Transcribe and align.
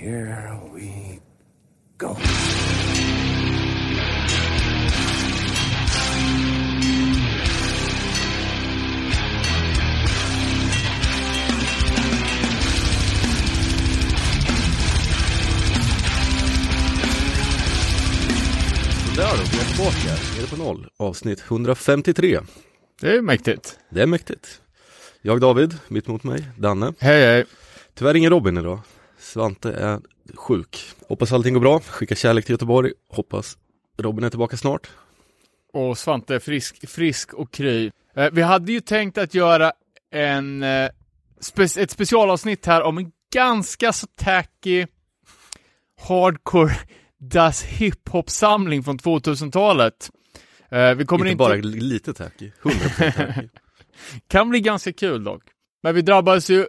here 0.00 0.58
we 0.74 1.20
go. 1.98 2.16
Där 19.16 19.36
då, 19.36 19.42
vi 19.52 19.58
är 19.58 19.64
tillbaka. 19.64 19.96
Nere 20.36 20.46
på 20.50 20.56
noll. 20.56 20.88
Avsnitt 20.96 21.40
153. 21.40 22.40
Det 23.00 23.16
är 23.16 23.22
mäktigt. 23.22 23.78
Det 23.90 24.02
är 24.02 24.06
mäktigt. 24.06 24.60
Jag 25.22 25.40
David, 25.40 25.78
mitt 25.88 26.06
mot 26.06 26.24
mig, 26.24 26.44
Danne. 26.58 26.92
Hej 26.98 27.24
hej. 27.24 27.44
Tyvärr 27.94 28.16
ingen 28.16 28.30
Robin 28.30 28.58
idag. 28.58 28.80
Svante 29.20 29.72
är 29.72 30.00
sjuk. 30.34 30.78
Hoppas 31.08 31.32
allting 31.32 31.54
går 31.54 31.60
bra. 31.60 31.80
Skicka 31.80 32.14
kärlek 32.14 32.44
till 32.44 32.52
Göteborg. 32.52 32.92
Hoppas 33.08 33.58
Robin 33.98 34.24
är 34.24 34.30
tillbaka 34.30 34.56
snart. 34.56 34.90
Och 35.72 35.98
Svante 35.98 36.34
är 36.34 36.38
frisk, 36.38 36.88
frisk 36.88 37.34
och 37.34 37.52
kry. 37.52 37.90
Eh, 38.16 38.30
vi 38.32 38.42
hade 38.42 38.72
ju 38.72 38.80
tänkt 38.80 39.18
att 39.18 39.34
göra 39.34 39.72
en, 40.10 40.62
eh, 40.62 40.88
spe- 41.40 41.80
ett 41.80 41.90
specialavsnitt 41.90 42.66
här 42.66 42.82
om 42.82 42.98
en 42.98 43.12
ganska 43.32 43.92
så 43.92 44.06
tacky 44.16 44.86
hardcore 46.08 46.74
das 47.18 47.62
hiphop-samling 47.62 48.82
från 48.82 48.98
2000-talet. 48.98 50.10
Eh, 50.70 50.94
vi 50.94 51.04
kommer 51.04 51.24
inte, 51.24 51.32
inte... 51.32 51.36
bara 51.36 51.54
lite 51.54 52.12
tacky, 52.12 52.52
100% 52.62 53.12
tacky. 53.12 53.48
Kan 54.28 54.50
bli 54.50 54.60
ganska 54.60 54.92
kul 54.92 55.24
dock. 55.24 55.42
Men 55.82 55.94
vi 55.94 56.02
drabbades 56.02 56.50
ju, 56.50 56.66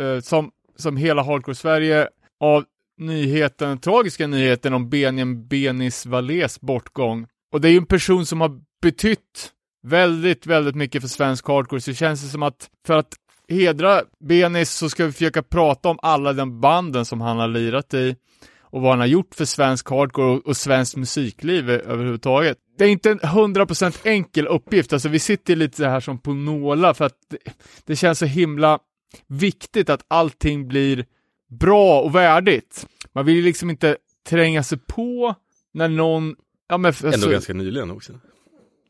eh, 0.00 0.20
som, 0.20 0.50
som 0.76 0.96
hela 0.96 1.22
Hardcore-Sverige, 1.22 2.08
av 2.40 2.64
nyheten, 2.98 3.78
tragiska 3.78 4.26
nyheten 4.26 4.74
om 4.74 4.90
Benjamin 4.90 5.48
Benis 5.48 6.06
Valés 6.06 6.60
bortgång. 6.60 7.26
Och 7.52 7.60
det 7.60 7.68
är 7.68 7.72
ju 7.72 7.78
en 7.78 7.86
person 7.86 8.26
som 8.26 8.40
har 8.40 8.60
betytt 8.82 9.52
väldigt, 9.86 10.46
väldigt 10.46 10.74
mycket 10.74 11.02
för 11.02 11.08
svensk 11.08 11.48
hardcore, 11.48 11.80
så 11.80 11.90
det 11.90 11.94
känns 11.94 12.22
det 12.22 12.28
som 12.28 12.42
att 12.42 12.70
för 12.86 12.94
att 12.94 13.14
hedra 13.48 14.02
Benis 14.20 14.70
så 14.70 14.88
ska 14.88 15.06
vi 15.06 15.12
försöka 15.12 15.42
prata 15.42 15.88
om 15.88 15.98
alla 16.02 16.32
de 16.32 16.60
banden 16.60 17.04
som 17.04 17.20
han 17.20 17.38
har 17.38 17.48
lirat 17.48 17.94
i 17.94 18.16
och 18.60 18.82
vad 18.82 18.90
han 18.90 19.00
har 19.00 19.06
gjort 19.06 19.34
för 19.34 19.44
svensk 19.44 19.90
hardcore 19.90 20.30
och, 20.30 20.46
och 20.46 20.56
svenskt 20.56 20.96
musikliv 20.96 21.70
överhuvudtaget. 21.70 22.58
Det 22.78 22.84
är 22.84 22.88
inte 22.88 23.10
en 23.10 23.20
100% 23.20 24.06
enkel 24.06 24.46
uppgift, 24.46 24.92
alltså 24.92 25.08
vi 25.08 25.18
sitter 25.18 25.56
lite 25.56 25.88
här 25.88 26.00
som 26.00 26.18
på 26.18 26.34
nålar 26.34 26.94
för 26.94 27.04
att 27.04 27.16
det, 27.30 27.38
det 27.84 27.96
känns 27.96 28.18
så 28.18 28.26
himla 28.26 28.78
viktigt 29.26 29.90
att 29.90 30.04
allting 30.08 30.68
blir 30.68 31.04
bra 31.48 32.00
och 32.00 32.14
värdigt. 32.14 32.86
Man 33.14 33.26
vill 33.26 33.34
ju 33.36 33.42
liksom 33.42 33.70
inte 33.70 33.96
tränga 34.28 34.62
sig 34.62 34.78
på 34.78 35.34
när 35.74 35.88
någon, 35.88 36.36
ja 36.68 36.78
men 36.78 36.92
Ändå 36.98 37.08
alltså, 37.08 37.30
ganska 37.30 37.54
nyligen 37.54 37.90
också. 37.90 38.12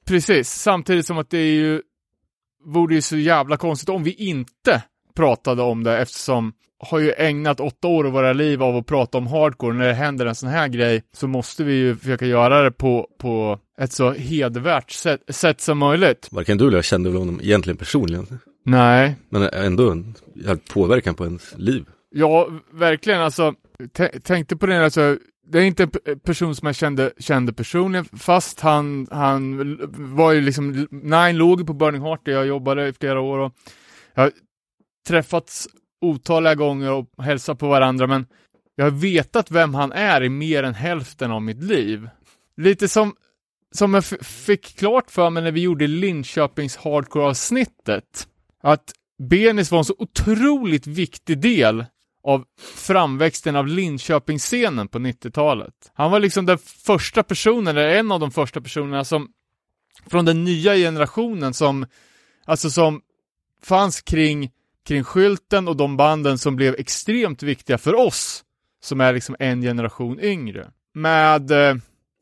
precis, 0.06 0.48
samtidigt 0.48 1.06
som 1.06 1.18
att 1.18 1.30
det 1.30 1.38
är 1.38 1.54
ju, 1.54 1.82
vore 2.64 2.94
ju 2.94 3.02
så 3.02 3.16
jävla 3.16 3.56
konstigt 3.56 3.88
om 3.88 4.04
vi 4.04 4.12
inte 4.12 4.82
pratade 5.14 5.62
om 5.62 5.84
det 5.84 5.98
eftersom 5.98 6.52
har 6.78 6.98
ju 6.98 7.12
ägnat 7.16 7.60
åtta 7.60 7.88
år 7.88 8.06
av 8.06 8.12
våra 8.12 8.32
liv 8.32 8.62
av 8.62 8.76
att 8.76 8.86
prata 8.86 9.18
om 9.18 9.26
hardcore. 9.26 9.74
När 9.74 9.86
det 9.86 9.94
händer 9.94 10.26
en 10.26 10.34
sån 10.34 10.48
här 10.48 10.68
grej 10.68 11.02
så 11.12 11.28
måste 11.28 11.64
vi 11.64 11.74
ju 11.74 11.96
försöka 11.96 12.26
göra 12.26 12.62
det 12.62 12.70
på, 12.70 13.08
på 13.18 13.60
ett 13.78 13.92
så 13.92 14.12
hedervärt 14.12 14.90
sätt, 14.90 15.20
sätt 15.28 15.60
som 15.60 15.78
möjligt. 15.78 16.28
Varken 16.30 16.58
du 16.58 16.66
eller 16.66 16.78
jag 16.78 16.84
kände 16.84 17.10
väl 17.10 17.18
honom 17.18 17.40
egentligen 17.42 17.76
personligen. 17.76 18.38
Nej, 18.66 19.16
Men 19.28 19.42
ändå 19.52 19.90
en 19.90 20.14
påverkan 20.72 21.14
på 21.14 21.24
ens 21.24 21.54
liv. 21.58 21.84
ja, 22.10 22.48
verkligen 22.72 23.20
alltså. 23.20 23.54
Tänkte 24.22 24.56
på 24.56 24.66
det, 24.66 24.84
alltså. 24.84 25.18
Det 25.48 25.58
är 25.58 25.62
inte 25.62 25.88
en 26.04 26.20
person 26.20 26.54
som 26.54 26.66
jag 26.66 26.74
kände, 26.76 27.12
kände 27.18 27.52
personligen, 27.52 28.04
fast 28.04 28.60
han, 28.60 29.06
han 29.10 29.76
var 30.16 30.32
ju 30.32 30.40
liksom, 30.40 30.86
Nine 30.90 31.36
låg 31.36 31.66
på 31.66 31.72
Burning 31.72 32.02
Heart 32.02 32.24
där 32.24 32.32
jag 32.32 32.46
jobbade 32.46 32.88
i 32.88 32.92
flera 32.92 33.20
år 33.20 33.38
och 33.38 33.52
jag 34.14 34.22
har 34.22 34.32
träffats 35.08 35.68
otaliga 36.00 36.54
gånger 36.54 36.92
och 36.92 37.06
hälsat 37.18 37.58
på 37.58 37.68
varandra, 37.68 38.06
men 38.06 38.26
jag 38.74 38.84
har 38.84 38.90
vetat 38.90 39.50
vem 39.50 39.74
han 39.74 39.92
är 39.92 40.22
i 40.22 40.28
mer 40.28 40.62
än 40.62 40.74
hälften 40.74 41.30
av 41.30 41.42
mitt 41.42 41.62
liv. 41.62 42.08
Lite 42.56 42.88
som, 42.88 43.14
som 43.74 43.94
jag 43.94 44.04
fick 44.22 44.76
klart 44.78 45.10
för 45.10 45.30
mig 45.30 45.42
när 45.42 45.52
vi 45.52 45.60
gjorde 45.60 45.86
Linköpings 45.86 46.76
hardcore-avsnittet, 46.76 48.28
att 48.66 48.92
Benis 49.18 49.70
var 49.70 49.78
en 49.78 49.84
så 49.84 49.94
otroligt 49.98 50.86
viktig 50.86 51.38
del 51.38 51.84
av 52.22 52.44
framväxten 52.74 53.56
av 53.56 53.66
Linköpingsscenen 53.66 54.88
på 54.88 54.98
90-talet. 54.98 55.74
Han 55.94 56.10
var 56.10 56.20
liksom 56.20 56.46
den 56.46 56.58
första 56.58 57.22
personen, 57.22 57.66
eller 57.66 57.88
en 57.88 58.12
av 58.12 58.20
de 58.20 58.30
första 58.30 58.60
personerna 58.60 59.04
som 59.04 59.28
från 60.06 60.24
den 60.24 60.44
nya 60.44 60.74
generationen 60.74 61.54
som, 61.54 61.86
alltså 62.44 62.70
som 62.70 63.00
fanns 63.62 64.00
kring, 64.00 64.50
kring 64.86 65.04
skylten 65.04 65.68
och 65.68 65.76
de 65.76 65.96
banden 65.96 66.38
som 66.38 66.56
blev 66.56 66.74
extremt 66.74 67.42
viktiga 67.42 67.78
för 67.78 67.94
oss, 67.94 68.44
som 68.82 69.00
är 69.00 69.12
liksom 69.12 69.36
en 69.38 69.62
generation 69.62 70.20
yngre. 70.20 70.70
Med, 70.94 71.50
eh, 71.50 71.76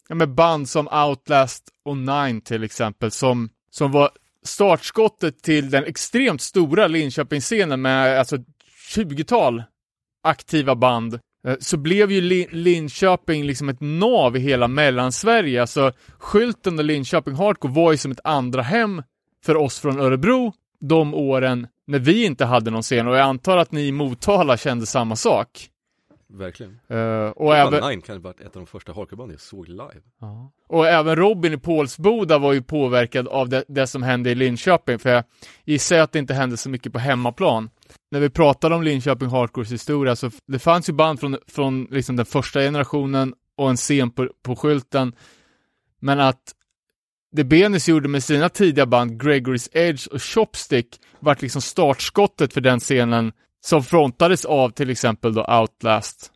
med 0.09 0.35
band 0.35 0.69
som 0.69 0.89
Outlast 0.89 1.69
och 1.85 1.97
Nine 1.97 2.41
till 2.41 2.65
exempel, 2.65 3.11
som, 3.11 3.49
som 3.71 3.93
var 3.93 4.11
startskottet 4.45 5.43
till 5.43 5.71
den 5.71 5.85
extremt 5.85 6.41
stora 6.41 6.87
Linköpingsscenen 6.87 7.83
med 7.83 8.19
alltså 8.19 8.37
20-tal 8.95 9.63
aktiva 10.23 10.75
band 10.75 11.15
eh, 11.47 11.57
så 11.61 11.77
blev 11.77 12.13
ju 12.13 12.21
Lin- 12.21 12.49
Linköping 12.53 13.45
liksom 13.45 13.69
ett 13.69 13.81
nav 13.81 14.37
i 14.37 14.41
hela 14.41 14.69
mellansverige. 14.69 15.61
Alltså 15.61 15.93
skylten 16.19 16.79
och 16.79 16.85
Linköping 16.85 17.35
Hardcore 17.35 17.73
var 17.73 17.93
ju 17.93 17.99
som 17.99 18.13
ett 18.13 18.21
andra 18.25 18.63
hem 18.63 19.03
för 19.45 19.57
oss 19.57 19.79
från 19.79 20.01
Örebro 20.01 20.53
de 20.81 21.15
åren 21.15 21.67
när 21.87 21.99
vi 21.99 22.25
inte 22.25 22.45
hade 22.45 22.71
någon 22.71 22.83
scen 22.83 23.09
och 23.09 23.15
jag 23.17 23.21
antar 23.23 23.57
att 23.57 23.73
ni 23.73 23.87
i 23.87 23.93
Motala 23.93 24.57
kände 24.57 24.87
samma 24.87 25.17
sak. 25.17 25.69
Verkligen. 26.37 26.81
Eh, 26.89 27.29
och, 27.29 27.57
även, 27.57 27.89
Nine 27.89 28.01
kan 28.01 28.17
ha 28.17 28.23
varit 28.23 28.41
ett 28.41 28.47
av 28.47 28.63
de 28.63 28.67
första 28.67 28.93
hardcorebanden 28.93 29.35
jag 29.35 29.41
såg 29.41 29.69
live. 29.69 30.01
och 30.69 30.87
även 30.87 31.17
Robin 31.17 31.53
i 31.53 31.59
Pålsboda 31.59 32.39
var 32.39 32.53
ju 32.53 32.63
påverkad 32.63 33.29
av 33.29 33.49
det, 33.49 33.65
det 33.69 33.87
som 33.87 34.03
hände 34.03 34.31
i 34.31 34.35
Linköping, 34.35 34.99
för 34.99 35.11
jag 35.11 35.25
gissar 35.65 35.99
att 35.99 36.13
det 36.13 36.19
inte 36.19 36.35
hände 36.35 36.57
så 36.57 36.71
mycket 36.71 36.93
på 36.93 36.99
hemmaplan. 36.99 37.71
När 38.11 38.21
vi 38.21 38.31
pratade 38.31 38.75
om 38.75 38.83
Linköping 38.83 39.29
Hardcores 39.29 39.73
historia 39.73 40.17
så 40.17 40.31
det 40.47 40.59
fanns 40.59 40.89
ju 40.89 40.93
band 40.93 41.21
från, 41.21 41.39
från 41.47 41.85
liksom 41.91 42.17
den 42.17 42.27
första 42.27 42.61
generationen 42.61 43.35
och 43.57 43.71
en 43.71 43.77
scen 43.77 44.11
på, 44.11 44.29
på 44.43 44.57
skylten. 44.57 45.13
Men 46.01 46.21
att 46.21 46.53
det 47.33 47.45
Benis 47.45 47.89
gjorde 47.89 48.09
med 48.09 48.25
sina 48.25 48.49
tidiga 48.49 48.87
band, 48.87 49.23
Gregory's 49.23 49.69
Edge 49.73 50.09
och 50.09 50.23
Chopstick, 50.23 51.01
vart 51.21 51.43
liksom 51.43 51.63
startskottet 51.63 52.53
för 52.53 52.61
den 52.61 52.81
scenen 52.81 53.33
som 53.65 53.85
frontades 53.85 54.45
av 54.45 54.71
till 54.71 54.91
exempel 54.91 55.35
då 55.35 55.45
Outlast 55.45 56.31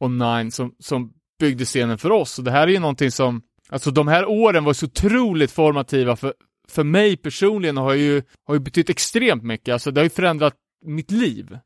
och 0.00 0.10
Nine 0.10 0.50
som, 0.50 0.74
som 0.78 1.12
byggde 1.40 1.64
scenen 1.64 1.98
för 1.98 2.10
oss. 2.10 2.38
Och 2.38 2.44
det 2.44 2.50
här 2.50 2.62
är 2.62 2.72
ju 2.72 2.78
någonting 2.78 3.10
som, 3.10 3.42
alltså 3.68 3.90
de 3.90 4.08
här 4.08 4.28
åren 4.28 4.64
var 4.64 4.72
så 4.72 4.86
otroligt 4.86 5.50
formativa 5.50 6.16
för, 6.16 6.34
för 6.68 6.84
mig 6.84 7.16
personligen 7.16 7.78
och 7.78 7.84
har 7.84 7.94
ju, 7.94 8.22
har 8.46 8.54
ju 8.54 8.60
betytt 8.60 8.90
extremt 8.90 9.42
mycket. 9.42 9.72
Alltså 9.72 9.90
det 9.90 10.00
har 10.00 10.04
ju 10.04 10.10
förändrat 10.10 10.54
mitt 10.84 11.10
liv. 11.10 11.58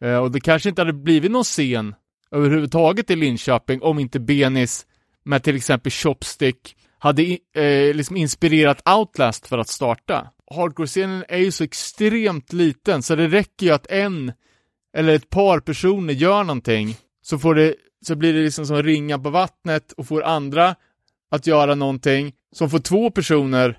Eh, 0.00 0.16
och 0.16 0.30
det 0.30 0.40
kanske 0.40 0.68
inte 0.68 0.80
hade 0.80 0.92
blivit 0.92 1.30
någon 1.30 1.44
scen 1.44 1.94
överhuvudtaget 2.30 3.10
i 3.10 3.16
Linköping 3.16 3.82
om 3.82 3.98
inte 3.98 4.20
Benis 4.20 4.86
med 5.24 5.42
till 5.42 5.56
exempel 5.56 5.92
Chopstick 5.92 6.76
hade 6.98 7.22
eh, 7.56 7.94
liksom 7.94 8.16
inspirerat 8.16 8.88
Outlast 8.88 9.46
för 9.46 9.58
att 9.58 9.68
starta. 9.68 10.30
Hardcore-scenen 10.52 11.24
är 11.28 11.38
ju 11.38 11.50
så 11.50 11.64
extremt 11.64 12.52
liten 12.52 13.02
så 13.02 13.14
det 13.14 13.28
räcker 13.28 13.66
ju 13.66 13.72
att 13.72 13.86
en 13.86 14.32
eller 14.96 15.14
ett 15.14 15.30
par 15.30 15.60
personer 15.60 16.14
gör 16.14 16.44
någonting 16.44 16.96
så 17.22 17.38
får 17.38 17.54
det, 17.54 17.74
så 18.06 18.16
blir 18.16 18.32
det 18.32 18.40
liksom 18.40 18.66
som 18.66 18.82
ringa 18.82 19.18
på 19.18 19.30
vattnet 19.30 19.92
och 19.92 20.06
får 20.06 20.22
andra 20.22 20.74
att 21.30 21.46
göra 21.46 21.74
någonting 21.74 22.32
som 22.52 22.70
får 22.70 22.78
två 22.78 23.10
personer 23.10 23.78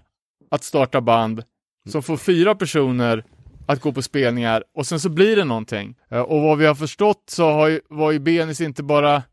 att 0.52 0.64
starta 0.64 1.02
band, 1.02 1.44
som 1.90 2.04
får 2.04 2.18
fyra 2.18 2.56
personer 2.56 3.26
att 3.68 3.81
gå 3.81 3.92
på 3.92 4.02
spelningar 4.02 4.64
och 4.76 4.86
sen 4.86 5.00
så 5.00 5.10
blir 5.10 5.36
det 5.36 5.44
någonting. 5.44 5.96
Eh, 6.12 6.22
och 6.22 6.42
vad 6.42 6.58
vi 6.58 6.66
har 6.66 6.76
förstått 6.76 7.24
så 7.28 7.52
har 7.52 7.68
ju, 7.68 7.81
var 7.90 8.12
ju 8.12 8.19
Benis 8.19 8.62
inte 8.62 8.84
bara 8.84 9.24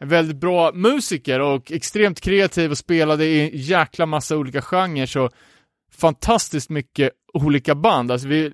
en 0.00 0.08
väldigt 0.08 0.36
bra 0.36 0.72
musiker 0.72 1.40
och 1.40 1.72
extremt 1.72 2.20
kreativ 2.20 2.70
och 2.70 2.78
spelade 2.78 3.24
i 3.24 3.40
en 3.40 3.50
jäkla 3.52 4.06
massa 4.06 4.36
olika 4.36 4.62
genrer 4.62 5.06
så 5.06 5.30
fantastiskt 5.90 6.70
mycket 6.70 7.10
olika 7.34 7.74
band. 7.74 8.12
Alltså 8.12 8.28
vi, 8.28 8.52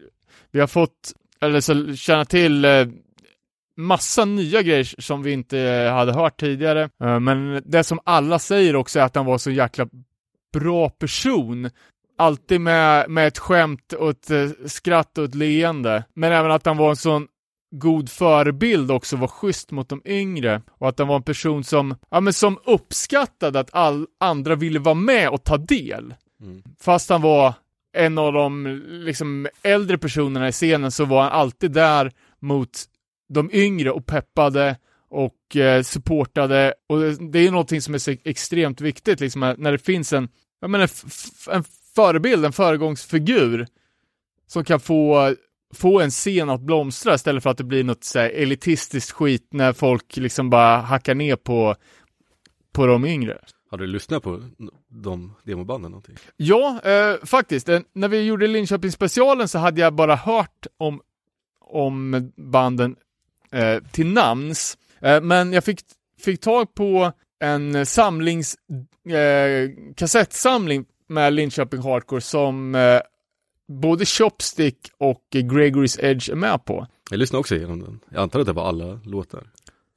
vi 0.51 0.61
har 0.61 0.67
fått, 0.67 1.13
eller 1.41 1.61
så 1.61 1.97
känna 1.97 2.25
till 2.25 2.65
eh, 2.65 2.87
massa 3.77 4.25
nya 4.25 4.63
grejer 4.63 4.95
som 4.99 5.23
vi 5.23 5.33
inte 5.33 5.59
hade 5.95 6.13
hört 6.13 6.41
tidigare. 6.41 6.91
Eh, 7.03 7.21
men 7.21 7.63
det 7.67 7.85
som 7.85 8.01
alla 8.05 8.39
säger 8.39 8.77
också 8.77 8.99
är 8.99 9.05
att 9.05 9.17
han 9.17 9.27
var 9.27 9.39
så 9.39 9.51
jäkla 9.51 9.89
bra 10.53 10.91
person. 10.91 11.71
Alltid 12.19 12.61
med, 12.61 13.11
med 13.11 13.27
ett 13.27 13.39
skämt 13.39 13.93
och 13.93 14.11
ett 14.11 14.31
eh, 14.31 14.49
skratt 14.67 15.19
och 15.19 15.25
ett 15.25 15.35
leende. 15.35 16.05
Men 16.15 16.33
även 16.33 16.51
att 16.51 16.67
han 16.67 16.77
var 16.77 16.91
en 16.91 16.97
sån 16.97 17.27
god 17.71 18.11
förebild 18.11 18.91
också, 18.91 19.17
var 19.17 19.29
schysst 19.29 19.71
mot 19.71 19.89
de 19.89 20.03
yngre 20.05 20.63
och 20.71 20.89
att 20.89 20.99
han 20.99 21.09
var 21.09 21.17
en 21.17 21.23
person 21.23 21.65
som, 21.65 21.95
ja 22.11 22.21
men 22.21 22.33
som 22.33 22.59
uppskattade 22.65 23.61
att 23.61 23.75
all 23.75 24.07
andra 24.21 24.55
ville 24.55 24.79
vara 24.79 24.95
med 24.95 25.29
och 25.29 25.45
ta 25.45 25.57
del. 25.57 26.15
Mm. 26.43 26.63
Fast 26.81 27.11
han 27.11 27.23
var 27.23 27.55
en 27.93 28.19
av 28.19 28.33
de 28.33 28.83
liksom 28.89 29.49
äldre 29.63 29.99
personerna 29.99 30.49
i 30.49 30.53
scenen 30.53 30.91
så 30.91 31.05
var 31.05 31.23
han 31.23 31.33
alltid 31.33 31.73
där 31.73 32.13
mot 32.41 32.85
de 33.29 33.51
yngre 33.53 33.91
och 33.91 34.07
peppade 34.07 34.77
och 35.09 35.57
eh, 35.57 35.83
supportade 35.83 36.75
och 36.87 37.01
det, 37.01 37.33
det 37.33 37.39
är 37.39 37.43
ju 37.43 37.51
någonting 37.51 37.83
som 37.83 37.95
är 37.95 37.99
så 37.99 38.15
extremt 38.25 38.81
viktigt 38.81 39.21
liksom 39.21 39.55
när 39.59 39.73
det 39.73 39.79
finns 39.79 40.13
en, 40.13 40.29
jag 40.61 40.71
menar, 40.71 40.91
en 41.51 41.65
förebild, 41.95 42.45
en 42.45 42.53
föregångsfigur 42.53 43.67
som 44.47 44.65
kan 44.65 44.81
få, 44.81 45.35
få 45.75 46.01
en 46.01 46.11
scen 46.11 46.51
att 46.51 46.61
blomstra 46.61 47.15
istället 47.15 47.43
för 47.43 47.51
att 47.51 47.59
det 47.59 47.65
blir 47.65 47.85
något 47.85 48.05
så 48.05 48.19
här 48.19 48.31
elitistiskt 48.31 49.11
skit 49.11 49.49
när 49.51 49.73
folk 49.73 50.17
liksom 50.17 50.51
bara 50.51 50.77
hackar 50.77 51.15
ner 51.15 51.37
på, 51.37 51.77
på 52.73 52.87
de 52.87 53.05
yngre. 53.05 53.39
Har 53.77 53.81
du 53.81 53.87
lyssnat 53.87 54.23
på 54.23 54.43
de 54.89 55.33
demobanden 55.43 55.91
någonting? 55.91 56.17
Ja, 56.37 56.81
eh, 56.85 57.15
faktiskt. 57.25 57.69
Eh, 57.69 57.81
när 57.93 58.09
vi 58.09 58.23
gjorde 58.23 58.47
Linköping 58.47 58.93
specialen 58.93 59.49
så 59.49 59.59
hade 59.59 59.81
jag 59.81 59.95
bara 59.95 60.17
hört 60.17 60.67
om, 60.77 61.01
om 61.61 62.33
banden 62.37 62.97
eh, 63.53 63.83
till 63.93 64.07
namns. 64.07 64.79
Eh, 65.01 65.21
men 65.21 65.53
jag 65.53 65.65
fick, 65.65 65.81
fick 66.21 66.41
tag 66.41 66.75
på 66.75 67.13
en 67.41 67.87
samlings, 67.87 68.57
eh, 69.09 69.71
kassettsamling 69.97 70.85
med 71.09 71.33
Linköping 71.33 71.81
Hardcore 71.81 72.21
som 72.21 72.75
eh, 72.75 73.01
både 73.69 74.05
Chopstick 74.05 74.79
och 74.99 75.23
Gregory's 75.33 76.05
Edge 76.05 76.31
är 76.31 76.37
med 76.37 76.65
på. 76.65 76.87
Jag 77.11 77.19
lyssnade 77.19 77.41
också 77.41 77.57
igenom 77.57 77.81
den. 77.83 78.01
Jag 78.09 78.23
antar 78.23 78.41
att 78.41 78.47
det 78.47 78.53
var 78.53 78.69
alla 78.69 79.01
låtar. 79.05 79.47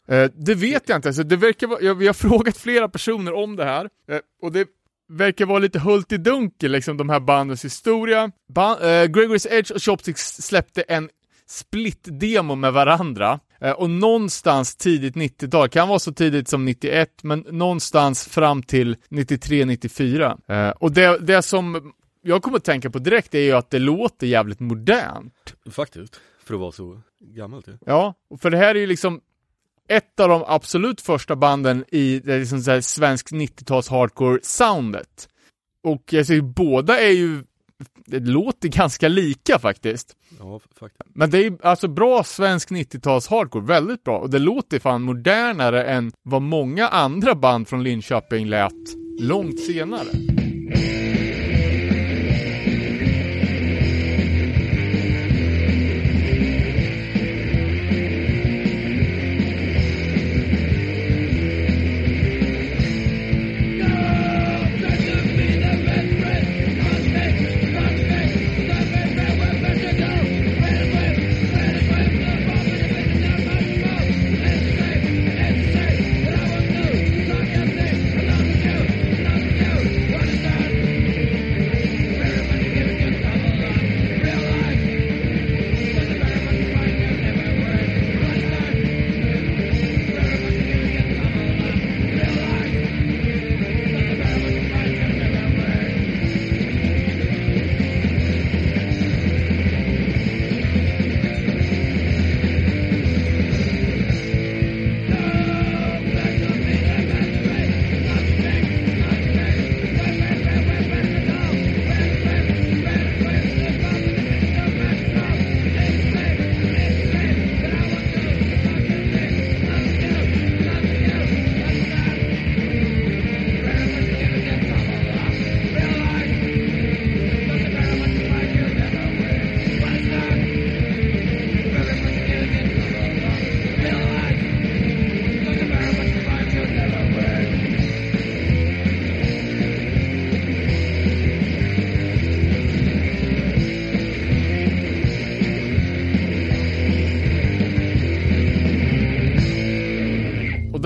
Eh, 0.10 0.30
det 0.36 0.56
vet 0.56 0.90
jag 0.90 0.98
inte, 0.98 1.10
alltså, 1.10 1.24
det 1.24 1.36
verkar 1.36 1.68
vara, 1.68 1.82
jag, 1.82 1.96
vi 1.96 2.08
har 2.08 2.14
frågat 2.14 2.58
flera 2.58 2.90
personer 2.90 3.34
om 3.34 3.56
det 3.56 3.66
här, 3.66 3.90
eh, 4.12 4.20
och 4.42 4.52
det 4.52 4.68
verkar 5.10 5.46
vara 5.46 5.60
lite 5.60 5.80
hult 5.80 6.12
i 6.12 6.18
dunkel, 6.18 6.72
liksom 6.72 6.98
de 6.98 7.10
här 7.10 7.20
bandens 7.20 7.66
historia. 7.66 8.32
Ba 8.48 8.72
eh, 8.72 9.06
Gregory's 9.06 9.48
Edge 9.52 9.72
och 9.72 9.84
Chopsticks 9.84 10.22
släppte 10.22 10.82
en 10.82 11.10
split-demo 11.48 12.56
med 12.56 12.74
varandra, 12.74 13.40
eh, 13.62 13.72
och 13.72 13.90
någonstans 13.90 14.76
tidigt 14.76 15.16
90-tal, 15.16 15.70
kan 15.70 15.88
vara 15.88 16.00
så 16.00 16.14
tidigt 16.14 16.48
som 16.48 16.66
91, 16.66 17.24
men 17.24 17.40
någonstans 17.40 18.28
fram 18.28 18.64
till 18.64 18.96
93-94. 19.10 20.38
Eh, 20.48 20.70
och 20.70 20.92
det, 20.92 21.20
det 21.20 21.42
som 21.42 21.94
jag 22.22 22.42
kommer 22.42 22.58
att 22.58 22.64
tänka 22.64 22.90
på 22.90 23.00
direkt 23.00 23.36
är 23.36 23.40
ju 23.40 23.52
att 23.52 23.70
det 23.70 23.80
låter 23.80 24.28
jävligt 24.28 24.60
modernt. 24.60 25.56
Faktiskt. 25.72 26.20
För 26.44 26.54
att 26.54 26.60
vara 26.60 26.72
så 26.72 27.02
gammalt 27.20 27.68
ju. 27.68 27.78
Ja, 27.86 28.14
för 28.42 28.50
det 28.50 28.58
här 28.58 28.76
är 28.76 28.80
ju 28.80 28.88
liksom 28.88 29.22
ett 29.90 30.20
av 30.20 30.30
de 30.30 30.44
absolut 30.48 31.02
första 31.02 31.36
banden 31.36 31.86
i 31.88 32.20
det 32.20 32.40
liksom 32.40 32.62
så 32.62 32.72
här 32.72 32.82
svensk 32.82 33.32
90-tals 33.32 33.90
hardcore-soundet. 33.90 35.28
Och 35.84 36.14
jag 36.14 36.26
säger, 36.26 36.42
båda 36.42 37.00
är 37.00 37.12
ju, 37.12 37.44
det 38.06 38.20
låter 38.20 38.70
ganska 38.70 39.08
lika 39.08 39.60
faktiskt. 39.60 40.16
Ja, 40.40 40.60
faktiskt. 40.80 41.16
Men 41.16 41.30
det 41.30 41.46
är 41.46 41.66
alltså 41.66 41.88
bra 41.88 42.24
svensk 42.24 42.72
90-tals 42.72 43.28
hardcore, 43.28 43.66
väldigt 43.66 44.04
bra. 44.04 44.18
Och 44.20 44.30
det 44.30 44.40
låter 44.40 44.80
fan 44.80 45.02
modernare 45.02 45.84
än 45.84 46.12
vad 46.24 46.42
många 46.42 46.88
andra 46.88 47.36
band 47.36 47.68
från 47.68 47.84
Linköping 47.84 48.48
lät 48.48 48.74
långt 49.20 49.60
senare. 49.60 50.10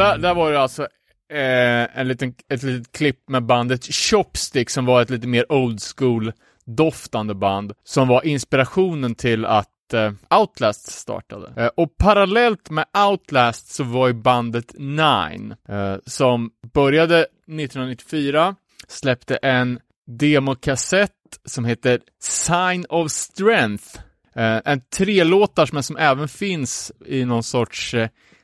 Där, 0.04 0.18
där 0.18 0.34
var 0.34 0.52
det 0.52 0.62
alltså 0.62 0.88
eh, 1.34 2.00
en 2.00 2.08
liten, 2.08 2.34
ett 2.50 2.64
litet 2.64 2.92
klipp 2.92 3.30
med 3.30 3.44
bandet 3.44 3.86
Chopstick 3.86 4.70
som 4.70 4.86
var 4.86 5.02
ett 5.02 5.10
lite 5.10 5.28
mer 5.28 5.52
old 5.52 5.80
school 5.98 6.32
doftande 6.66 7.34
band 7.34 7.74
som 7.84 8.08
var 8.08 8.26
inspirationen 8.26 9.16
till 9.16 9.46
att 9.46 9.94
eh, 9.94 10.12
Outlast 10.40 10.92
startade. 10.92 11.64
Eh, 11.64 11.70
och 11.78 11.98
parallellt 11.98 12.70
med 12.70 12.86
Outlast 13.10 13.68
så 13.68 13.84
var 13.84 14.08
ju 14.08 14.14
bandet 14.14 14.74
Nine 14.78 15.56
eh, 15.70 15.96
som 16.06 16.52
började 16.74 17.20
1994, 17.20 18.56
släppte 18.88 19.36
en 19.36 19.80
demokassett 20.08 21.12
som 21.46 21.66
heter 21.66 22.00
Sign 22.20 22.86
of 22.90 23.12
Strength. 23.12 24.00
En 24.36 24.82
trelåtars 24.82 25.72
men 25.74 25.84
som 25.84 25.98
även 25.98 26.28
finns 26.28 26.92
i 27.06 27.26
någon 27.26 27.44
sorts 27.44 27.96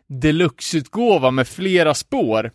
deluxe-utgåva 0.09 1.31
med 1.31 1.47
flera 1.47 1.93
spår. 1.93 2.51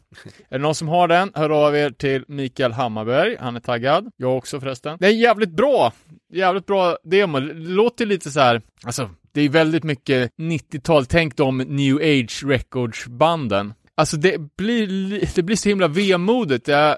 Är 0.49 0.59
det 0.59 0.59
någon 0.59 0.75
som 0.75 0.89
har 0.89 1.09
den, 1.09 1.31
hör 1.35 1.51
av 1.67 1.77
er 1.77 1.91
till 1.91 2.25
Mikael 2.29 2.73
Hammarberg, 2.73 3.37
han 3.41 3.57
är 3.57 3.61
taggad. 3.61 4.11
Jag 4.17 4.37
också 4.37 4.61
förresten. 4.61 4.97
Det 5.01 5.07
är 5.07 5.11
jävligt 5.11 5.57
bra, 5.57 5.93
jävligt 6.33 6.67
bra 6.67 6.97
demo. 7.05 7.41
Det 7.41 7.55
låter 7.55 8.07
lite 8.07 8.31
så 8.31 8.41
här, 8.41 8.63
alltså, 8.85 9.11
det 9.33 9.41
är 9.41 9.49
väldigt 9.49 9.85
mycket 9.85 10.33
90-tal, 10.37 11.07
tänk 11.07 11.37
de 11.37 11.59
New 11.59 11.97
Age 11.97 12.43
Records-banden. 12.45 13.75
Alltså 13.95 14.17
det 14.17 14.57
blir, 14.57 15.21
det 15.35 15.43
blir 15.43 15.57
så 15.57 15.69
himla 15.69 15.89
vemodigt. 15.89 16.69
Jag, 16.69 16.97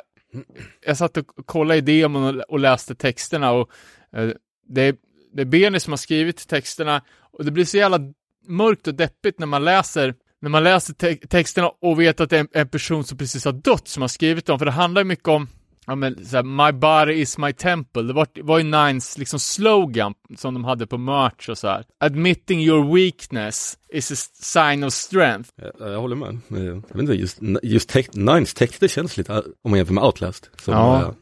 jag 0.87 0.97
satt 0.97 1.17
och 1.17 1.27
kollade 1.47 1.79
i 1.79 1.81
demon 1.81 2.25
och, 2.25 2.45
och 2.49 2.59
läste 2.59 2.95
texterna 2.95 3.53
och 3.53 3.71
eh, 4.17 4.31
det, 4.69 4.83
är, 4.83 4.95
det 5.33 5.43
är 5.43 5.47
Benny 5.47 5.81
som 5.81 5.93
har 5.93 5.97
skrivit 5.97 6.49
texterna 6.49 7.03
och 7.33 7.45
det 7.45 7.51
blir 7.51 7.65
så 7.65 7.77
jävla 7.77 8.01
mörkt 8.49 8.87
och 8.87 8.95
deppigt 8.95 9.39
när 9.39 9.47
man 9.47 9.65
läser 9.65 10.15
när 10.43 10.51
man 10.51 10.65
läser 10.65 10.95
te- 10.95 11.27
texterna 11.29 11.71
och 11.83 12.01
vet 12.01 12.21
att 12.21 12.31
det 12.31 12.37
är 12.37 12.41
en, 12.41 12.49
en 12.53 12.69
person 12.69 13.05
som 13.05 13.19
precis 13.19 13.45
har 13.45 13.53
dött 13.53 13.89
som 13.89 14.01
har 14.01 14.09
skrivit 14.09 14.47
dem, 14.47 14.59
för 14.59 14.67
det 14.67 14.71
handlar 14.73 15.01
ju 15.01 15.05
mycket 15.05 15.29
om 15.29 15.49
Ja 15.89 15.95
men 15.95 16.25
såhär, 16.27 16.43
my 16.43 16.79
body 16.79 17.13
is 17.21 17.39
my 17.39 17.53
temple, 17.53 18.03
det 18.03 18.13
var, 18.13 18.27
var 18.43 18.59
ju 18.59 18.65
Nines 18.65 19.19
liksom 19.19 19.39
slogan 19.41 20.15
som 20.37 20.55
de 20.55 20.65
hade 20.65 20.87
på 20.87 20.99
merch 20.99 21.49
och 21.49 21.59
så 21.59 21.69
här. 21.69 21.85
Admitting 22.01 22.61
your 22.61 22.95
weakness 22.95 23.79
is 23.93 24.13
a 24.13 24.15
sign 24.43 24.85
of 24.85 24.93
strength. 24.93 25.51
Jag, 25.79 25.93
jag 25.93 26.01
håller 26.01 26.17
med. 26.17 26.39
Jag 26.49 26.75
vet 26.75 26.97
inte, 27.01 27.13
just, 27.15 27.39
just 27.63 27.89
text, 27.89 28.15
Nines 28.15 28.55
texter 28.55 28.89
känns 28.89 29.17
lite, 29.17 29.33
om 29.63 29.71
man 29.71 29.77
jämför 29.77 29.95
med 29.95 30.05
Outlast, 30.05 30.51
som 30.63 30.75
Ja. 30.75 31.15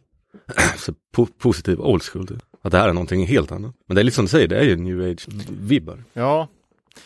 är 0.47 0.77
så 0.79 0.93
po 1.15 1.27
positiv 1.27 1.81
old 1.81 2.03
school. 2.03 2.27
Typ. 2.27 2.39
Att 2.63 2.73
det 2.73 2.79
här 2.79 2.89
är 2.89 2.93
någonting 2.93 3.27
helt 3.27 3.53
annat. 3.53 3.75
Men 3.89 3.95
det 3.95 4.01
är 4.01 4.05
lite 4.05 4.15
som 4.15 4.25
du 4.25 4.29
säger, 4.29 4.49
det 4.49 4.59
är 4.59 4.65
ju 4.65 4.77
new 4.77 5.01
age-vibbar. 5.11 6.05
Ja. 6.13 6.49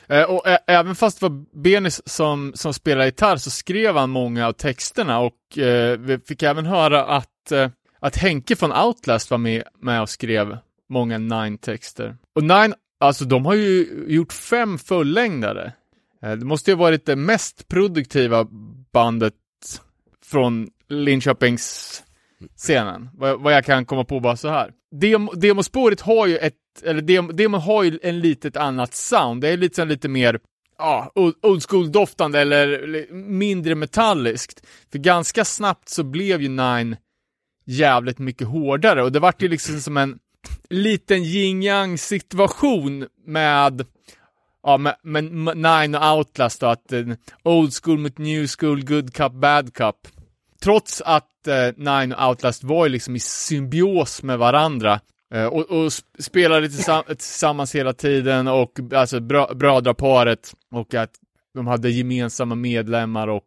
Eh, 0.06 0.22
och 0.22 0.46
ä- 0.46 0.58
även 0.66 0.94
fast 0.94 1.20
det 1.20 1.28
var 1.28 1.62
Benis 1.62 2.02
som, 2.08 2.52
som 2.54 2.74
spelade 2.74 3.04
gitarr 3.06 3.36
så 3.36 3.50
skrev 3.50 3.96
han 3.96 4.10
många 4.10 4.46
av 4.46 4.52
texterna 4.52 5.18
och 5.20 5.58
eh, 5.58 5.98
vi 5.98 6.18
fick 6.18 6.42
även 6.42 6.66
höra 6.66 7.04
att, 7.04 7.52
eh, 7.52 7.70
att 8.00 8.16
Henke 8.16 8.56
från 8.56 8.72
Outlast 8.72 9.30
var 9.30 9.38
med, 9.38 9.62
med 9.80 10.02
och 10.02 10.08
skrev 10.10 10.58
många 10.88 11.18
Nine-texter. 11.18 12.16
Och 12.34 12.42
Nine, 12.42 12.74
alltså 13.00 13.24
de 13.24 13.46
har 13.46 13.54
ju 13.54 14.04
gjort 14.08 14.32
fem 14.32 14.78
fullängdare. 14.78 15.72
Eh, 16.22 16.32
det 16.32 16.44
måste 16.44 16.70
ju 16.70 16.76
ha 16.76 16.82
varit 16.82 17.06
det 17.06 17.16
mest 17.16 17.68
produktiva 17.68 18.46
bandet 18.92 19.34
från 20.24 20.68
Linköpings 20.88 22.02
scenen, 22.56 23.10
vad, 23.14 23.40
vad 23.40 23.52
jag 23.52 23.64
kan 23.64 23.84
komma 23.86 24.04
på 24.04 24.20
bara 24.20 24.36
så 24.36 24.48
här. 24.48 24.72
Dem, 24.90 25.30
demospåret 25.34 26.00
har 26.00 26.26
ju 26.26 26.36
ett, 26.36 26.54
eller 26.82 27.02
dem, 27.02 27.30
demon 27.34 27.60
har 27.60 27.82
ju 27.82 27.98
en 28.02 28.20
litet 28.20 28.56
annat 28.56 28.94
sound, 28.94 29.40
det 29.40 29.48
är 29.48 29.56
lite, 29.56 29.84
lite 29.84 30.08
mer 30.08 30.40
ja, 30.78 31.12
old- 31.14 31.62
school-doftande 31.68 32.40
eller 32.40 33.06
mindre 33.12 33.74
metalliskt. 33.74 34.66
För 34.92 34.98
ganska 34.98 35.44
snabbt 35.44 35.88
så 35.88 36.02
blev 36.02 36.42
ju 36.42 36.48
Nine 36.48 36.96
jävligt 37.66 38.18
mycket 38.18 38.46
hårdare 38.46 39.02
och 39.02 39.12
det 39.12 39.20
vart 39.20 39.42
ju 39.42 39.48
liksom 39.48 39.80
som 39.80 39.96
en 39.96 40.18
liten 40.70 41.22
yin 41.22 41.62
yang 41.62 41.98
situation 41.98 43.06
med 43.26 43.86
Ja, 44.62 44.76
men, 44.76 44.94
men 45.02 45.44
Nine 45.44 45.94
och 45.94 46.16
Outlast 46.18 46.60
då, 46.60 46.66
att 46.66 46.92
eh, 46.92 47.06
Old 47.42 47.72
School 47.82 47.98
mot 47.98 48.18
New 48.18 48.46
School, 48.58 48.84
Good 48.84 49.14
Cup, 49.14 49.32
Bad 49.32 49.74
Cup. 49.74 49.96
Trots 50.62 51.02
att 51.04 51.46
eh, 51.46 51.68
Nine 51.76 52.12
och 52.12 52.28
Outlast 52.28 52.64
var 52.64 52.86
ju 52.86 52.92
liksom 52.92 53.16
i 53.16 53.20
symbios 53.20 54.22
med 54.22 54.38
varandra. 54.38 55.00
Eh, 55.34 55.44
och, 55.46 55.60
och 55.70 55.88
sp- 55.88 56.02
spelade 56.18 56.68
tillsamm- 56.68 57.04
tillsammans 57.08 57.74
hela 57.74 57.92
tiden 57.92 58.48
och 58.48 58.72
alltså 58.94 59.20
bra, 59.20 59.54
brödraparet 59.54 60.52
och 60.74 60.94
att 60.94 61.10
de 61.54 61.66
hade 61.66 61.90
gemensamma 61.90 62.54
medlemmar 62.54 63.28
och, 63.28 63.44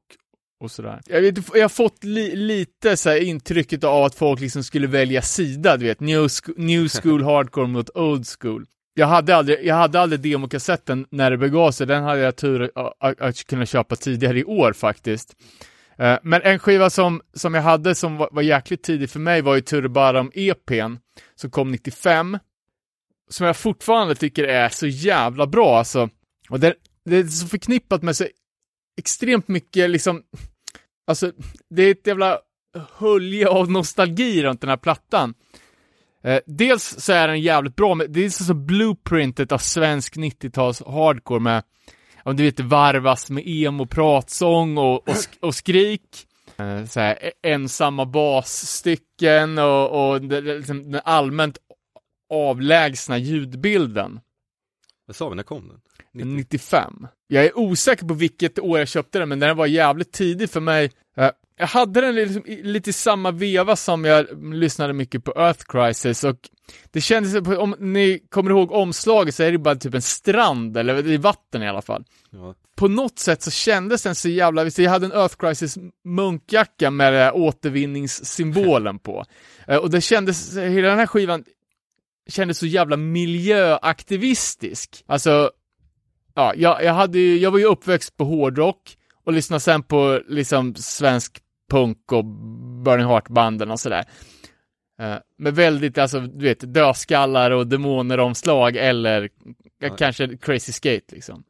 och 0.63 0.72
sådär. 0.72 1.01
Jag, 1.06 1.22
vet, 1.22 1.38
jag 1.53 1.62
har 1.62 1.70
fått 1.70 2.03
li, 2.03 2.36
lite 2.36 2.98
så 2.98 3.15
intrycket 3.15 3.84
av 3.84 4.03
att 4.03 4.15
folk 4.15 4.39
liksom 4.39 4.63
skulle 4.63 4.88
välja 4.88 5.22
sida, 5.22 5.77
du 5.77 5.86
vet, 5.86 6.00
new, 6.00 6.27
new 6.58 6.88
school 6.89 7.24
hardcore 7.30 7.68
mot 7.68 7.89
old 7.98 8.25
school. 8.39 8.65
Jag 8.94 9.08
hade 9.08 9.36
aldrig, 9.36 9.65
jag 9.65 9.75
hade 9.75 10.00
aldrig 10.00 10.20
demokassetten 10.22 11.06
när 11.10 11.32
det 11.32 11.38
begav 11.38 11.72
sig, 11.72 11.88
den 11.88 12.03
hade 12.03 12.22
jag 12.22 12.36
tur 12.36 12.72
att, 12.75 12.94
att, 13.00 13.22
att 13.22 13.46
kunna 13.48 13.65
köpa 13.65 13.96
tidigare 13.96 14.39
i 14.39 14.44
år 14.44 14.74
faktiskt. 14.74 15.36
Eh, 16.01 16.20
Men 16.24 16.41
en 16.41 16.60
skiva 16.60 16.89
som, 16.89 17.22
som 17.34 17.53
jag 17.53 17.62
hade 17.62 17.96
som 17.96 18.17
var, 18.17 18.29
var 18.31 18.41
jäkligt 18.41 18.84
tidig 18.84 19.10
för 19.10 19.20
mig 19.20 19.41
var 19.41 19.55
ju 19.55 19.62
Turbaram 19.62 20.31
EPn, 20.34 20.96
som 21.36 21.51
kom 21.51 21.72
95. 21.72 22.38
Som 23.29 23.46
jag 23.46 23.58
fortfarande 23.58 24.15
tycker 24.15 24.43
är 24.43 24.70
så 24.70 24.88
jävla 24.88 25.48
bra 25.48 25.77
alltså. 25.77 26.10
Och 26.50 26.60
det, 26.60 26.74
det 27.05 27.17
är 27.17 27.24
så 27.24 27.48
förknippat 27.48 28.03
med 28.03 28.17
så 28.17 28.25
extremt 28.98 29.48
mycket 29.48 29.89
liksom, 29.89 30.24
alltså 31.08 31.31
det 31.70 31.84
är 31.84 31.91
ett 31.91 32.08
jävla 32.08 32.39
hölje 32.98 33.48
av 33.48 33.72
nostalgi 33.72 34.43
runt 34.43 34.62
den 34.62 34.70
här 34.70 34.77
plattan. 34.77 35.34
Eh, 36.24 36.39
dels 36.46 36.96
så 37.00 37.13
är 37.13 37.27
den 37.27 37.41
jävligt 37.41 37.75
bra, 37.75 37.96
men 37.96 38.13
det 38.13 38.25
är 38.25 38.29
så, 38.29 38.43
så 38.43 38.53
blueprintet 38.53 39.51
av 39.51 39.58
svensk 39.58 40.15
90-tals 40.15 40.81
hardcore 40.86 41.39
med, 41.39 41.63
om 42.24 42.36
du 42.36 42.44
vet, 42.44 42.60
varvas 42.60 43.30
med 43.30 43.44
emo, 43.48 43.86
pratsång 43.86 44.78
och, 44.78 44.94
och, 44.96 45.08
sk- 45.16 45.40
och 45.40 45.56
skrik. 45.56 46.28
Eh, 46.58 46.86
så 46.86 47.00
här, 47.00 47.18
e- 47.25 47.32
ensamma 47.44 48.06
basstycken 48.06 49.58
och, 49.58 50.12
och 50.12 50.22
liksom, 50.24 50.92
den 50.92 51.01
allmänt 51.06 51.58
avlägsna 52.34 53.18
ljudbilden. 53.18 54.20
Vad 55.06 55.16
sa 55.16 55.30
vi, 55.30 55.36
när 55.36 55.44
kom 55.44 55.68
den? 55.68 55.82
90? 56.13 56.36
95. 56.36 57.08
Jag 57.28 57.46
är 57.46 57.58
osäker 57.58 58.06
på 58.06 58.13
vilket 58.13 58.60
år 58.60 58.80
jag 58.80 58.88
köpte 58.88 59.20
den, 59.20 59.30
men 59.30 59.40
den 59.40 59.58
var 59.58 59.66
jävligt 59.66 60.12
tidig 60.12 60.50
för 60.50 60.60
mig. 60.60 60.92
Jag 61.62 61.68
hade 61.68 62.01
den 62.01 62.15
liksom 62.15 62.44
lite 62.46 62.89
i 62.89 62.94
samma 62.94 63.32
veva 63.32 63.75
som 63.75 64.06
jag 64.06 64.25
lyssnade 64.53 64.94
mycket 64.94 65.24
på 65.24 65.34
Earth 65.36 65.65
Crisis 65.68 66.24
och 66.24 66.36
det 66.91 67.01
kändes, 67.01 67.48
om 67.58 67.75
ni 67.80 68.20
kommer 68.30 68.51
ihåg 68.51 68.72
omslaget 68.72 69.36
så 69.36 69.44
är 69.44 69.51
det 69.51 69.58
bara 69.58 69.75
typ 69.75 69.94
en 69.94 70.01
strand, 70.01 70.77
eller 70.77 71.08
i 71.08 71.18
vatten 71.18 71.63
i 71.63 71.70
alla 71.70 71.82
fall. 71.82 72.03
Ja. 72.30 72.56
På 72.75 72.88
något 72.88 73.20
sätt 73.20 73.41
så 73.41 73.51
kändes 73.51 74.03
den 74.03 74.15
så 74.15 74.30
jävla, 74.30 74.63
visst 74.63 74.77
jag 74.77 74.91
hade 74.91 75.06
en 75.06 75.12
Earth 75.12 75.36
Crisis 75.36 75.77
munkjacka 76.06 76.91
med 76.91 77.32
återvinningssymbolen 77.34 79.00
på. 79.00 79.25
Eh, 79.68 79.77
Och 79.77 79.89
det 79.89 80.01
kändes, 80.01 80.58
hela 80.58 80.88
den 80.88 81.00
här 81.00 81.08
skivan 81.08 81.44
kändes 82.30 82.58
så 82.58 82.65
jävla 82.65 82.98
miljöaktivistisk. 82.98 85.03
Alltså, 85.08 85.51
ja, 86.36 86.53
jag, 86.56 86.84
jag, 86.84 86.94
hade 86.94 87.20
ju, 87.20 87.38
jag 87.38 87.51
var 87.51 87.60
ju 87.60 87.65
uppväxt 87.65 88.18
på 88.18 88.24
hårdrock 88.24 88.98
och 89.24 89.34
lyssnade 89.34 89.60
sen 89.60 89.84
på 89.84 90.22
liksom 90.27 90.75
svensk 90.75 91.38
punk 91.72 92.12
och 92.12 92.25
Burning 92.84 93.06
Heart-banden 93.08 93.72
och 93.72 93.80
sådär. 93.80 94.06
Eh, 95.01 95.16
med 95.38 95.56
väldigt, 95.56 95.98
alltså, 95.98 96.20
du 96.20 96.46
vet, 96.46 96.74
dödskallar 96.74 97.51
och 97.51 97.68
demoner-omslag 97.68 98.75
eller 98.75 99.30
Ja. 99.80 99.96
kanske 99.96 100.38
Crazy 100.38 100.72
Skate 100.72 101.16
liksom. 101.16 101.44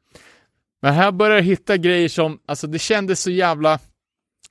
Men 0.82 0.94
här 0.94 1.12
börjar 1.12 1.36
jag 1.36 1.44
hitta 1.44 1.78
grejer 1.78 2.10
som, 2.10 2.40
alltså 2.46 2.68
det 2.68 2.80
kändes 2.80 3.22
så 3.22 3.32
jävla 3.32 3.80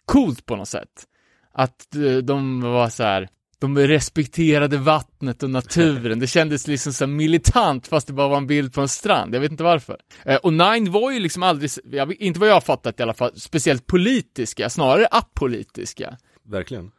coolt 0.04 0.46
på 0.46 0.56
något 0.56 0.68
sätt. 0.68 1.06
Att 1.52 1.94
eh, 1.94 2.16
de 2.16 2.60
var 2.60 2.88
så 2.88 3.02
här. 3.02 3.28
De 3.60 3.78
respekterade 3.78 4.76
vattnet 4.76 5.42
och 5.42 5.50
naturen. 5.50 6.18
Det 6.18 6.26
kändes 6.26 6.66
liksom 6.66 6.92
så 6.92 7.06
militant 7.06 7.86
fast 7.86 8.06
det 8.06 8.12
bara 8.12 8.28
var 8.28 8.36
en 8.36 8.46
bild 8.46 8.72
på 8.72 8.80
en 8.80 8.88
strand. 8.88 9.34
Jag 9.34 9.40
vet 9.40 9.50
inte 9.50 9.64
varför. 9.64 9.98
Eh, 10.24 10.36
och 10.36 10.52
Nine 10.52 10.90
var 10.90 11.10
ju 11.10 11.20
liksom 11.20 11.42
aldrig, 11.42 11.70
inte 12.18 12.40
vad 12.40 12.48
jag 12.48 12.54
har 12.54 12.60
fattat 12.60 13.00
i 13.00 13.02
alla 13.02 13.14
fall, 13.14 13.32
speciellt 13.34 13.86
politiska, 13.86 14.70
snarare 14.70 15.06
apolitiska. 15.10 16.16
Verkligen. 16.48 16.90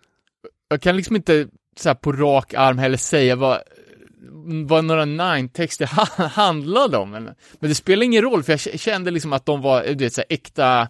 Jag 0.70 0.82
kan 0.82 0.98
liksom 0.98 1.16
inte 1.16 1.48
så 1.80 1.96
på 1.96 2.12
rak 2.12 2.54
arm 2.54 2.78
heller 2.78 2.98
säga 2.98 3.36
vad, 3.36 3.60
vad 4.68 4.86
några 4.86 5.06
Nine-texter 5.06 5.86
ha- 5.86 6.28
handlade 6.28 6.98
om. 6.98 7.12
Men 7.12 7.36
det 7.60 7.76
spelar 7.76 8.04
ingen 8.04 8.22
roll, 8.22 8.44
för 8.44 8.52
jag 8.52 8.80
kände 8.80 9.12
liksom 9.12 9.34
att 9.34 9.46
de 9.46 9.62
var, 9.62 9.84
du 9.84 9.96
vet, 10.04 10.14
så 10.14 10.22
här 10.22 10.36
äkta... 10.36 10.88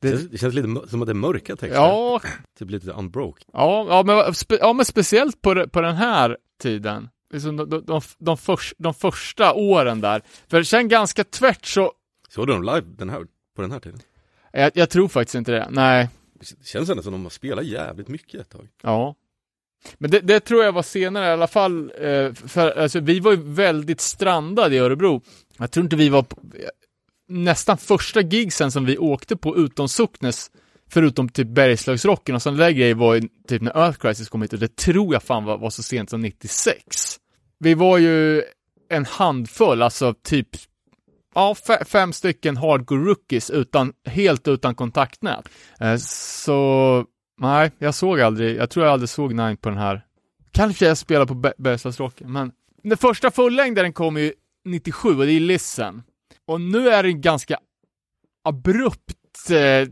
Det, 0.00 0.30
Det, 0.32 0.38
känns, 0.38 0.54
lite 0.54 0.88
som 0.88 1.02
att 1.02 1.08
det 1.08 1.12
är 1.12 1.14
mörka 1.14 1.56
texter. 1.56 1.74
ja, 1.80 2.20
Typ 2.58 2.70
lite 2.70 2.90
unbroke. 2.90 3.44
ja, 3.52 3.86
ja, 3.88 4.02
men, 4.02 4.34
spe, 4.34 4.58
ja, 4.60 4.72
men 4.72 4.84
speciellt 4.84 5.42
på, 5.42 5.68
på 5.68 5.80
den 5.80 5.94
här 5.96 6.36
tiden. 6.62 7.08
Liksom 7.32 7.56
de, 7.56 7.70
de, 7.70 7.84
de, 7.84 8.00
de, 8.18 8.36
förs, 8.38 8.74
de 8.78 8.94
första 8.94 9.54
åren 9.54 10.00
där. 10.00 10.22
För 10.48 10.62
sen 10.62 10.88
ganska 10.88 11.24
tvärt 11.24 11.66
så, 11.66 11.92
Såg 12.28 12.46
du 12.46 12.52
dem 12.52 12.62
live 12.62 12.82
den 12.98 13.10
här, 13.10 13.26
på 13.56 13.62
den 13.62 13.72
här 13.72 13.80
tiden? 13.80 14.00
jag, 14.52 14.70
jag 14.74 14.90
tror 14.90 15.08
faktiskt 15.08 15.34
inte 15.34 15.52
det. 15.52 15.68
Nej, 15.70 16.08
Det 16.40 16.66
känns 16.66 16.90
ändå 16.90 17.02
som 17.02 17.14
att 17.14 17.18
de 17.18 17.22
har 17.22 17.30
spelat 17.30 17.64
jävligt 17.64 18.08
mycket 18.08 18.40
ett 18.40 18.50
tag. 18.50 18.68
Ja. 18.82 19.14
Men 19.98 20.10
det, 20.10 20.20
det 20.20 20.40
tror 20.40 20.64
jag 20.64 20.72
var 20.72 20.82
senare 20.82 21.26
i 21.26 21.30
alla 21.30 21.46
fall, 21.46 21.92
eh, 22.00 22.32
för 22.32 22.78
alltså, 22.78 23.00
vi 23.00 23.20
var 23.20 23.30
ju 23.30 23.42
väldigt 23.42 24.00
strandade 24.00 24.74
i 24.76 24.78
Örebro. 24.78 25.22
Jag 25.58 25.70
tror 25.70 25.84
inte 25.84 25.96
vi 25.96 26.08
var 26.08 26.22
på, 26.22 26.36
nästan 27.28 27.78
första 27.78 28.20
gigsen 28.20 28.72
som 28.72 28.84
vi 28.84 28.98
åkte 28.98 29.36
på 29.36 29.56
utom 29.56 29.88
Socknes, 29.88 30.50
förutom 30.90 31.28
typ 31.28 31.48
Bergslagsrocken 31.48 32.34
och 32.34 32.42
sådana 32.42 32.64
där 32.64 32.70
grejer 32.70 32.94
var 32.94 33.14
ju 33.14 33.28
typ 33.48 33.62
när 33.62 33.76
Earth 33.76 33.98
Crisis 33.98 34.28
kom 34.28 34.42
hit 34.42 34.52
och 34.52 34.58
det 34.58 34.76
tror 34.76 35.14
jag 35.14 35.22
fan 35.22 35.44
var, 35.44 35.58
var 35.58 35.70
så 35.70 35.82
sent 35.82 36.10
som 36.10 36.20
96. 36.20 36.80
Vi 37.58 37.74
var 37.74 37.98
ju 37.98 38.42
en 38.90 39.04
handfull, 39.04 39.82
alltså 39.82 40.14
typ 40.14 40.48
Ja, 41.34 41.56
fem 41.86 42.12
stycken 42.12 42.56
hardcore 42.56 43.00
rookies 43.00 43.50
utan, 43.50 43.92
helt 44.04 44.48
utan 44.48 44.74
kontaktnät. 44.74 45.48
Eh, 45.80 45.96
så 45.96 47.04
Nej, 47.40 47.70
jag 47.78 47.94
såg 47.94 48.20
aldrig, 48.20 48.56
jag 48.56 48.70
tror 48.70 48.86
jag 48.86 48.92
aldrig 48.92 49.08
såg 49.08 49.34
Nine 49.34 49.56
på 49.56 49.68
den 49.68 49.78
här. 49.78 50.04
Kanske 50.50 50.86
jag 50.86 50.98
spelade 50.98 51.26
på 51.26 51.52
Bergslagsrocken, 51.58 52.32
men 52.32 52.52
den 52.82 52.98
första 52.98 53.30
fullängdaren 53.30 53.92
kom 53.92 54.16
ju 54.16 54.32
97 54.64 55.08
och 55.18 55.26
det 55.26 55.32
är 55.32 55.40
Listen. 55.40 56.02
Och 56.48 56.60
nu 56.60 56.88
är 56.88 57.02
det 57.02 57.08
en 57.08 57.20
ganska 57.20 57.58
abrupt 58.44 59.50
eh, 59.50 59.88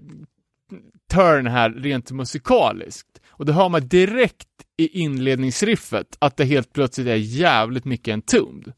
turn 1.10 1.46
här 1.46 1.70
rent 1.70 2.10
musikaliskt. 2.10 3.20
Och 3.28 3.46
det 3.46 3.52
hör 3.52 3.68
man 3.68 3.88
direkt 3.88 4.48
i 4.76 5.00
inledningsriffet 5.00 6.16
att 6.18 6.36
det 6.36 6.44
helt 6.44 6.72
plötsligt 6.72 7.06
är 7.06 7.14
jävligt 7.14 7.84
mycket 7.84 8.12
Entombed. 8.12 8.72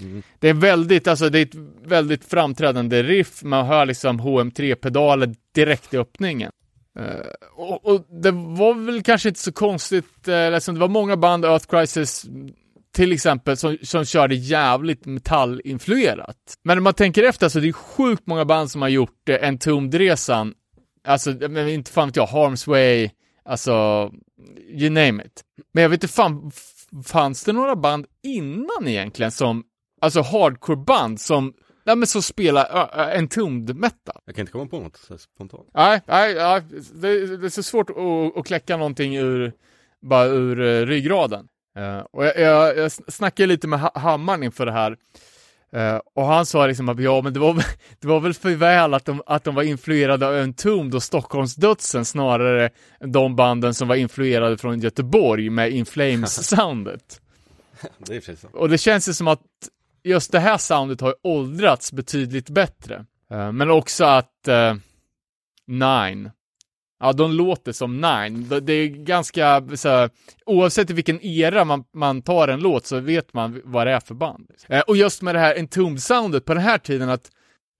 Mm. 0.00 0.22
Det 0.38 0.48
är 0.48 0.54
väldigt, 0.54 1.08
alltså 1.08 1.28
det 1.28 1.38
är 1.38 1.46
ett 1.46 1.84
väldigt 1.84 2.24
framträdande 2.24 3.02
riff, 3.02 3.42
man 3.42 3.66
hör 3.66 3.86
liksom 3.86 4.20
HM3-pedaler 4.20 5.34
direkt 5.54 5.94
i 5.94 5.98
öppningen. 5.98 6.52
Eh, 6.98 7.30
och, 7.56 7.86
och 7.86 8.06
det 8.22 8.30
var 8.30 8.74
väl 8.74 9.02
kanske 9.02 9.28
inte 9.28 9.40
så 9.40 9.52
konstigt, 9.52 10.28
uh, 10.28 10.50
liksom, 10.50 10.74
det 10.74 10.80
var 10.80 10.88
många 10.88 11.16
band, 11.16 11.44
Earth 11.44 11.66
Crisis 11.66 12.26
till 12.98 13.12
exempel, 13.12 13.56
som, 13.56 13.76
som 13.82 14.04
körde 14.04 14.34
jävligt 14.34 15.06
metallinfluerat. 15.06 16.36
Men 16.62 16.78
om 16.78 16.84
man 16.84 16.94
tänker 16.94 17.22
efter, 17.22 17.48
så 17.48 17.60
det 17.60 17.68
är 17.68 17.72
sjukt 17.72 18.26
många 18.26 18.44
band 18.44 18.70
som 18.70 18.82
har 18.82 18.88
gjort 18.88 19.28
uh, 19.28 19.36
Entombed-resan. 19.42 20.54
Alltså, 21.04 21.30
men 21.30 21.68
inte 21.68 21.90
fan 21.90 22.08
vet 22.08 22.16
jag, 22.16 22.28
Harm's 22.28 22.68
Way, 22.68 23.10
alltså, 23.44 23.72
you 24.68 24.90
name 24.90 25.24
it. 25.24 25.42
Men 25.72 25.82
jag 25.82 25.90
vet 25.90 26.02
inte 26.02 26.14
fan, 26.14 26.50
fanns 27.04 27.44
det 27.44 27.52
några 27.52 27.76
band 27.76 28.06
innan 28.22 28.88
egentligen 28.88 29.30
som, 29.30 29.64
alltså 30.00 30.20
hardcore-band 30.20 31.20
som 31.20 31.54
nej 31.86 31.96
men 31.96 32.06
som 32.06 32.22
spelar 32.22 32.76
uh, 32.76 33.00
uh, 33.00 33.18
entombed 33.18 33.76
metal. 33.76 34.20
Jag 34.26 34.34
kan 34.34 34.42
inte 34.42 34.52
komma 34.52 34.66
på 34.66 34.80
något 34.80 34.96
spontant. 35.18 35.70
Nej, 35.74 36.00
nej, 36.06 36.34
nej 36.34 36.62
det, 36.94 37.36
det 37.36 37.46
är 37.46 37.50
så 37.50 37.62
svårt 37.62 37.90
att, 37.90 38.38
att 38.38 38.46
kläcka 38.46 38.76
någonting 38.76 39.16
ur, 39.16 39.52
bara 40.02 40.26
ur 40.26 40.60
uh, 40.60 40.86
ryggraden. 40.86 41.48
Uh, 41.78 41.98
och 41.98 42.24
jag, 42.24 42.38
jag, 42.38 42.78
jag 42.78 42.92
snackade 42.92 43.46
lite 43.46 43.66
med 43.68 43.80
ha 43.80 43.92
Hammaren 43.94 44.42
inför 44.42 44.66
det 44.66 44.72
här. 44.72 44.96
Uh, 45.76 46.00
och 46.14 46.24
han 46.24 46.46
sa 46.46 46.66
liksom 46.66 46.88
att 46.88 47.00
ja, 47.00 47.22
men 47.22 47.32
det 47.32 47.40
var, 47.40 47.54
det 48.00 48.08
var 48.08 48.20
väl 48.20 48.34
för 48.34 48.54
väl 48.54 48.94
att 48.94 49.04
de, 49.04 49.22
att 49.26 49.44
de 49.44 49.54
var 49.54 49.62
influerade 49.62 50.26
av 50.26 50.34
Entombed 50.34 50.94
och 50.94 51.02
Stockholmsdödsen 51.02 52.04
snarare 52.04 52.70
än 53.00 53.12
de 53.12 53.36
banden 53.36 53.74
som 53.74 53.88
var 53.88 53.96
influerade 53.96 54.58
från 54.58 54.80
Göteborg 54.80 55.50
med 55.50 55.72
In 55.72 55.84
Flames-soundet. 55.84 57.20
det 57.98 58.16
är 58.16 58.20
precis 58.20 58.40
så. 58.40 58.48
Och 58.48 58.68
det 58.68 58.78
känns 58.78 59.08
ju 59.08 59.12
som 59.12 59.28
att 59.28 59.42
just 60.02 60.32
det 60.32 60.40
här 60.40 60.58
soundet 60.58 61.00
har 61.00 61.14
åldrats 61.22 61.92
betydligt 61.92 62.50
bättre. 62.50 63.04
Uh, 63.32 63.52
men 63.52 63.70
också 63.70 64.04
att 64.04 64.48
Nine, 65.66 66.30
ja 67.00 67.12
de 67.12 67.32
låter 67.32 67.72
som 67.72 68.00
Nine. 68.00 68.48
Det 68.62 68.72
är 68.72 68.86
ganska, 68.88 69.62
så 69.74 69.88
här, 69.88 70.10
oavsett 70.46 70.90
i 70.90 70.92
vilken 70.92 71.20
era 71.24 71.64
man, 71.64 71.84
man 71.94 72.22
tar 72.22 72.48
en 72.48 72.60
låt 72.60 72.86
så 72.86 73.00
vet 73.00 73.34
man 73.34 73.60
vad 73.64 73.86
det 73.86 73.92
är 73.92 74.00
för 74.00 74.14
band. 74.14 74.50
Eh, 74.68 74.80
och 74.80 74.96
just 74.96 75.22
med 75.22 75.34
det 75.34 75.38
här 75.38 75.54
Entombed-soundet 75.56 76.40
på 76.40 76.54
den 76.54 76.62
här 76.62 76.78
tiden 76.78 77.08
att 77.08 77.30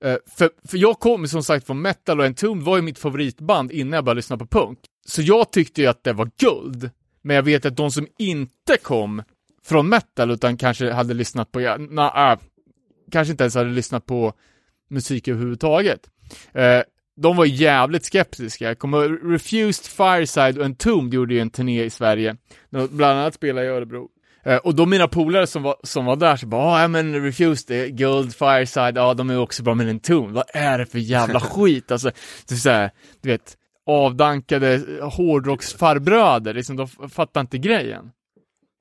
eh, 0.04 0.16
för, 0.36 0.50
för 0.68 0.78
jag 0.78 1.00
kommer 1.00 1.26
som 1.26 1.42
sagt 1.42 1.66
från 1.66 1.82
metal 1.82 2.20
och 2.20 2.26
Entombed 2.26 2.64
var 2.64 2.76
ju 2.76 2.82
mitt 2.82 2.98
favoritband 2.98 3.72
innan 3.72 3.92
jag 3.92 4.04
började 4.04 4.18
lyssna 4.18 4.38
på 4.38 4.46
punk. 4.46 4.78
Så 5.06 5.22
jag 5.22 5.52
tyckte 5.52 5.80
ju 5.80 5.86
att 5.86 6.04
det 6.04 6.12
var 6.12 6.30
guld. 6.40 6.90
Men 7.22 7.36
jag 7.36 7.42
vet 7.42 7.66
att 7.66 7.76
de 7.76 7.90
som 7.90 8.06
inte 8.18 8.76
kom 8.82 9.22
från 9.64 9.88
metal 9.88 10.30
utan 10.30 10.56
kanske 10.56 10.92
hade 10.92 11.14
lyssnat 11.14 11.52
på, 11.52 11.60
ja, 11.60 11.76
na, 11.76 12.32
äh, 12.32 12.38
kanske 13.12 13.30
inte 13.30 13.44
ens 13.44 13.54
hade 13.54 13.70
lyssnat 13.70 14.06
på 14.06 14.32
musik 14.90 15.28
överhuvudtaget. 15.28 16.10
Eh, 16.52 16.82
de 17.22 17.36
var 17.36 17.44
jävligt 17.44 18.04
skeptiska. 18.04 18.64
Jag 18.64 18.78
kommer 18.78 19.30
Refused, 19.32 19.86
Fireside 19.86 20.58
och 20.58 20.64
Entombed 20.64 21.14
gjorde 21.14 21.34
ju 21.34 21.40
en 21.40 21.50
turné 21.50 21.84
i 21.84 21.90
Sverige. 21.90 22.36
De 22.70 22.88
bland 22.90 23.18
annat 23.18 23.34
spelade 23.34 23.66
i 23.66 23.70
Örebro. 23.70 24.08
Eh, 24.44 24.56
och 24.56 24.74
då 24.74 24.86
mina 24.86 25.08
polare 25.08 25.46
som 25.46 25.62
var, 25.62 25.76
som 25.82 26.04
var 26.04 26.16
där 26.16 26.36
så 26.36 26.46
bara, 26.46 26.82
ja 26.82 26.88
men 26.88 27.22
Refused 27.24 27.76
är 27.76 27.88
Gold, 27.88 28.34
Fireside, 28.34 28.96
ja 28.96 29.14
de 29.14 29.30
är 29.30 29.38
också 29.38 29.62
bra, 29.62 29.74
men 29.74 29.88
Entombed, 29.88 30.34
vad 30.34 30.44
är 30.48 30.78
det 30.78 30.86
för 30.86 30.98
jävla 30.98 31.40
skit? 31.54 31.90
Alltså, 31.90 32.10
det 32.48 32.54
är 32.54 32.58
så 32.58 32.70
här, 32.70 32.90
du 33.20 33.28
vet, 33.28 33.56
avdankade 33.86 34.82
hårdrocksfarbröder, 35.02 36.54
liksom, 36.54 36.76
de 36.76 36.88
fattar 36.88 37.40
inte 37.40 37.58
grejen. 37.58 38.10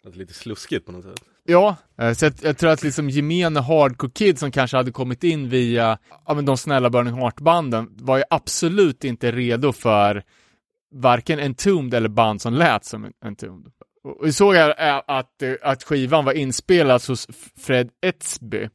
Alltså 0.05 0.19
lite 0.19 0.33
sluskigt 0.33 0.85
på 0.85 0.91
något 0.91 1.03
sätt. 1.03 1.23
Ja, 1.49 1.75
eh, 2.01 2.13
så 2.13 2.25
jag, 2.25 2.33
jag, 2.41 2.57
tror 2.57 2.69
att 2.69 2.83
liksom 2.83 3.09
gemene 3.09 3.59
hardcore 3.59 4.11
kid 4.11 4.39
som 4.39 4.51
kanske 4.51 4.77
hade 4.77 4.91
kommit 4.91 5.23
in 5.23 5.49
via 5.49 5.97
ja, 6.25 6.33
men 6.33 6.45
de 6.45 6.57
snälla 6.57 6.89
Burning 6.89 7.13
Heart-banden 7.13 7.89
var 7.91 8.17
ju 8.17 8.23
absolut 8.29 9.03
inte 9.03 9.31
redo 9.31 9.71
för 9.71 10.23
varken 10.91 11.39
Entombed 11.39 11.93
eller 11.93 12.09
band 12.09 12.41
som 12.41 12.53
lät 12.53 12.85
som 12.85 13.11
Entombed. 13.25 13.71
Och 14.03 14.27
vi 14.27 14.33
såg 14.33 14.55
eh, 14.55 14.67
att, 14.67 15.03
att, 15.07 15.43
att 15.61 15.83
skivan 15.83 16.25
var 16.25 16.33
inspelad 16.33 17.01
hos 17.07 17.27
Fred 17.57 17.89
Etzby 18.01 18.69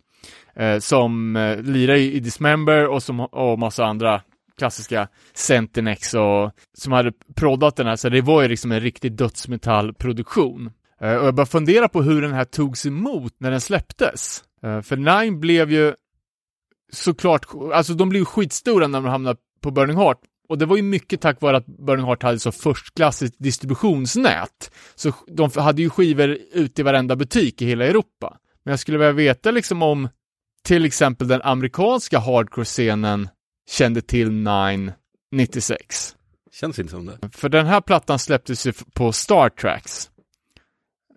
eh, 0.57 0.79
som 0.79 1.37
eh, 1.37 1.63
lirar 1.63 1.95
i 1.95 2.21
Dismember 2.21 2.87
och, 2.89 3.03
som, 3.03 3.21
och 3.21 3.59
massa 3.59 3.85
andra 3.85 4.23
klassiska 4.59 5.09
Centinex 5.35 6.15
och 6.15 6.53
som 6.79 6.93
hade 6.93 7.13
proddat 7.35 7.77
den 7.77 7.87
här, 7.87 7.97
så 7.97 8.09
det 8.09 8.21
var 8.21 8.43
ju 8.43 8.49
liksom 8.49 8.73
en 8.73 8.81
riktig 8.81 9.13
dödsmetallproduktion. 9.13 10.71
Uh, 11.05 11.15
och 11.15 11.27
jag 11.27 11.35
bara 11.35 11.47
fundera 11.47 11.89
på 11.89 12.03
hur 12.03 12.23
den 12.23 12.33
här 12.33 12.45
togs 12.45 12.87
emot 12.87 13.35
när 13.39 13.51
den 13.51 13.61
släpptes. 13.61 14.45
Uh, 14.65 14.81
för 14.81 14.97
Nine 14.97 15.41
blev 15.41 15.73
ju 15.73 15.95
såklart, 16.93 17.47
alltså 17.73 17.95
de 17.95 18.09
blev 18.09 18.25
skitstora 18.25 18.87
när 18.87 19.01
de 19.01 19.09
hamnade 19.11 19.39
på 19.61 19.71
Burning 19.71 19.97
Heart. 19.97 20.19
Och 20.49 20.59
det 20.59 20.67
var 20.67 20.77
ju 20.77 20.83
mycket 20.83 21.21
tack 21.21 21.41
vare 21.41 21.57
att 21.57 21.67
Burning 21.67 22.07
Heart 22.07 22.23
hade 22.23 22.39
så 22.39 22.53
förstklassigt 22.53 23.37
distributionsnät. 23.39 24.71
Så 24.95 25.13
de 25.27 25.51
hade 25.57 25.83
ju 25.83 25.91
skivor 25.91 26.39
ute 26.53 26.81
i 26.81 26.85
varenda 26.85 27.17
butik 27.17 27.63
i 27.63 27.67
hela 27.67 27.85
Europa. 27.85 28.39
Men 28.65 28.73
jag 28.73 28.81
skulle 28.81 28.99
vilja 28.99 29.13
veta 29.13 29.51
liksom 29.51 29.83
om 29.83 30.09
till 30.65 30.85
exempel 30.85 31.29
den 31.29 31.43
amerikanska 31.43 32.19
hardcore-scenen 32.19 33.29
kände 33.71 34.01
till 34.03 34.31
Nine 34.31 34.93
96. 35.33 36.17
Känns 36.53 36.79
inte 36.79 36.91
som 36.91 37.07
det. 37.07 37.19
För 37.33 37.49
den 37.49 37.67
här 37.67 37.81
plattan 37.81 38.19
släpptes 38.19 38.67
ju 38.67 38.73
på 38.95 39.13
Star 39.13 39.49
Tracks. 39.49 40.11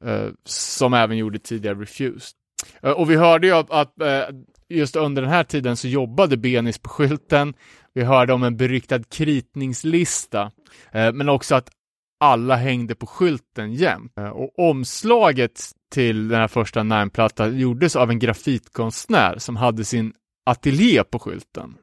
Uh, 0.06 0.32
som 0.44 0.94
även 0.94 1.18
gjorde 1.18 1.40
tidigare 1.40 1.76
Refused. 1.76 2.38
Uh, 2.86 2.92
och 2.92 3.10
vi 3.10 3.16
hörde 3.16 3.48
ju 3.48 3.54
att, 3.54 3.72
att 3.72 3.94
uh, 4.02 4.42
just 4.70 4.96
under 4.96 5.22
den 5.22 5.32
här 5.32 5.44
tiden 5.44 5.78
så 5.78 5.88
jobbade 5.88 6.38
Benis 6.38 6.78
på 6.78 6.90
skylten. 6.90 7.54
Vi 7.94 8.04
hörde 8.04 8.34
om 8.34 8.44
en 8.44 8.58
beryktad 8.58 9.04
kritningslista, 9.04 10.52
men 10.92 11.30
också 11.30 11.56
att 11.56 11.70
alla 12.20 12.56
hängde 12.56 12.96
på 12.96 13.06
skylten 13.06 13.74
jämt. 13.74 14.12
och 14.34 14.60
omslaget 14.70 15.62
till 15.92 16.28
den 16.28 16.40
här 16.40 16.48
första 16.48 16.84
Nine-plattan 16.84 17.60
gjordes 17.60 17.96
av 17.96 18.10
en 18.10 18.20
grafitkonstnär 18.20 19.38
som 19.38 19.56
hade 19.56 19.86
sin 19.86 20.14
ateljé 20.46 21.04
på 21.04 21.20
skylten. 21.20 21.78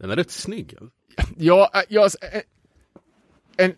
Den 0.00 0.10
är 0.10 0.16
rätt 0.16 0.30
snygg. 0.30 0.74
Alltså. 0.80 0.94
Ja, 1.36 1.70
ja 1.88 2.08
en, 3.56 3.74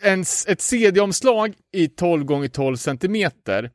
en, 0.00 0.20
ett 0.46 0.60
CD-omslag 0.60 1.54
i 1.72 1.88
12 1.88 2.24
gånger 2.24 2.48
12 2.48 2.76
centimeter 2.76 3.70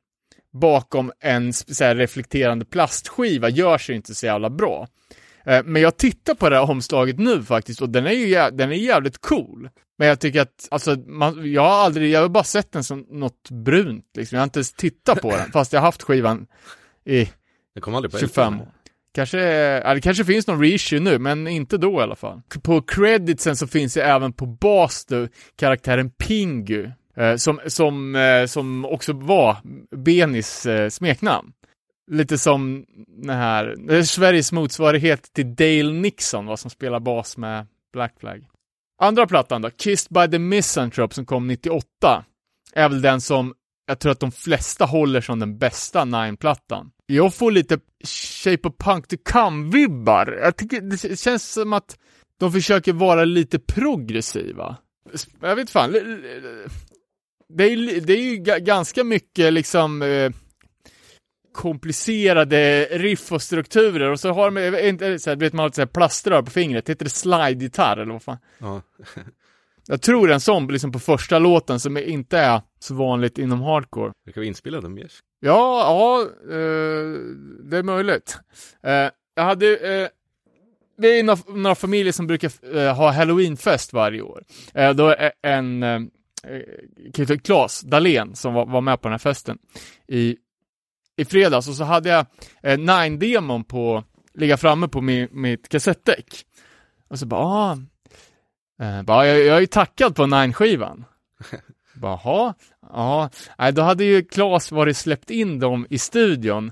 bakom 0.54 1.12
en 1.20 1.54
så 1.54 1.94
reflekterande 1.94 2.66
plastskiva 2.66 3.50
gör 3.50 3.78
sig 3.78 3.96
inte 3.96 4.16
så 4.16 4.26
jävla 4.26 4.50
bra. 4.50 4.88
Eh, 5.46 5.64
men 5.66 5.82
jag 5.82 5.98
tittar 5.98 6.36
på 6.36 6.50
det 6.50 6.56
här 6.56 6.70
omslaget 6.70 7.20
nu 7.20 7.44
faktiskt 7.44 7.82
och 7.82 7.90
den 7.90 8.06
är 8.06 8.12
ju 8.12 8.58
den 8.58 8.72
är 8.72 8.76
jävligt 8.76 9.22
cool. 9.22 9.70
Men 9.98 10.08
jag 10.08 10.20
tycker 10.20 10.42
att, 10.42 10.68
alltså, 10.72 10.96
man, 10.96 11.52
jag 11.52 11.62
har 11.62 11.86
aldrig, 11.86 12.12
jag 12.12 12.22
har 12.22 12.30
bara 12.30 12.44
sett 12.44 12.72
den 12.72 12.84
som 12.84 13.06
något 13.10 13.50
brunt 13.50 14.06
liksom. 14.18 14.36
Jag 14.36 14.42
har 14.42 14.44
inte 14.44 14.60
ens 14.60 14.74
tittat 14.74 15.22
på 15.22 15.32
den, 15.32 15.52
fast 15.54 15.74
jag 15.74 15.80
har 15.80 15.86
haft 15.86 16.04
skivan 16.04 16.48
i 17.06 17.30
25 18.20 18.62
år. 18.62 18.68
Kanske, 19.16 19.40
ja, 19.84 19.94
det 19.94 20.02
kanske 20.02 20.26
finns 20.26 20.48
någon 20.48 20.62
reissue 20.62 21.00
nu, 21.00 21.20
men 21.20 21.48
inte 21.48 21.78
då 21.78 22.00
i 22.00 22.04
alla 22.04 22.16
fall. 22.16 22.42
På 22.64 22.82
creditsen 22.82 23.56
så 23.56 23.68
finns 23.68 23.94
det 23.94 24.04
även 24.04 24.34
på 24.34 24.46
bas 24.46 25.06
då, 25.06 25.28
karaktären 25.56 26.10
Pingu, 26.10 26.92
eh, 27.18 27.36
som, 27.36 27.60
som, 27.68 28.16
eh, 28.16 28.46
som 28.46 28.86
också 28.86 29.14
var 29.14 29.58
Benis 29.96 30.66
eh, 30.66 30.90
smeknamn. 30.90 31.52
Lite 32.12 32.38
som 32.38 32.86
den 33.08 33.38
här, 33.38 33.94
eh, 33.94 34.04
Sveriges 34.04 34.52
motsvarighet 34.52 35.34
till 35.34 35.56
Dale 35.56 35.94
Nixon, 35.94 36.46
vad 36.46 36.60
som 36.60 36.70
spelar 36.70 37.00
bas 37.00 37.38
med 37.38 37.68
Black 37.94 38.14
Flag. 38.20 38.48
Andra 39.02 39.28
plattan 39.28 39.62
då, 39.62 39.70
Kissed 39.70 40.14
by 40.14 40.32
the 40.32 40.40
Misanthrope 40.40 41.16
som 41.16 41.26
kom 41.26 41.48
98, 41.48 42.26
är 42.74 42.90
väl 42.90 43.02
den 43.02 43.22
som 43.22 43.54
jag 43.86 44.00
tror 44.00 44.12
att 44.12 44.20
de 44.20 44.32
flesta 44.32 44.86
håller 44.86 45.22
som 45.22 45.40
den 45.40 45.58
bästa 45.58 46.06
Nine-plattan. 46.06 46.92
Jag 47.12 47.34
får 47.34 47.52
lite 47.52 47.80
Shape 48.44 48.68
of 48.68 48.76
Punk 48.78 49.08
to 49.08 49.16
Come-vibbar. 49.16 50.40
Jag 50.42 50.58
tycker 50.58 50.82
det 50.82 51.20
känns 51.20 51.52
som 51.52 51.74
att 51.74 51.98
de 52.40 52.52
försöker 52.52 52.94
vara 52.94 53.26
lite 53.26 53.60
progressiva. 53.60 54.78
Jag 55.42 55.56
vet 55.56 55.70
fan. 55.70 55.92
Det 57.50 57.64
är, 57.64 58.02
det 58.02 58.14
är 58.14 58.22
ju 58.22 58.36
ganska 58.64 59.04
mycket 59.04 59.54
liksom 59.54 60.02
eh, 60.02 60.32
komplicerade 61.54 62.88
riff 62.92 63.32
och 63.32 63.42
strukturer 63.42 64.12
och 64.12 64.20
så 64.20 64.32
har 64.32 64.52
de, 64.52 64.88
inte, 64.88 65.20
så 65.20 65.30
här, 65.30 65.38
vet 65.38 65.54
man 65.54 65.64
har 65.64 65.84
ett 65.84 65.94
plaströr 65.94 66.42
på 66.42 66.52
fingret, 66.52 66.90
heter 66.90 67.06
det 67.06 67.10
slide-gitarr 67.12 67.98
eller 67.98 68.14
vad 68.14 68.24
fan? 68.24 68.38
Ja. 68.58 68.82
Jag 69.88 70.02
tror 70.02 70.32
en 70.32 70.42
sån 70.42 70.68
liksom 70.68 70.92
på 70.92 71.00
första 71.00 71.40
låten 71.40 71.80
som 71.80 71.98
inte 71.98 72.38
är 72.38 72.62
så 72.80 72.96
vanligt 72.96 73.38
inom 73.38 73.62
hardcore. 73.62 74.12
Det 74.26 74.32
kan 74.32 74.42
vara 74.42 74.48
inspelad 74.48 74.86
av 74.86 74.92
Miesk. 74.92 75.24
Ja, 75.44 75.80
ja, 75.80 76.22
eh, 76.54 77.20
det 77.64 77.78
är 77.78 77.84
möjligt. 77.84 78.38
Eh, 78.84 79.10
jag 79.36 79.44
hade, 79.44 79.78
eh, 79.78 80.08
det 80.98 81.08
är 81.08 81.24
några, 81.24 81.42
några, 81.48 81.76
familjer 81.76 82.14
som 82.14 82.28
brukar 82.28 82.76
eh, 82.78 82.96
ha 82.96 83.12
halloweenfest 83.12 83.94
varje 83.94 84.22
år. 84.22 84.44
Eh, 84.74 84.94
då 84.94 85.08
är 85.08 85.32
en 85.42 85.84
eh, 85.84 86.02
eh 86.48 87.38
Claes 87.44 87.82
Dahlén, 87.82 88.36
som 88.36 88.54
var, 88.54 88.66
var, 88.66 88.82
med 88.82 89.02
på 89.02 89.08
den 89.08 89.14
här 89.14 89.20
festen 89.20 89.58
i, 90.08 90.38
i 91.18 91.26
fredags, 91.26 91.68
och 91.68 91.76
så 91.76 91.84
hade 91.84 92.10
jag 92.10 92.26
eh, 92.64 92.78
Nine-demon 92.78 93.64
på, 93.64 94.04
ligga 94.34 94.58
framme 94.58 94.88
på 94.88 95.02
min, 95.02 95.28
mitt 95.32 95.70
kassettdäck. 95.70 96.46
Och 97.08 97.20
så 97.20 97.26
bara, 97.26 97.42
ah, 97.42 97.78
Eh, 98.82 99.02
bara, 99.02 99.28
jag, 99.28 99.40
jag 99.40 99.58
är 99.58 99.62
ju 99.62 99.68
tackad 99.68 100.16
på 100.16 100.26
Nine-skivan. 100.26 101.06
Jaha, 102.02 102.54
ja, 102.90 103.30
då 103.74 103.82
hade 103.82 104.04
ju 104.04 104.24
Klas 104.24 104.72
varit 104.72 104.98
släppt 104.98 105.30
in 105.30 105.60
dem 105.60 105.88
i 105.90 105.98
studion 105.98 106.72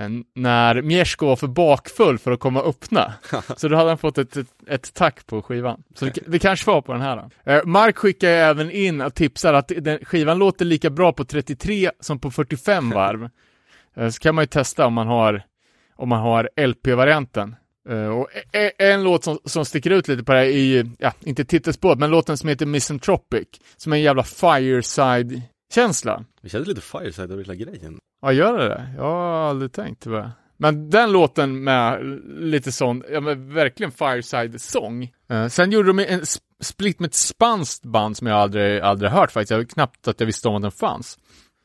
eh, 0.00 0.08
när 0.34 0.82
Miesko 0.82 1.26
var 1.26 1.36
för 1.36 1.46
bakfull 1.46 2.18
för 2.18 2.32
att 2.32 2.40
komma 2.40 2.62
och 2.62 2.68
öppna. 2.68 3.14
Så 3.56 3.68
då 3.68 3.76
hade 3.76 3.88
han 3.88 3.98
fått 3.98 4.18
ett, 4.18 4.36
ett, 4.36 4.48
ett 4.66 4.94
tack 4.94 5.26
på 5.26 5.42
skivan. 5.42 5.82
Så 5.94 6.04
det, 6.04 6.18
det 6.26 6.38
kanske 6.38 6.70
var 6.70 6.82
på 6.82 6.92
den 6.92 7.02
här. 7.02 7.16
Då. 7.16 7.52
Eh, 7.52 7.64
Mark 7.64 7.96
skickar 7.98 8.28
även 8.28 8.70
in 8.70 9.00
och 9.00 9.14
tipsar 9.14 9.54
att 9.54 9.72
den, 9.76 9.98
skivan 10.04 10.38
låter 10.38 10.64
lika 10.64 10.90
bra 10.90 11.12
på 11.12 11.24
33 11.24 11.90
som 12.00 12.18
på 12.18 12.30
45 12.30 12.90
varv. 12.90 13.30
Eh, 13.96 14.08
så 14.08 14.20
kan 14.20 14.34
man 14.34 14.42
ju 14.42 14.46
testa 14.46 14.86
om 14.86 14.94
man 14.94 15.06
har 15.06 15.42
om 15.96 16.08
man 16.08 16.20
har 16.20 16.50
LP-varianten. 16.56 17.56
Uh, 17.90 18.08
och 18.08 18.28
e- 18.32 18.42
e- 18.52 18.72
en 18.78 19.04
låt 19.04 19.24
som, 19.24 19.38
som 19.44 19.64
sticker 19.64 19.90
ut 19.90 20.08
lite 20.08 20.24
på 20.24 20.32
det 20.32 20.38
här 20.38 20.46
är 20.46 20.90
ja, 20.98 21.12
inte 21.20 21.44
titelspåret, 21.44 21.98
men 21.98 22.10
låten 22.10 22.36
som 22.36 22.48
heter 22.48 22.66
Misanthropic, 22.66 23.48
som 23.76 23.92
är 23.92 23.96
en 23.96 24.02
jävla 24.02 24.22
fireside-känsla. 24.22 26.24
Det 26.42 26.48
känns 26.48 26.68
lite 26.68 26.80
fireside 26.80 27.30
över 27.30 27.42
hela 27.42 27.54
grejen. 27.54 27.98
Ja, 28.22 28.32
gör 28.32 28.58
det 28.58 28.68
det? 28.68 28.88
Jag 28.96 29.04
har 29.04 29.48
aldrig 29.48 29.72
tänkt 29.72 30.02
tyvärr. 30.02 30.30
Men 30.56 30.90
den 30.90 31.12
låten 31.12 31.64
med 31.64 32.04
lite 32.26 32.72
sån, 32.72 33.02
ja 33.10 33.20
men 33.20 33.54
verkligen 33.54 33.92
fireside-sång. 33.92 35.12
Uh, 35.32 35.48
sen 35.48 35.72
gjorde 35.72 35.88
de 35.88 35.98
en 35.98 36.20
sp- 36.20 36.38
split 36.60 37.00
med 37.00 37.08
ett 37.08 37.14
spanskt 37.14 37.84
band 37.84 38.16
som 38.16 38.26
jag 38.26 38.36
aldrig, 38.38 38.80
aldrig 38.80 39.10
hört 39.10 39.32
faktiskt. 39.32 39.50
Jag 39.50 39.70
knappt 39.70 40.08
att 40.08 40.20
jag 40.20 40.26
visste 40.26 40.48
om 40.48 40.54
att 40.56 40.62
den 40.62 40.70
fanns. 40.70 41.18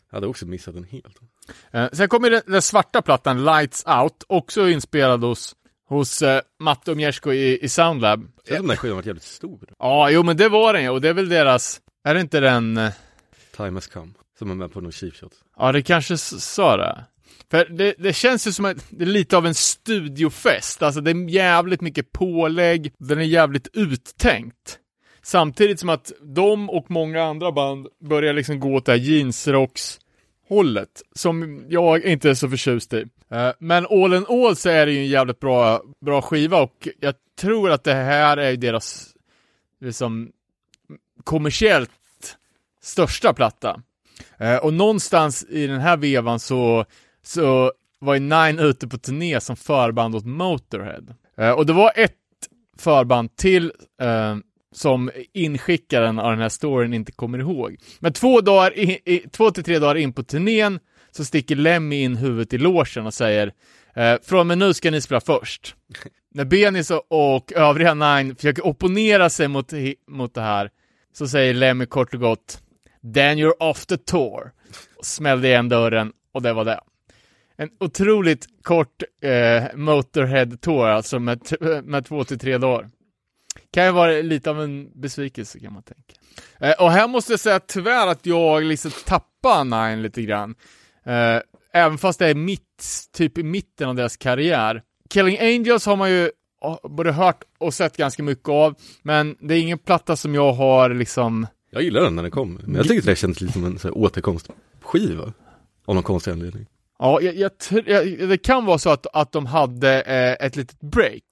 Jag 0.09 0.15
hade 0.17 0.27
också 0.27 0.45
missat 0.45 0.73
den 0.73 0.83
helt. 0.83 1.19
Uh, 1.75 1.87
sen 1.93 2.09
kommer 2.09 2.29
den, 2.29 2.41
den 2.45 2.61
svarta 2.61 3.01
plattan, 3.01 3.45
Lights 3.45 3.85
Out, 4.01 4.23
också 4.27 4.69
inspelad 4.69 5.23
hos, 5.23 5.55
hos 5.89 6.21
uh, 6.21 6.39
Matte 6.59 6.91
och 6.91 6.97
Mjersko 6.97 7.31
i, 7.31 7.59
i 7.63 7.69
Soundlab. 7.69 8.19
Som 8.47 8.55
den 8.55 8.69
här 8.69 8.77
skivan 8.77 8.95
varit 8.95 9.05
jävligt 9.05 9.23
stor. 9.23 9.59
Ja, 9.79 10.09
jo 10.09 10.23
men 10.23 10.37
det 10.37 10.49
var 10.49 10.73
den 10.73 10.83
ju, 10.83 10.89
och 10.89 11.01
det 11.01 11.09
är 11.09 11.13
väl 11.13 11.29
deras, 11.29 11.81
är 12.03 12.13
det 12.13 12.21
inte 12.21 12.39
den, 12.39 12.77
eh, 12.77 12.91
Time 13.57 13.71
has 13.73 13.87
come. 13.87 14.11
Som 14.39 14.51
är 14.51 14.55
med 14.55 14.71
på 14.73 14.81
någon 14.81 14.91
cheap 14.91 15.13
shot. 15.15 15.31
ja 15.57 15.71
det 15.71 15.81
kanske 15.81 16.13
s- 16.13 16.53
sa 16.53 16.77
det. 16.77 17.05
För 17.51 17.65
det, 17.65 17.95
det 17.97 18.13
känns 18.13 18.47
ju 18.47 18.51
som 18.51 18.65
att 18.65 18.77
det 18.89 19.03
är 19.03 19.07
lite 19.07 19.37
av 19.37 19.45
en 19.45 19.53
studiofest, 19.55 20.81
alltså 20.83 21.01
det 21.01 21.11
är 21.11 21.29
jävligt 21.29 21.81
mycket 21.81 22.11
pålägg, 22.11 22.93
den 22.97 23.19
är 23.19 23.23
jävligt 23.23 23.67
uttänkt. 23.73 24.79
Samtidigt 25.21 25.79
som 25.79 25.89
att 25.89 26.11
de 26.21 26.69
och 26.69 26.91
många 26.91 27.23
andra 27.23 27.51
band 27.51 27.87
börjar 28.09 28.33
liksom 28.33 28.59
gå 28.59 28.73
åt 28.75 28.85
det 28.85 28.91
här 28.91 28.99
jeansrocks 28.99 29.99
hållet, 30.49 31.01
som 31.15 31.65
jag 31.69 32.03
inte 32.05 32.29
är 32.29 32.33
så 32.33 32.49
förtjust 32.49 32.93
i. 32.93 33.05
Eh, 33.31 33.51
men 33.59 33.87
all 33.89 34.13
in 34.13 34.25
all 34.29 34.55
så 34.55 34.69
är 34.69 34.85
det 34.85 34.91
ju 34.91 34.99
en 34.99 35.07
jävligt 35.07 35.39
bra, 35.39 35.81
bra 36.01 36.21
skiva 36.21 36.61
och 36.61 36.87
jag 36.99 37.15
tror 37.39 37.71
att 37.71 37.83
det 37.83 37.93
här 37.93 38.37
är 38.37 38.57
deras, 38.57 39.15
liksom, 39.81 40.31
kommersiellt 41.23 41.91
största 42.81 43.33
platta. 43.33 43.81
Eh, 44.37 44.57
och 44.57 44.73
någonstans 44.73 45.45
i 45.49 45.67
den 45.67 45.79
här 45.79 45.97
vevan 45.97 46.39
så, 46.39 46.85
så 47.23 47.73
var 47.99 48.13
ju 48.13 48.19
Nine 48.19 48.59
ute 48.59 48.87
på 48.87 48.97
turné 48.97 49.39
som 49.39 49.55
förband 49.55 50.15
åt 50.15 50.25
Motorhead. 50.25 51.15
Eh, 51.37 51.51
och 51.51 51.65
det 51.65 51.73
var 51.73 51.91
ett 51.95 52.15
förband 52.77 53.35
till 53.35 53.71
som 54.71 55.11
inskickaren 55.33 56.19
av 56.19 56.31
den 56.31 56.41
här 56.41 56.49
storyn 56.49 56.93
inte 56.93 57.11
kommer 57.11 57.39
ihåg. 57.39 57.77
Men 57.99 58.13
två, 58.13 58.41
dagar 58.41 58.77
i, 58.77 58.99
i, 59.05 59.19
två 59.19 59.51
till 59.51 59.63
tre 59.63 59.79
dagar 59.79 59.95
in 59.95 60.13
på 60.13 60.23
turnén 60.23 60.79
så 61.11 61.25
sticker 61.25 61.55
Lemmy 61.55 62.01
in 62.01 62.15
huvudet 62.15 62.53
i 62.53 62.57
logen 62.57 63.05
och 63.05 63.13
säger 63.13 63.53
eh, 63.95 64.15
från 64.23 64.47
med 64.47 64.57
nu 64.57 64.73
ska 64.73 64.91
ni 64.91 65.01
spela 65.01 65.21
först. 65.21 65.75
När 66.33 66.45
Benis 66.45 66.91
och, 66.91 67.05
och 67.09 67.53
övriga 67.53 67.93
Nine 67.93 68.35
försöker 68.35 68.65
opponera 68.65 69.29
sig 69.29 69.47
mot, 69.47 69.73
mot 70.07 70.33
det 70.33 70.41
här 70.41 70.69
så 71.13 71.27
säger 71.27 71.53
Lemmy 71.53 71.85
kort 71.85 72.13
och 72.13 72.19
gott 72.19 72.61
Then 73.13 73.37
you're 73.37 73.53
off 73.59 73.85
the 73.85 73.97
tour. 73.97 74.51
Och 74.97 75.05
smällde 75.05 75.47
igen 75.47 75.69
dörren 75.69 76.13
och 76.31 76.41
det 76.41 76.53
var 76.53 76.65
det. 76.65 76.79
En 77.57 77.69
otroligt 77.79 78.47
kort 78.63 79.03
eh, 79.21 79.63
Motorhead-tour, 79.75 80.87
alltså 80.87 81.19
med, 81.19 81.41
med 81.83 82.05
två 82.05 82.23
till 82.23 82.39
tre 82.39 82.57
dagar. 82.57 82.89
Kan 83.71 83.85
ju 83.85 83.91
vara 83.91 84.11
lite 84.11 84.49
av 84.49 84.61
en 84.61 85.01
besvikelse 85.01 85.59
kan 85.59 85.73
man 85.73 85.83
tänka. 85.83 86.13
Eh, 86.59 86.83
och 86.83 86.91
här 86.91 87.07
måste 87.07 87.33
jag 87.33 87.39
säga 87.39 87.59
tyvärr 87.59 88.07
att 88.07 88.25
jag 88.25 88.63
liksom 88.63 88.91
tappar 89.05 89.63
Nine 89.63 90.01
lite 90.01 90.21
grann. 90.21 90.55
Eh, 91.09 91.41
även 91.73 91.97
fast 91.97 92.19
det 92.19 92.27
är 92.27 92.35
mitt, 92.35 93.09
typ 93.13 93.37
i 93.37 93.43
mitten 93.43 93.89
av 93.89 93.95
deras 93.95 94.17
karriär. 94.17 94.81
Killing 95.09 95.39
Angels 95.39 95.85
har 95.85 95.95
man 95.95 96.11
ju 96.11 96.31
ja, 96.61 96.79
både 96.83 97.11
hört 97.11 97.43
och 97.57 97.73
sett 97.73 97.97
ganska 97.97 98.23
mycket 98.23 98.49
av, 98.49 98.75
men 99.03 99.35
det 99.39 99.55
är 99.55 99.59
ingen 99.59 99.77
platta 99.77 100.15
som 100.15 100.35
jag 100.35 100.53
har 100.53 100.89
liksom 100.89 101.47
Jag 101.71 101.83
gillar 101.83 102.01
den 102.01 102.15
när 102.15 102.23
den 102.23 102.31
kom. 102.31 102.59
Men 102.63 102.75
jag 102.75 102.87
tyckte 102.87 103.09
det 103.09 103.15
kändes 103.15 103.41
lite 103.41 103.53
som 103.53 103.65
en 103.65 103.79
så 103.79 103.91
återkomstskiva. 103.91 105.33
Av 105.85 105.95
någon 105.95 106.03
konstig 106.03 106.31
anledning. 106.31 106.65
Ja, 106.99 107.21
jag, 107.21 107.35
jag, 107.35 107.51
jag, 107.85 108.29
det 108.29 108.37
kan 108.37 108.65
vara 108.65 108.77
så 108.77 108.89
att, 108.89 109.07
att 109.13 109.31
de 109.31 109.45
hade 109.45 110.01
eh, 110.01 110.45
ett 110.45 110.55
litet 110.55 110.79
break. 110.79 111.23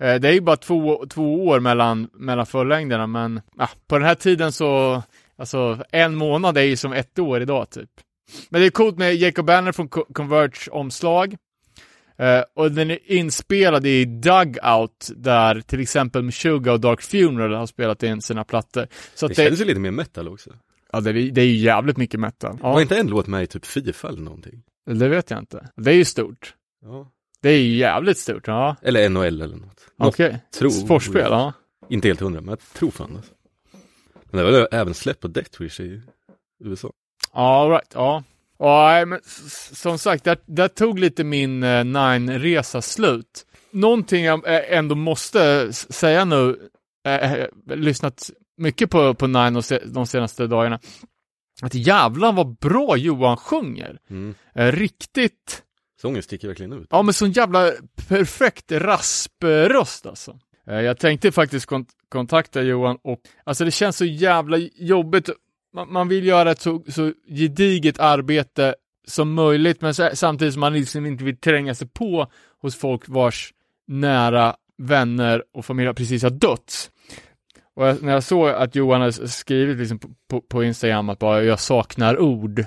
Eh, 0.00 0.14
det 0.14 0.28
är 0.28 0.32
ju 0.32 0.40
bara 0.40 0.56
två, 0.56 1.04
två 1.10 1.46
år 1.46 1.60
mellan, 1.60 2.08
mellan 2.12 2.46
förlängderna, 2.46 3.06
men 3.06 3.40
ah, 3.56 3.68
på 3.86 3.98
den 3.98 4.08
här 4.08 4.14
tiden 4.14 4.52
så, 4.52 5.02
alltså 5.38 5.84
en 5.90 6.14
månad 6.14 6.58
är 6.58 6.62
ju 6.62 6.76
som 6.76 6.92
ett 6.92 7.18
år 7.18 7.42
idag 7.42 7.70
typ. 7.70 7.90
Men 8.48 8.60
det 8.60 8.66
är 8.66 8.70
coolt 8.70 8.98
med 8.98 9.14
Jacob 9.16 9.46
Banner 9.46 9.72
från 9.72 9.88
Co- 9.88 10.12
Converge 10.12 10.70
omslag. 10.70 11.36
Eh, 12.18 12.42
och 12.54 12.72
den 12.72 12.90
är 12.90 12.98
inspelad 13.12 13.86
i 13.86 14.04
Dugout, 14.04 15.10
där 15.16 15.60
till 15.60 15.80
exempel 15.80 16.22
Meshuggah 16.22 16.74
och 16.74 16.80
Dark 16.80 17.02
Funeral 17.02 17.54
har 17.54 17.66
spelat 17.66 18.02
in 18.02 18.22
sina 18.22 18.44
plattor. 18.44 18.86
Så 19.14 19.28
Det 19.28 19.34
det, 19.34 19.42
kändes 19.42 19.60
ju 19.60 19.64
lite 19.64 19.80
mer 19.80 19.90
metal 19.90 20.28
också. 20.28 20.50
ja, 20.92 21.00
det, 21.00 21.10
är- 21.10 21.30
det 21.30 21.40
är 21.40 21.46
ju 21.46 21.56
jävligt 21.56 21.96
mycket 21.96 22.20
metal. 22.20 22.58
Var 22.62 22.70
Ja, 22.72 22.82
inte 22.82 22.96
en 22.98 23.06
låt 23.06 23.26
med 23.26 23.42
i 23.42 23.46
typ 23.46 23.66
Fifa 23.66 24.08
eller 24.08 24.20
någonting? 24.22 24.62
det 24.86 25.08
vet 25.08 25.30
jag 25.30 25.38
inte. 25.38 25.68
Det 25.76 25.90
är 25.90 25.94
ju 25.94 26.04
stort. 26.04 26.54
Ja. 26.82 27.10
Det 27.40 27.48
är 27.48 27.58
ju 27.58 27.76
jävligt 27.76 28.18
stort, 28.18 28.46
ja. 28.46 28.76
Eller 28.82 29.08
NHL 29.08 29.42
eller 29.42 29.56
något. 29.56 29.80
Okej. 29.98 30.38
tror- 30.58 30.70
Sportspel, 30.70 31.26
ja. 31.30 31.52
Inte 31.88 32.08
helt 32.08 32.20
hundra, 32.20 32.40
men 32.40 32.48
jag 32.48 32.58
tror 32.60 32.90
fan 32.90 33.16
alltså. 33.16 33.32
Men 34.30 34.38
det 34.38 34.44
var 34.44 34.58
väl 34.58 34.68
även 34.72 34.94
släppt 34.94 35.20
på 35.20 35.28
Deathwish 35.28 35.80
i 35.80 36.02
USA. 36.64 36.92
All 37.36 37.70
right, 37.70 37.90
ja. 37.94 38.22
Ja, 38.58 39.04
men 39.06 39.20
som 39.72 39.98
sagt, 39.98 40.24
där, 40.24 40.38
där 40.46 40.68
tog 40.68 40.98
lite 40.98 41.24
min 41.24 41.62
eh, 41.62 41.84
Nine-resa 41.84 42.80
slut. 42.82 43.46
Någonting 43.70 44.24
jag 44.24 44.48
eh, 44.54 44.78
ändå 44.78 44.94
måste 44.94 45.72
säga 45.72 46.24
nu, 46.24 46.58
eh, 47.06 47.32
eh, 47.32 47.46
lyssnat 47.66 48.30
mycket 48.56 48.90
på, 48.90 49.14
på 49.14 49.26
Nine 49.26 49.62
de 49.86 50.06
senaste 50.06 50.46
dagarna, 50.46 50.80
att 51.62 51.74
jävlar 51.74 52.32
vad 52.32 52.56
bra 52.58 52.96
Johan 52.96 53.36
sjunger. 53.36 53.98
Mm. 54.10 54.34
Eh, 54.54 54.72
riktigt, 54.72 55.62
Sången 56.00 56.22
sticker 56.22 56.48
verkligen 56.48 56.72
ut. 56.72 56.88
ja 56.90 57.02
men 57.02 57.14
sån 57.14 57.32
jävla 57.32 57.72
perfekt 58.08 58.72
raspröst 58.72 60.06
alltså. 60.06 60.38
Eh, 60.66 60.80
jag 60.80 60.98
tänkte 60.98 61.32
faktiskt 61.32 61.68
kont- 61.68 61.92
kontakta 62.08 62.62
Johan 62.62 62.98
och, 63.02 63.20
alltså 63.44 63.64
det 63.64 63.70
känns 63.70 63.96
så 63.96 64.04
jävla 64.04 64.56
jobbigt 64.76 65.30
man, 65.74 65.92
man 65.92 66.08
vill 66.08 66.26
göra 66.26 66.50
ett 66.50 66.60
så, 66.60 66.82
så 66.88 67.12
gediget 67.28 68.00
arbete 68.00 68.74
som 69.06 69.34
möjligt, 69.34 69.80
men 69.80 69.94
så, 69.94 70.10
samtidigt 70.14 70.54
som 70.54 70.60
man 70.60 70.72
liksom 70.72 71.06
inte 71.06 71.24
vill 71.24 71.36
tränga 71.36 71.74
sig 71.74 71.88
på 71.88 72.26
hos 72.60 72.76
folk 72.76 73.08
vars 73.08 73.52
nära 73.86 74.56
vänner 74.78 75.44
och 75.52 75.64
familj 75.64 75.94
precis 75.94 76.22
har 76.22 76.30
dött. 76.30 76.90
Och 77.74 77.86
jag, 77.86 78.02
när 78.02 78.12
jag 78.12 78.22
såg 78.22 78.48
att 78.48 78.74
Johan 78.74 79.00
hade 79.00 79.28
skrivit 79.28 79.78
liksom 79.78 79.98
på, 79.98 80.08
på, 80.28 80.40
på 80.40 80.64
Instagram 80.64 81.08
att 81.08 81.18
bara 81.18 81.42
jag 81.42 81.60
saknar 81.60 82.18
ord, 82.18 82.66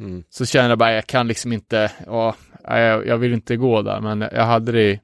Mm. 0.00 0.24
så 0.30 0.46
kände 0.46 0.68
jag 0.68 0.78
bara 0.78 0.92
jag 0.92 1.06
kan 1.06 1.28
liksom 1.28 1.52
inte, 1.52 1.92
ja, 2.06 2.34
jag, 2.64 3.06
jag 3.06 3.18
vill 3.18 3.32
inte 3.32 3.56
gå 3.56 3.82
där, 3.82 4.00
men 4.00 4.20
jag 4.20 4.44
hade 4.46 4.72
det 4.72 4.90
i 4.90 5.00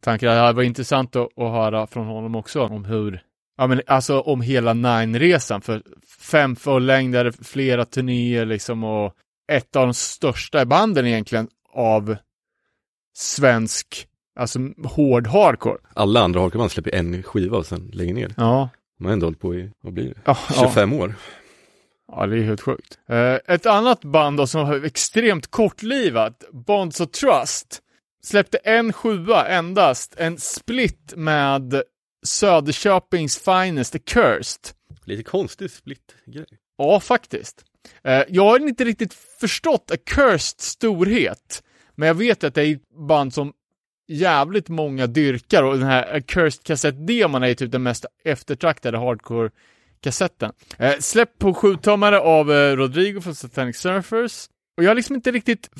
tanken. 0.00 0.28
Det 0.28 0.52
var 0.52 0.62
intressant 0.62 1.16
att, 1.16 1.38
att 1.38 1.50
höra 1.50 1.86
från 1.86 2.06
honom 2.06 2.34
också 2.34 2.62
om 2.62 2.84
hur, 2.84 3.22
ja 3.56 3.66
men 3.66 3.80
alltså 3.86 4.20
om 4.20 4.40
hela 4.40 4.72
Nine-resan, 4.72 5.60
för 5.60 5.82
fem 6.20 6.56
fullängdare, 6.56 7.32
flera 7.32 7.84
turnéer 7.84 8.46
liksom 8.46 8.84
och 8.84 9.14
ett 9.52 9.76
av 9.76 9.86
de 9.86 9.94
största 9.94 10.64
banden 10.64 11.06
egentligen 11.06 11.48
av 11.72 12.16
svensk, 13.16 14.08
alltså 14.38 14.58
hård 14.84 15.26
hardcore. 15.26 15.78
Alla 15.94 16.20
andra 16.20 16.40
hardcoreband 16.40 16.70
släpper 16.70 16.94
en 16.94 17.22
skiva 17.22 17.58
och 17.58 17.66
sen 17.66 17.90
lägger 17.92 18.14
ner. 18.14 18.34
Ja. 18.36 18.68
De 18.98 19.04
har 19.04 19.12
ändå 19.12 19.26
hållit 19.26 19.40
på 19.40 19.54
i, 19.54 19.70
vad 19.80 19.92
blir 19.92 20.04
det? 20.04 20.20
Ja, 20.24 20.38
25 20.54 20.92
år. 20.92 21.14
Ja, 22.12 22.26
det 22.26 22.38
är 22.38 22.42
helt 22.42 22.60
sjukt. 22.60 22.98
Eh, 23.08 23.54
ett 23.54 23.66
annat 23.66 24.04
band 24.04 24.36
då 24.36 24.46
som 24.46 24.66
har 24.66 24.84
extremt 24.84 25.50
kortlivat, 25.50 26.44
Bonds 26.52 27.00
of 27.00 27.10
Trust, 27.10 27.80
släppte 28.22 28.58
en 28.58 28.92
sjua 28.92 29.46
endast, 29.46 30.14
en 30.18 30.38
split 30.38 31.14
med 31.16 31.82
Söderköpings 32.26 33.38
Finest, 33.38 33.92
The 33.92 33.98
Cursed. 33.98 34.74
Lite 35.04 35.22
konstig 35.22 35.70
split-grej. 35.70 36.46
Ja, 36.78 37.00
faktiskt. 37.00 37.64
Eh, 38.04 38.22
jag 38.28 38.44
har 38.44 38.68
inte 38.68 38.84
riktigt 38.84 39.14
förstått 39.14 39.90
A 39.90 39.96
Cursed 40.06 40.60
storhet, 40.60 41.62
men 41.94 42.06
jag 42.06 42.14
vet 42.14 42.44
att 42.44 42.54
det 42.54 42.62
är 42.62 42.74
ett 42.74 42.90
band 43.08 43.34
som 43.34 43.52
jävligt 44.08 44.68
många 44.68 45.06
dyrkar 45.06 45.62
och 45.62 45.78
den 45.78 45.88
här 45.88 46.16
A 46.16 46.20
Cursed 46.26 46.64
kassettdemon 46.64 47.42
är 47.42 47.54
typ 47.54 47.72
den 47.72 47.82
mest 47.82 48.06
eftertraktade 48.24 48.98
hardcore-kassetten. 48.98 50.52
Eh, 50.78 50.98
släpp 50.98 51.38
på 51.38 51.54
sjutummare 51.54 52.20
av 52.20 52.52
eh, 52.52 52.76
Rodrigo 52.76 53.20
från 53.20 53.34
Satanic 53.34 53.76
Surfers. 53.76 54.48
Och 54.76 54.84
jag 54.84 54.90
har 54.90 54.94
liksom 54.94 55.16
inte 55.16 55.30
riktigt 55.30 55.70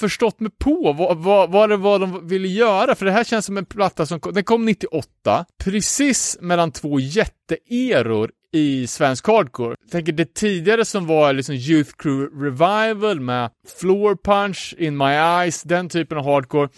förstått 0.00 0.40
mig 0.40 0.50
på 0.58 0.92
vad, 0.92 1.18
vad, 1.18 1.50
vad 1.50 1.68
det 1.68 1.76
var 1.76 1.98
de 1.98 2.28
ville 2.28 2.48
göra, 2.48 2.94
för 2.94 3.06
det 3.06 3.12
här 3.12 3.24
känns 3.24 3.46
som 3.46 3.56
en 3.56 3.66
platta 3.66 4.06
som 4.06 4.20
kom, 4.20 4.34
den 4.34 4.44
kom 4.44 4.64
98, 4.64 5.46
precis 5.64 6.38
mellan 6.40 6.72
två 6.72 7.00
jätteeror 7.00 8.30
i 8.52 8.86
svensk 8.86 9.26
hardcore. 9.26 9.76
Jag 9.80 9.90
tänker 9.90 10.12
det 10.12 10.34
tidigare 10.34 10.84
som 10.84 11.06
var 11.06 11.32
liksom 11.32 11.54
Youth 11.54 11.90
Crew 11.96 12.44
Revival 12.44 13.20
med 13.20 13.50
Floor 13.80 14.16
Punch, 14.24 14.74
In 14.78 14.96
My 14.96 15.04
Eyes, 15.04 15.62
den 15.62 15.88
typen 15.88 16.18
av 16.18 16.24
hardcore. 16.24 16.68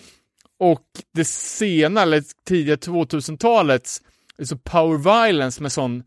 och 0.59 0.85
det 1.14 1.25
sena, 1.25 2.03
eller 2.03 2.23
tidiga 2.45 2.77
2000-talets 2.77 4.03
liksom 4.38 4.59
power 4.59 4.99
violence 4.99 5.62
med 5.62 5.73
sån 5.73 6.03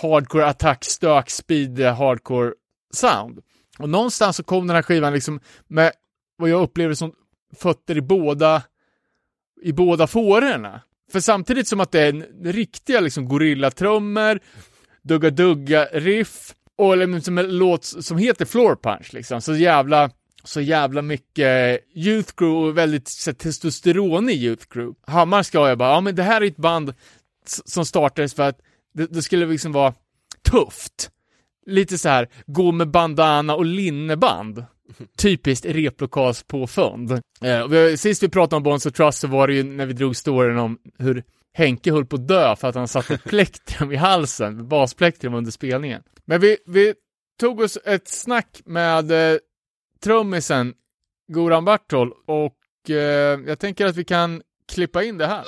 hardcore 0.00 0.46
attack, 0.46 0.84
stök, 0.84 1.30
speed, 1.30 1.80
hardcore 1.80 2.52
sound. 2.94 3.40
Och 3.78 3.88
någonstans 3.88 4.36
så 4.36 4.42
kom 4.42 4.66
den 4.66 4.76
här 4.76 4.82
skivan 4.82 5.12
liksom 5.12 5.40
med 5.68 5.92
vad 6.36 6.50
jag 6.50 6.62
upplever 6.62 6.94
som 6.94 7.12
fötter 7.56 7.96
i 7.96 8.00
båda 8.00 8.62
i 9.62 9.72
båda 9.72 10.06
fårorna. 10.06 10.80
För 11.12 11.20
samtidigt 11.20 11.68
som 11.68 11.80
att 11.80 11.92
det 11.92 12.00
är 12.00 12.26
riktiga 12.52 13.00
liksom 13.00 13.28
gorillatrummor, 13.28 14.40
dugga-dugga-riff 15.02 16.54
och 16.76 16.96
liksom 16.96 17.38
en 17.38 17.58
låt 17.58 17.84
som 17.84 18.18
heter 18.18 18.44
Floor 18.44 18.76
Punch 18.76 19.14
liksom, 19.14 19.40
så 19.40 19.54
jävla 19.56 20.10
så 20.44 20.60
jävla 20.60 21.02
mycket 21.02 21.80
Youth 21.94 22.32
Crew 22.34 22.68
och 22.68 22.78
väldigt 22.78 23.08
så, 23.08 23.32
testosteron 23.32 24.30
i 24.30 24.32
Youth 24.32 24.66
Crew. 24.66 24.94
Hammar 25.06 25.42
ska 25.42 25.68
jag 25.68 25.78
bara, 25.78 25.88
ja 25.88 26.00
men 26.00 26.14
det 26.14 26.22
här 26.22 26.40
är 26.40 26.46
ett 26.46 26.56
band 26.56 26.94
som 27.46 27.84
startades 27.84 28.34
för 28.34 28.48
att 28.48 28.60
det, 28.94 29.06
det 29.06 29.22
skulle 29.22 29.46
liksom 29.46 29.72
vara 29.72 29.94
tufft. 30.50 31.10
Lite 31.66 31.98
så 31.98 32.08
här, 32.08 32.28
gå 32.46 32.72
med 32.72 32.90
bandana 32.90 33.54
och 33.54 33.64
linneband. 33.64 34.64
Typiskt 35.18 35.66
replokalspåfund. 35.66 37.12
Eh, 37.42 37.94
sist 37.96 38.22
vi 38.22 38.28
pratade 38.28 38.56
om 38.56 38.62
Bonds 38.62 38.86
of 38.86 38.92
Trust 38.92 39.18
så 39.18 39.26
var 39.28 39.48
det 39.48 39.54
ju 39.54 39.62
när 39.62 39.86
vi 39.86 39.92
drog 39.92 40.16
storyn 40.16 40.58
om 40.58 40.78
hur 40.98 41.24
Henke 41.54 41.92
höll 41.92 42.06
på 42.06 42.16
att 42.16 42.28
dö 42.28 42.56
för 42.56 42.68
att 42.68 42.74
han 42.74 42.88
satte 42.88 43.18
plektrum 43.24 43.92
i 43.92 43.96
halsen, 43.96 44.68
basplektrum 44.68 45.34
under 45.34 45.50
spelningen. 45.50 46.02
Men 46.24 46.40
vi, 46.40 46.56
vi 46.66 46.94
tog 47.40 47.60
oss 47.60 47.78
ett 47.84 48.08
snack 48.08 48.60
med 48.64 49.32
eh, 49.32 49.38
trummisen 50.02 50.74
Goran 51.32 51.64
Bartol 51.64 52.12
och 52.26 52.90
eh, 52.90 53.40
jag 53.46 53.58
tänker 53.58 53.86
att 53.86 53.96
vi 53.96 54.04
kan 54.04 54.42
klippa 54.72 55.02
in 55.02 55.18
det 55.18 55.26
här. 55.26 55.44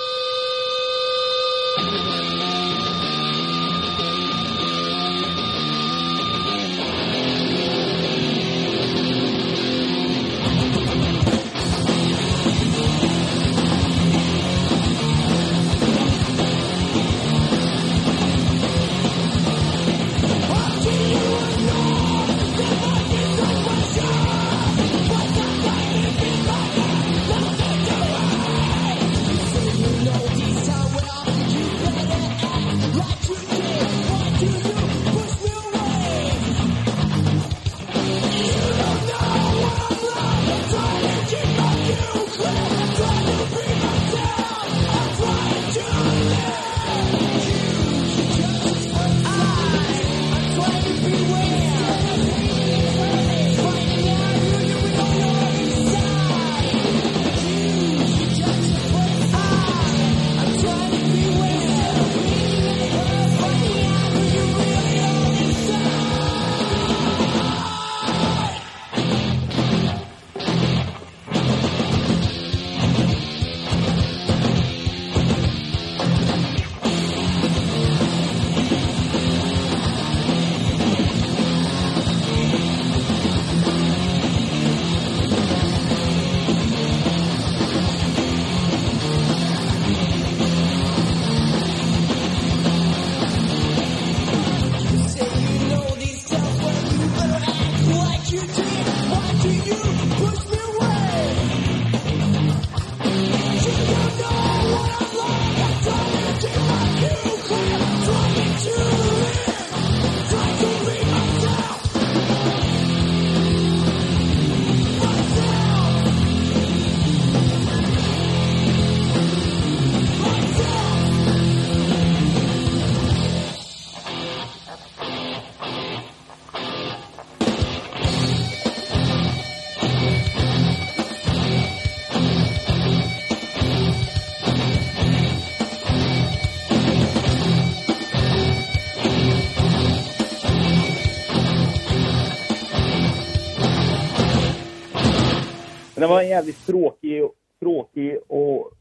Det 146.07 146.13
var 146.13 146.21
en 146.21 146.29
jävligt 146.29 146.65
tråkig, 146.65 147.23
tråkig 147.59 148.17
och 148.27 148.71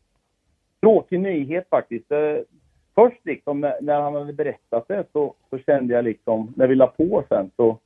tråkig 0.81 1.21
nyhet 1.21 1.69
faktiskt. 1.71 2.13
Eh, 2.13 2.37
först 2.95 3.21
liksom 3.25 3.61
när, 3.61 3.83
när 3.83 4.01
han 4.01 4.15
hade 4.15 4.33
berättat 4.33 4.89
det 4.89 5.05
så, 5.13 5.35
så 5.51 5.59
kände 5.59 5.95
jag 5.95 6.05
liksom, 6.05 6.53
när 6.57 6.67
vi 6.67 6.75
la 6.75 6.87
på 6.87 7.25
sen 7.29 7.51
så, 7.57 7.79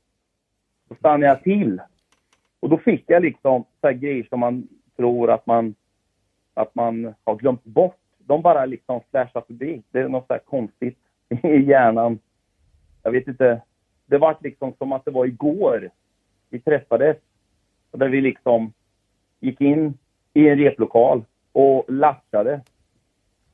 så 0.87 0.95
stannade 0.95 1.25
jag 1.25 1.43
till. 1.43 1.81
Och 2.59 2.69
då 2.69 2.77
fick 2.77 3.03
jag 3.07 3.23
liksom 3.23 3.63
så 3.81 3.87
här 3.87 3.93
grejer 3.93 4.27
som 4.29 4.39
man 4.39 4.67
tror 4.97 5.31
att 5.31 5.45
man, 5.45 5.75
att 6.53 6.75
man 6.75 7.13
har 7.23 7.35
glömt 7.35 7.63
bort. 7.63 7.99
De 8.17 8.41
bara 8.41 8.65
liksom 8.65 9.01
flashar 9.11 9.41
förbi. 9.41 9.81
Det 9.91 9.99
är 9.99 10.07
något 10.07 10.27
så 10.27 10.33
här 10.33 10.41
konstigt 10.45 10.97
i 11.43 11.57
hjärnan. 11.57 12.19
Jag 13.03 13.11
vet 13.11 13.27
inte. 13.27 13.61
Det 14.05 14.17
var 14.17 14.37
liksom 14.41 14.73
som 14.77 14.91
att 14.91 15.05
det 15.05 15.11
var 15.11 15.25
igår 15.25 15.89
vi 16.49 16.59
träffades. 16.59 17.17
Och 17.91 17.99
där 17.99 18.09
vi 18.09 18.21
liksom 18.21 18.73
gick 19.41 19.61
in 19.61 19.93
i 20.33 20.47
en 20.49 20.57
replokal 20.57 21.23
och 21.51 21.85
latchade 21.87 22.61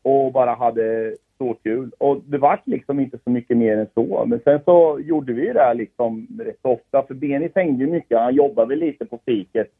och 0.02 0.32
bara 0.32 0.56
hade 0.56 1.16
så 1.38 1.54
kul. 1.64 1.92
Och 1.98 2.22
det 2.26 2.38
var 2.38 2.62
liksom 2.66 3.00
inte 3.00 3.18
så 3.24 3.30
mycket 3.30 3.58
mer 3.58 3.78
än 3.78 3.88
så. 3.94 4.26
Men 4.26 4.40
sen 4.40 4.60
så 4.66 5.00
gjorde 5.00 5.34
vi 5.34 5.54
det 5.54 5.60
här 5.60 5.76
liksom 5.76 6.28
rätt 6.40 6.60
ofta. 6.62 7.04
För 7.04 7.14
Benis 7.14 7.52
hängde 7.56 7.88
mycket. 7.88 8.20
Han 8.20 8.36
jobbade 8.36 8.76
lite 8.76 9.06
på 9.06 9.20
fiket. 9.26 9.72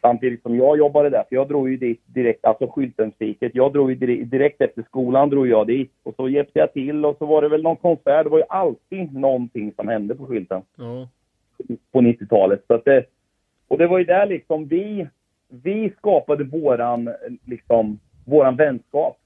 Samtidigt 0.00 0.42
som 0.42 0.56
jag 0.56 0.78
jobbade 0.78 1.10
där. 1.10 1.24
För 1.28 1.36
jag 1.36 1.48
drog 1.48 1.70
ju 1.70 1.76
dit 1.76 2.00
direkt, 2.06 2.44
alltså 2.44 2.66
Skyltenfiket. 2.66 3.54
Jag 3.54 3.72
drog 3.72 3.90
ju 3.90 3.96
direkt, 3.96 4.30
direkt 4.30 4.60
efter 4.60 4.82
skolan 4.82 5.30
drog 5.30 5.48
jag 5.48 5.66
dit. 5.66 5.92
Och 6.02 6.14
så 6.16 6.28
hjälpte 6.28 6.58
jag 6.58 6.72
till 6.72 7.04
och 7.04 7.16
så 7.18 7.26
var 7.26 7.42
det 7.42 7.48
väl 7.48 7.62
någon 7.62 7.76
konsert. 7.76 8.24
Det 8.24 8.30
var 8.30 8.38
ju 8.38 8.44
alltid 8.48 9.14
någonting 9.14 9.72
som 9.76 9.88
hände 9.88 10.14
på 10.14 10.26
Skylten. 10.26 10.62
Ja. 10.76 11.08
På 11.92 12.00
90-talet. 12.00 12.64
Så 12.66 12.74
att 12.74 12.84
det, 12.84 13.04
och 13.68 13.78
det 13.78 13.86
var 13.86 13.98
ju 13.98 14.04
där 14.04 14.26
liksom 14.26 14.66
vi, 14.66 15.08
vi 15.48 15.92
skapade 15.98 16.44
våran, 16.44 17.10
liksom, 17.44 17.98
våran 18.26 18.56
vänskap. 18.56 19.18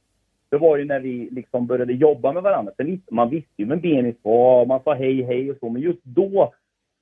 Det 0.48 0.58
var 0.58 0.76
ju 0.76 0.84
när 0.84 1.00
vi 1.00 1.28
liksom 1.30 1.66
började 1.66 1.92
jobba 1.92 2.32
med 2.32 2.42
varandra. 2.42 2.72
Sen, 2.76 3.02
man 3.10 3.30
visste 3.30 3.52
ju 3.56 3.64
vem 3.64 3.80
Benis 3.80 4.16
var, 4.22 4.66
man 4.66 4.82
sa 4.82 4.94
hej 4.94 5.22
hej 5.22 5.50
och 5.50 5.56
så. 5.60 5.68
Men 5.68 5.82
just 5.82 6.04
då, 6.04 6.52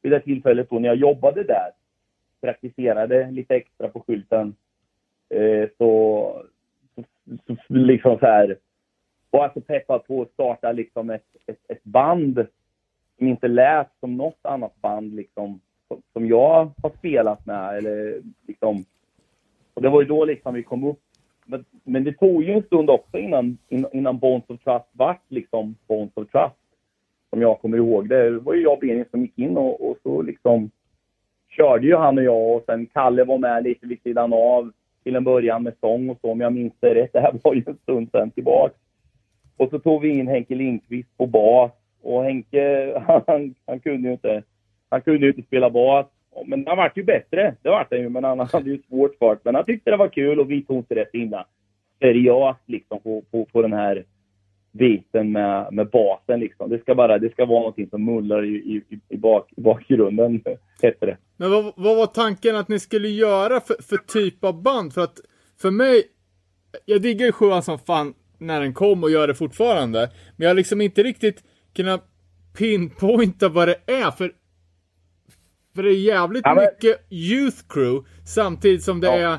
vid 0.02 0.12
det 0.12 0.20
tillfället 0.20 0.70
då 0.70 0.78
när 0.78 0.88
jag 0.88 0.96
jobbade 0.96 1.42
där, 1.42 1.70
praktiserade 2.40 3.30
lite 3.30 3.54
extra 3.54 3.88
på 3.88 4.00
skylten, 4.00 4.54
eh, 5.28 5.68
så, 5.78 6.42
så, 6.94 7.04
så, 7.46 7.56
liksom 7.68 8.18
så 8.18 8.26
här, 8.26 8.56
var 9.30 9.42
jag 9.42 9.52
så 9.52 9.60
peppad 9.60 10.06
på 10.06 10.22
att 10.22 10.30
starta 10.30 10.72
liksom 10.72 11.10
ett, 11.10 11.26
ett, 11.46 11.60
ett 11.68 11.84
band 11.84 12.46
som 13.18 13.28
inte 13.28 13.48
lät 13.48 13.88
som 14.00 14.16
något 14.16 14.38
annat 14.42 14.80
band 14.80 15.14
liksom 15.14 15.60
som 16.12 16.26
jag 16.26 16.70
har 16.82 16.90
spelat 16.98 17.46
med 17.46 17.76
eller 17.76 18.22
liksom 18.46 18.84
Och 19.74 19.82
det 19.82 19.88
var 19.88 20.00
ju 20.00 20.08
då 20.08 20.24
liksom 20.24 20.54
vi 20.54 20.62
kom 20.62 20.84
upp. 20.84 21.00
Men, 21.44 21.64
men 21.84 22.04
det 22.04 22.12
tog 22.12 22.42
ju 22.42 22.52
en 22.52 22.62
stund 22.62 22.90
också 22.90 23.18
innan, 23.18 23.58
innan, 23.68 24.18
Bones 24.18 24.44
of 24.48 24.60
Trust 24.60 24.86
vart 24.92 25.22
liksom 25.28 25.76
Bones 25.86 26.10
of 26.14 26.30
Trust. 26.30 26.56
Som 27.30 27.42
jag 27.42 27.60
kommer 27.60 27.76
ihåg 27.76 28.08
det. 28.08 28.30
Det 28.30 28.38
var 28.38 28.54
ju 28.54 28.62
jag 28.62 28.72
och 28.72 28.78
Benin 28.78 29.04
som 29.10 29.22
gick 29.22 29.38
in 29.38 29.56
och, 29.56 29.90
och 29.90 29.96
så 30.02 30.22
liksom 30.22 30.70
körde 31.48 31.86
ju 31.86 31.96
han 31.96 32.18
och 32.18 32.24
jag 32.24 32.56
och 32.56 32.64
sen 32.66 32.86
Kalle 32.86 33.24
var 33.24 33.38
med 33.38 33.64
lite 33.64 33.86
vid 33.86 34.02
sidan 34.02 34.32
av 34.32 34.72
till 35.02 35.16
en 35.16 35.24
början 35.24 35.62
med 35.62 35.74
sång 35.80 36.10
och 36.10 36.18
så 36.20 36.30
om 36.30 36.40
jag 36.40 36.52
minns 36.52 36.72
det 36.80 36.94
rätt. 36.94 37.10
Det 37.12 37.20
här 37.20 37.38
var 37.42 37.54
ju 37.54 37.62
en 37.66 37.78
stund 37.82 38.08
sen 38.10 38.30
tillbaks. 38.30 38.74
Och 39.56 39.70
så 39.70 39.78
tog 39.78 40.02
vi 40.02 40.08
in 40.08 40.28
Henke 40.28 40.54
Lindqvist 40.54 41.16
på 41.16 41.26
bas 41.26 41.72
och 42.02 42.24
Henke, 42.24 42.92
han, 43.26 43.54
han 43.66 43.80
kunde 43.80 44.08
ju 44.08 44.12
inte, 44.12 44.42
han 44.96 45.02
kunde 45.02 45.26
ju 45.26 45.32
inte 45.32 45.42
spela 45.42 45.70
bas. 45.70 46.06
Men 46.46 46.66
han 46.66 46.76
vart 46.76 46.98
ju 46.98 47.02
bättre, 47.02 47.54
det 47.62 47.68
vart 47.68 47.90
han 47.90 48.00
ju, 48.00 48.08
men 48.08 48.24
han 48.24 48.40
hade 48.40 48.70
ju 48.70 48.82
svårt 48.88 49.18
för 49.18 49.34
det. 49.34 49.40
Men 49.44 49.54
han 49.54 49.64
tyckte 49.64 49.90
det 49.90 49.96
var 49.96 50.08
kul 50.08 50.40
och 50.40 50.50
vi 50.50 50.64
tog 50.64 50.76
inte 50.76 50.94
rätt 50.94 51.10
himla 51.12 51.46
seriöst 52.00 52.60
liksom 52.66 53.00
på, 53.00 53.22
på, 53.30 53.44
på 53.44 53.62
den 53.62 53.72
här 53.72 54.04
biten 54.72 55.32
med, 55.32 55.72
med 55.72 55.90
basen 55.90 56.40
liksom. 56.40 56.70
Det 56.70 56.78
ska 56.78 56.94
bara, 56.94 57.18
det 57.18 57.32
ska 57.32 57.44
vara 57.44 57.58
någonting 57.58 57.88
som 57.90 58.04
mullrar 58.04 58.44
i, 58.44 58.54
i, 58.56 58.82
i, 59.08 59.16
bak, 59.16 59.52
bakgrunden, 59.56 60.42
heter 60.82 61.06
det. 61.06 61.16
Men 61.36 61.50
vad, 61.50 61.64
vad 61.76 61.96
var 61.96 62.06
tanken 62.06 62.56
att 62.56 62.68
ni 62.68 62.78
skulle 62.78 63.08
göra 63.08 63.60
för, 63.60 63.82
för 63.82 63.96
typ 63.96 64.44
av 64.44 64.62
band? 64.62 64.92
För 64.94 65.00
att, 65.00 65.20
för 65.60 65.70
mig, 65.70 66.02
jag 66.84 67.02
diggar 67.02 67.26
ju 67.26 67.32
sjuan 67.32 67.62
som 67.62 67.78
fan 67.78 68.14
när 68.38 68.60
den 68.60 68.74
kom 68.74 69.02
och 69.02 69.10
gör 69.10 69.26
det 69.28 69.34
fortfarande. 69.34 69.98
Men 70.36 70.44
jag 70.44 70.50
har 70.50 70.54
liksom 70.54 70.80
inte 70.80 71.02
riktigt 71.02 71.44
kunnat 71.76 72.04
pinpointa 72.58 73.48
vad 73.48 73.68
det 73.68 73.78
är, 73.86 74.10
för 74.10 74.32
för 75.76 75.82
det 75.82 75.90
är 75.90 76.14
jävligt 76.14 76.42
ja, 76.44 76.54
men... 76.54 76.64
mycket 76.64 77.12
Youth 77.12 77.58
Crew, 77.68 78.08
samtidigt 78.24 78.82
som 78.82 79.00
det 79.00 79.06
ja. 79.06 79.34
är 79.34 79.38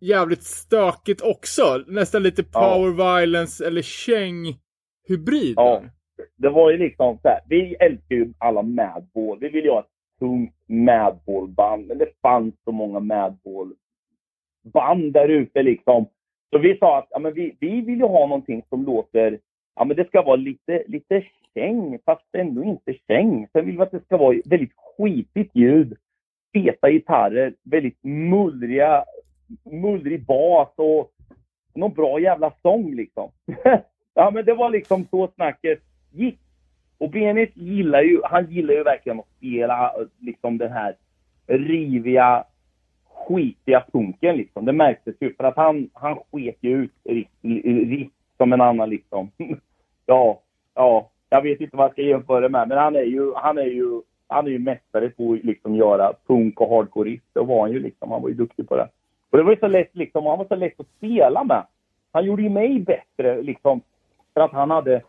jävligt 0.00 0.42
stökigt 0.42 1.22
också. 1.22 1.84
Nästan 1.86 2.22
lite 2.22 2.42
Power 2.42 2.94
ja. 2.98 3.16
Violence 3.16 3.66
eller 3.66 3.82
Käng-hybriden. 3.82 5.54
Ja. 5.56 5.82
Det 6.36 6.50
var 6.50 6.70
ju 6.70 6.78
liksom 6.78 7.18
så 7.22 7.28
här, 7.28 7.40
vi 7.48 7.74
älskar 7.74 8.16
ju 8.16 8.32
alla 8.38 8.62
Madball. 8.62 9.38
Vi 9.40 9.48
vill 9.48 9.64
ju 9.64 9.70
ha 9.70 9.80
ett 9.80 9.86
tungt 10.18 10.54
Madball-band, 10.66 11.86
men 11.86 11.98
det 11.98 12.08
fanns 12.22 12.54
så 12.64 12.72
många 12.72 13.00
Madball-band 13.00 15.12
där 15.12 15.28
ute 15.28 15.62
liksom. 15.62 16.06
Så 16.50 16.58
vi 16.58 16.78
sa 16.78 16.98
att 16.98 17.06
ja, 17.10 17.18
men 17.18 17.34
vi, 17.34 17.56
vi 17.60 17.80
vill 17.80 17.98
ju 17.98 18.06
ha 18.06 18.26
någonting 18.26 18.62
som 18.68 18.84
låter, 18.84 19.38
ja 19.76 19.84
men 19.84 19.96
det 19.96 20.06
ska 20.06 20.22
vara 20.22 20.36
lite, 20.36 20.84
lite 20.86 21.24
käng, 21.54 21.98
fast 22.04 22.26
ändå 22.32 22.64
inte 22.64 22.94
käng. 23.08 23.48
Sen 23.52 23.66
vill 23.66 23.76
vi 23.76 23.82
att 23.82 23.90
det 23.90 24.04
ska 24.04 24.16
vara 24.16 24.36
väldigt 24.44 24.72
skitigt 24.76 25.56
ljud, 25.56 25.96
feta 26.52 26.90
gitarrer, 26.90 27.54
väldigt 27.62 28.04
mullriga, 28.04 29.04
mullrig 29.64 30.26
bas 30.26 30.68
och 30.76 31.10
någon 31.74 31.92
bra 31.92 32.20
jävla 32.20 32.52
sång 32.62 32.94
liksom. 32.94 33.30
ja 34.14 34.30
men 34.30 34.44
det 34.44 34.54
var 34.54 34.70
liksom 34.70 35.06
så 35.10 35.28
snacket 35.34 35.80
gick. 36.12 36.38
Och 36.98 37.10
Benit 37.10 37.56
gillar 37.56 38.02
ju, 38.02 38.20
han 38.24 38.50
gillar 38.50 38.74
ju 38.74 38.82
verkligen 38.82 39.20
att 39.20 39.28
spela 39.36 39.94
liksom 40.18 40.58
den 40.58 40.72
här 40.72 40.96
riviga, 41.46 42.44
skitiga 43.04 43.84
punken 43.92 44.36
liksom. 44.36 44.64
Det 44.64 44.72
märktes 44.72 45.14
ju 45.20 45.34
för 45.34 45.44
att 45.44 45.56
han, 45.56 45.90
han 45.92 46.16
sket 46.16 46.56
ju 46.60 46.82
ut 46.82 46.92
riff 47.42 48.08
som 48.36 48.52
en 48.52 48.60
annan 48.60 48.90
liksom. 48.90 49.30
ja, 50.06 50.40
ja, 50.74 51.09
jag 51.30 51.42
vet 51.42 51.60
inte 51.60 51.76
vad 51.76 51.84
jag 51.84 51.92
ska 51.92 52.02
jämföra 52.02 52.48
med, 52.48 52.68
men 52.68 52.78
han 52.78 52.96
är 52.96 53.02
ju, 53.02 53.34
han 53.34 53.58
är 53.58 53.64
ju, 53.64 54.02
han 54.26 54.46
är 54.46 54.50
ju 54.50 54.58
mästare 54.58 55.10
på 55.10 55.32
att 55.32 55.44
liksom 55.44 55.76
göra 55.76 56.12
punk 56.26 56.60
och 56.60 56.68
hardcore. 56.68 57.18
Det 57.32 57.40
var 57.40 57.60
han 57.60 57.72
ju 57.72 57.78
liksom. 57.78 58.10
Han 58.10 58.22
var 58.22 58.28
ju 58.28 58.34
duktig 58.34 58.68
på 58.68 58.76
det. 58.76 58.88
Och 59.30 59.38
det 59.38 59.44
var 59.44 59.52
ju 59.52 59.58
så 59.58 59.68
lätt 59.68 59.96
liksom, 59.96 60.26
han 60.26 60.38
var 60.38 60.44
så 60.44 60.54
lätt 60.54 60.80
att 60.80 60.86
spela 60.96 61.44
med. 61.44 61.62
Han 62.12 62.24
gjorde 62.24 62.42
ju 62.42 62.48
mig 62.48 62.80
bättre 62.80 63.42
liksom, 63.42 63.80
för 64.34 64.40
att 64.40 64.52
han 64.52 64.70
hade, 64.70 65.02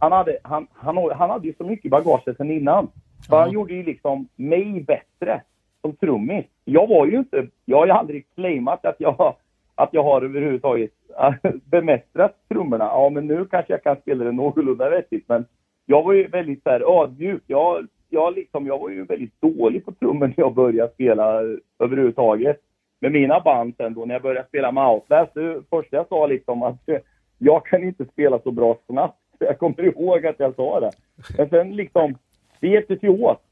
han 0.00 0.12
hade, 0.12 0.38
han, 0.42 0.66
han, 0.72 0.96
han 0.96 1.30
hade 1.30 1.46
ju 1.46 1.54
så 1.58 1.64
mycket 1.64 1.90
bagage 1.90 2.36
sen 2.36 2.50
innan. 2.50 2.88
Så 3.28 3.36
han 3.36 3.50
gjorde 3.50 3.74
ju 3.74 3.82
liksom 3.82 4.28
mig 4.36 4.80
bättre 4.80 5.42
som 5.80 5.96
trummis. 5.96 6.44
Jag 6.64 6.86
var 6.86 7.06
ju 7.06 7.18
inte, 7.18 7.46
jag 7.64 7.78
har 7.78 7.86
ju 7.86 7.92
aldrig 7.92 8.26
claimat 8.34 8.86
att 8.86 8.96
jag, 8.98 9.34
att 9.74 9.88
jag 9.92 10.02
har 10.02 10.22
överhuvudtaget 10.22 10.90
bemästrat 11.64 12.36
trummorna. 12.48 12.84
Ja, 12.84 13.10
men 13.10 13.26
nu 13.26 13.44
kanske 13.44 13.72
jag 13.72 13.82
kan 13.82 13.96
spela 13.96 14.24
det 14.24 14.32
någorlunda 14.32 14.90
vettigt, 14.90 15.28
men 15.28 15.44
jag 15.86 16.02
var 16.02 16.12
ju 16.12 16.26
väldigt 16.26 16.62
så 16.62 16.70
här 16.70 17.02
ödmjuk. 17.02 17.42
Jag, 17.46 17.86
jag, 18.08 18.34
liksom, 18.34 18.66
jag 18.66 18.78
var 18.78 18.90
ju 18.90 19.04
väldigt 19.04 19.40
dålig 19.40 19.84
på 19.84 19.92
trummor 19.92 20.26
när 20.26 20.34
jag 20.36 20.54
började 20.54 20.92
spela 20.92 21.40
överhuvudtaget. 21.78 22.60
Med 23.00 23.12
mina 23.12 23.40
band 23.40 23.74
sen 23.76 23.94
då, 23.94 24.04
när 24.04 24.14
jag 24.14 24.22
började 24.22 24.48
spela 24.48 24.72
med 24.72 24.88
Outlast, 24.88 25.34
det 25.34 25.62
första 25.70 25.96
jag 25.96 26.08
sa 26.08 26.26
liksom 26.26 26.62
att 26.62 26.88
jag 27.38 27.66
kan 27.66 27.84
inte 27.84 28.04
spela 28.04 28.38
så 28.38 28.50
bra 28.50 28.78
snabbt. 28.86 29.18
Jag 29.38 29.58
kommer 29.58 29.82
ihåg 29.82 30.26
att 30.26 30.40
jag 30.40 30.54
sa 30.54 30.80
det. 30.80 30.90
Men 31.38 31.48
sen 31.48 31.76
liksom, 31.76 32.18
det 32.60 32.68
hjälptes 32.68 33.02
ju 33.02 33.08
åt. 33.08 33.42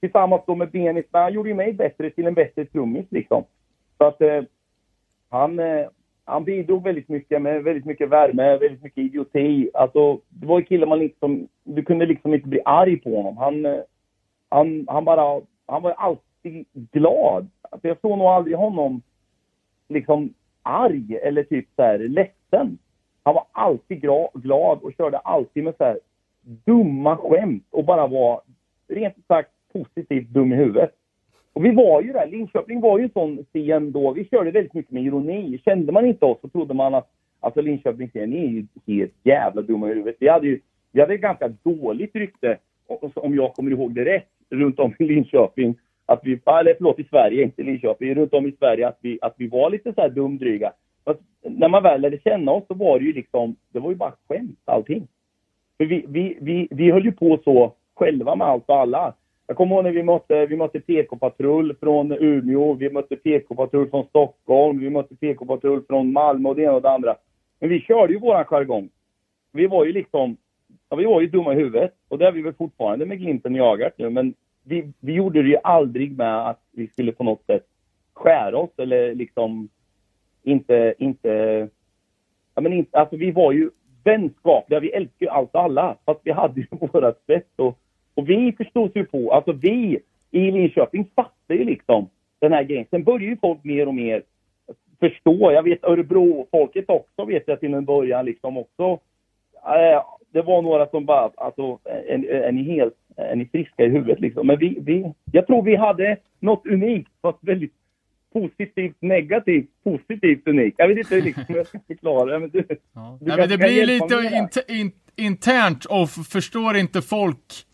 Tillsammans 0.00 0.42
då 0.46 0.54
med 0.54 0.70
Benis, 0.70 1.04
han 1.12 1.32
gjorde 1.32 1.48
ju 1.48 1.54
mig 1.54 1.72
bättre 1.72 2.10
till 2.10 2.26
en 2.26 2.34
bättre 2.34 2.64
trummis 2.64 3.06
liksom. 3.10 3.44
Så 3.98 4.04
att 4.04 4.20
eh, 4.20 4.42
han, 5.30 5.58
eh, 5.58 5.86
han 6.24 6.44
bidrog 6.44 6.84
väldigt 6.84 7.08
mycket 7.08 7.42
med 7.42 7.64
väldigt 7.64 7.84
mycket 7.84 8.08
värme, 8.08 8.58
väldigt 8.58 8.82
mycket 8.82 8.98
idioti. 8.98 9.70
Alltså, 9.74 10.20
det 10.28 10.46
var 10.46 10.58
en 10.58 10.64
kille 10.64 10.86
man 10.86 10.98
liksom, 10.98 11.48
du 11.62 11.82
kunde 11.82 12.06
liksom 12.06 12.34
inte 12.34 12.48
bli 12.48 12.60
arg 12.64 12.96
på 12.96 13.16
honom. 13.16 13.36
Han, 13.36 13.66
eh, 13.66 13.80
han, 14.48 14.86
han 14.88 15.04
bara, 15.04 15.40
han 15.66 15.82
var 15.82 15.90
alltid 15.90 16.66
glad. 16.72 17.48
Alltså, 17.70 17.88
jag 17.88 18.00
såg 18.00 18.18
nog 18.18 18.26
aldrig 18.26 18.56
honom 18.56 19.02
liksom 19.88 20.34
arg 20.62 21.18
eller 21.22 21.42
typ 21.42 21.66
så 21.76 21.82
här 21.82 21.98
ledsen. 21.98 22.78
Han 23.22 23.34
var 23.34 23.46
alltid 23.52 24.00
glad 24.34 24.78
och 24.82 24.92
körde 24.96 25.18
alltid 25.18 25.64
med 25.64 25.74
så 25.76 25.84
här 25.84 25.98
dumma 26.42 27.16
skämt 27.16 27.66
och 27.70 27.84
bara 27.84 28.06
var 28.06 28.40
rent 28.88 29.26
sagt 29.28 29.50
positivt 29.72 30.28
dum 30.28 30.52
i 30.52 30.56
huvudet. 30.56 30.90
Och 31.54 31.64
vi 31.64 31.70
var 31.70 32.02
ju 32.02 32.12
där, 32.12 32.26
Linköping 32.26 32.80
var 32.80 32.98
ju 32.98 33.04
en 33.04 33.10
sån 33.10 33.44
scen 33.44 33.92
då, 33.92 34.12
vi 34.12 34.24
körde 34.24 34.50
väldigt 34.50 34.74
mycket 34.74 34.92
med 34.92 35.02
ironi. 35.02 35.60
Kände 35.64 35.92
man 35.92 36.06
inte 36.06 36.24
oss 36.24 36.40
så 36.40 36.48
trodde 36.48 36.74
man 36.74 36.94
att 36.94 37.10
alltså 37.40 37.60
Linköping 37.60 38.10
är 38.14 38.26
ju 38.26 38.66
helt 38.86 39.14
jävla 39.22 39.62
dumma 39.62 39.90
i 39.90 39.94
huvudet. 39.94 40.16
Vi 40.18 40.28
hade 40.28 40.46
ju 40.46 40.60
vi 40.94 41.00
hade 41.00 41.14
ett 41.14 41.20
ganska 41.20 41.48
dåligt 41.62 42.14
rykte, 42.14 42.58
om 43.14 43.34
jag 43.34 43.54
kommer 43.54 43.70
ihåg 43.70 43.94
det 43.94 44.04
rätt, 44.04 44.28
runt 44.50 44.78
om 44.78 44.94
i 44.98 45.04
Linköping. 45.04 45.76
Att 46.06 46.20
vi, 46.22 46.40
ah, 46.44 46.60
eller 46.60 46.74
förlåt, 46.74 46.98
i 46.98 47.04
Sverige, 47.04 47.42
inte 47.42 47.62
Linköping, 47.62 48.14
runt 48.14 48.34
om 48.34 48.46
i 48.46 48.52
Sverige, 48.52 48.88
att 48.88 48.98
vi, 49.00 49.18
att 49.22 49.34
vi 49.36 49.48
var 49.48 49.70
lite 49.70 49.92
så 49.94 50.00
här 50.00 50.08
dumdryga. 50.08 50.72
Fast 51.04 51.20
när 51.42 51.68
man 51.68 51.82
väl 51.82 52.00
lärde 52.00 52.18
känna 52.24 52.52
oss 52.52 52.64
så 52.68 52.74
var 52.74 52.98
det 52.98 53.04
ju 53.04 53.12
liksom, 53.12 53.56
det 53.72 53.78
var 53.78 53.90
ju 53.90 53.96
bara 53.96 54.12
skämt 54.28 54.58
allting. 54.64 55.06
För 55.76 55.84
vi, 55.84 56.04
vi, 56.08 56.38
vi, 56.40 56.68
vi 56.70 56.90
höll 56.90 57.04
ju 57.04 57.12
på 57.12 57.38
så 57.44 57.72
själva 57.94 58.36
med 58.36 58.46
allt 58.46 58.64
och 58.68 58.76
alla. 58.76 59.14
Jag 59.46 59.56
kommer 59.56 59.74
ihåg 59.74 59.84
när 59.84 59.90
vi 59.90 60.02
mötte, 60.02 60.46
vi 60.46 60.56
mötte 60.56 60.80
PK-patrull 60.80 61.76
från 61.80 62.12
Umeå, 62.12 62.74
vi 62.74 62.90
mötte 62.90 63.16
PK-patrull 63.16 63.90
från 63.90 64.06
Stockholm, 64.06 64.78
vi 64.78 64.90
mötte 64.90 65.16
PK-patrull 65.16 65.82
från 65.86 66.12
Malmö 66.12 66.48
och 66.48 66.56
det 66.56 66.62
ena 66.62 66.72
och 66.72 66.82
det 66.82 66.90
andra. 66.90 67.16
Men 67.58 67.68
vi 67.68 67.80
körde 67.80 68.12
ju 68.12 68.18
våran 68.18 68.44
jargong. 68.44 68.88
Vi 69.52 69.66
var 69.66 69.84
ju 69.84 69.92
liksom, 69.92 70.36
ja, 70.88 70.96
vi 70.96 71.04
var 71.04 71.20
ju 71.20 71.26
dumma 71.26 71.52
i 71.52 71.56
huvudet. 71.56 71.94
Och 72.08 72.18
det 72.18 72.26
är 72.26 72.32
vi 72.32 72.42
väl 72.42 72.52
fortfarande 72.52 73.06
med 73.06 73.18
glimten 73.18 73.56
i 73.56 73.60
ögat 73.60 73.92
nu. 73.98 74.10
Men 74.10 74.34
vi, 74.62 74.92
vi 75.00 75.12
gjorde 75.12 75.42
det 75.42 75.48
ju 75.48 75.58
aldrig 75.62 76.16
med 76.16 76.48
att 76.48 76.60
vi 76.72 76.86
skulle 76.86 77.12
på 77.12 77.24
något 77.24 77.46
sätt 77.46 77.66
skära 78.12 78.58
oss 78.58 78.70
eller 78.76 79.14
liksom 79.14 79.68
inte, 80.42 80.94
inte, 80.98 81.68
ja 82.54 82.60
men 82.60 82.72
inte, 82.72 82.98
alltså 82.98 83.16
vi 83.16 83.30
var 83.30 83.52
ju 83.52 83.70
vänskapliga, 84.04 84.80
vi 84.80 84.90
älskade 84.90 85.24
ju 85.24 85.28
allt 85.28 85.54
och 85.54 85.60
alla. 85.60 85.96
Fast 86.04 86.20
vi 86.22 86.30
hade 86.30 86.60
ju 86.60 86.66
vårat 86.92 87.22
sätt 87.26 87.50
och 87.56 87.78
och 88.14 88.28
vi 88.28 88.52
förstod 88.52 88.90
ju 88.94 89.04
på, 89.04 89.32
alltså 89.32 89.52
vi 89.52 89.98
i 90.30 90.50
Linköping 90.50 91.10
fattade 91.16 91.58
ju 91.58 91.64
liksom 91.64 92.08
den 92.38 92.52
här 92.52 92.64
grejen. 92.64 92.86
Sen 92.90 93.04
började 93.04 93.24
ju 93.24 93.36
folk 93.36 93.64
mer 93.64 93.88
och 93.88 93.94
mer 93.94 94.22
förstå. 95.00 95.52
Jag 95.52 95.62
vet 95.62 95.84
Örebro-folket 95.84 96.84
också 96.88 97.24
vet 97.24 97.42
jag 97.46 97.60
till 97.60 97.74
en 97.74 97.84
början 97.84 98.24
liksom 98.24 98.56
också. 98.56 99.00
Äh, 99.64 100.02
det 100.32 100.42
var 100.42 100.62
några 100.62 100.86
som 100.86 101.04
bara, 101.04 101.30
alltså, 101.36 101.78
är, 101.84 102.24
är 102.24 102.52
ni 102.52 102.62
helt, 102.62 102.94
är 103.16 103.36
ni 103.36 103.46
friska 103.46 103.84
i 103.84 103.88
huvudet 103.88 104.20
liksom? 104.20 104.46
Men 104.46 104.58
vi, 104.58 104.78
vi, 104.80 105.12
jag 105.32 105.46
tror 105.46 105.62
vi 105.62 105.76
hade 105.76 106.16
något 106.40 106.66
unikt, 106.66 107.10
fast 107.22 107.38
väldigt 107.40 107.72
positivt, 108.32 108.96
negativt, 109.00 109.68
positivt 109.84 110.48
unikt. 110.48 110.74
Jag 110.78 110.88
vet 110.88 110.98
inte 110.98 111.20
liksom 111.20 111.44
hur 111.48 111.56
jag 111.56 111.66
ska 111.66 111.78
förklara 111.86 112.32
det. 112.32 112.38
Men, 112.38 112.50
du, 112.50 112.64
ja. 112.94 113.18
du 113.20 113.26
Nej, 113.26 113.36
men 113.36 113.48
det 113.48 113.58
blir 113.58 113.86
lite 113.86 114.14
in, 114.14 114.80
in, 114.80 114.92
internt 115.16 115.84
och 115.84 116.10
förstår 116.10 116.76
inte 116.76 117.02
folk 117.02 117.66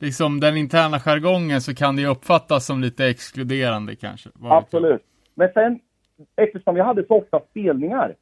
liksom 0.00 0.40
den 0.40 0.56
interna 0.56 1.00
jargongen 1.00 1.60
så 1.60 1.74
kan 1.74 1.96
det 1.96 2.02
ju 2.02 2.08
uppfattas 2.08 2.66
som 2.66 2.80
lite 2.80 3.06
exkluderande 3.06 3.96
kanske. 3.96 4.30
Absolut. 4.42 5.02
Men 5.34 5.52
sen, 5.52 5.80
eftersom 6.36 6.74
vi 6.74 6.80
hade 6.80 7.06
så 7.06 7.18
ofta 7.18 7.40
spelningar, 7.50 8.14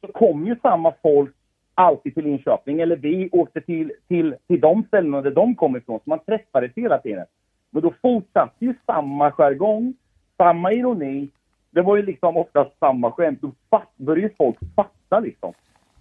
så 0.00 0.12
kom 0.12 0.46
ju 0.46 0.56
samma 0.62 0.92
folk 1.02 1.30
alltid 1.74 2.14
till 2.14 2.24
Linköping, 2.24 2.80
eller 2.80 2.96
vi 2.96 3.28
åkte 3.32 3.60
till, 3.60 3.92
till, 4.08 4.34
till 4.46 4.60
de 4.60 4.84
ställena 4.88 5.20
där 5.20 5.30
de 5.30 5.54
kom 5.54 5.76
ifrån, 5.76 5.98
så 5.98 6.10
man 6.10 6.18
träffades 6.18 6.72
hela 6.76 6.98
tiden. 6.98 7.26
Men 7.70 7.82
då 7.82 7.94
fortsatte 8.02 8.64
ju 8.64 8.74
samma 8.86 9.30
jargong, 9.30 9.94
samma 10.36 10.72
ironi, 10.72 11.28
det 11.70 11.82
var 11.82 11.96
ju 11.96 12.02
liksom 12.02 12.36
oftast 12.36 12.78
samma 12.78 13.12
skämt. 13.12 13.38
Då 13.42 13.52
fatt, 13.70 13.92
började 13.96 14.28
ju 14.28 14.34
folk 14.38 14.56
fatta 14.76 15.20
liksom. 15.20 15.52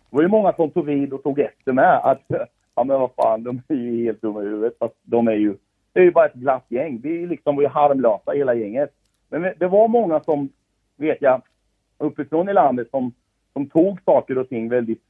Det 0.09 0.15
var 0.15 0.21
ju 0.21 0.27
många 0.27 0.53
som 0.53 0.71
tog 0.71 0.85
vid 0.85 1.13
och 1.13 1.23
tog 1.23 1.39
efter 1.39 1.73
med 1.73 1.95
att 2.03 2.31
ja 2.75 2.83
men 2.83 2.99
vad 2.99 3.11
fan, 3.15 3.43
de 3.43 3.61
är 3.67 3.75
ju 3.75 4.03
helt 4.03 4.21
dumma 4.21 4.43
i 4.43 4.45
huvudet. 4.45 4.77
Fast 4.79 4.95
de 5.03 5.27
är 5.27 5.33
ju, 5.33 5.57
det 5.93 5.99
är 5.99 6.03
ju 6.03 6.11
bara 6.11 6.25
ett 6.25 6.33
glatt 6.33 6.65
gäng. 6.67 6.93
Liksom, 6.93 7.11
vi 7.11 7.25
liksom 7.25 7.55
var 7.55 7.63
ju 7.63 7.69
harmlösa 7.69 8.31
hela 8.31 8.53
gänget. 8.53 8.89
Men 9.29 9.53
det 9.57 9.67
var 9.67 9.87
många 9.87 10.19
som, 10.19 10.49
vet 10.97 11.21
jag, 11.21 11.41
uppifrån 11.97 12.49
i 12.49 12.53
landet 12.53 12.89
som, 12.89 13.13
som 13.53 13.69
tog 13.69 14.01
saker 14.01 14.37
och 14.37 14.49
ting 14.49 14.69
väldigt, 14.69 15.01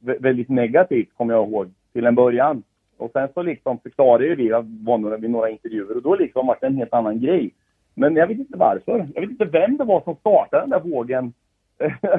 väldigt 0.00 0.48
negativt, 0.48 1.08
kommer 1.16 1.34
jag 1.34 1.48
ihåg, 1.48 1.70
till 1.92 2.06
en 2.06 2.14
början. 2.14 2.62
Och 2.96 3.10
sen 3.12 3.28
så 3.34 3.42
liksom 3.42 3.78
förklarade 3.78 4.26
ju 4.26 4.34
vi, 4.34 4.48
jag 4.48 4.62
var 4.84 4.98
några, 4.98 5.16
vid 5.16 5.30
några 5.30 5.50
intervjuer, 5.50 5.96
och 5.96 6.02
då 6.02 6.16
liksom 6.16 6.46
var 6.46 6.58
det 6.60 6.66
en 6.66 6.76
helt 6.76 6.94
annan 6.94 7.20
grej. 7.20 7.50
Men 7.94 8.16
jag 8.16 8.26
vet 8.26 8.38
inte 8.38 8.58
varför. 8.58 9.08
Jag 9.14 9.20
vet 9.20 9.30
inte 9.30 9.44
vem 9.44 9.76
det 9.76 9.84
var 9.84 10.00
som 10.00 10.16
startade 10.16 10.62
den 10.62 10.70
där 10.70 10.80
vågen 10.80 11.32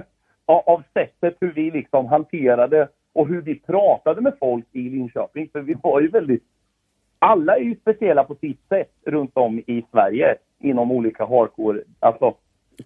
av, 0.45 0.61
av 0.65 0.83
sättet 0.93 1.37
hur 1.39 1.53
vi 1.53 1.71
liksom 1.71 2.05
hanterade 2.05 2.87
och 3.13 3.27
hur 3.27 3.41
vi 3.41 3.59
pratade 3.59 4.21
med 4.21 4.33
folk 4.39 4.65
i 4.71 4.81
Linköping. 4.81 5.49
För 5.51 5.61
vi 5.61 5.75
var 5.83 6.01
ju 6.01 6.07
väldigt... 6.07 6.43
Alla 7.19 7.55
är 7.55 7.61
ju 7.61 7.75
speciella 7.75 8.23
på 8.23 8.35
sitt 8.35 8.59
sätt 8.69 8.91
runt 9.05 9.31
om 9.33 9.59
i 9.59 9.85
Sverige 9.91 10.35
inom 10.59 10.91
olika 10.91 11.25
hardcore... 11.25 11.83
Alltså, 11.99 12.35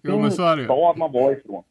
Jo, 0.02 0.18
men 0.20 0.32
så 0.32 0.56
det 0.56 0.64
stad 0.64 0.96
man 0.98 1.12
var 1.12 1.32
ifrån 1.32 1.62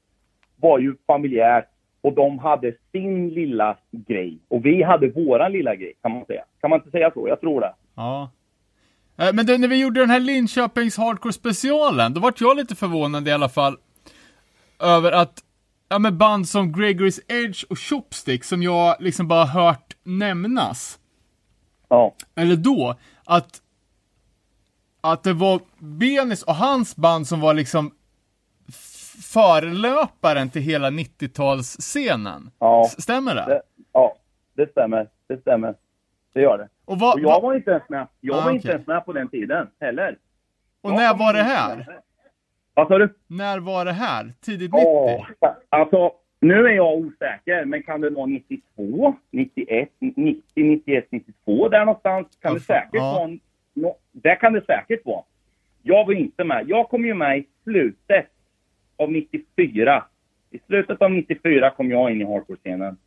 var 0.56 0.80
ju 0.80 0.96
familjärt 1.08 1.66
och 2.02 2.14
de 2.14 2.40
hade 2.40 2.74
sin 2.92 3.30
lilla 3.30 3.78
grej. 3.92 4.40
Och 4.48 4.66
vi 4.66 4.84
hade 4.84 5.08
våran 5.08 5.52
lilla 5.52 5.76
grej, 5.76 5.94
kan 6.02 6.12
man 6.12 6.26
säga. 6.26 6.44
Kan 6.62 6.70
man 6.70 6.80
inte 6.80 6.92
säga 6.92 7.12
så? 7.14 7.28
Jag 7.28 7.42
tror 7.42 7.62
det. 7.62 7.74
Ja. 7.96 8.30
Eh, 9.18 9.34
Men 9.34 9.46
du, 9.46 9.58
när 9.58 9.68
vi 9.68 9.82
gjorde 9.82 10.00
den 10.00 10.10
här 10.10 10.20
Linköpings 10.20 10.98
Hardcore 10.98 11.34
specialen, 11.34 12.14
då 12.14 12.22
vart 12.22 12.42
jag 12.42 12.58
lite 12.58 12.76
förvånad 12.76 13.28
i 13.28 13.32
alla 13.32 13.50
fall 13.50 13.78
över 14.80 15.12
att, 15.12 15.44
ja 15.90 16.00
men 16.00 16.18
band 16.18 16.48
som 16.50 16.76
Gregory's 16.76 17.20
Edge 17.28 17.66
och 17.70 17.80
Chopstick 17.80 18.44
som 18.44 18.64
jag 18.64 18.96
liksom 19.00 19.28
bara 19.28 19.46
hört 19.46 19.96
nämnas, 20.04 21.00
Ja. 21.90 22.16
eller 22.36 22.56
då, 22.56 22.96
att 23.26 23.62
att 25.02 25.24
det 25.24 25.34
var 25.34 25.60
Benis 25.80 26.44
och 26.44 26.56
hans 26.56 26.96
band 26.96 27.28
som 27.28 27.40
var 27.40 27.54
liksom 27.54 27.92
förelöparen 29.34 30.50
till 30.50 30.62
hela 30.62 30.90
90-talsscenen. 30.90 32.52
Ja. 32.60 32.90
Stämmer 32.98 33.36
det? 33.36 33.46
Det, 33.46 33.62
ja, 33.94 34.16
det 34.56 34.72
stämmer. 34.72 35.10
Det 35.28 35.42
stämmer. 35.42 35.76
Det 36.34 36.42
gör 36.42 36.58
det. 36.58 36.70
Och, 36.86 37.00
vad, 37.00 37.14
Och 37.14 37.20
jag 37.20 37.26
vad- 37.30 37.42
var 37.42 37.56
inte 37.56 37.72
ens 37.72 37.90
med. 37.90 38.08
Jag 38.22 38.38
Ah, 38.38 38.42
var 38.42 38.52
inte 38.52 38.62
okej. 38.68 38.72
ens 38.72 38.88
med 38.88 39.06
på 39.06 39.14
den 39.14 39.30
tiden 39.30 39.68
heller. 39.80 40.18
och 40.82 40.90
Jag 40.92 40.98
när 40.98 41.14
var 41.18 41.34
det 41.34 41.40
inte 41.40 41.52
här? 41.52 41.76
med. 41.78 41.88
Vad 42.76 42.88
sa 42.88 42.98
du? 42.98 43.14
När 43.28 43.60
var 43.60 43.86
det 43.86 43.92
här? 43.92 44.34
Tidigt 44.42 44.74
90? 44.74 44.86
Åh, 44.88 45.26
alltså, 45.70 46.12
nu 46.40 46.54
är 46.68 46.72
jag 46.74 46.94
osäker, 46.98 47.66
men 47.66 47.84
kan 47.84 48.02
det 48.02 48.10
vara 48.10 48.26
92, 48.26 49.16
91, 49.32 49.90
90, 50.00 50.42
91, 50.56 51.08
92 51.12 51.70
där 51.70 51.86
någonstans? 51.86 52.28
Kan 52.42 52.52
Ja, 52.52 52.54
det 52.54 52.60
säkert 52.60 52.90
ja. 52.94 53.14
vara? 53.14 53.38
No, 53.74 53.96
det 54.12 54.36
kan 54.36 54.54
det 54.54 54.66
säkert 54.66 55.06
vara. 55.06 55.24
Jag 55.84 56.06
var 56.06 56.14
inte 56.14 56.44
med. 56.44 56.70
Jag 56.70 56.90
kom 56.90 57.06
ju 57.06 57.14
med 57.14 57.38
i 57.38 57.46
slutet 57.64 58.26
av 58.98 59.12
94. 59.12 60.04
I 60.52 60.60
slutet 60.68 61.02
av 61.02 61.12
94 61.12 61.70
kom 61.70 61.92
jag 61.92 62.12
in 62.12 62.22
i 62.22 62.26
hardcore-scenen. 62.26 62.98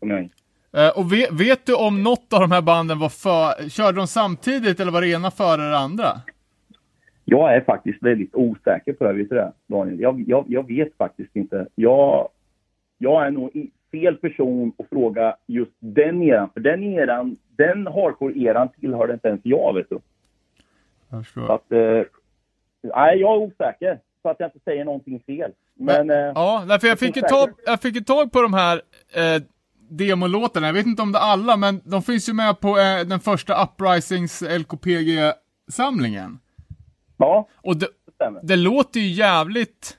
Kom 0.00 0.10
jag 0.10 0.20
in. 0.22 0.30
Eh, 0.76 0.98
och 0.98 1.12
vet, 1.12 1.30
vet 1.32 1.66
du 1.66 1.74
om 1.74 2.02
något 2.02 2.32
av 2.32 2.40
de 2.40 2.52
här 2.52 2.62
banden 2.62 2.98
var 2.98 3.08
för, 3.08 3.68
körde 3.68 3.96
de 3.98 4.06
samtidigt 4.06 4.80
eller 4.80 4.92
var 4.92 5.00
det 5.00 5.08
ena 5.08 5.30
före 5.30 5.70
det 5.70 5.78
andra? 5.78 6.06
Jag 7.24 7.56
är 7.56 7.60
faktiskt 7.60 8.02
väldigt 8.02 8.34
osäker 8.34 8.92
på 8.92 9.04
det, 9.04 9.12
vet 9.12 9.28
du 9.28 9.36
det, 9.36 9.52
Daniel? 9.66 10.00
Jag, 10.00 10.24
jag, 10.26 10.44
jag 10.48 10.66
vet 10.66 10.96
faktiskt 10.96 11.36
inte. 11.36 11.66
Jag, 11.74 12.28
jag 12.98 13.26
är 13.26 13.30
nog 13.30 13.50
fel 13.90 14.16
person 14.16 14.72
att 14.78 14.88
fråga 14.88 15.36
just 15.46 15.72
den 15.78 16.22
eran. 16.22 16.50
För 16.54 16.60
den 16.60 16.82
eran, 16.82 17.36
den 17.56 17.86
hardcore-eran 17.86 18.68
tillhörde 18.80 19.12
inte 19.12 19.28
ens 19.28 19.40
jag, 19.44 19.74
vet 19.74 19.90
du. 19.90 19.98
Jag 21.10 21.24
förstår. 21.24 21.46
Så 21.46 21.52
att, 21.52 21.72
eh, 21.72 22.02
nej, 22.82 23.18
jag 23.18 23.34
är 23.34 23.38
osäker. 23.38 23.98
Så 24.22 24.28
att 24.28 24.40
jag 24.40 24.46
inte 24.46 24.58
säger 24.64 24.84
någonting 24.84 25.20
fel. 25.26 25.52
Men, 25.74 26.10
eh, 26.10 26.16
Ja, 26.16 26.64
därför 26.68 26.88
jag 26.88 26.98
fick, 26.98 27.16
ju 27.16 27.22
tag, 27.22 27.48
jag 27.66 27.80
fick 27.80 27.94
ju 27.94 28.00
tag 28.00 28.32
på 28.32 28.42
de 28.42 28.54
här 28.54 28.76
eh, 29.14 29.42
demolåtarna. 29.90 30.66
Jag 30.66 30.74
vet 30.74 30.86
inte 30.86 31.02
om 31.02 31.12
det 31.12 31.18
är 31.18 31.32
alla, 31.32 31.56
men 31.56 31.80
de 31.84 32.02
finns 32.02 32.28
ju 32.28 32.32
med 32.32 32.60
på 32.60 32.68
eh, 32.68 33.06
den 33.06 33.20
första 33.20 33.64
Uprisings 33.64 34.42
LKPG-samlingen. 34.42 36.38
Ja, 37.22 37.48
Och 37.56 37.76
det, 37.76 37.88
det 38.18 38.40
det 38.42 38.56
låter 38.56 39.00
ju 39.00 39.06
jävligt 39.06 39.98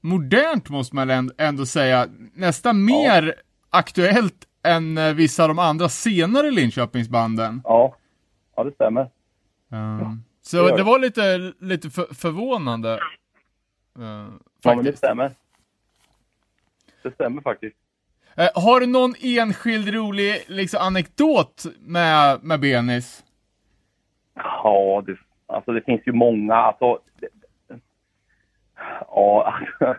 modernt 0.00 0.68
måste 0.68 0.96
man 0.96 1.10
änd- 1.10 1.34
ändå 1.38 1.66
säga. 1.66 2.08
Nästan 2.34 2.84
mer 2.84 3.34
aktuellt 3.70 4.46
än 4.62 4.98
eh, 4.98 5.14
vissa 5.14 5.42
av 5.42 5.48
de 5.48 5.58
andra 5.58 5.88
senare 5.88 6.50
Linköpingsbanden. 6.50 7.60
Ja, 7.64 7.96
ja 8.56 8.64
det 8.64 8.72
stämmer. 8.72 9.10
Um, 9.68 10.24
så 10.42 10.68
det 10.68 10.76
det 10.76 10.82
var 10.82 10.98
lite, 10.98 11.52
lite 11.60 11.90
för, 11.90 12.14
förvånande. 12.14 12.98
Uh, 13.98 14.28
Ja, 14.62 14.74
men 14.74 14.84
det 14.84 14.96
stämmer. 14.96 15.32
Det 17.02 17.14
stämmer 17.14 17.42
faktiskt. 17.42 17.76
Eh, 18.36 18.48
har 18.54 18.80
du 18.80 18.86
någon 18.86 19.14
enskild 19.20 19.88
rolig 19.94 20.44
liksom, 20.46 20.80
anekdot 20.82 21.66
med, 21.80 22.42
med 22.42 22.60
Benis? 22.60 23.24
Ja, 24.34 25.02
det, 25.06 25.16
alltså 25.46 25.72
det 25.72 25.80
finns 25.80 26.02
ju 26.06 26.12
många. 26.12 26.54
Alltså, 26.54 26.98
det, 27.20 27.28
ja, 29.00 29.54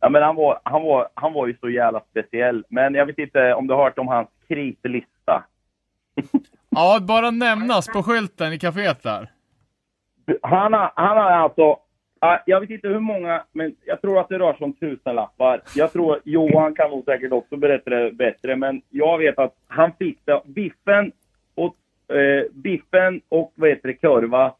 ja, 0.00 0.08
men 0.08 0.22
han 0.22 0.36
var, 0.36 0.60
han, 0.62 0.82
var, 0.82 1.08
han 1.14 1.32
var 1.32 1.46
ju 1.46 1.56
så 1.60 1.68
jävla 1.68 2.00
speciell. 2.10 2.64
Men 2.68 2.94
jag 2.94 3.06
vet 3.06 3.18
inte 3.18 3.54
om 3.54 3.66
du 3.66 3.74
har 3.74 3.84
hört 3.84 3.98
om 3.98 4.08
hans 4.08 4.28
krislista. 4.48 5.44
Ja, 6.76 6.98
bara 7.00 7.30
nämnas 7.30 7.86
på 7.86 8.02
skylten 8.02 8.52
i 8.52 8.58
kaféet 8.58 9.02
där. 9.02 9.30
Han 10.42 10.72
har, 10.72 10.92
han 10.96 11.16
har 11.16 11.30
alltså, 11.30 11.76
ja, 12.20 12.42
jag 12.46 12.60
vet 12.60 12.70
inte 12.70 12.88
hur 12.88 13.00
många, 13.00 13.44
men 13.52 13.76
jag 13.84 14.00
tror 14.00 14.20
att 14.20 14.28
det 14.28 14.38
rör 14.38 14.52
sig 14.52 14.64
om 14.64 14.72
tusenlappar. 14.72 15.60
Jag 15.74 15.92
tror, 15.92 16.20
Johan 16.24 16.74
kan 16.74 16.90
nog 16.90 17.04
säkert 17.04 17.32
också 17.32 17.56
berätta 17.56 17.90
det 17.90 18.12
bättre, 18.12 18.56
men 18.56 18.82
jag 18.90 19.18
vet 19.18 19.38
att 19.38 19.54
han 19.66 19.92
fick 19.98 20.18
det, 20.24 20.40
Biffen 20.44 21.12
och, 21.54 21.76
eh, 22.16 22.44
Biffen 22.52 23.20
och 23.28 23.52
vad 23.54 23.68
heter 23.68 23.88
det, 23.88 23.94
Kurva 23.94 24.54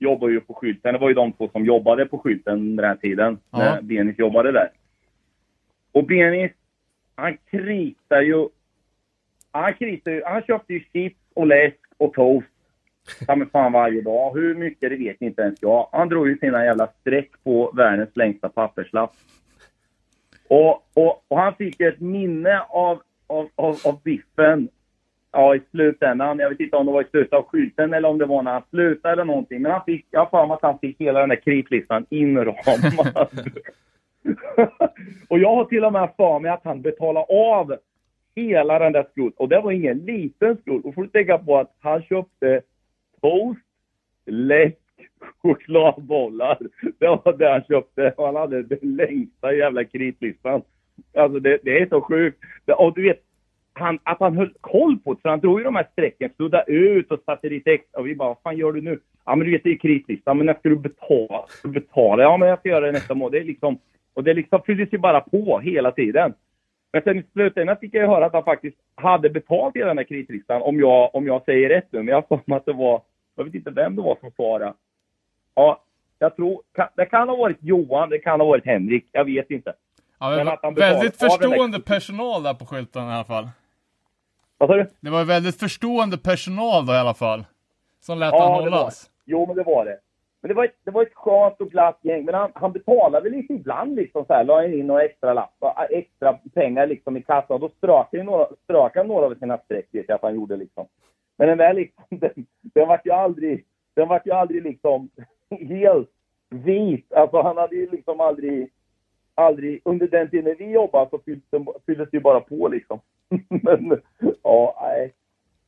jobbar 0.00 0.28
ju 0.28 0.40
på 0.40 0.54
skylten. 0.54 0.92
Det 0.92 0.98
var 0.98 1.08
ju 1.08 1.14
de 1.14 1.32
två 1.32 1.48
som 1.48 1.64
jobbade 1.64 2.06
på 2.06 2.18
skylten 2.18 2.76
den 2.76 2.86
här 2.86 2.96
tiden, 2.96 3.38
Ja. 3.50 3.58
när 3.58 3.82
Benis 3.82 4.18
jobbade 4.18 4.52
där. 4.52 4.70
Och 5.92 6.04
Benis, 6.06 6.52
han 7.14 7.36
kritar 7.50 8.20
ju, 8.20 8.48
han 9.50 9.74
kritar 9.74 10.10
ju, 10.10 10.22
han 10.24 10.42
köpte 10.42 10.72
ju 10.72 10.80
chips 10.92 11.20
och 11.34 11.46
läsk 11.46 11.78
och 11.96 12.12
toast 12.12 12.46
ta 13.26 13.36
mig 13.36 13.48
fan 13.52 13.72
varje 13.72 14.00
dag. 14.00 14.34
Hur 14.34 14.54
mycket 14.54 14.90
det 14.90 14.96
vet 14.96 15.22
inte 15.22 15.42
ens 15.42 15.62
jag. 15.62 15.88
Han 15.92 16.08
drog 16.08 16.28
ju 16.28 16.38
sina 16.38 16.64
jävla 16.64 16.86
streck 17.00 17.30
på 17.44 17.72
världens 17.76 18.16
längsta 18.16 18.48
papperslapp. 18.48 19.12
Och, 20.48 20.88
och, 20.94 21.24
och 21.28 21.38
han 21.38 21.54
fick 21.54 21.80
ett 21.80 22.00
minne 22.00 22.60
av, 22.60 23.02
av, 23.26 23.48
av, 23.54 23.78
av 23.84 24.02
biffen 24.02 24.68
ja, 25.32 25.54
i 25.54 25.60
slutändan. 25.70 26.38
Jag 26.38 26.50
vet 26.50 26.60
inte 26.60 26.76
om 26.76 26.86
det 26.86 26.92
var 26.92 27.02
i 27.02 27.10
slutet 27.10 27.32
av 27.32 27.44
skylten 27.44 27.94
eller 27.94 28.08
om 28.08 28.18
det 28.18 28.26
var 28.26 28.42
när 28.42 28.52
han 28.52 28.62
slutade 28.70 29.12
eller 29.12 29.24
någonting. 29.24 29.62
Men 29.62 29.72
han 29.72 29.84
fick, 29.84 30.06
jag 30.10 30.20
har 30.20 30.26
för 30.26 30.46
mig 30.46 30.54
att 30.54 30.62
han 30.62 30.78
fick 30.78 31.00
hela 31.00 31.20
den 31.20 31.28
där 31.28 31.36
kritlistan 31.36 32.06
inramad. 32.10 32.56
och 35.28 35.38
jag 35.38 35.54
har 35.54 35.64
till 35.64 35.84
och 35.84 35.92
med 35.92 36.10
för 36.16 36.38
mig 36.38 36.50
att 36.50 36.64
han 36.64 36.82
betalade 36.82 37.26
av 37.28 37.76
hela 38.34 38.78
den 38.78 38.92
där 38.92 39.06
skulden. 39.10 39.32
Och 39.36 39.48
det 39.48 39.60
var 39.60 39.72
ingen 39.72 39.98
liten 39.98 40.56
skuld. 40.56 40.84
Och 40.84 40.94
får 40.94 41.02
du 41.02 41.08
tänka 41.08 41.38
på 41.38 41.58
att 41.58 41.76
han 41.80 42.02
köpte 42.02 42.60
toast, 43.20 43.60
läsk, 44.26 44.76
chokladbollar. 45.42 46.58
Det 46.98 47.06
var 47.06 47.38
det 47.38 47.50
han 47.50 47.64
köpte. 47.64 48.14
Och 48.16 48.26
han 48.26 48.36
hade 48.36 48.62
den 48.62 48.78
längsta 48.82 49.52
jävla 49.52 49.84
kritlistan. 49.84 50.62
Alltså 51.16 51.40
det, 51.40 51.60
det 51.62 51.78
är 51.78 51.86
så 51.86 52.00
sjukt. 52.00 52.38
Och 52.76 52.94
du 52.94 53.02
vet, 53.02 53.22
han, 53.80 53.98
att 54.02 54.20
han 54.20 54.36
höll 54.36 54.54
koll 54.60 54.98
på 54.98 55.14
det. 55.14 55.20
För 55.20 55.28
han 55.28 55.40
drog 55.40 55.58
ju 55.58 55.64
de 55.64 55.76
här 55.76 55.86
strecken, 55.92 56.30
suddade 56.36 56.72
ut 56.72 57.10
och 57.10 57.20
satte 57.26 57.48
dit 57.48 57.66
extra. 57.66 58.00
Och 58.00 58.06
vi 58.06 58.14
bara, 58.14 58.28
vad 58.28 58.42
fan 58.42 58.56
gör 58.56 58.72
du 58.72 58.80
nu? 58.80 59.00
Ja 59.24 59.36
men 59.36 59.46
du 59.46 59.52
vet, 59.52 59.64
det 59.64 59.70
är 59.70 59.78
kritlistan. 59.78 60.36
Men 60.36 60.46
när 60.46 60.54
ska 60.54 60.68
du 60.68 60.76
betala? 60.76 61.44
Ska 61.48 61.68
du 61.68 61.74
betala? 61.74 62.22
Ja 62.22 62.36
men 62.36 62.48
jag 62.48 62.58
ska 62.58 62.68
göra 62.68 62.86
det 62.86 62.92
nästa 62.92 63.14
månad. 63.14 63.32
Det 63.32 63.38
är 63.38 63.44
liksom, 63.44 63.78
och 64.14 64.24
det 64.24 64.34
liksom 64.34 64.62
fylldes 64.66 64.92
ju 64.92 64.98
bara 64.98 65.20
på 65.20 65.58
hela 65.58 65.92
tiden. 65.92 66.34
Men 66.92 67.02
sen 67.02 67.18
i 67.18 67.24
slutändan 67.32 67.76
fick 67.76 67.94
jag 67.94 68.02
ju 68.02 68.08
höra 68.08 68.26
att 68.26 68.32
han 68.32 68.44
faktiskt 68.44 68.76
hade 68.94 69.30
betalt 69.30 69.76
hela 69.76 69.86
den 69.86 69.98
här 69.98 70.04
kritlistan, 70.04 70.62
om 70.62 70.80
jag, 70.80 71.14
om 71.14 71.26
jag 71.26 71.44
säger 71.44 71.68
rätt 71.68 71.86
nu. 71.90 71.98
Men 71.98 72.08
jag 72.08 72.24
har 72.28 72.56
att 72.56 72.66
det 72.66 72.72
var, 72.72 73.02
jag 73.36 73.44
vet 73.44 73.54
inte 73.54 73.70
vem 73.70 73.96
det 73.96 74.02
var 74.02 74.16
som 74.20 74.58
det. 74.58 74.74
Ja, 75.54 75.82
jag 76.18 76.36
tror, 76.36 76.62
det 76.96 77.06
kan 77.06 77.28
ha 77.28 77.36
varit 77.36 77.56
Johan, 77.60 78.10
det 78.10 78.18
kan 78.18 78.40
ha 78.40 78.46
varit 78.46 78.66
Henrik, 78.66 79.08
jag 79.12 79.24
vet 79.24 79.50
inte. 79.50 79.72
Ja, 80.20 80.30
Men 80.36 80.48
att 80.48 80.58
han 80.62 80.74
väldigt 80.74 81.16
förstående 81.16 81.80
personal 81.80 82.42
där 82.42 82.54
på 82.54 82.66
skylten 82.66 83.02
i 83.02 83.12
alla 83.12 83.24
fall. 83.24 83.48
Vad 84.60 84.68
sa 84.68 84.76
du? 84.76 84.86
Det 85.00 85.10
var 85.10 85.24
väldigt 85.24 85.60
förstående 85.60 86.18
personal 86.18 86.86
då 86.86 86.92
i 86.92 86.96
alla 86.96 87.14
fall. 87.14 87.44
Som 88.00 88.18
lät 88.18 88.32
Ja, 88.32 88.52
han 88.52 88.62
hållas. 88.62 89.10
Jo, 89.24 89.46
men 89.46 89.56
det 89.56 89.62
var 89.62 89.84
det. 89.84 89.98
Men 90.40 90.48
det 90.48 90.54
var, 90.54 90.64
ett, 90.64 90.76
det 90.84 90.90
var 90.90 91.02
ett 91.02 91.14
skönt 91.14 91.60
och 91.60 91.70
glatt 91.70 91.98
gäng. 92.02 92.24
Men 92.24 92.34
han, 92.34 92.50
han 92.54 92.72
betalade 92.72 93.30
lite 93.30 93.52
ibland 93.52 93.94
liksom 93.94 94.24
så 94.24 94.32
här. 94.32 94.44
La 94.44 94.64
in 94.64 94.86
några 94.86 95.04
extra 95.04 95.34
lappar, 95.34 95.86
extra 95.90 96.38
pengar 96.54 96.86
liksom 96.86 97.16
i 97.16 97.22
kassan. 97.22 97.54
Och 97.54 97.60
då 97.60 97.68
strök 97.68 98.06
han 98.12 98.26
några, 98.26 98.46
strök 98.64 98.96
han 98.96 99.06
några 99.06 99.26
av 99.26 99.34
sina 99.34 99.58
streck, 99.58 99.86
vet 99.92 100.04
jag 100.08 100.16
att 100.16 100.22
han 100.22 100.34
gjorde 100.34 100.56
liksom. 100.56 100.86
Men 101.38 101.48
den 101.48 101.58
där 101.58 101.74
liksom, 101.74 102.04
den, 102.08 102.46
den 102.74 102.88
vart 102.88 103.06
ju 103.06 103.12
aldrig, 103.12 103.64
den 103.94 104.08
vart 104.08 104.26
ju 104.26 104.32
aldrig 104.32 104.62
liksom 104.62 105.10
helt 105.50 106.10
vit. 106.50 107.12
Alltså 107.12 107.42
han 107.42 107.56
hade 107.56 107.76
ju 107.76 107.90
liksom 107.90 108.20
aldrig, 108.20 108.70
aldrig, 109.34 109.80
under 109.84 110.08
den 110.08 110.30
tiden 110.30 110.56
vi 110.58 110.70
jobbade 110.70 111.10
så 111.10 111.18
fylldes, 111.18 111.62
fylldes 111.86 112.10
det 112.10 112.16
ju 112.16 112.22
bara 112.22 112.40
på 112.40 112.68
liksom. 112.68 113.00
Men, 113.48 114.00
ja, 114.42 114.78
nej. 114.82 115.14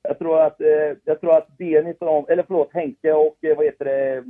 Jag 0.03 0.19
tror 0.19 0.41
att, 0.41 0.61
eh, 0.61 0.97
jag 1.05 1.21
tror 1.21 1.37
att 1.37 1.59
Dennis 1.59 1.97
och 2.01 2.07
de, 2.07 2.27
eller 2.33 2.43
förlåt, 2.47 2.71
Henke 2.73 3.13
och 3.13 3.45
eh, 3.45 3.57
vad 3.57 3.65
heter 3.65 3.85
det, 3.85 4.25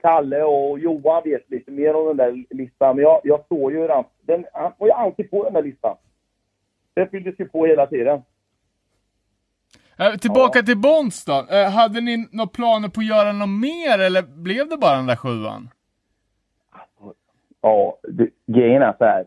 Kalle 0.00 0.42
och 0.42 0.78
Johan 0.78 1.22
vet 1.24 1.50
lite 1.50 1.70
mer 1.70 1.94
om 1.94 2.06
den 2.06 2.16
där 2.16 2.44
listan. 2.50 2.96
Men 2.96 3.02
jag, 3.02 3.20
jag 3.24 3.44
såg 3.48 3.72
ju 3.72 3.86
den, 3.86 4.04
den, 4.22 4.46
han 4.52 4.72
var 4.78 4.86
ju 4.86 4.92
alltid 4.92 5.30
på 5.30 5.44
den 5.44 5.52
där 5.52 5.62
listan. 5.62 5.96
Den 6.94 7.08
fylldes 7.08 7.40
ju 7.40 7.48
på 7.48 7.66
hela 7.66 7.86
tiden. 7.86 8.22
Eh, 9.98 10.14
tillbaka 10.14 10.62
till 10.62 10.78
Bonds 10.78 11.24
då. 11.24 11.46
Eh, 11.50 11.70
hade 11.70 12.00
ni 12.00 12.28
några 12.32 12.48
planer 12.48 12.88
på 12.88 13.00
att 13.00 13.06
göra 13.06 13.32
något 13.32 13.48
mer 13.48 13.98
eller 13.98 14.22
blev 14.22 14.68
det 14.68 14.76
bara 14.76 14.96
den 14.96 15.06
där 15.06 15.16
sjuan? 15.16 15.68
Ja, 17.60 17.98
det- 18.02 18.30
grejen 18.46 18.82
är 18.82 18.94
så 18.98 19.04
här. 19.04 19.26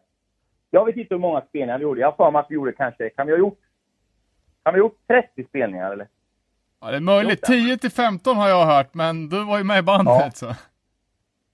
Jag 0.71 0.85
vet 0.85 0.95
inte 0.97 1.13
hur 1.13 1.19
många 1.19 1.41
spelningar 1.41 1.77
vi 1.77 1.83
gjorde. 1.83 2.01
Jag 2.01 2.07
har 2.11 2.15
för 2.25 2.31
mig 2.31 2.39
att 2.39 2.45
vi 2.49 2.55
gjorde 2.55 2.71
kanske, 2.71 3.09
kan 3.09 3.27
vi 3.27 3.33
ha 3.33 3.39
gjort, 3.39 3.59
kan 4.63 4.73
vi 4.73 4.79
ha 4.79 4.85
gjort 4.87 4.97
30 5.07 5.43
spelningar 5.49 5.91
eller? 5.91 6.07
Ja, 6.81 6.91
det 6.91 6.95
är 6.97 7.01
möjligt. 7.01 7.39
Jo, 7.47 7.53
10 7.53 7.77
till 7.77 7.91
15 7.91 8.37
har 8.37 8.49
jag 8.49 8.65
hört, 8.65 8.93
men 8.93 9.29
du 9.29 9.43
var 9.45 9.57
ju 9.57 9.63
med 9.63 9.79
i 9.79 9.81
bandet 9.81 10.13
Ja. 10.19 10.31
så. 10.33 10.55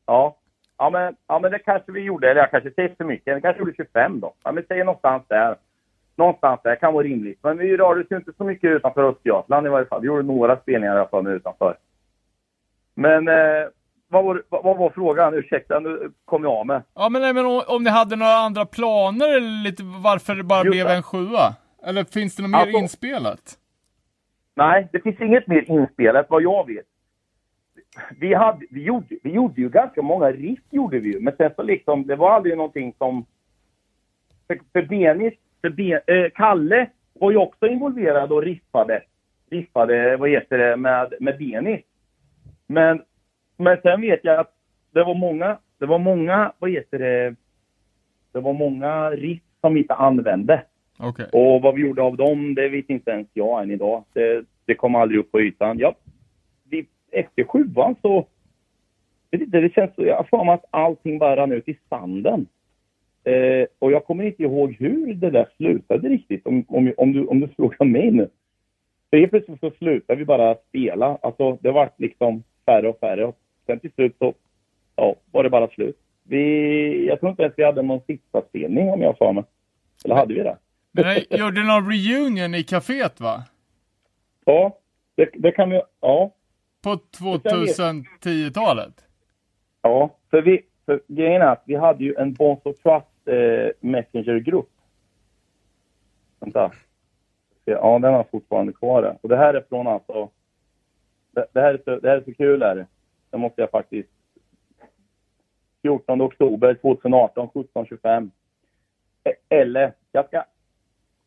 Ja. 0.05 0.37
Ja 0.77 0.89
men, 0.89 1.15
ja 1.27 1.39
men 1.39 1.51
det 1.51 1.59
kanske 1.59 1.91
vi 1.91 1.99
gjorde, 2.01 2.31
eller 2.31 2.41
jag 2.41 2.51
kanske 2.51 2.71
säger 2.71 2.95
för 2.97 3.05
mycket. 3.05 3.37
Vi 3.37 3.41
kanske 3.41 3.59
gjorde 3.59 3.73
25 3.75 4.19
då. 4.19 4.33
Ja 4.43 4.51
men 4.51 4.63
säg 4.67 4.83
någonstans 4.83 5.23
där. 5.27 5.55
Någonstans 6.15 6.59
där 6.63 6.75
kan 6.75 6.93
vara 6.93 7.03
rimligt. 7.03 7.39
Men 7.43 7.57
vi 7.57 7.77
rörde 7.77 8.01
oss 8.01 8.07
ju 8.11 8.15
inte 8.17 8.31
så 8.37 8.43
mycket 8.43 8.69
utanför 8.71 9.09
Östergötland 9.09 9.67
i 9.67 9.69
varje 9.69 9.85
fall. 9.85 10.01
Vi 10.01 10.07
gjorde 10.07 10.23
några 10.23 10.57
spelningar 10.57 10.95
i 10.95 10.99
alla 10.99 11.07
fall 11.09 11.27
utanför. 11.27 11.77
Men 12.93 13.27
eh, 13.27 13.67
vad, 14.13 14.25
var, 14.25 14.43
vad, 14.49 14.77
var 14.77 14.89
frågan? 14.89 15.33
Ursäkta, 15.33 15.79
nu 15.79 16.11
kom 16.25 16.43
jag 16.43 16.53
av 16.53 16.65
med. 16.67 16.81
Ja, 16.95 17.09
men, 17.09 17.21
nej, 17.21 17.33
men 17.33 17.45
om, 17.45 17.61
om 17.67 17.83
ni 17.83 17.89
hade 17.89 18.15
några 18.15 18.35
andra 18.35 18.65
planer 18.65 19.37
eller 19.37 19.63
lite 19.63 19.83
varför 19.83 20.35
det 20.35 20.43
bara 20.43 20.63
Just 20.63 20.71
blev 20.71 20.87
det. 20.87 20.93
en 20.93 21.03
sjua? 21.03 21.55
Eller 21.85 22.03
finns 22.03 22.35
det 22.35 22.41
något 22.43 22.51
mer 22.51 22.57
Alltså- 22.59 22.77
inspelat? 22.77 23.57
Nej, 24.55 24.87
det 24.91 24.99
finns 24.99 25.21
inget 25.21 25.47
mer 25.47 25.71
inspelat 25.71 26.25
vad 26.29 26.41
jag 26.41 26.67
vet. 26.67 26.85
Vi, 28.19 28.33
hade, 28.33 28.65
vi, 28.69 28.83
gjorde, 28.83 29.05
vi 29.23 29.31
gjorde 29.31 29.61
ju 29.61 29.69
ganska 29.69 30.01
många 30.01 30.31
riff, 30.31 30.59
gjorde 30.69 30.99
vi 30.99 31.13
ju. 31.13 31.19
Men 31.19 31.35
sen 31.37 31.51
så 31.55 31.63
liksom, 31.63 32.07
det 32.07 32.15
var 32.15 32.31
aldrig 32.31 32.57
någonting 32.57 32.93
som... 32.97 33.25
För, 34.47 34.59
för 34.73 34.81
Benis, 34.81 35.33
för 35.61 35.69
ben, 35.69 35.99
eh, 36.07 36.29
Kalle 36.35 36.89
var 37.13 37.31
ju 37.31 37.37
också 37.37 37.67
involverad 37.67 38.31
och 38.31 38.41
riffade. 38.43 39.01
Riffade, 39.49 40.17
vad 40.17 40.29
heter 40.29 40.57
det, 40.57 40.77
med, 40.77 41.13
med 41.19 41.37
Benis. 41.37 41.81
Men, 42.67 43.01
men 43.63 43.77
sen 43.81 44.01
vet 44.01 44.19
jag 44.23 44.39
att 44.39 44.53
det 44.91 45.03
var 45.03 45.15
många, 45.15 45.57
det 45.79 45.85
var 45.85 45.99
många, 45.99 46.51
vad 46.59 46.71
heter 46.71 46.99
det, 46.99 47.35
det 48.31 48.39
var 48.39 48.53
många 48.53 49.09
riff 49.09 49.41
som 49.61 49.73
vi 49.73 49.79
inte 49.79 49.93
använde. 49.93 50.63
Okej. 50.99 51.25
Och 51.31 51.61
vad 51.61 51.75
vi 51.75 51.81
gjorde 51.81 52.01
av 52.01 52.17
dem, 52.17 52.55
det 52.55 52.69
vet 52.69 52.89
inte 52.89 53.11
ens 53.11 53.27
jag 53.33 53.63
än 53.63 53.71
idag. 53.71 54.03
Det, 54.13 54.45
det 54.65 54.75
kom 54.75 54.95
aldrig 54.95 55.19
upp 55.19 55.31
på 55.31 55.41
ytan. 55.41 55.79
Ja, 55.79 55.95
vi, 56.69 56.87
efter 57.11 57.43
sjuan 57.43 57.95
så... 58.01 58.27
Vet 59.31 59.41
inte, 59.41 59.59
det 59.59 59.73
känns 59.73 59.95
så... 59.95 60.05
Jag 60.05 60.15
har 60.15 60.23
för 60.23 60.43
mig 60.43 60.53
att 60.53 60.65
allting 60.69 61.19
bara 61.19 61.35
rann 61.35 61.51
ut 61.51 61.69
i 61.69 61.77
sanden. 61.89 62.47
Eh, 63.23 63.67
och 63.79 63.91
jag 63.91 64.05
kommer 64.05 64.23
inte 64.23 64.43
ihåg 64.43 64.75
hur 64.79 65.13
det 65.13 65.29
där 65.29 65.47
slutade 65.57 66.09
riktigt, 66.09 66.47
om, 66.47 66.65
om, 66.67 66.93
om, 66.97 67.13
du, 67.13 67.25
om 67.25 67.39
du 67.39 67.47
frågar 67.47 67.85
mig 67.85 68.11
nu. 68.11 68.29
För 69.09 69.17
helt 69.17 69.31
plötsligt 69.31 69.59
så 69.59 69.71
slutade 69.71 70.19
vi 70.19 70.25
bara 70.25 70.55
spela. 70.55 71.17
Alltså, 71.21 71.57
det 71.61 71.71
var 71.71 71.89
liksom 71.97 72.43
färre 72.65 72.89
och 72.89 72.99
färre. 72.99 73.25
Och 73.25 73.37
sen 73.65 73.79
till 73.79 73.91
slut 73.91 74.15
så 74.19 74.33
ja, 74.95 75.15
var 75.31 75.43
det 75.43 75.49
bara 75.49 75.67
slut. 75.67 75.99
Vi, 76.23 77.07
jag 77.07 77.19
tror 77.19 77.29
inte 77.29 77.43
ens 77.43 77.53
vi 77.57 77.63
hade 77.63 77.81
någon 77.81 78.01
sista 78.01 78.41
spelning 78.41 78.89
om 78.89 79.01
jag 79.01 79.17
för 79.17 79.33
mig. 79.33 79.43
Eller 80.05 80.15
hade 80.15 80.33
vi 80.33 80.39
det? 80.39 80.57
Men 80.91 81.05
ni 81.05 81.37
gjorde 81.37 81.63
någon 81.63 81.91
reunion 81.91 82.55
i 82.55 82.63
kaféet 82.63 83.21
va? 83.21 83.43
Ja, 84.45 84.77
det, 85.15 85.29
det 85.33 85.51
kan 85.51 85.69
vi... 85.69 85.81
Ja. 86.01 86.31
På 86.83 86.99
2010-talet? 87.19 88.93
Ja, 89.81 90.17
för, 90.29 90.41
vi, 90.41 90.61
för 90.85 91.01
grejen 91.07 91.41
är 91.41 91.45
att 91.45 91.63
vi 91.65 91.75
hade 91.75 92.03
ju 92.03 92.15
en 92.15 92.33
Bonds 92.33 92.65
of 92.65 92.75
Trust 92.75 93.27
eh, 93.27 93.69
Messenger-grupp. 93.79 94.69
Vänta. 96.39 96.71
Ja, 97.65 97.99
den 97.99 98.13
har 98.13 98.23
fortfarande 98.31 98.73
kvar 98.73 99.01
det. 99.01 99.17
Och 99.21 99.29
det 99.29 99.37
här 99.37 99.53
är 99.53 99.65
från 99.69 99.87
alltså... 99.87 100.29
Det, 101.31 101.45
det, 101.53 101.61
här 101.61 101.73
är 101.73 101.81
så, 101.85 101.99
det 101.99 102.09
här 102.09 102.17
är 102.17 102.23
så 102.23 102.33
kul 102.33 102.61
är 102.61 102.75
det. 102.75 102.87
Det 103.33 103.39
måste 103.39 103.61
jag 103.61 103.69
faktiskt... 103.71 104.09
14 105.81 106.21
oktober 106.21 106.73
2018, 106.73 107.49
17.25. 107.53 108.29
Eller, 109.49 109.93
jag 110.11 110.27
ska... 110.27 110.37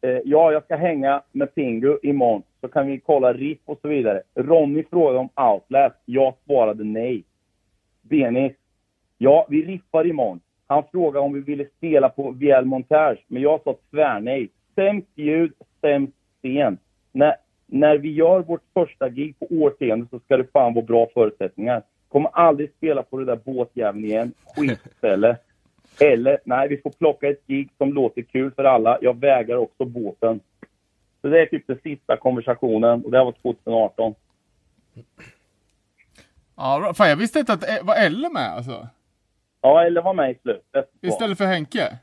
Eh, 0.00 0.20
ja, 0.24 0.52
jag 0.52 0.64
ska 0.64 0.76
hänga 0.76 1.22
med 1.32 1.54
Pingu 1.54 1.98
imorgon. 2.02 2.42
Så 2.60 2.68
kan 2.68 2.86
vi 2.86 3.00
kolla 3.00 3.32
RIF 3.32 3.58
och 3.64 3.78
så 3.82 3.88
vidare. 3.88 4.22
Ronny 4.34 4.84
frågade 4.90 5.18
om 5.18 5.28
Outlast. 5.52 5.96
Jag 6.04 6.34
svarade 6.44 6.84
nej. 6.84 7.24
Benis. 8.02 8.52
Ja, 9.18 9.46
vi 9.48 9.64
riffar 9.64 10.06
imorgon. 10.06 10.40
Han 10.66 10.82
frågade 10.92 11.26
om 11.26 11.32
vi 11.32 11.40
ville 11.40 11.66
spela 11.76 12.08
på 12.08 12.30
VL 12.30 12.64
Montage, 12.64 13.24
men 13.26 13.42
jag 13.42 13.62
sa 13.62 13.76
tvärnej. 13.90 14.50
Sämst 14.74 15.08
ljud, 15.14 15.52
sämst 15.80 16.12
scen. 16.42 16.78
När, 17.12 17.36
när 17.66 17.98
vi 17.98 18.12
gör 18.12 18.40
vårt 18.40 18.64
första 18.74 19.08
gig 19.08 19.38
på 19.38 19.46
årtionde 19.50 20.06
så 20.10 20.18
ska 20.18 20.36
det 20.36 20.52
fan 20.52 20.74
vara 20.74 20.84
bra 20.84 21.06
förutsättningar. 21.14 21.82
Kommer 22.08 22.30
aldrig 22.32 22.72
spela 22.76 23.02
på 23.02 23.18
det 23.18 23.24
där 23.24 23.36
båtjäveln 23.36 24.04
igen. 24.04 24.32
Skitställe. 24.56 25.36
Eller, 26.00 26.38
nej, 26.44 26.68
vi 26.68 26.76
får 26.76 26.90
plocka 26.90 27.28
ett 27.28 27.46
gig 27.46 27.70
som 27.78 27.92
låter 27.92 28.22
kul 28.22 28.50
för 28.50 28.64
alla. 28.64 28.98
Jag 29.00 29.20
vägrar 29.20 29.56
också 29.56 29.84
båten. 29.84 30.40
Så 31.20 31.28
det 31.28 31.42
är 31.42 31.46
typ 31.46 31.66
den 31.66 31.78
sista 31.82 32.16
konversationen 32.16 33.04
och 33.04 33.10
det 33.10 33.18
här 33.18 33.24
var 33.24 33.32
2018. 33.32 34.14
Ja, 36.56 36.92
fan 36.96 37.08
jag 37.08 37.16
visste 37.16 37.38
inte 37.38 37.52
att 37.52 37.60
det 37.60 37.80
var 37.82 37.94
Elle 37.94 38.28
med 38.28 38.48
alltså. 38.48 38.88
Ja, 39.60 39.84
eller 39.84 40.02
var 40.02 40.14
med 40.14 40.30
i 40.30 40.38
slutet. 40.42 40.90
Istället 41.00 41.38
för 41.38 41.44
Henke. 41.44 41.98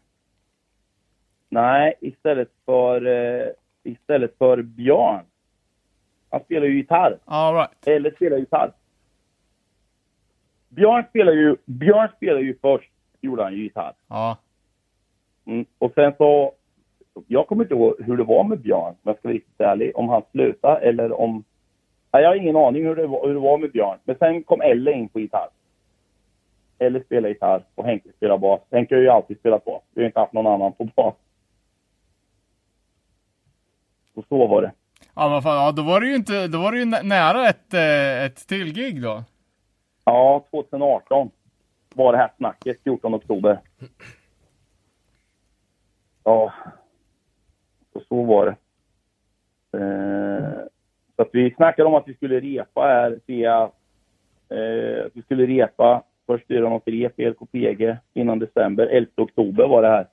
Nej, 1.50 1.94
istället 2.02 2.50
för, 2.66 3.06
eh, 3.06 3.48
istället 3.84 4.38
för 4.38 4.62
Björn. 4.62 5.26
Han 6.30 6.44
spelar 6.44 6.68
ju 6.68 6.76
gitarr. 6.76 7.20
All 7.26 7.56
right. 7.56 7.88
Eller 7.88 8.12
spelar 8.12 8.38
gitarr. 8.38 8.72
Björn 10.76 11.04
spelar 11.10 11.32
ju, 11.34 11.56
Björn 11.66 12.10
spelar 12.18 12.40
ju 12.40 12.58
först, 12.62 12.90
gjorde 13.22 13.44
han 13.44 13.54
ju 13.54 13.64
gitarr. 13.64 13.94
Ja. 14.08 14.38
Mm. 15.46 15.66
Och 15.78 15.92
sen 15.96 16.14
så, 16.18 16.52
jag 17.28 17.48
kommer 17.48 17.64
inte 17.64 17.74
ihåg 17.74 17.96
hur 18.00 18.18
det 18.18 18.24
var 18.24 18.44
med 18.44 18.60
Björn, 18.60 18.90
om 18.90 18.96
jag 19.04 19.18
ska 19.18 19.28
vara 19.28 19.36
riktigt 19.36 19.62
ärlig. 19.62 19.92
Om 19.96 20.10
han 20.10 20.22
slutade 20.32 20.80
eller 20.80 21.20
om... 21.20 21.44
Nej, 22.14 22.22
jag 22.24 22.30
har 22.30 22.36
ingen 22.36 22.56
aning 22.56 22.86
hur 22.86 22.96
det, 22.96 23.08
var, 23.08 23.28
hur 23.28 23.34
det 23.34 23.40
var 23.40 23.58
med 23.58 23.72
Björn. 23.72 23.98
Men 24.04 24.16
sen 24.18 24.44
kom 24.44 24.62
Elle 24.62 24.92
in 24.92 25.10
på 25.10 25.20
gitarr. 25.20 25.50
Elle 26.80 27.04
spelar 27.04 27.30
gitarr 27.30 27.64
och 27.76 27.86
Henke 27.86 28.10
spelar 28.18 28.38
bas. 28.38 28.62
Henke 28.72 28.96
har 28.96 29.02
ju 29.02 29.10
alltid 29.10 29.40
spelat 29.40 29.66
bas. 29.66 29.82
Vi 29.94 30.02
har 30.02 30.06
inte 30.06 30.20
haft 30.20 30.34
någon 30.34 30.48
annan 30.48 30.74
på 30.74 30.84
bas. 30.96 31.16
Och 34.14 34.26
så 34.30 34.48
var 34.48 34.62
det. 34.62 34.72
Ja, 35.16 35.30
men 35.30 35.42
fan, 35.42 35.66
ja, 35.66 35.72
då 35.72 35.82
var 35.84 36.02
det 36.02 36.08
ju 36.08 36.16
inte, 36.16 36.48
då 36.48 36.58
var 36.62 36.72
det 36.72 36.78
ju 36.78 36.86
nä- 36.86 37.04
nära 37.04 37.50
ett, 37.50 37.74
eh, 37.74 38.24
ett 38.26 38.48
till 38.48 38.74
gig 38.74 39.02
då. 39.02 39.24
Ja, 40.06 40.46
2018 40.52 41.32
var 41.96 42.12
det 42.12 42.18
här 42.18 42.32
snacket, 42.38 42.84
14 42.84 43.16
oktober. 43.16 43.60
Ja, 46.24 46.54
och 47.94 48.02
så 48.02 48.24
var 48.24 48.46
det. 48.46 48.56
Eh, 49.78 50.66
så 51.16 51.22
att 51.22 51.30
vi 51.32 51.54
snackade 51.56 51.88
om 51.88 51.96
att 51.96 52.08
vi 52.08 52.14
skulle 52.14 52.40
repa 52.40 52.82
här, 52.82 53.20
via, 53.26 53.62
eh, 54.50 55.06
att 55.06 55.12
vi 55.14 55.22
skulle 55.22 55.46
repa, 55.46 56.04
först 56.26 56.50
göra 56.50 56.70
något 56.70 56.88
rep 56.88 57.20
i 57.20 57.26
LKPG 57.30 57.98
innan 58.14 58.40
december. 58.40 58.88
11 58.88 59.12
oktober 59.18 59.68
var 59.68 59.82
det 59.82 59.88
här. 59.88 60.08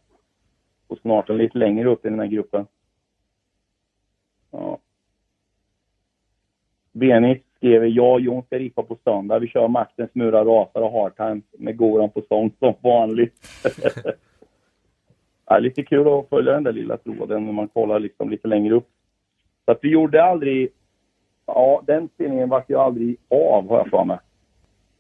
Och 0.87 0.99
snart 0.99 1.29
lite 1.29 1.59
längre 1.59 1.89
upp 1.89 2.07
i 2.07 2.09
den 2.09 2.21
här 2.21 2.27
gruppen. 2.27 2.67
Ja. 4.51 4.79
Benis 6.93 7.39
skrev 7.57 7.87
ja, 7.87 8.19
Jon 8.19 8.43
ska 8.43 8.59
rippa 8.59 8.83
på 8.83 8.97
söndag. 9.05 9.39
Vi 9.39 9.49
kör 9.49 9.69
Maktens 9.69 10.11
murar 10.15 10.45
rasar 10.45 10.81
och 10.81 10.93
hard 10.93 11.17
times 11.17 11.45
med 11.59 11.77
Goran 11.77 12.11
på 12.11 12.23
sång 12.29 12.53
som 12.59 12.75
vanligt. 12.81 13.35
ja, 15.47 15.59
lite 15.59 15.83
kul 15.83 16.09
att 16.09 16.29
följa 16.29 16.53
den 16.53 16.65
där 16.65 16.73
lilla 16.73 16.97
tråden 16.97 17.47
när 17.47 17.53
man 17.53 17.69
kollar 17.69 18.01
liksom 18.01 18.31
lite 18.31 18.49
längre 18.49 18.75
upp. 18.75 18.89
Så 19.65 19.73
att 19.73 19.79
vi 19.83 19.89
gjorde 19.89 20.25
aldrig... 20.25 20.69
Ja, 21.47 21.83
den 21.87 22.09
spelningen 22.09 22.49
vart 22.49 22.71
ju 22.71 22.77
aldrig 22.77 23.17
av 23.29 23.69
har 23.69 23.79
jag 23.79 23.91
för 23.91 24.05
mig. 24.05 24.19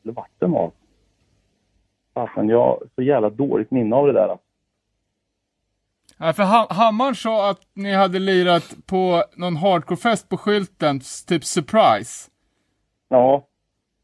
Eller 0.04 0.12
vart 0.12 0.30
den 0.38 0.50
var. 0.50 0.70
Fasen, 2.14 2.48
jag 2.48 2.58
har 2.58 2.82
så 2.94 3.02
jävla 3.02 3.30
dåligt 3.30 3.70
minne 3.70 3.96
av 3.96 4.06
det 4.06 4.12
där. 4.12 4.28
alltså. 4.28 4.49
Ja, 6.22 6.32
för 6.32 6.42
ha 6.42 6.66
Hammar 6.70 7.14
sa 7.14 7.50
att 7.50 7.60
ni 7.74 7.92
hade 7.92 8.18
lirat 8.18 8.76
på 8.86 9.24
någon 9.36 9.56
hardcorefest 9.56 10.28
på 10.28 10.36
skylten, 10.36 11.00
typ 11.28 11.44
surprise. 11.44 12.30
Ja, 13.08 13.46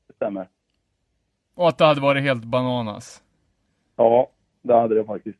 det 0.09 0.15
stämmer. 0.15 0.49
Och 1.55 1.69
att 1.69 1.79
det 1.79 1.85
hade 1.85 2.01
varit 2.01 2.23
helt 2.23 2.45
bananas. 2.45 3.23
Ja, 3.97 4.31
det 4.63 4.75
hade 4.75 4.95
det 4.95 5.05
faktiskt. 5.05 5.39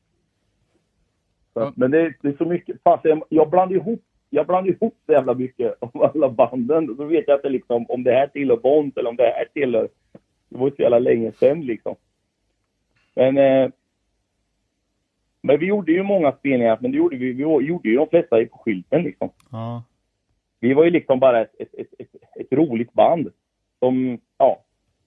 Så, 1.55 1.61
Ja. 1.61 1.73
Men 1.77 1.91
det, 1.91 2.01
är- 2.01 2.15
det 2.23 2.29
är 2.29 2.37
så 2.37 2.45
mycket, 2.45 2.77
fast 2.85 3.05
jag, 3.05 3.23
jag 3.29 3.51
blandar 3.51 3.77
ihop 3.77 4.03
jag 4.31 4.47
blandar 4.47 4.73
ihop 4.73 4.97
så 5.07 5.13
jävla 5.13 5.35
mycket 5.35 5.75
av 5.81 6.03
alla 6.03 6.29
banden. 6.31 6.97
Då 6.97 7.05
vet 7.05 7.25
jag 7.29 7.39
inte 7.39 7.49
liksom 7.49 7.87
om 7.89 8.03
det 8.05 8.13
här 8.13 8.27
tillhör 8.27 8.57
Bond 8.57 8.99
eller 8.99 9.11
om 9.11 9.17
det 9.17 9.23
här 9.23 9.45
tillhör... 9.55 9.89
Det 10.49 10.59
var 10.59 10.69
ju 10.69 10.77
så 10.77 10.83
jävla 10.83 10.99
länge 10.99 11.33
sedan 11.33 11.61
liksom. 11.61 11.97
Men... 13.15 13.39
Eh, 13.39 13.71
men 15.47 15.59
vi 15.59 15.67
gjorde 15.67 15.93
ju 15.93 16.03
många 16.03 16.33
spelningar, 16.33 16.79
men 16.81 16.91
det 16.91 16.97
gjorde 16.97 17.17
vi, 17.17 17.33
vi 17.33 17.43
gjorde 17.43 17.89
ju 17.89 17.97
de 17.97 18.09
flesta 18.09 18.37
på 18.47 18.59
skylten 18.59 19.03
liksom. 19.03 19.31
Ja. 19.51 19.85
Vi 20.61 20.75
var 20.75 20.85
ju 20.85 20.91
liksom 20.91 21.21
bara 21.21 21.41
ett, 21.41 21.55
ett, 21.59 21.75
ett, 21.99 22.09
ett, 22.41 22.53
roligt 22.53 22.93
band. 22.93 23.29
Som, 23.79 24.19
ja, 24.39 24.63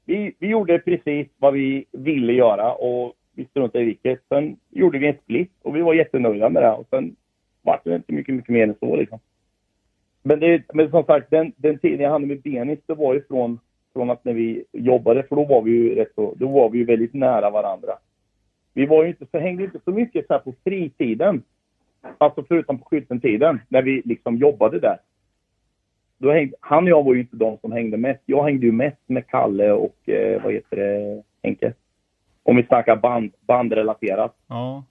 vi, 0.05 0.35
vi 0.39 0.47
gjorde 0.47 0.79
precis 0.79 1.27
vad 1.37 1.53
vi 1.53 1.85
ville 1.91 2.33
göra 2.33 2.73
och 2.73 3.13
vi 3.35 3.45
struntade 3.45 3.83
i 3.83 3.85
vilket. 3.85 4.19
Sen 4.29 4.57
gjorde 4.69 4.99
vi 4.99 5.07
en 5.07 5.17
split 5.23 5.51
och 5.61 5.75
vi 5.75 5.81
var 5.81 5.93
jättenöjda 5.93 6.49
med 6.49 6.63
det. 6.63 6.71
Och 6.71 6.87
sen 6.89 7.15
var 7.61 7.81
det 7.83 7.95
inte 7.95 8.13
mycket, 8.13 8.35
mycket 8.35 8.53
mer 8.53 8.63
än 8.63 8.75
så 8.79 8.95
liksom. 8.95 9.19
Men, 10.23 10.39
det, 10.39 10.63
men 10.73 10.91
som 10.91 11.03
sagt, 11.03 11.29
den, 11.29 11.51
den 11.55 11.79
tiden 11.79 11.99
jag 11.99 12.11
hade 12.11 12.25
med 12.25 12.41
Benis, 12.41 12.79
det 12.85 12.93
var 12.93 13.13
ju 13.13 13.23
från, 13.27 13.59
från 13.93 14.09
att 14.09 14.25
när 14.25 14.33
vi 14.33 14.63
jobbade, 14.71 15.23
för 15.23 15.35
då 15.35 15.45
var 15.45 15.61
vi 15.61 15.71
ju 15.71 15.95
rätt 15.95 16.11
så, 16.15 16.33
då 16.37 16.47
var 16.47 16.69
vi 16.69 16.77
ju 16.77 16.85
väldigt 16.85 17.13
nära 17.13 17.49
varandra. 17.49 17.93
Vi 18.79 18.85
var 18.85 19.03
ju 19.03 19.09
inte, 19.09 19.25
så 19.31 19.39
hängde 19.39 19.63
inte 19.63 19.79
så 19.85 19.91
mycket 19.91 20.27
så 20.27 20.33
här 20.33 20.39
på 20.39 20.53
fritiden. 20.63 21.43
Alltså 22.17 22.43
förutom 22.47 22.79
på 22.79 22.85
skylten-tiden, 22.85 23.61
när 23.67 23.81
vi 23.81 24.01
liksom 24.05 24.37
jobbade 24.37 24.79
där 24.79 24.97
då 26.17 26.31
hängde, 26.31 26.55
han 26.59 26.83
och 26.83 26.89
jag 26.89 27.03
var 27.03 27.13
ju 27.13 27.19
inte 27.19 27.35
de 27.35 27.57
som 27.57 27.71
hängde 27.71 27.97
mest. 27.97 28.21
Jag 28.25 28.43
hängde 28.43 28.65
ju 28.65 28.71
mest 28.71 28.97
med 29.05 29.27
Kalle 29.27 29.71
och 29.71 30.09
eh, 30.09 30.43
vad 30.43 30.53
heter 30.53 30.75
det, 30.77 31.23
Henke. 31.43 31.73
Om 32.43 32.55
vi 32.55 32.63
snackar 32.63 32.95
band, 32.95 33.31
bandrelaterat. 33.47 34.35
Ja. 34.47 34.83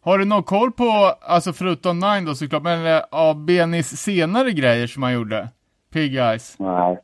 Har 0.00 0.18
du 0.18 0.24
någon 0.24 0.42
koll 0.42 0.72
på, 0.72 1.14
alltså 1.20 1.52
förutom 1.52 1.98
Nine 1.98 2.24
då 2.24 2.34
såklart, 2.34 2.62
men 2.62 2.86
eh, 2.86 3.02
av 3.10 3.44
Benis 3.44 3.88
senare 3.88 4.50
grejer 4.50 4.86
som 4.86 5.02
han 5.02 5.12
gjorde? 5.12 5.48
Pig 5.92 6.16
Eyes. 6.16 6.58
Nej. 6.58 6.98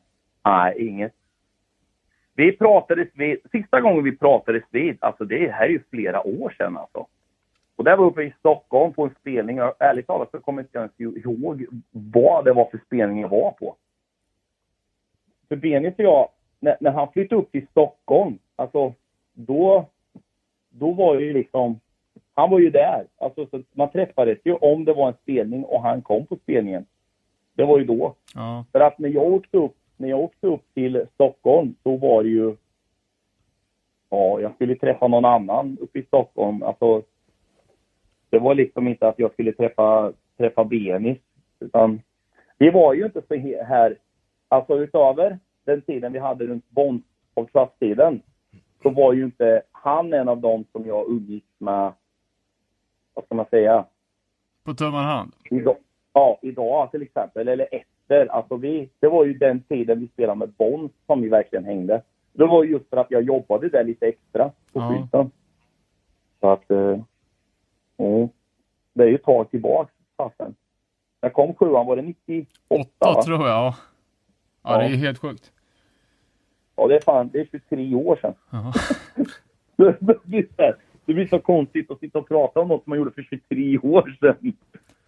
Nej, 0.44 0.88
inget. 0.88 1.12
Vi 2.36 2.52
pratades 2.52 3.08
vid, 3.14 3.38
sista 3.52 3.80
gången 3.80 4.04
vi 4.04 4.16
pratades 4.16 4.62
vid, 4.70 4.96
alltså 5.00 5.24
det 5.24 5.52
här 5.52 5.64
är 5.64 5.68
ju 5.68 5.80
flera 5.90 6.26
år 6.26 6.54
sedan 6.58 6.76
alltså. 6.76 7.06
Och 7.76 7.84
det 7.84 7.96
var 7.96 8.04
uppe 8.04 8.22
i 8.22 8.34
Stockholm 8.38 8.92
på 8.92 9.04
en 9.04 9.14
spelning. 9.20 9.56
Jag, 9.56 9.74
ärligt 9.78 10.06
talat 10.06 10.30
så 10.30 10.38
kommer 10.38 10.66
jag 10.72 10.84
inte 10.84 11.02
ens 11.02 11.24
ihåg 11.24 11.66
vad 11.90 12.44
det 12.44 12.52
var 12.52 12.64
för 12.64 12.78
spelning 12.86 13.20
jag 13.20 13.28
var 13.28 13.50
på. 13.50 13.76
För 15.48 15.56
Benis 15.56 15.94
och 15.94 16.04
jag, 16.04 16.28
när, 16.60 16.76
när 16.80 16.90
han 16.90 17.12
flyttade 17.12 17.40
upp 17.40 17.52
till 17.52 17.66
Stockholm, 17.70 18.38
alltså 18.56 18.92
då, 19.32 19.86
då 20.68 20.90
var 20.90 21.20
ju 21.20 21.32
liksom, 21.32 21.80
han 22.34 22.50
var 22.50 22.58
ju 22.58 22.70
där. 22.70 23.06
Alltså 23.18 23.46
så 23.46 23.62
man 23.72 23.90
träffades 23.90 24.38
ju 24.44 24.54
om 24.54 24.84
det 24.84 24.92
var 24.92 25.08
en 25.08 25.14
spelning 25.22 25.64
och 25.64 25.82
han 25.82 26.02
kom 26.02 26.26
på 26.26 26.36
spelningen. 26.36 26.86
Det 27.54 27.64
var 27.64 27.78
ju 27.78 27.84
då. 27.84 28.14
Ja. 28.34 28.64
För 28.72 28.80
att 28.80 28.98
när 28.98 29.08
jag 29.08 29.24
åkte 29.32 29.56
upp, 29.56 29.76
när 29.96 30.08
jag 30.08 30.20
åkte 30.20 30.46
upp 30.46 30.74
till 30.74 31.06
Stockholm 31.14 31.74
så 31.82 31.96
var 31.96 32.22
det 32.22 32.28
ju... 32.28 32.56
Ja, 34.10 34.40
jag 34.40 34.54
skulle 34.54 34.76
träffa 34.76 35.08
någon 35.08 35.24
annan 35.24 35.78
uppe 35.80 35.98
i 35.98 36.02
Stockholm. 36.02 36.62
Alltså, 36.62 37.02
det 38.30 38.38
var 38.38 38.54
liksom 38.54 38.88
inte 38.88 39.08
att 39.08 39.18
jag 39.18 39.32
skulle 39.32 39.52
träffa, 39.52 40.12
träffa 40.36 40.64
Benis. 40.64 41.18
Utan 41.60 42.00
vi 42.58 42.70
var 42.70 42.94
ju 42.94 43.04
inte 43.04 43.22
så 43.28 43.34
här... 43.64 43.98
Alltså 44.48 44.78
utöver 44.78 45.38
den 45.64 45.82
tiden 45.82 46.12
vi 46.12 46.18
hade 46.18 46.46
runt 46.46 46.70
Bond 46.70 47.02
och 47.34 47.52
Trust-tiden 47.52 48.22
så 48.82 48.90
var 48.90 49.12
ju 49.12 49.24
inte 49.24 49.62
han 49.72 50.12
en 50.12 50.28
av 50.28 50.40
dem 50.40 50.64
som 50.72 50.86
jag 50.86 51.08
umgicks 51.08 51.46
med, 51.58 51.92
vad 53.14 53.24
ska 53.24 53.34
man 53.34 53.46
säga, 53.50 53.84
På 54.64 54.74
tumman 54.74 55.04
hand. 55.04 55.32
Idag, 55.50 55.76
ja, 56.12 56.38
idag 56.42 56.90
till 56.90 57.02
exempel, 57.02 57.48
eller 57.48 57.68
efter. 58.06 58.26
Alltså 58.26 58.56
vi, 58.56 58.88
det 59.00 59.08
var 59.08 59.24
ju 59.24 59.34
den 59.34 59.60
tiden 59.60 60.00
vi 60.00 60.08
spelade 60.08 60.38
med 60.38 60.48
Bond 60.48 60.90
som 61.06 61.22
vi 61.22 61.28
verkligen 61.28 61.64
hängde. 61.64 62.02
Det 62.32 62.46
var 62.46 62.64
ju 62.64 62.70
just 62.70 62.90
för 62.90 62.96
att 62.96 63.10
jag 63.10 63.22
jobbade 63.22 63.68
där 63.68 63.84
lite 63.84 64.06
extra 64.06 64.48
på 64.72 64.80
Ja. 64.80 64.88
skylten. 64.88 65.30
Så 66.40 66.50
att, 66.50 66.70
eh, 66.70 66.98
ja. 67.96 68.28
Det 68.92 69.02
är 69.04 69.08
ju 69.08 69.14
ett 69.14 69.24
tag 69.24 69.50
tillbaks, 69.50 69.92
fasen. 70.16 70.54
När 71.22 71.30
kom 71.30 71.54
sjuan? 71.54 71.86
Var 71.86 71.96
det 71.96 72.02
98? 72.02 72.50
Åtta 72.68 72.88
va? 73.14 73.22
tror 73.22 73.38
jag, 73.38 73.48
ja. 73.48 73.76
Ja, 74.62 74.78
det 74.78 74.84
är 74.84 74.88
helt 74.96 75.18
sjukt. 75.18 75.52
Ja, 76.76 76.86
det 76.86 76.96
är 76.96 77.00
fan, 77.00 77.30
det 77.32 77.40
är 77.40 77.48
23 77.50 77.94
år 77.94 78.16
sedan. 78.16 78.34
Ja. 78.50 78.72
det, 81.06 81.14
blir 81.14 81.26
så 81.26 81.38
konstigt 81.38 81.90
att 81.90 82.00
sitta 82.00 82.18
och 82.18 82.28
prata 82.28 82.60
om 82.60 82.68
något 82.68 82.86
man 82.86 82.98
gjorde 82.98 83.10
för 83.10 83.22
23 83.22 83.78
år 83.78 84.16
sedan. 84.20 84.52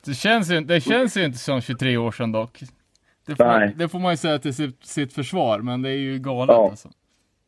Det 0.04 0.14
känns 0.14 0.50
ju, 0.50 0.60
det 0.60 0.80
känns 0.80 1.16
ju 1.16 1.24
inte 1.24 1.38
som 1.38 1.60
23 1.60 1.96
år 1.96 2.12
sedan 2.12 2.32
dock. 2.32 2.62
Det 3.28 3.36
får, 3.36 3.44
Nej. 3.58 3.74
det 3.76 3.88
får 3.88 3.98
man 3.98 4.12
ju 4.12 4.16
säga 4.16 4.38
till 4.38 4.54
sitt, 4.54 4.84
sitt 4.84 5.12
försvar, 5.12 5.58
men 5.58 5.82
det 5.82 5.90
är 5.90 5.96
ju 5.98 6.18
galet 6.18 6.54
Ja. 6.56 6.68
alltså. 6.70 6.88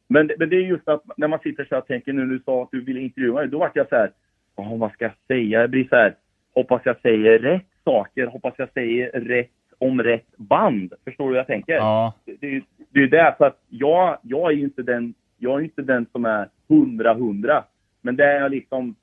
Men, 0.09 0.31
men 0.39 0.49
det 0.49 0.57
är 0.57 0.61
just 0.61 0.89
att 0.89 1.03
när 1.17 1.29
man 1.29 1.39
sitter 1.39 1.65
så 1.65 1.75
här 1.75 1.83
och 1.83 1.87
tänker 1.89 2.13
nu, 2.13 2.27
du 2.27 2.39
sa 2.45 2.63
att 2.63 2.69
du 2.73 2.81
ville 2.85 3.01
intervjua 3.01 3.35
mig, 3.35 3.49
då 3.49 3.59
vart 3.59 3.77
jag 3.77 3.89
så 3.89 3.97
här, 3.97 4.11
"Åh, 4.57 4.77
vad 4.79 4.93
ska 4.93 5.05
jag 5.05 5.13
säga? 5.29 5.61
Jag 5.61 5.71
blir 5.71 5.89
så 5.89 5.97
här, 5.97 6.15
hoppas 6.55 6.83
jag 6.85 7.01
säger 7.01 7.39
rätt 7.39 7.67
saker, 7.85 8.27
hoppas 8.27 8.55
jag 8.59 8.73
säger 8.73 9.11
rätt 9.21 9.51
om 9.79 10.03
rätt 10.03 10.37
band. 10.37 10.93
Förstår 11.05 11.25
du 11.25 11.31
vad 11.31 11.39
jag 11.39 11.47
tänker? 11.47 11.73
Ja. 11.75 12.15
Det, 12.25 12.37
det, 12.41 12.47
är 12.47 12.51
ju- 12.93 13.07
det 13.09 13.35
så 13.39 13.45
att 13.45 13.59
jag, 13.69 14.19
jag 14.23 14.51
är 14.53 14.57
ju 14.57 14.65
inte 14.65 14.83
den, 14.83 15.15
jag 15.39 15.61
är 15.61 15.65
inte 15.65 15.83
den 15.83 16.07
som 16.13 16.25
är 16.25 16.49
hundra 16.69 17.15
hundra. 17.15 17.65
Men 18.03 18.17
det 18.17 18.25
är 18.25 18.41
jag 18.41 18.51
liksom, 18.51 18.95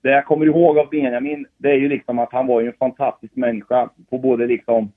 det 0.00 0.10
jag 0.10 0.24
kommer 0.26 0.46
ihåg 0.46 0.78
av 0.78 0.88
Benjamin, 0.90 1.46
det 1.58 1.70
är 1.70 1.76
ju 1.76 1.88
liksom 1.88 2.18
att 2.18 2.32
han 2.32 2.46
var 2.46 2.60
ju 2.60 2.66
en 2.66 2.72
fantastisk 2.78 3.36
människa 3.36 3.88
på 4.10 4.18
både 4.18 4.46
liksom 4.46 4.92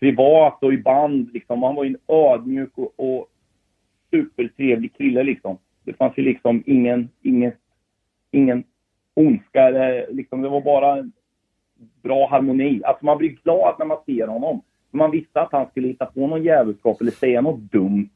privat 0.00 0.62
och 0.62 0.72
i 0.72 0.78
band 0.78 1.32
liksom. 1.32 1.62
Han 1.62 1.74
var 1.74 1.84
ju 1.84 1.90
en 1.90 2.14
ödmjuk 2.16 2.72
och, 2.74 2.92
och 2.96 3.26
supertrevlig 4.10 4.96
kille 4.96 5.22
liksom. 5.22 5.58
Det 5.84 5.92
fanns 5.92 6.12
ju 6.16 6.22
liksom 6.22 6.62
ingen, 6.66 7.08
ingen, 7.22 7.52
ingen 8.30 8.64
ondska 9.14 9.62
eller 9.62 10.06
liksom, 10.12 10.42
det 10.42 10.48
var 10.48 10.60
bara 10.60 10.96
en 10.96 11.12
bra 12.02 12.28
harmoni. 12.28 12.82
Alltså 12.84 13.04
man 13.06 13.18
blir 13.18 13.36
glad 13.44 13.74
när 13.78 13.86
man 13.86 13.98
ser 14.06 14.26
honom. 14.26 14.62
Man 14.90 15.10
visste 15.10 15.40
att 15.40 15.52
han 15.52 15.70
skulle 15.70 15.88
hitta 15.88 16.06
på 16.06 16.26
någon 16.26 16.42
jävelskap 16.42 17.00
eller 17.00 17.10
säga 17.10 17.40
något 17.40 17.60
dumt. 17.60 18.08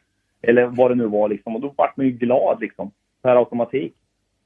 Eller 0.43 0.67
vad 0.67 0.91
det 0.91 0.95
nu 0.95 1.07
var 1.07 1.29
liksom. 1.29 1.55
Och 1.55 1.61
då 1.61 1.75
vart 1.77 1.97
man 1.97 2.07
ju 2.07 2.13
glad 2.13 2.61
liksom. 2.61 2.91
Per 3.23 3.37
automatik. 3.37 3.95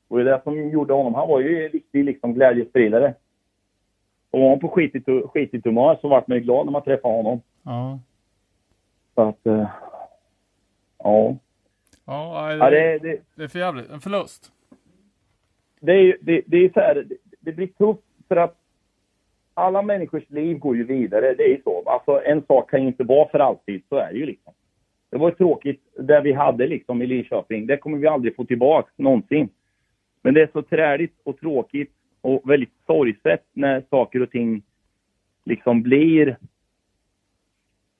Och 0.08 0.18
det 0.18 0.22
är 0.22 0.36
det 0.36 0.42
som 0.42 0.70
gjorde 0.70 0.94
honom. 0.94 1.14
Han 1.14 1.28
var 1.28 1.40
ju 1.40 1.64
en 1.64 1.70
riktig 1.70 2.04
liksom 2.04 2.34
glädjespridare. 2.34 3.14
Och 4.36 4.42
var 4.42 4.48
han 4.48 4.58
på 4.58 4.68
skitigt, 4.68 5.08
skitigt 5.32 5.64
humör 5.64 5.98
så 6.00 6.08
vart 6.08 6.26
man 6.28 6.38
ju 6.38 6.44
glad 6.44 6.66
när 6.66 6.72
man 6.72 6.82
träffade 6.82 7.14
honom. 7.14 7.40
Ja. 7.62 7.98
Så 9.14 9.22
att... 9.22 9.46
eh, 9.46 9.68
ja. 10.98 11.36
Ja, 12.06 12.52
ja 12.52 12.70
det, 12.70 12.98
det, 12.98 12.98
det, 12.98 13.20
det 13.34 13.44
är 13.44 13.48
för 13.48 13.58
jävligt. 13.58 13.90
En 13.90 14.00
förlust. 14.00 14.52
det, 15.80 15.92
är, 15.92 16.16
det, 16.20 16.42
det 16.46 16.56
är 16.56 16.70
så 16.72 16.80
här, 16.80 16.94
det, 16.94 17.16
det 17.40 17.52
blir 17.52 17.66
tufft 17.66 18.02
för 18.28 18.36
att 18.36 18.56
alla 19.54 19.82
människors 19.82 20.30
liv 20.30 20.58
går 20.58 20.76
ju 20.76 20.84
vidare. 20.84 21.34
Det 21.34 21.44
är 21.44 21.48
ju 21.48 21.62
så. 21.62 21.82
Alltså 21.86 22.22
en 22.24 22.42
sak 22.46 22.70
kan 22.70 22.82
ju 22.82 22.88
inte 22.88 23.04
vara 23.04 23.28
för 23.28 23.38
alltid. 23.38 23.82
Så 23.88 23.96
är 23.96 24.12
det 24.12 24.18
ju 24.18 24.26
liksom. 24.26 24.52
Det 25.10 25.16
var 25.16 25.28
ju 25.28 25.34
tråkigt 25.34 25.82
det 25.98 26.20
vi 26.20 26.32
hade 26.32 26.66
liksom 26.66 27.02
i 27.02 27.06
Linköping. 27.06 27.66
Det 27.66 27.76
kommer 27.76 27.98
vi 27.98 28.06
aldrig 28.06 28.36
få 28.36 28.44
tillbaka 28.44 28.90
någonsin. 28.96 29.48
Men 30.22 30.34
det 30.34 30.42
är 30.42 30.48
så 30.52 30.62
träligt 30.62 31.20
och 31.24 31.38
tråkigt 31.38 31.92
och 32.26 32.50
väldigt 32.50 32.72
sorgset 32.86 33.44
när 33.52 33.82
saker 33.90 34.22
och 34.22 34.30
ting 34.30 34.62
liksom 35.44 35.82
blir... 35.82 36.36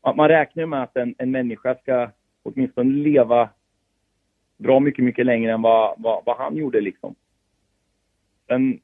Att 0.01 0.17
man 0.17 0.29
räknar 0.29 0.67
med 0.67 0.83
att 0.83 0.97
en, 0.97 1.15
en 1.19 1.31
människa 1.31 1.75
ska 1.75 2.11
åtminstone 2.43 2.93
leva 2.93 3.49
bra 4.57 4.81
mycket, 4.81 5.05
mycket 5.05 5.27
längre 5.27 5.53
än 5.53 5.63
vad, 5.63 5.95
vad, 5.99 6.23
vad 6.25 6.37
han 6.37 6.57
gjorde 6.57 6.81
liksom. 6.81 7.15
Sen 8.47 8.81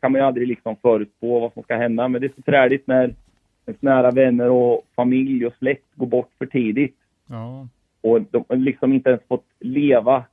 kan 0.00 0.12
man 0.12 0.20
ju 0.20 0.26
aldrig 0.26 0.48
liksom 0.48 0.76
förutspå 0.76 1.40
vad 1.40 1.52
som 1.52 1.62
ska 1.62 1.76
hända, 1.76 2.08
men 2.08 2.20
det 2.20 2.26
är 2.26 2.32
så 2.36 2.42
träligt 2.42 2.86
när 2.86 3.14
ens 3.66 3.82
nära 3.82 4.10
vänner 4.10 4.50
och 4.50 4.86
familj 4.96 5.46
och 5.46 5.54
släkt 5.58 5.94
går 5.94 6.06
bort 6.06 6.30
för 6.38 6.46
tidigt 6.46 6.96
Ja. 7.26 7.68
och 8.00 8.20
de 8.20 8.44
har 8.48 8.56
liksom 8.56 8.92
inte 8.92 9.10
ens 9.10 9.22
fått 9.28 9.46
leva 9.58 10.24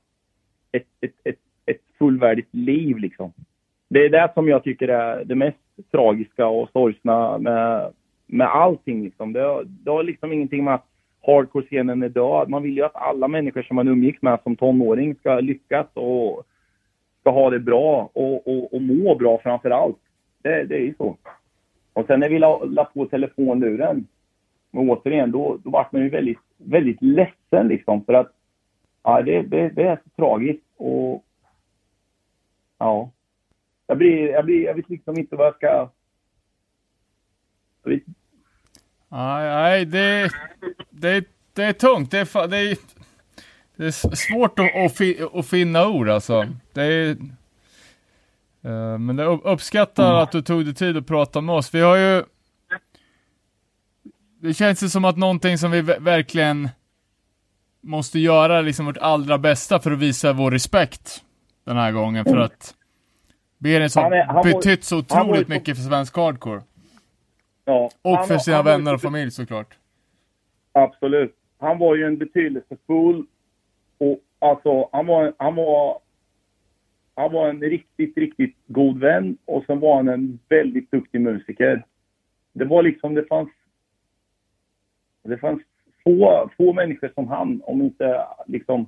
ett, 0.72 0.86
ett, 1.00 1.14
ett, 1.24 1.38
ett 1.66 1.80
fullvärdigt 1.98 2.54
liv 2.54 2.98
liksom. 2.98 3.32
Det 3.92 4.04
är 4.04 4.10
det 4.10 4.30
som 4.34 4.48
jag 4.48 4.64
tycker 4.64 4.88
är 4.88 5.24
det 5.24 5.34
mest 5.34 5.58
tragiska 5.90 6.46
och 6.46 6.70
sorgsna 6.70 7.38
med, 7.38 7.92
med 8.26 8.46
allting 8.46 9.04
liksom. 9.04 9.32
Det 9.32 9.40
har, 9.40 9.64
det 9.64 9.90
har 9.90 10.02
liksom 10.02 10.32
ingenting 10.32 10.64
med 10.64 10.74
att 10.74 10.86
hardcore-scenen 11.26 12.02
är 12.02 12.08
död. 12.08 12.48
Man 12.48 12.62
vill 12.62 12.76
ju 12.76 12.84
att 12.84 12.96
alla 12.96 13.28
människor 13.28 13.62
som 13.62 13.76
man 13.76 13.88
umgicks 13.88 14.22
med 14.22 14.38
som 14.42 14.56
tonåring 14.56 15.14
ska 15.14 15.40
lyckas 15.40 15.86
och 15.94 16.42
ska 17.20 17.30
ha 17.30 17.50
det 17.50 17.58
bra 17.58 18.10
och, 18.12 18.48
och, 18.48 18.74
och 18.74 18.82
må 18.82 19.14
bra 19.14 19.38
framför 19.38 19.70
allt. 19.70 19.98
Det, 20.42 20.64
det 20.64 20.74
är 20.74 20.84
ju 20.84 20.94
så. 20.94 21.16
Och 21.92 22.06
sen 22.06 22.20
när 22.20 22.28
vi 22.28 22.38
la, 22.38 22.64
la 22.64 22.84
på 22.84 23.06
telefonluren, 23.06 24.06
och 24.70 24.82
återigen, 24.82 25.30
då, 25.30 25.58
då 25.64 25.70
var 25.70 25.88
man 25.92 26.02
ju 26.02 26.08
väldigt, 26.08 26.38
väldigt 26.56 27.02
ledsen 27.02 27.68
liksom 27.68 28.04
för 28.04 28.12
att 28.12 28.32
ja, 29.02 29.22
det, 29.22 29.42
det, 29.42 29.68
det 29.68 29.82
är 29.82 29.96
så 29.96 30.10
tragiskt 30.16 30.64
och 30.76 31.24
ja. 32.78 33.10
Jag 33.92 33.98
blir, 33.98 34.28
jag 34.28 34.44
blir, 34.44 34.64
jag 34.64 34.74
vet 34.74 34.88
liksom 34.88 35.18
inte 35.18 35.36
vad 35.36 35.46
jag 35.46 35.54
ska... 35.54 35.66
Jag 35.66 35.90
Nej, 39.08 39.48
nej 39.48 39.84
det, 39.84 40.30
det, 40.90 41.24
det 41.52 41.64
är 41.64 41.72
tungt. 41.72 42.10
Det 42.10 42.18
är, 42.18 42.48
det 42.48 42.56
är, 42.56 42.78
det 43.76 43.86
är 43.86 44.14
svårt 44.14 44.58
att, 44.58 44.76
att, 44.76 44.96
fi, 44.96 45.26
att 45.32 45.46
finna 45.46 45.88
ord 45.88 46.08
alltså. 46.08 46.46
Det 46.72 46.82
är, 46.82 47.10
eh, 48.62 48.98
men 48.98 49.18
jag 49.18 49.32
upp- 49.32 49.42
uppskattar 49.44 50.14
att 50.22 50.32
du 50.32 50.42
tog 50.42 50.64
dig 50.64 50.74
tid 50.74 50.96
att 50.96 51.06
prata 51.06 51.40
med 51.40 51.54
oss. 51.54 51.74
Vi 51.74 51.80
har 51.80 51.96
ju... 51.96 52.24
Det 54.40 54.54
känns 54.54 54.82
ju 54.82 54.88
som 54.88 55.04
att 55.04 55.16
någonting 55.16 55.58
som 55.58 55.70
vi 55.70 55.82
ver- 55.82 56.00
verkligen 56.00 56.68
måste 57.80 58.18
göra 58.18 58.60
liksom 58.60 58.86
vårt 58.86 58.98
allra 58.98 59.38
bästa 59.38 59.80
för 59.80 59.90
att 59.90 59.98
visa 59.98 60.32
vår 60.32 60.50
respekt 60.50 61.24
den 61.64 61.76
här 61.76 61.92
gången. 61.92 62.24
För 62.24 62.36
att 62.36 62.74
Berens 63.62 63.94
Han 63.96 64.12
är- 64.12 64.24
han 64.24 64.36
har 64.36 64.44
var- 64.44 64.52
betytt 64.54 64.84
så 64.84 64.98
otroligt 64.98 65.48
mycket 65.48 65.76
för 65.76 65.82
svensk 65.82 66.16
hardcore. 66.16 66.62
ja. 67.64 67.90
Och 68.02 68.16
Han 68.16 68.26
för 68.28 68.38
sina 68.38 68.56
han 68.56 68.64
vänner 68.64 68.94
och 68.94 69.00
familj 69.00 69.30
såklart. 69.30 69.78
Absolut. 70.72 71.36
Han 71.58 71.78
var 71.78 71.94
ju 71.96 72.04
en 72.06 72.18
betydelsefull 72.18 73.26
och 73.98 74.18
alltså 74.38 74.88
han 74.92 75.06
var, 75.06 75.32
han 75.38 75.54
var 75.54 75.98
han 77.14 77.32
var 77.32 77.48
en 77.48 77.60
riktigt, 77.60 78.16
riktigt 78.16 78.56
god 78.66 78.98
vän 79.00 79.36
och 79.44 79.64
sen 79.66 79.80
var 79.80 79.96
han 79.96 80.08
en 80.08 80.38
väldigt 80.48 80.90
duktig 80.90 81.20
musiker. 81.20 81.84
Det 82.52 82.64
var 82.64 82.82
liksom, 82.82 83.14
det 83.14 83.24
fanns 83.28 83.48
det 85.22 85.38
fanns 85.38 85.62
få, 86.04 86.50
få 86.56 86.72
människor 86.72 87.10
som 87.14 87.28
han, 87.28 87.62
om 87.64 87.82
inte 87.82 88.24
liksom 88.46 88.86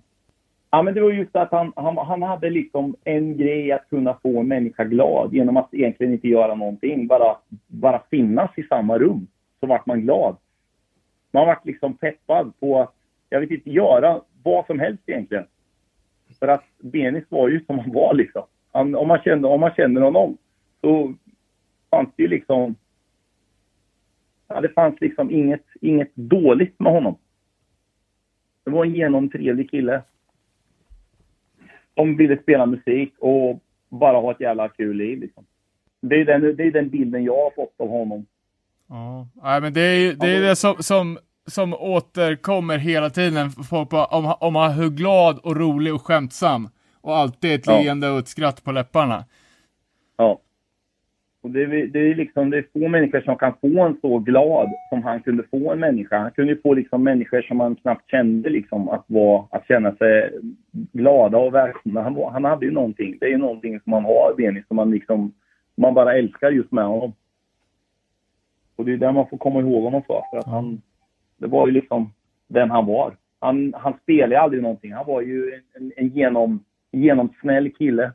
Ja 0.75 0.83
men 0.83 0.95
det 0.95 1.01
var 1.01 1.11
just 1.11 1.37
att 1.37 1.51
han, 1.51 1.73
han, 1.77 1.97
han 1.97 2.23
hade 2.23 2.51
liksom 2.51 2.97
en 3.05 3.37
grej 3.37 3.73
att 3.73 3.89
kunna 3.89 4.19
få 4.23 4.41
en 4.41 4.49
människa 4.49 4.85
glad 4.85 5.35
genom 5.35 5.57
att 5.57 5.75
egentligen 5.75 6.13
inte 6.13 6.29
göra 6.29 6.55
någonting. 6.55 7.07
Bara, 7.07 7.37
bara 7.67 8.03
finnas 8.11 8.51
i 8.57 8.63
samma 8.63 8.99
rum 8.99 9.27
så 9.61 9.67
vart 9.67 9.87
man 9.87 10.01
glad 10.01 10.37
man 11.35 11.47
vart 11.47 11.67
liksom 11.67 11.97
peppad 11.97 12.53
på 12.61 12.81
att, 12.81 12.95
jag 13.29 13.41
vet 13.41 13.51
inte, 13.51 13.71
göra 13.71 14.21
vad 14.43 14.67
som 14.67 14.79
helst 14.79 15.03
egentligen. 15.07 15.47
För 16.39 16.49
att 16.49 16.65
Benis 16.79 17.25
var 17.29 17.49
ju 17.49 17.65
som 17.65 17.79
han 17.79 17.93
var 17.93 18.15
liksom. 18.15 18.43
Han, 18.73 18.95
om, 18.95 19.09
man 19.09 19.23
kände, 19.23 19.49
om 19.49 19.61
man 19.61 19.75
känner 19.75 20.01
honom 20.01 20.37
så 20.81 21.15
fanns 21.91 22.09
det 22.17 22.23
ju 22.23 22.29
liksom, 22.29 22.75
ja, 24.49 24.61
det 24.61 24.69
fanns 24.69 25.01
liksom 25.01 25.31
inget, 25.31 25.65
inget 25.81 26.15
dåligt 26.15 26.81
med 26.81 26.93
honom. 26.93 27.17
Det 28.65 28.71
var 28.71 28.85
en 28.85 28.95
genomtrevlig 28.95 29.71
kille. 29.71 30.03
Som 31.95 32.17
ville 32.17 32.43
spela 32.43 32.67
musik 32.67 33.15
och 33.19 33.61
bara 33.89 34.17
ha 34.21 34.31
ett 34.33 34.41
jävla 34.41 34.69
kul 34.69 34.97
liv 34.97 35.21
liksom. 35.21 35.45
Det 36.01 36.17
är 36.21 36.25
den, 36.25 36.57
det 36.57 36.63
är 36.63 36.73
den 36.73 36.89
bilden 36.89 37.25
jag 37.25 37.37
har 37.37 37.51
fått 37.51 37.75
av 37.81 37.89
honom. 37.89 38.27
Ja, 38.89 39.29
nej 39.43 39.61
men 39.61 39.73
det 39.73 39.81
är 39.81 40.13
det, 40.13 40.27
är 40.27 40.41
det 40.41 40.57
som, 40.57 40.75
som, 40.83 41.19
som 41.47 41.75
återkommer 41.75 42.79
hela 42.79 43.11
tiden. 43.11 43.51
Folk 43.51 43.91
bara, 43.91 44.05
om, 44.05 44.35
om 44.41 44.55
han 44.55 44.73
hur 44.73 44.91
glad 44.91 45.39
och 45.39 45.57
rolig 45.57 45.95
och 45.95 46.03
skämtsam. 46.03 46.69
Och 47.01 47.17
alltid 47.17 47.55
ett 47.55 47.67
Ja. 47.67 47.81
leende 47.81 48.11
och 48.11 48.19
ett 48.19 48.29
skratt 48.29 48.65
på 48.65 48.73
läpparna. 48.73 49.25
Ja. 50.17 50.41
Och 51.45 51.51
det, 51.51 51.63
är- 51.63 51.87
det 51.87 51.99
är 51.99 52.15
liksom, 52.15 52.51
det 52.51 52.59
är 52.59 52.67
få 52.73 52.89
människor 52.89 53.21
som 53.21 53.37
kan 53.37 53.53
få 53.61 53.81
en 53.81 53.97
så 54.01 54.19
glad 54.19 54.69
som 54.89 55.03
han 55.03 55.23
kunde 55.23 55.43
få 55.51 55.73
en 55.73 55.81
människa. 55.81 56.19
Han 56.19 56.31
kunde 56.31 56.53
ju 56.53 56.61
få 56.61 56.75
liksom 56.75 57.03
människor 57.05 57.43
som 57.43 57.57
man 57.57 57.77
knappt 57.77 58.11
kände 58.11 58.51
liksom 58.51 58.89
att, 58.89 59.05
vara, 59.07 59.45
att 59.51 59.67
känna 59.69 59.95
sig 59.97 60.31
glada 60.73 61.39
och 61.39 61.55
välkomna. 61.55 62.03
Han, 62.03 62.15
var- 62.15 62.31
han 62.31 62.45
hade 62.45 62.67
ju 62.67 62.73
någonting. 62.73 63.17
Det 63.21 63.27
är 63.27 63.31
ju 63.31 63.37
någonting 63.39 63.81
som 63.81 63.91
man 63.91 64.05
har, 64.05 64.35
Benny, 64.37 64.63
som 64.69 64.77
man 64.77 64.91
liksom, 64.91 65.33
man 65.77 65.95
bara 65.95 66.15
älskar 66.15 66.51
just 66.51 66.73
med 66.73 66.85
honom. 66.85 67.13
Och 68.77 68.85
det 68.85 68.93
är 68.93 68.97
där 68.97 69.13
man 69.13 69.29
får 69.29 69.39
komma 69.39 69.61
ihåg 69.61 69.83
honom 69.85 70.03
för. 70.03 70.21
För 70.31 70.39
att 70.39 70.47
han, 70.47 70.83
det 71.37 71.47
var 71.47 71.67
ju 71.67 71.73
liksom 71.73 72.13
den 72.49 72.71
han 72.71 72.87
var. 72.87 73.17
Han, 73.39 73.75
han 73.77 73.95
spelade 74.03 74.41
aldrig 74.41 74.63
någonting. 74.63 74.93
Han 74.93 75.07
var 75.07 75.21
ju 75.21 75.53
en, 75.55 75.63
en, 75.83 75.93
en 75.97 76.09
genom, 76.09 76.65
genomsnäll 76.93 77.71
kille. 77.73 78.13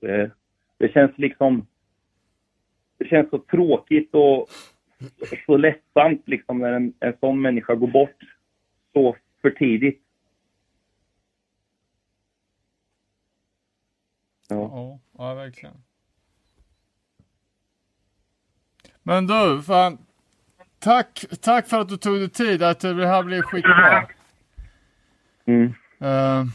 Det, 0.00 0.30
det 0.78 0.92
känns 0.92 1.18
liksom... 1.18 1.66
Det 2.98 3.08
känns 3.08 3.30
så 3.30 3.38
tråkigt 3.38 4.14
och 4.14 4.48
så 5.46 5.56
ledsamt 5.56 6.28
liksom 6.28 6.58
när 6.58 6.72
en, 6.72 6.94
en 7.00 7.16
sån 7.20 7.40
människa 7.40 7.74
går 7.74 7.88
bort 7.88 8.22
så 8.92 9.16
för 9.42 9.50
tidigt. 9.50 10.02
Ja. 14.48 14.56
Ja, 14.56 15.00
ja 15.18 15.34
verkligen. 15.34 15.74
Men 19.02 19.26
du, 19.26 19.62
fan. 19.62 19.98
Tack, 20.78 21.24
tack 21.40 21.68
för 21.68 21.80
att 21.80 21.88
du 21.88 21.96
tog 21.96 22.18
dig 22.18 22.30
tid. 22.30 22.62
Att 22.62 22.80
det 22.80 23.06
här 23.06 23.22
blev 23.22 23.42
skitbra. 23.42 24.08
Mm. 25.44 25.74
Uh, 26.02 26.46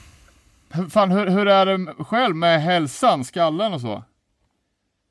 fan, 0.90 1.12
hur, 1.12 1.28
hur 1.28 1.48
är 1.48 1.66
det 1.66 2.04
själv 2.04 2.36
med 2.36 2.62
hälsan, 2.62 3.24
skallen 3.24 3.74
och 3.74 3.82
så? 3.82 4.04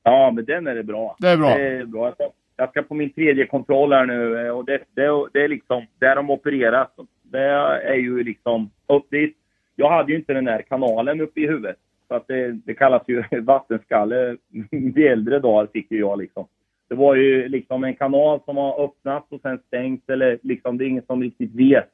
Ja, 0.03 0.31
men 0.35 0.45
den 0.45 0.67
är 0.67 0.75
det 0.75 0.83
bra. 0.83 1.17
Det 1.19 1.29
är 1.29 1.37
bra. 1.37 1.55
Det 1.55 1.67
är 1.67 1.85
bra. 1.85 2.15
Jag 2.57 2.71
ska, 2.71 2.83
på 2.83 2.95
min 2.95 3.13
tredje 3.13 3.47
kontroll 3.47 3.93
här 3.93 4.07
nu 4.07 4.47
eh, 4.47 4.51
och 4.51 4.65
det, 4.65 4.79
det, 4.95 5.29
det 5.33 5.45
är 5.45 5.49
liksom 5.49 5.87
där 5.99 6.17
de 6.17 6.31
opererat. 6.31 6.93
Det 7.23 7.45
är 7.85 7.95
ju 7.95 8.25
liksom 8.25 8.71
upp 8.87 9.11
dit. 9.11 9.37
Jag 9.77 9.91
hade 9.91 10.13
ju 10.13 10.19
inte 10.19 10.33
den 10.33 10.45
där 10.45 10.63
kanalen 10.63 11.21
uppe 11.21 11.41
i 11.41 11.47
huvudet. 11.47 11.77
Så 12.09 12.15
att 12.15 12.27
det, 12.27 12.53
det 12.53 12.75
kallas 12.75 13.03
ju 13.07 13.25
vattenskalle. 13.41 14.37
Vid 14.71 14.99
äldre 14.99 15.39
dagar 15.39 15.69
fick 15.73 15.91
ju 15.91 15.99
jag 15.99 16.19
liksom. 16.19 16.47
Det 16.89 16.95
var 16.95 17.15
ju 17.15 17.49
liksom 17.49 17.85
en 17.85 17.95
kanal 17.95 18.41
som 18.45 18.57
har 18.57 18.85
öppnats 18.85 19.33
och 19.33 19.41
sen 19.41 19.59
stängts 19.67 20.09
eller 20.09 20.39
liksom 20.43 20.79
det 20.79 20.85
är 20.85 20.89
ingen 20.89 21.07
som 21.07 21.23
riktigt 21.23 21.55
vet 21.55 21.89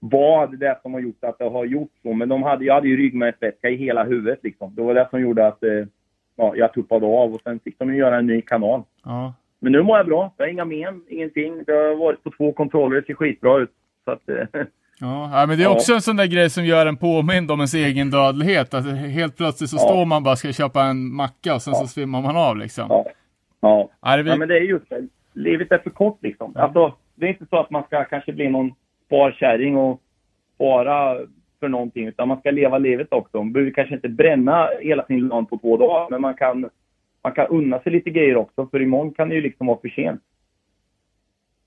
vad 0.00 0.58
det 0.58 0.66
är 0.66 0.78
som 0.82 0.94
har 0.94 1.00
gjort 1.00 1.24
att 1.24 1.38
det 1.38 1.44
har 1.44 1.64
gjort 1.64 1.92
så. 2.02 2.12
Men 2.12 2.28
de 2.28 2.42
hade, 2.42 2.64
jag 2.64 2.74
hade 2.74 2.88
ju 2.88 2.96
ryggmärgsvätska 2.96 3.68
i 3.68 3.76
hela 3.76 4.04
huvudet 4.04 4.38
liksom. 4.42 4.74
Det 4.74 4.82
var 4.82 4.94
det 4.94 5.08
som 5.10 5.20
gjorde 5.20 5.46
att 5.46 5.62
eh, 5.62 5.86
ja, 6.38 6.52
jag 6.56 6.72
tuppade 6.72 7.06
av 7.06 7.34
och 7.34 7.40
sen 7.44 7.60
fick 7.64 7.78
de 7.78 7.92
ju 7.94 7.98
göra 7.98 8.16
en 8.18 8.26
ny 8.26 8.40
kanal. 8.42 8.82
Ja. 9.04 9.34
Men 9.60 9.72
nu 9.72 9.82
mår 9.82 9.96
jag 9.96 10.06
bra. 10.06 10.32
Jag 10.36 10.44
har 10.44 10.50
inga 10.50 10.64
men, 10.64 11.02
ingenting. 11.08 11.64
Det 11.66 11.72
har 11.72 11.94
varit 11.96 12.24
på 12.24 12.30
två 12.30 12.52
kontroller, 12.52 12.96
det 13.00 13.06
ser 13.06 13.14
skitbra 13.14 13.58
ut. 13.58 13.70
Så 14.04 14.10
att, 14.10 14.28
eh, 14.28 14.36
Ja, 15.00 15.30
ja, 15.40 15.46
men 15.46 15.58
det 15.58 15.64
är 15.64 15.68
Ja. 15.68 15.74
också 15.74 15.92
en 15.94 16.00
sån 16.00 16.16
där 16.16 16.26
grej 16.26 16.50
som 16.50 16.64
gör 16.64 16.86
en 16.86 16.96
påmind 16.96 17.50
om 17.50 17.58
ens 17.60 17.74
egen 17.74 18.10
dödlighet. 18.10 18.74
Att 18.74 18.84
helt 18.96 19.36
plötsligt 19.36 19.70
så 19.70 19.76
Ja. 19.76 19.80
står 19.80 20.04
man 20.06 20.22
bara 20.22 20.36
ska 20.36 20.52
köpa 20.52 20.82
en 20.84 21.14
macka 21.14 21.54
och 21.54 21.62
sen 21.62 21.74
så 21.74 21.86
svimmar 21.86 22.22
man 22.22 22.36
av 22.36 22.56
liksom. 22.56 22.86
ja. 22.88 23.04
Ja. 23.60 23.88
Ja, 24.02 24.16
det 24.16 24.22
ja, 24.22 24.32
vi... 24.32 24.38
men 24.38 24.48
det 24.48 24.56
är 24.56 24.60
just 24.62 24.88
det. 24.90 25.08
Livet 25.32 25.72
är 25.72 25.78
för 25.78 25.90
kort 25.90 26.18
liksom. 26.22 26.52
Alltså, 26.56 26.94
det 27.14 27.26
är 27.26 27.30
inte 27.30 27.46
så 27.50 27.58
att 27.58 27.70
man 27.70 27.82
ska 27.82 28.04
kanske 28.04 28.32
bli 28.32 28.48
någon 28.48 28.72
sparkärring 29.06 29.76
och 29.76 30.00
spara 30.54 31.16
för 31.60 31.68
någonting, 31.68 32.06
utan 32.06 32.28
man 32.28 32.40
ska 32.40 32.50
leva 32.50 32.78
livet 32.78 33.12
också. 33.12 33.36
Man 33.36 33.52
behöver 33.52 33.72
kanske 33.72 33.94
inte 33.94 34.08
bränna 34.08 34.68
hela 34.80 35.06
sin 35.06 35.28
lön 35.28 35.46
på 35.46 35.58
två 35.58 35.76
dagar, 35.76 36.10
men 36.10 36.20
man 36.20 36.34
kan, 36.34 36.70
man 37.22 37.32
kan 37.32 37.46
unna 37.46 37.80
sig 37.80 37.92
lite 37.92 38.10
grejer 38.10 38.36
också, 38.36 38.66
för 38.66 38.82
imorgon 38.82 39.14
kan 39.14 39.28
det 39.28 39.34
ju 39.34 39.40
liksom 39.40 39.66
vara 39.66 39.80
för 39.80 39.88
sent. 39.88 40.20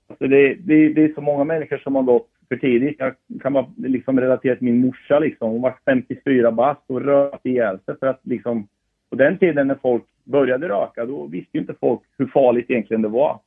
Alltså 0.07 0.27
det, 0.27 0.53
det, 0.53 0.93
det 0.93 1.03
är 1.03 1.13
så 1.13 1.21
många 1.21 1.43
människor 1.43 1.77
som 1.77 1.95
har 1.95 2.03
gått 2.03 2.27
för 2.49 2.57
tidigt. 2.57 2.95
Jag 2.99 3.15
kan 3.41 3.53
bara 3.53 3.65
liksom 3.77 4.19
relatera 4.19 4.55
till 4.55 4.65
min 4.65 4.81
morsa. 4.81 5.19
Liksom. 5.19 5.51
Hon 5.51 5.61
var 5.61 5.75
54 5.85 6.51
bast 6.51 6.81
och 6.87 7.01
rökte 7.01 7.49
ihjäl 7.49 7.79
sig. 7.85 7.95
För 7.99 8.07
att 8.07 8.19
liksom, 8.23 8.67
på 9.09 9.15
den 9.15 9.37
tiden 9.37 9.67
när 9.67 9.75
folk 9.75 10.03
började 10.23 10.69
röka, 10.69 11.05
då 11.05 11.27
visste 11.27 11.57
ju 11.57 11.61
inte 11.61 11.73
folk 11.79 12.01
hur 12.17 12.27
farligt 12.27 12.69
egentligen 12.69 13.01
det 13.01 13.07
var. 13.07 13.39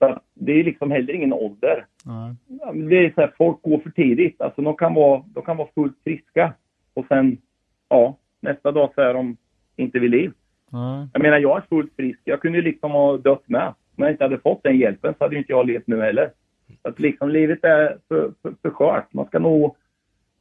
Så 0.00 0.20
det 0.34 0.52
är 0.52 0.64
liksom 0.64 0.90
heller 0.90 1.14
ingen 1.14 1.32
ålder. 1.32 1.86
Men 2.72 2.88
Det 2.88 2.96
är 3.06 3.12
så 3.14 3.20
här, 3.20 3.32
folk 3.38 3.62
går 3.62 3.78
för 3.78 3.90
tidigt. 3.90 4.40
Alltså 4.40 4.62
de 4.62 4.76
kan 4.76 4.94
vara, 4.94 5.24
de 5.26 5.44
kan 5.44 5.56
vara 5.56 5.68
fullt 5.74 5.96
friska. 6.04 6.54
Och 6.94 7.06
sen, 7.08 7.38
ja, 7.88 8.16
nästa 8.40 8.72
dag 8.72 8.90
så 8.94 9.00
är 9.00 9.14
de 9.14 9.36
inte 9.76 9.98
vid 9.98 10.10
liv. 10.10 10.32
Nej. 10.70 11.08
Jag 11.12 11.22
menar, 11.22 11.38
jag 11.38 11.56
är 11.56 11.64
fullt 11.68 11.96
frisk. 11.96 12.20
Jag 12.24 12.40
kunde 12.40 12.58
ju 12.58 12.64
liksom 12.64 12.90
ha 12.90 13.16
dött 13.16 13.48
med. 13.48 13.66
Om 13.96 14.04
jag 14.04 14.10
inte 14.10 14.24
hade 14.24 14.38
fått 14.38 14.62
den 14.62 14.78
hjälpen 14.78 15.14
så 15.18 15.24
hade 15.24 15.36
inte 15.36 15.52
jag 15.52 15.66
levt 15.66 15.86
nu 15.86 16.00
heller. 16.00 16.30
Så 16.82 16.88
att 16.88 16.98
liksom, 16.98 17.30
livet 17.30 17.64
är 17.64 17.98
för, 18.08 18.32
för, 18.42 18.54
för 18.62 18.70
skört. 18.70 19.12
Man 19.12 19.26
ska, 19.26 19.38
nog, 19.38 19.76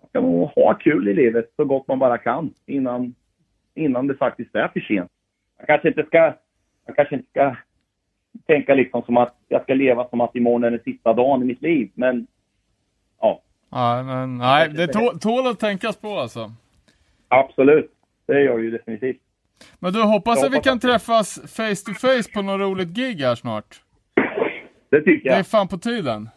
man 0.02 0.10
ska 0.10 0.22
nog 0.22 0.50
ha 0.50 0.74
kul 0.74 1.08
i 1.08 1.14
livet 1.14 1.52
så 1.56 1.66
gott 1.66 1.88
man 1.88 2.00
bara 2.00 2.18
kan 2.18 2.54
innan, 2.66 3.16
innan 3.74 4.08
det 4.08 4.16
faktiskt 4.16 4.56
är 4.56 4.68
för 4.68 4.80
sent. 4.80 5.12
Man 5.58 5.66
kanske 5.68 5.88
inte 5.88 6.04
ska, 6.04 6.34
man 6.88 6.96
kanske 6.96 7.16
inte 7.16 7.30
ska 7.30 7.56
tänka 8.48 8.74
liksom 8.74 9.02
som 9.02 9.18
att 9.18 9.36
jag 9.48 9.64
ska 9.64 9.74
leva 9.74 10.08
som 10.10 10.22
att 10.22 10.36
imorgon 10.36 10.64
är 10.64 10.72
den 10.72 10.80
sista 10.84 11.14
dagen 11.14 11.42
i 11.42 11.46
mitt 11.46 11.62
liv. 11.62 11.92
Men 11.94 12.28
ja, 13.22 13.42
Ja, 13.72 14.04
men 14.04 14.38
nej, 14.38 14.70
det 14.70 14.88
tå- 14.88 15.18
tål 15.20 15.48
att 15.48 15.60
tänkas 15.60 15.96
på 15.98 16.08
alltså. 16.20 16.52
absolut. 17.28 17.92
Det 18.26 18.42
gör 18.44 18.58
det 18.58 18.64
ju 18.64 18.72
definitivt. 18.72 19.18
Men 19.80 19.94
du, 19.94 20.02
hoppas 20.04 20.40
Jag 20.40 20.46
att 20.48 20.54
vi 20.54 20.60
kan 20.62 20.80
träffas 20.80 21.40
face 21.56 21.76
to 21.86 21.94
face 21.94 22.32
på 22.34 22.42
något 22.42 22.62
roligt 22.62 22.88
gig 22.88 23.20
här 23.22 23.36
snart. 23.36 23.82
Det 24.90 25.02
tycker 25.02 25.30
Det 25.30 25.34
är 25.36 25.38
jag. 25.40 25.48
fan 25.48 25.68
på 25.68 25.78
tiden. 25.78 26.30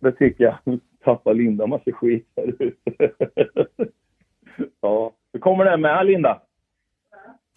Det 0.00 0.12
tycker 0.12 0.44
jag. 0.44 0.54
Tappa 1.04 1.32
Linda 1.32 1.66
massa 1.66 1.92
skit 1.92 2.28
här 2.36 2.54
ute. 2.62 2.72
ja. 4.80 5.12
Hur 5.32 5.40
kommer 5.40 5.64
det 5.64 5.76
med 5.76 6.06
Linda? 6.06 6.40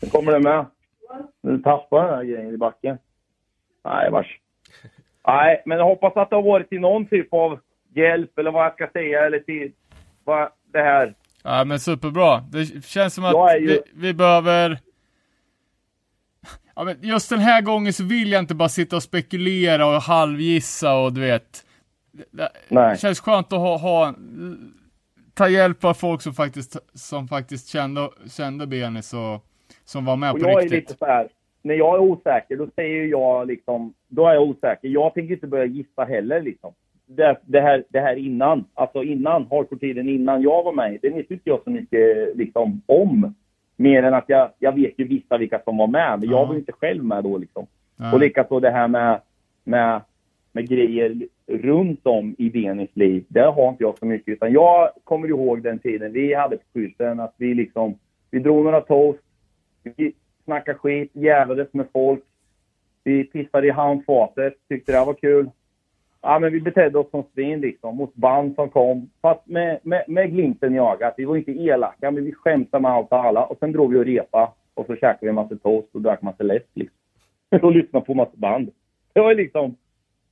Hur 0.01 0.09
kommer 0.09 0.31
det 0.31 0.39
med? 0.39 0.65
Du 1.41 1.57
tappar 1.57 2.05
den 2.05 2.15
här 2.15 2.23
grejen 2.23 2.53
i 2.53 2.57
backen. 2.57 2.97
Nej, 3.85 4.11
vars. 4.11 4.39
Nej, 5.27 5.61
men 5.65 5.77
jag 5.77 5.85
hoppas 5.85 6.17
att 6.17 6.29
det 6.29 6.35
har 6.35 6.43
varit 6.43 6.69
till 6.69 6.79
någon 6.79 7.05
typ 7.05 7.33
av 7.33 7.59
hjälp 7.95 8.39
eller 8.39 8.51
vad 8.51 8.65
jag 8.65 8.73
ska 8.73 8.87
säga 8.93 9.25
eller 9.25 9.39
till 9.39 9.71
vad 10.23 10.49
det 10.73 10.79
här. 10.81 11.15
Ja, 11.43 11.63
men 11.65 11.79
superbra. 11.79 12.39
Det 12.51 12.85
känns 12.85 13.13
som 13.13 13.25
att 13.25 13.33
är 13.35 13.57
ju- 13.59 13.67
vi, 13.67 13.81
vi 13.93 14.13
behöver... 14.13 14.79
Ja, 16.75 16.83
men 16.83 16.97
just 17.01 17.29
den 17.29 17.39
här 17.39 17.61
gången 17.61 17.93
så 17.93 18.03
vill 18.03 18.31
jag 18.31 18.39
inte 18.39 18.55
bara 18.55 18.69
sitta 18.69 18.95
och 18.95 19.03
spekulera 19.03 19.85
och 19.87 20.01
halvgissa 20.01 20.93
och 20.95 21.13
du 21.13 21.21
vet. 21.21 21.65
Det- 22.11 22.25
Det 22.31 22.49
Nej. 22.67 22.97
känns 22.97 23.19
skönt 23.19 23.53
att 23.53 23.59
ha, 23.59 23.77
ha 23.77 24.13
ta 25.33 25.47
hjälp 25.49 25.83
av 25.83 25.93
folk 25.93 26.21
som 26.21 26.33
faktiskt, 26.33 26.77
som 26.93 27.27
faktiskt 27.27 27.67
kände, 27.67 28.09
kände 28.31 28.67
Benis 28.67 29.13
och 29.13 29.45
som 29.85 30.05
var 30.05 30.15
med 30.15 30.31
Och 30.31 30.39
på 30.39 30.45
jag 30.49 30.51
är 30.59 30.61
riktigt. 30.61 30.79
lite 30.89 30.97
så 30.97 31.05
här, 31.05 31.27
när 31.65 31.75
jag 31.75 31.95
är 31.95 31.99
osäker, 31.99 32.57
då 32.57 32.67
säger 32.75 33.05
jag 33.05 33.47
liksom, 33.47 33.93
då 34.07 34.27
är 34.27 34.33
jag 34.33 34.43
osäker. 34.43 34.87
Jag 34.87 35.13
tänker 35.13 35.33
inte 35.33 35.47
börja 35.47 35.65
gissa 35.65 36.03
heller 36.03 36.41
liksom. 36.41 36.73
Det, 37.05 37.37
det, 37.45 37.61
här, 37.61 37.83
det 37.89 37.99
här 37.99 38.15
innan, 38.15 38.65
alltså 38.73 39.03
innan, 39.03 39.47
hardcore-tiden 39.49 40.09
innan 40.09 40.41
jag 40.41 40.63
var 40.63 40.73
med, 40.73 40.99
det 41.01 41.09
visste 41.09 41.33
inte 41.33 41.49
jag 41.49 41.63
så 41.63 41.69
mycket 41.69 42.37
liksom 42.37 42.81
om. 42.85 43.33
Mer 43.75 44.03
än 44.03 44.13
att 44.13 44.23
jag, 44.27 44.49
jag 44.59 44.75
vet 44.75 44.93
ju 44.97 45.07
vissa 45.07 45.37
vilka 45.37 45.59
som 45.59 45.77
var 45.77 45.87
med, 45.87 46.19
men 46.19 46.29
Ja. 46.29 46.37
jag 46.39 46.45
var 46.45 46.53
ju 46.53 46.59
inte 46.59 46.71
själv 46.71 47.03
med 47.03 47.23
då 47.23 47.37
liksom. 47.37 47.67
Ja. 47.97 48.13
Och 48.13 48.19
likaså 48.19 48.59
det 48.59 48.71
här 48.71 48.87
med, 48.87 49.21
med, 49.63 50.01
med 50.51 50.69
grejer 50.69 51.15
runt 51.47 52.07
om 52.07 52.35
i 52.37 52.49
Benis 52.49 52.89
liv. 52.93 53.25
Det 53.27 53.41
har 53.41 53.69
inte 53.69 53.83
jag 53.83 53.97
så 53.97 54.05
mycket. 54.05 54.33
Utan 54.33 54.51
jag 54.51 54.89
kommer 55.03 55.27
ihåg 55.27 55.61
den 55.61 55.79
tiden 55.79 56.11
vi 56.11 56.33
hade 56.33 56.57
på 56.57 56.63
skylten 56.73 57.19
att 57.19 57.33
vi 57.37 57.53
liksom, 57.53 57.97
vi 58.31 58.39
drog 58.39 58.63
några 58.63 58.81
toast, 58.81 59.19
vi 59.83 60.13
snackade 60.45 60.77
skit, 60.77 61.11
jävlades 61.13 61.73
med 61.73 61.85
folk. 61.93 62.23
Vi 63.03 63.23
pissade 63.23 63.67
i 63.67 63.71
handfatet, 63.71 64.53
tyckte 64.69 64.91
det 64.91 64.97
här 64.97 65.05
var 65.05 65.13
kul. 65.13 65.49
Ja, 66.21 66.39
men 66.39 66.53
vi 66.53 66.61
betedde 66.61 66.99
oss 66.99 67.11
som 67.11 67.23
svin 67.33 67.61
liksom, 67.61 67.97
mot 67.97 68.15
band 68.15 68.55
som 68.55 68.69
kom. 68.69 69.09
Fast 69.21 69.47
med, 69.47 69.79
med, 69.83 70.03
med 70.07 70.31
glimten 70.31 70.75
i 70.75 70.79
ögat. 70.79 71.13
Vi 71.17 71.25
var 71.25 71.37
inte 71.37 71.51
elaka, 71.51 72.11
men 72.11 72.25
vi 72.25 72.33
skämtade 72.33 72.81
med 72.81 72.91
allt 72.91 73.11
och 73.11 73.25
alla. 73.25 73.45
Och 73.45 73.57
sen 73.59 73.71
drog 73.71 73.93
vi 73.93 73.99
och 73.99 74.05
repa 74.05 74.53
och 74.73 74.85
så 74.85 74.95
käkade 74.95 75.17
vi 75.21 75.27
en 75.27 75.35
massa 75.35 75.55
toast 75.55 75.95
och 75.95 76.01
drack 76.01 76.21
massa 76.21 76.43
läsk 76.43 76.67
liksom. 76.73 76.97
och 77.61 77.71
lyssnade 77.71 78.05
på 78.05 78.13
massa 78.13 78.31
band. 78.35 78.69
Det 79.13 79.19
var 79.19 79.35
liksom, 79.35 79.75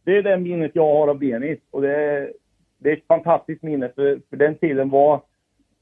det 0.03 0.17
är 0.17 0.23
det 0.23 0.37
minnet 0.37 0.71
jag 0.73 0.95
har 0.95 1.07
av 1.07 1.19
Benis. 1.19 1.59
Och 1.71 1.81
det 1.81 1.95
är, 1.95 2.33
det 2.77 2.89
är 2.89 2.97
ett 2.97 3.07
fantastiskt 3.07 3.63
minne, 3.63 3.89
för, 3.89 4.19
för 4.29 4.37
den 4.37 4.55
tiden 4.55 4.89
var... 4.89 5.21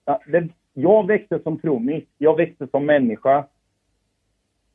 Ja, 0.06 0.22
det, 0.28 0.48
jag 0.74 1.08
växte 1.08 1.40
som 1.40 1.60
trummis, 1.60 2.04
jag 2.18 2.38
växte 2.38 2.68
som 2.68 2.86
människa. 2.86 3.46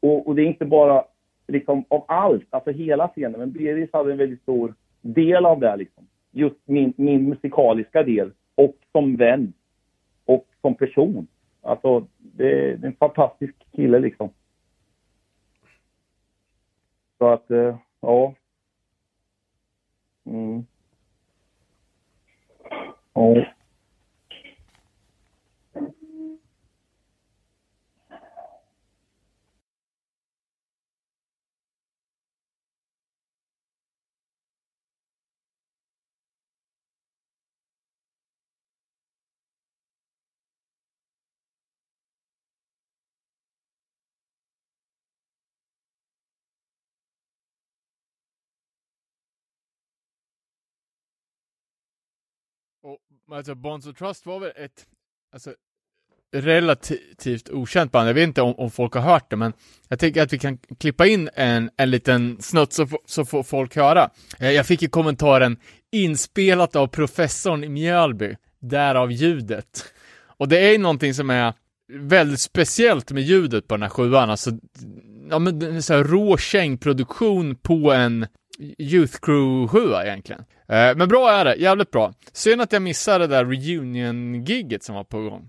Och, 0.07 0.26
och 0.26 0.34
det 0.34 0.42
är 0.42 0.46
inte 0.46 0.64
bara 0.64 1.04
liksom 1.48 1.84
av 1.88 2.04
allt, 2.09 2.46
alltså 2.50 2.70
hela 2.70 3.09
scenen, 3.09 3.40
men 3.40 3.52
Beris 3.52 3.90
hade 3.92 4.12
en 4.12 4.18
väldigt 4.18 4.42
stor 4.42 4.74
del 5.00 5.46
av 5.46 5.61
det 5.61 5.76
liksom. 5.76 6.07
Just 6.30 6.57
min, 6.64 6.92
min 6.96 7.28
musikaliska 7.28 8.02
del 8.02 8.32
och 8.54 8.76
som 8.92 9.16
vän 9.16 9.52
och 10.24 10.46
som 10.61 10.74
person. 10.74 11.26
Alltså, 11.62 12.00
det, 12.18 12.76
det 12.76 12.86
är 12.86 12.86
en 12.86 12.96
fantastisk 12.96 13.54
kille 13.72 13.98
liksom. 13.98 14.30
Så 17.18 17.28
att, 17.28 17.50
eh, 17.50 17.78
ja. 18.00 18.34
Mm. 20.24 20.66
Ja. 23.14 23.46
Och, 52.86 52.98
alltså 53.33 53.55
Bonzo 53.55 53.93
Trust 53.93 54.27
var 54.27 54.41
väl 54.41 54.53
ett, 54.57 54.87
alltså, 55.33 55.55
relativt 56.33 57.51
okänt 57.51 57.93
band. 57.93 58.09
Jag 58.09 58.14
vet 58.14 58.29
inte 58.29 58.43
om, 58.43 58.55
om 58.55 58.70
folk 58.70 58.95
har 58.95 59.03
hört 59.03 59.31
det, 59.31 59.37
men 59.37 59.53
jag 59.89 59.99
tänker 59.99 60.22
att 60.22 60.33
vi 60.33 60.39
kan 60.39 60.59
klippa 60.59 61.07
in 61.07 61.31
en, 61.35 61.70
en 61.77 61.91
liten 61.91 62.43
snutt 62.43 62.72
så, 62.72 62.89
så 63.07 63.24
får 63.24 63.43
folk 63.43 63.77
höra. 63.77 64.11
Eh, 64.39 64.51
jag 64.51 64.66
fick 64.66 64.83
ju 64.83 64.89
kommentaren 64.89 65.57
inspelat 65.93 66.77
av 66.77 66.87
professorn 66.87 67.64
i 67.64 67.68
Mjölby, 67.68 68.37
därav 68.59 69.12
ljudet. 69.12 69.85
Och 70.39 70.49
det 70.49 70.59
är 70.59 70.72
ju 70.72 70.79
någonting 70.79 71.14
som 71.14 71.31
är 71.31 71.55
väldigt 71.93 72.41
speciellt 72.41 73.12
med 73.12 73.22
ljudet 73.22 73.68
på 73.68 73.74
den 73.74 73.83
här 73.83 73.89
sjuan, 73.89 74.31
alltså, 74.31 74.51
ja 75.31 75.39
men 75.39 75.59
det 75.59 75.66
är 75.66 75.81
så 75.81 75.95
här 75.95 76.05
rå 76.05 76.37
kängproduktion 76.37 77.57
på 77.57 77.93
en 77.93 78.27
Youth 78.79 79.18
Crew 79.22 79.68
7 79.68 79.95
egentligen. 80.05 80.45
Eh, 80.69 80.97
men 80.97 81.09
bra 81.09 81.31
är 81.31 81.45
det, 81.45 81.55
jävligt 81.55 81.91
bra. 81.91 82.14
Synd 82.33 82.62
att 82.62 82.73
jag 82.73 82.83
missade 82.83 83.27
det 83.27 83.37
där 83.37 83.45
reunion-gigget 83.45 84.85
som 84.85 84.95
var 84.95 85.05
på 85.05 85.21
gång. 85.21 85.49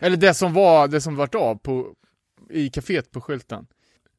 Eller 0.00 0.16
det 0.16 0.34
som 0.34 0.52
var, 0.52 0.88
det 0.88 1.00
som 1.00 1.16
vart 1.16 1.34
av 1.34 1.54
på, 1.54 1.94
i 2.50 2.68
kaféet 2.68 3.10
på 3.10 3.20
skylten. 3.20 3.66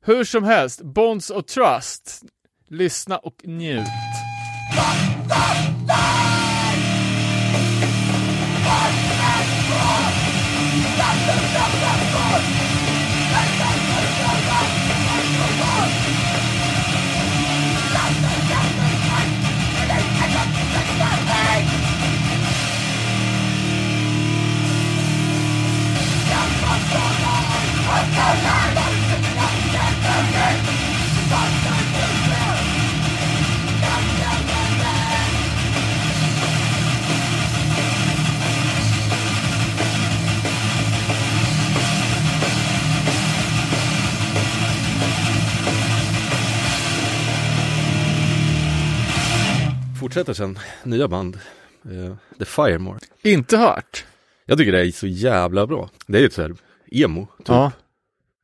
Hur 0.02 0.24
som 0.24 0.44
helst, 0.44 0.82
Bonds 0.82 1.30
och 1.30 1.48
Trust. 1.48 2.24
Lyssna 2.68 3.18
och 3.18 3.42
njut. 3.44 3.88
Fortsätter 50.12 50.34
sen, 50.34 50.60
nya 50.84 51.08
band, 51.08 51.40
eh, 51.86 52.16
The 52.40 52.46
Firemore. 52.46 53.00
Inte 53.24 53.58
hört. 53.58 54.06
Jag 54.46 54.58
tycker 54.58 54.72
det 54.72 54.88
är 54.88 54.92
så 54.92 55.08
jävla 55.08 55.68
bra. 55.68 55.90
Det 56.08 56.18
är 56.18 56.22
ju 56.22 56.30
så 56.30 56.42
här 56.42 56.56
emo, 56.92 57.28
typ. 57.38 57.48
Ja. 57.48 57.72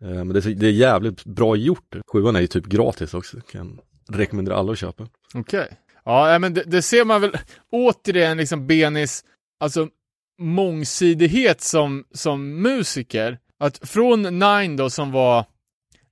Eh, 0.01 0.07
men 0.07 0.29
det 0.29 0.39
är, 0.39 0.41
så, 0.41 0.49
det 0.49 0.67
är 0.67 0.71
jävligt 0.71 1.25
bra 1.25 1.55
gjort. 1.55 1.95
Sjuan 2.11 2.35
är 2.35 2.39
ju 2.39 2.47
typ 2.47 2.65
gratis 2.65 3.13
också, 3.13 3.41
kan 3.41 3.79
rekommendera 4.09 4.55
alla 4.55 4.71
att 4.71 4.79
köpa. 4.79 5.07
Okej. 5.33 5.67
Ja, 6.05 6.25
nej, 6.25 6.39
men 6.39 6.53
det, 6.53 6.63
det 6.65 6.81
ser 6.81 7.05
man 7.05 7.21
väl 7.21 7.37
återigen 7.71 8.37
liksom 8.37 8.67
Benis, 8.67 9.23
alltså 9.59 9.87
mångsidighet 10.39 11.61
som, 11.61 12.03
som 12.13 12.61
musiker. 12.61 13.39
Att 13.59 13.89
från 13.89 14.21
Nine 14.21 14.75
då 14.77 14.89
som 14.89 15.11
var 15.11 15.45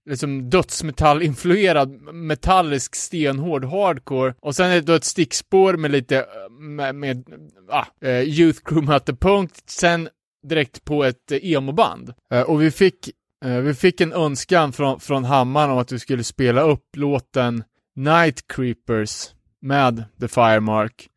liksom 0.05 0.49
dödsmetall-influerad, 0.49 2.13
metallisk 2.13 2.95
stenhård 2.95 3.65
hardcore 3.65 4.33
och 4.39 4.55
sen 4.55 4.71
är 4.71 4.75
det 4.75 4.81
då 4.81 4.93
ett 4.93 5.03
stickspår 5.03 5.77
med 5.77 5.91
lite, 5.91 6.25
med, 6.59 6.95
med 6.95 7.23
ah, 7.69 7.85
eh, 8.01 8.21
Youth 8.21 8.59
Crew 8.65 8.91
möter 8.91 9.13
punk, 9.13 9.51
sen 9.65 10.09
direkt 10.43 10.85
på 10.85 11.03
ett 11.03 11.31
emoband. 11.31 12.13
emo-band. 12.29 12.49
Och 12.49 12.61
vi 12.61 12.71
fick, 12.71 13.09
eh, 13.45 13.57
vi 13.57 13.73
fick 13.73 14.01
en 14.01 14.13
önskan 14.13 14.73
från, 14.73 14.99
från 14.99 15.23
Hammar 15.23 15.69
om 15.69 15.77
att 15.77 15.91
vi 15.91 15.99
skulle 15.99 16.23
spela 16.23 16.61
upp 16.61 16.95
låten 16.95 17.63
Night 17.95 18.47
Creepers 18.47 19.29
med 19.61 20.03
The 20.19 20.27
Firemark. 20.27 21.09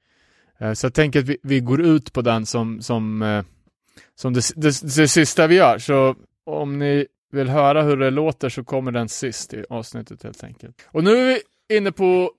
Så 0.74 0.86
jag 0.86 0.95
tänker 0.95 1.20
att 1.20 1.26
vi, 1.26 1.39
vi, 1.43 1.61
går 1.61 1.80
ut 1.80 2.12
på 2.12 2.22
den 2.22 2.47
som, 2.47 2.82
som, 2.82 3.43
som 4.14 4.32
det, 4.32 4.41
det, 4.57 4.80
det 4.97 5.09
sista 5.09 5.47
vi 5.47 5.55
gör. 5.55 5.78
Så 5.78 6.16
om 6.47 6.78
ni 6.78 7.07
vill 7.31 7.49
höra 7.49 7.83
hur 7.83 7.97
det 7.97 8.11
låter 8.11 8.49
så 8.49 8.64
kommer 8.64 8.93
den 8.93 9.09
sist 9.09 9.55
i 9.55 9.64
avsnittet 9.70 10.22
helt 10.22 10.45
enkelt. 10.45 10.83
Och 10.87 11.05
nu 11.05 11.11
är 11.11 11.26
vi 11.26 11.41
inne 11.76 11.93
på 11.93 12.33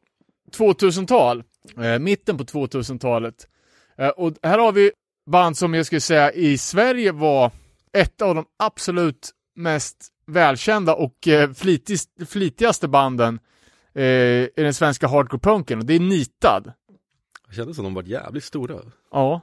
2000-tal, 0.58 1.44
eh, 1.78 2.00
mitten 2.00 2.38
på 2.38 2.44
2000-talet. 2.44 3.48
Eh, 3.98 4.10
och 4.10 4.34
här 4.44 4.60
har 4.60 4.72
vi 4.72 4.92
band 5.26 5.58
som 5.58 5.74
jag 5.74 5.86
skulle 5.86 6.02
säga 6.02 6.32
i 6.32 6.58
Sverige 6.58 7.12
var 7.12 7.52
ett 7.94 8.22
av 8.22 8.36
de 8.36 8.46
absolut 8.58 9.32
mest 9.56 10.08
välkända 10.26 10.96
och 10.96 11.28
eh, 11.28 11.52
flitigst, 11.54 12.10
flitigaste 12.28 12.88
banden 12.88 13.40
eh, 13.94 14.04
i 14.04 14.52
den 14.56 14.74
svenska 14.74 15.08
hardcore-punken 15.08 15.80
och 15.80 15.86
det 15.86 15.94
är 15.94 16.00
Nitad. 16.00 16.74
Det 17.50 17.56
kändes 17.56 17.76
som 17.76 17.86
de 17.86 17.94
var 17.94 18.04
jävligt 18.04 18.44
stora. 18.44 18.76
Ja. 19.12 19.42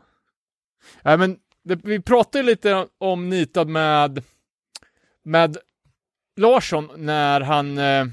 Ja 1.03 1.17
men 1.17 1.37
det, 1.65 1.81
vi 1.85 2.01
pratade 2.01 2.45
lite 2.45 2.87
om 2.99 3.29
Nitad 3.29 3.69
med, 3.69 4.23
med 5.27 5.57
Larsson 6.37 6.91
när 6.97 7.41
han 7.41 7.79
eh, 7.79 8.07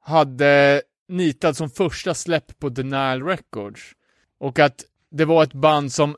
hade 0.00 0.82
Nitad 1.08 1.56
som 1.56 1.70
första 1.70 2.14
släpp 2.14 2.58
på 2.58 2.68
Denial 2.68 3.22
Records. 3.22 3.92
Och 4.40 4.58
att 4.58 4.84
det 5.10 5.24
var 5.24 5.42
ett 5.42 5.52
band 5.52 5.92
som 5.92 6.16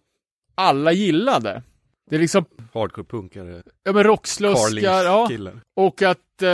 alla 0.54 0.92
gillade. 0.92 1.62
Det 2.10 2.16
är 2.16 2.20
liksom... 2.20 2.44
Hardcore-punkare. 2.72 3.62
Ja 3.82 3.92
men 3.92 4.04
rocksluskar, 4.04 5.04
ja. 5.04 5.28
Och 5.74 6.02
att... 6.02 6.42
Eh, 6.42 6.48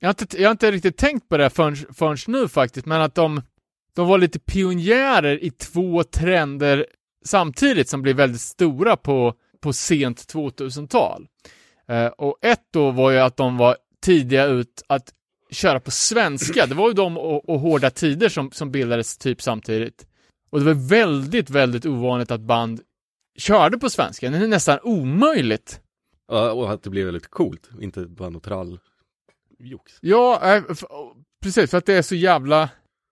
jag, 0.00 0.08
har 0.08 0.22
inte, 0.22 0.42
jag 0.42 0.48
har 0.48 0.52
inte 0.52 0.70
riktigt 0.70 0.96
tänkt 0.96 1.28
på 1.28 1.36
det 1.36 1.50
förrän, 1.50 1.76
förrän 1.76 2.16
nu 2.26 2.48
faktiskt, 2.48 2.86
men 2.86 3.00
att 3.00 3.14
de, 3.14 3.42
de 3.94 4.08
var 4.08 4.18
lite 4.18 4.38
pionjärer 4.38 5.44
i 5.44 5.50
två 5.50 6.04
trender 6.04 6.86
samtidigt 7.24 7.88
som 7.88 8.02
blev 8.02 8.16
väldigt 8.16 8.40
stora 8.40 8.96
på, 8.96 9.34
på 9.60 9.72
sent 9.72 10.34
2000-tal. 10.34 11.28
Eh, 11.88 12.06
och 12.06 12.38
ett 12.42 12.64
då 12.72 12.90
var 12.90 13.10
ju 13.10 13.18
att 13.18 13.36
de 13.36 13.56
var 13.56 13.76
tidiga 14.02 14.46
ut 14.46 14.82
att 14.86 15.12
köra 15.50 15.80
på 15.80 15.90
svenska. 15.90 16.66
Det 16.66 16.74
var 16.74 16.88
ju 16.88 16.94
de 16.94 17.18
och, 17.18 17.48
och 17.48 17.60
Hårda 17.60 17.90
Tider 17.90 18.28
som, 18.28 18.50
som 18.50 18.70
bildades 18.70 19.18
typ 19.18 19.42
samtidigt. 19.42 20.06
Och 20.50 20.58
det 20.58 20.64
var 20.64 20.88
väldigt, 20.88 21.50
väldigt 21.50 21.86
ovanligt 21.86 22.30
att 22.30 22.40
band 22.40 22.80
körde 23.38 23.78
på 23.78 23.90
svenska. 23.90 24.30
Det 24.30 24.36
är 24.36 24.48
nästan 24.48 24.78
omöjligt. 24.82 25.80
Ja, 26.28 26.52
och 26.52 26.72
att 26.72 26.82
det 26.82 26.90
blev 26.90 27.04
väldigt 27.04 27.30
coolt, 27.30 27.70
inte 27.80 28.00
bara 28.00 28.30
något 28.30 28.42
trall 28.42 28.78
jox. 29.58 29.92
Ja, 30.00 30.54
äh, 30.56 30.62
precis, 31.42 31.70
för 31.70 31.78
att 31.78 31.86
det 31.86 31.94
är 31.94 32.02
så 32.02 32.14
jävla... 32.14 32.68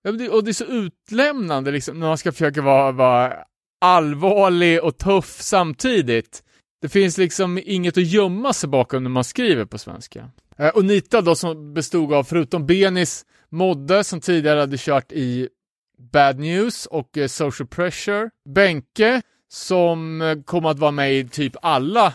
Och 0.08 0.44
det 0.44 0.50
är 0.50 0.52
så 0.52 0.64
utlämnande 0.64 1.70
liksom, 1.70 2.00
när 2.00 2.06
man 2.06 2.18
ska 2.18 2.32
försöka 2.32 2.62
vara, 2.62 2.92
vara 2.92 3.44
allvarlig 3.80 4.84
och 4.84 4.98
tuff 4.98 5.40
samtidigt. 5.40 6.42
Det 6.80 6.88
finns 6.88 7.18
liksom 7.18 7.60
inget 7.64 7.98
att 7.98 8.06
gömma 8.06 8.52
sig 8.52 8.68
bakom 8.68 9.02
när 9.02 9.10
man 9.10 9.24
skriver 9.24 9.64
på 9.64 9.78
svenska. 9.78 10.30
Eh, 10.58 10.66
äh, 10.66 10.74
och 10.74 10.84
Nita 10.84 11.20
då 11.20 11.34
som 11.34 11.74
bestod 11.74 12.12
av, 12.12 12.24
förutom 12.24 12.66
Benis, 12.66 13.26
Modde 13.48 14.04
som 14.04 14.20
tidigare 14.20 14.60
hade 14.60 14.76
kört 14.78 15.12
i 15.12 15.48
Bad 16.12 16.38
News 16.38 16.86
och 16.86 17.18
eh, 17.18 17.26
Social 17.26 17.66
Pressure. 17.66 18.30
Benke 18.54 19.22
som 19.48 20.22
eh, 20.22 20.42
kommer 20.42 20.70
att 20.70 20.78
vara 20.78 20.90
med 20.90 21.14
i 21.14 21.28
typ 21.28 21.56
alla 21.62 22.14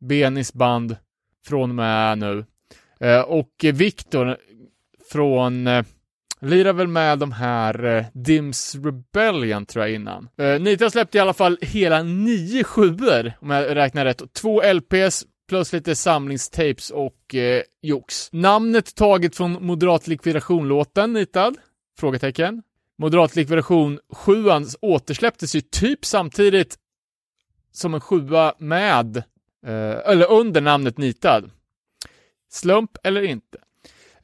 Benis 0.00 0.52
band 0.52 0.96
från 1.46 1.70
och 1.70 1.76
med 1.76 2.18
nu. 2.18 2.44
Eh, 3.00 3.20
och 3.20 3.50
Viktor 3.62 4.36
från 5.12 5.66
eh, 5.66 5.84
lirar 6.44 6.72
väl 6.72 6.88
med 6.88 7.18
de 7.18 7.32
här 7.32 7.84
eh, 7.84 8.04
Dims 8.12 8.74
Rebellion 8.74 9.66
tror 9.66 9.84
jag 9.84 9.94
innan. 9.94 10.28
Eh, 10.38 10.60
Nita 10.60 10.90
släppte 10.90 11.18
i 11.18 11.20
alla 11.20 11.32
fall 11.32 11.58
hela 11.60 12.02
nio 12.02 12.64
sjuor 12.64 13.32
om 13.40 13.50
jag 13.50 13.76
räknar 13.76 14.04
rätt. 14.04 14.22
Två 14.32 14.62
LPs 14.72 15.24
plus 15.48 15.72
lite 15.72 15.96
samlingstapes 15.96 16.90
och 16.90 17.34
eh, 17.34 17.62
jox. 17.82 18.28
Namnet 18.32 18.94
taget 18.94 19.36
från 19.36 19.66
Moderat 19.66 20.06
likvidation-låten, 20.06 21.12
Nitad? 21.12 21.56
Frågetecken. 21.98 22.62
Moderat 22.98 23.36
likvidation 23.36 23.98
7 24.12 24.44
återsläpptes 24.80 25.56
ju 25.56 25.60
typ 25.60 26.04
samtidigt 26.04 26.78
som 27.72 27.94
en 27.94 28.00
sjua 28.00 28.54
med, 28.58 29.16
eh, 29.66 30.10
eller 30.10 30.30
under 30.30 30.60
namnet 30.60 30.98
Nitad. 30.98 31.50
Slump 32.50 32.90
eller 33.02 33.22
inte? 33.22 33.58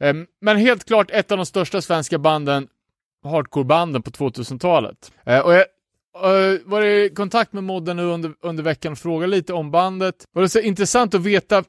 Ehm, 0.01 0.27
men 0.41 0.57
helt 0.57 0.85
klart 0.85 1.11
ett 1.11 1.31
av 1.31 1.37
de 1.37 1.45
största 1.45 1.81
svenska 1.81 2.17
banden, 2.17 2.67
Hardcorebanden 3.23 4.01
på 4.01 4.11
2000-talet. 4.11 5.11
Ehm, 5.25 5.43
och 5.43 5.53
jag 5.53 5.65
uh, 6.25 6.59
var 6.65 6.81
i 6.81 7.09
kontakt 7.09 7.53
med 7.53 7.63
modden 7.63 7.97
nu 7.97 8.03
under, 8.03 8.33
under 8.41 8.63
veckan 8.63 8.91
och 8.91 8.97
frågade 8.97 9.31
lite 9.31 9.53
om 9.53 9.71
bandet. 9.71 10.15
Och 10.35 10.41
det 10.41 10.49
så 10.49 10.59
intressant 10.59 11.13
att 11.13 11.21
veta 11.21 11.63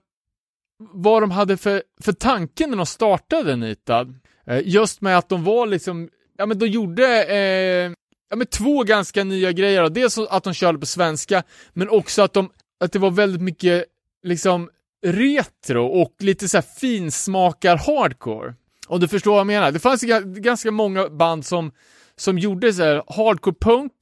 vad 0.78 1.22
de 1.22 1.30
hade 1.30 1.56
för, 1.56 1.82
för 2.02 2.12
tanke 2.12 2.66
när 2.66 2.76
de 2.76 2.86
startade 2.86 3.56
Nitad. 3.56 4.14
Ehm, 4.46 4.62
just 4.64 5.00
med 5.00 5.18
att 5.18 5.28
de 5.28 5.44
var 5.44 5.66
liksom 5.66 6.08
ja 6.38 6.46
men 6.46 6.58
de 6.58 6.66
gjorde 6.66 7.24
eh, 7.24 7.92
ja, 8.30 8.36
men 8.36 8.46
två 8.46 8.82
ganska 8.82 9.24
nya 9.24 9.52
grejer. 9.52 9.88
Dels 9.88 10.18
att 10.18 10.44
de 10.44 10.54
körde 10.54 10.78
på 10.78 10.86
svenska, 10.86 11.42
men 11.72 11.88
också 11.88 12.22
att, 12.22 12.32
de, 12.32 12.50
att 12.80 12.92
det 12.92 12.98
var 12.98 13.10
väldigt 13.10 13.42
mycket 13.42 13.84
liksom 14.22 14.70
retro 15.02 15.86
och 15.86 16.14
lite 16.18 16.48
så 16.48 16.56
här 16.56 16.64
finsmakar 16.80 17.76
hardcore. 17.76 18.54
Om 18.86 19.00
du 19.00 19.08
förstår 19.08 19.30
vad 19.30 19.40
jag 19.40 19.46
menar. 19.46 19.72
Det 19.72 19.78
fanns 19.78 20.02
ganska 20.24 20.70
många 20.70 21.08
band 21.08 21.46
som, 21.46 21.72
som 22.16 22.38
gjorde 22.38 22.72
så 22.72 22.82
här 22.82 23.02
hardcore 23.06 23.56
punk 23.60 23.92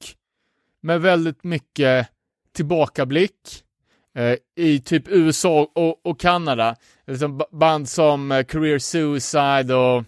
med 0.81 1.01
väldigt 1.01 1.43
mycket 1.43 2.07
tillbakablick 2.55 3.63
eh, 4.15 4.35
i 4.55 4.79
typ 4.79 5.03
USA 5.07 5.71
och, 5.75 6.05
och 6.05 6.19
Kanada. 6.19 6.75
Liksom 7.07 7.41
band 7.51 7.89
som 7.89 8.31
eh, 8.31 8.43
Career 8.43 8.79
Suicide 8.79 9.75
och 9.75 10.03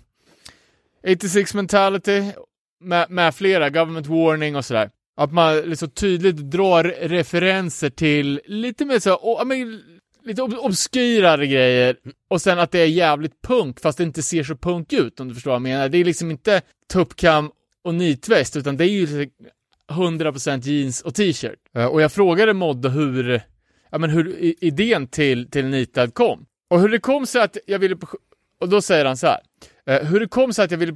86 1.08 1.54
mentality 1.54 2.32
med, 2.80 3.10
med 3.10 3.36
flera, 3.36 3.70
government 3.70 4.08
warning 4.08 4.56
och 4.56 4.66
sådär. 4.66 4.90
Att 5.16 5.34
man 5.34 5.58
liksom 5.58 5.90
tydligt 5.90 6.38
drar 6.38 6.84
referenser 6.84 7.90
till 7.90 8.42
lite 8.46 8.86
mer 8.86 9.00
så, 9.00 9.16
oh, 9.16 9.46
men, 9.46 9.82
lite 10.26 10.42
ob 10.42 10.54
obskyrare 10.54 11.48
grejer 11.48 11.96
och 12.28 12.42
sen 12.42 12.60
att 12.60 12.72
det 12.72 12.80
är 12.80 12.86
jävligt 12.86 13.42
punk 13.42 13.80
fast 13.80 13.98
det 13.98 14.04
inte 14.04 14.24
ser 14.24 14.44
så 14.44 14.56
punk 14.56 14.94
ut 14.94 15.20
om 15.20 15.28
du 15.28 15.34
förstår 15.34 15.52
vad 15.52 15.56
jag 15.56 15.62
menar. 15.62 15.90
Det 15.90 15.98
är 15.98 16.06
liksom 16.06 16.32
inte 16.32 16.62
tuppkam 16.92 17.52
och 17.84 17.96
nitväst 17.96 18.56
utan 18.56 18.78
det 18.78 18.86
är 18.86 18.90
ju 18.90 19.30
100% 19.92 20.62
jeans 20.62 21.02
och 21.02 21.16
t-shirt. 21.16 21.60
Och 21.92 22.02
jag 22.02 22.12
frågade 22.12 22.54
Modde 22.54 22.90
hur, 22.90 23.42
ja 23.92 23.98
men 23.98 24.10
hur 24.10 24.36
idén 24.64 25.08
till, 25.08 25.50
till 25.50 25.66
Nitad 25.66 26.14
kom. 26.14 26.46
Och 26.70 26.80
hur 26.80 26.90
det 26.90 27.00
kom 27.00 27.26
sig 27.26 27.42
att 27.42 27.58
jag 27.66 27.80
ville, 27.80 27.98
och 28.60 28.70
då 28.70 28.82
säger 28.82 29.06
han 29.06 29.18
så 29.18 29.28
här. 29.28 29.40
Eh, 29.86 30.08
hur 30.08 30.20
det 30.20 30.28
kom 30.28 30.54
sig 30.54 30.66
att 30.66 30.72
jag 30.72 30.78
ville 30.78 30.96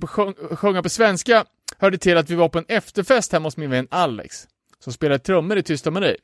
sjunga 0.55 0.83
på 0.83 0.89
svenska 0.89 1.45
hörde 1.77 1.97
till 1.97 2.17
att 2.17 2.29
vi 2.29 2.35
var 2.35 2.49
på 2.49 2.57
en 2.57 2.65
efterfest 2.67 3.31
hemma 3.31 3.47
hos 3.47 3.57
min 3.57 3.69
vän 3.69 3.87
Alex, 3.91 4.47
som 4.79 4.93
spelade 4.93 5.19
trummor 5.19 5.57
i 5.57 5.63
Tysta 5.63 5.91
Marie. 5.91 6.17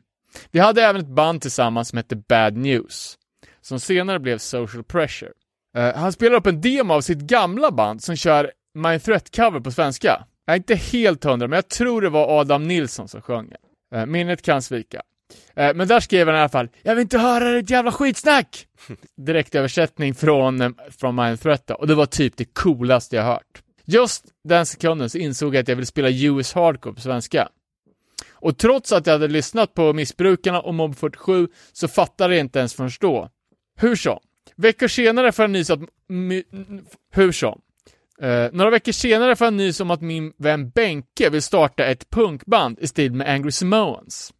Vi 0.51 0.59
hade 0.59 0.83
även 0.83 1.01
ett 1.01 1.07
band 1.07 1.41
tillsammans 1.41 1.89
som 1.89 1.97
hette 1.97 2.15
Bad 2.15 2.57
News, 2.57 3.17
som 3.61 3.79
senare 3.79 4.19
blev 4.19 4.37
Social 4.37 4.83
Pressure. 4.83 5.31
Uh, 5.77 5.95
han 5.95 6.13
spelar 6.13 6.35
upp 6.35 6.45
en 6.45 6.61
demo 6.61 6.93
av 6.93 7.01
sitt 7.01 7.17
gamla 7.17 7.71
band 7.71 8.03
som 8.03 8.15
kör 8.15 8.51
My 8.73 8.97
Threat-cover 8.97 9.59
på 9.59 9.71
svenska. 9.71 10.25
Jag 10.45 10.53
är 10.53 10.57
inte 10.57 10.75
helt 10.75 11.23
hundra, 11.23 11.47
men 11.47 11.57
jag 11.57 11.69
tror 11.69 12.01
det 12.01 12.09
var 12.09 12.39
Adam 12.39 12.63
Nilsson 12.63 13.07
som 13.07 13.21
sjöng. 13.21 13.53
Uh, 13.95 14.01
eh, 14.01 14.05
minnet 14.05 14.41
kan 14.41 14.61
svika. 14.61 15.01
Uh, 15.59 15.73
men 15.75 15.87
där 15.87 15.99
skrev 15.99 16.27
han 16.27 16.35
i 16.35 16.39
alla 16.39 16.49
fall 16.49 16.69
”Jag 16.81 16.95
vill 16.95 17.01
inte 17.01 17.17
höra 17.17 17.51
ditt 17.51 17.69
jävla 17.69 17.91
skitsnack!” 17.91 18.67
Direktöversättning 19.17 20.13
från, 20.13 20.75
från 20.99 21.15
Mind 21.15 21.41
Threat 21.41 21.67
då, 21.67 21.73
och 21.73 21.87
det 21.87 21.95
var 21.95 22.05
typ 22.05 22.37
det 22.37 22.53
coolaste 22.53 23.15
jag 23.15 23.23
hört. 23.23 23.63
Just 23.85 24.25
den 24.43 24.65
sekunden 24.65 25.09
så 25.09 25.17
insåg 25.17 25.55
jag 25.55 25.61
att 25.61 25.67
jag 25.67 25.75
ville 25.75 25.85
spela 25.85 26.09
US 26.09 26.53
Hardcore 26.53 26.95
på 26.95 27.01
svenska. 27.01 27.49
Och 28.43 28.57
trots 28.57 28.91
att 28.91 29.07
jag 29.07 29.13
hade 29.13 29.27
lyssnat 29.27 29.73
på 29.73 29.93
Missbrukarna 29.93 30.61
och 30.61 30.73
Mob 30.73 30.95
47 30.95 31.47
så 31.71 31.87
fattade 31.87 32.35
jag 32.35 32.39
inte 32.39 32.59
ens 32.59 32.73
förrän 32.73 32.89
då. 32.99 33.29
Hur 33.77 33.95
så? 33.95 34.21
Veckor 34.55 34.87
senare 34.87 35.31
får 35.31 35.43
jag 35.43 35.49
nys 35.49 35.69
att... 35.69 35.79
Hur 37.11 37.31
så? 37.31 37.59
Uh, 38.21 38.29
eh, 38.29 38.51
några 38.53 38.71
veckor 38.71 38.91
senare 38.91 39.35
får 39.35 39.45
jag 39.45 39.53
nys 39.53 39.79
om 39.79 39.91
att 39.91 40.01
min 40.01 40.33
vän 40.37 40.69
Benke 40.69 41.29
vill 41.29 41.41
starta 41.41 41.85
ett 41.85 42.09
punkband 42.09 42.79
i 42.79 42.87
stil 42.87 43.13
med 43.13 43.29
Angry 43.29 43.51
Samoans. 43.51 44.33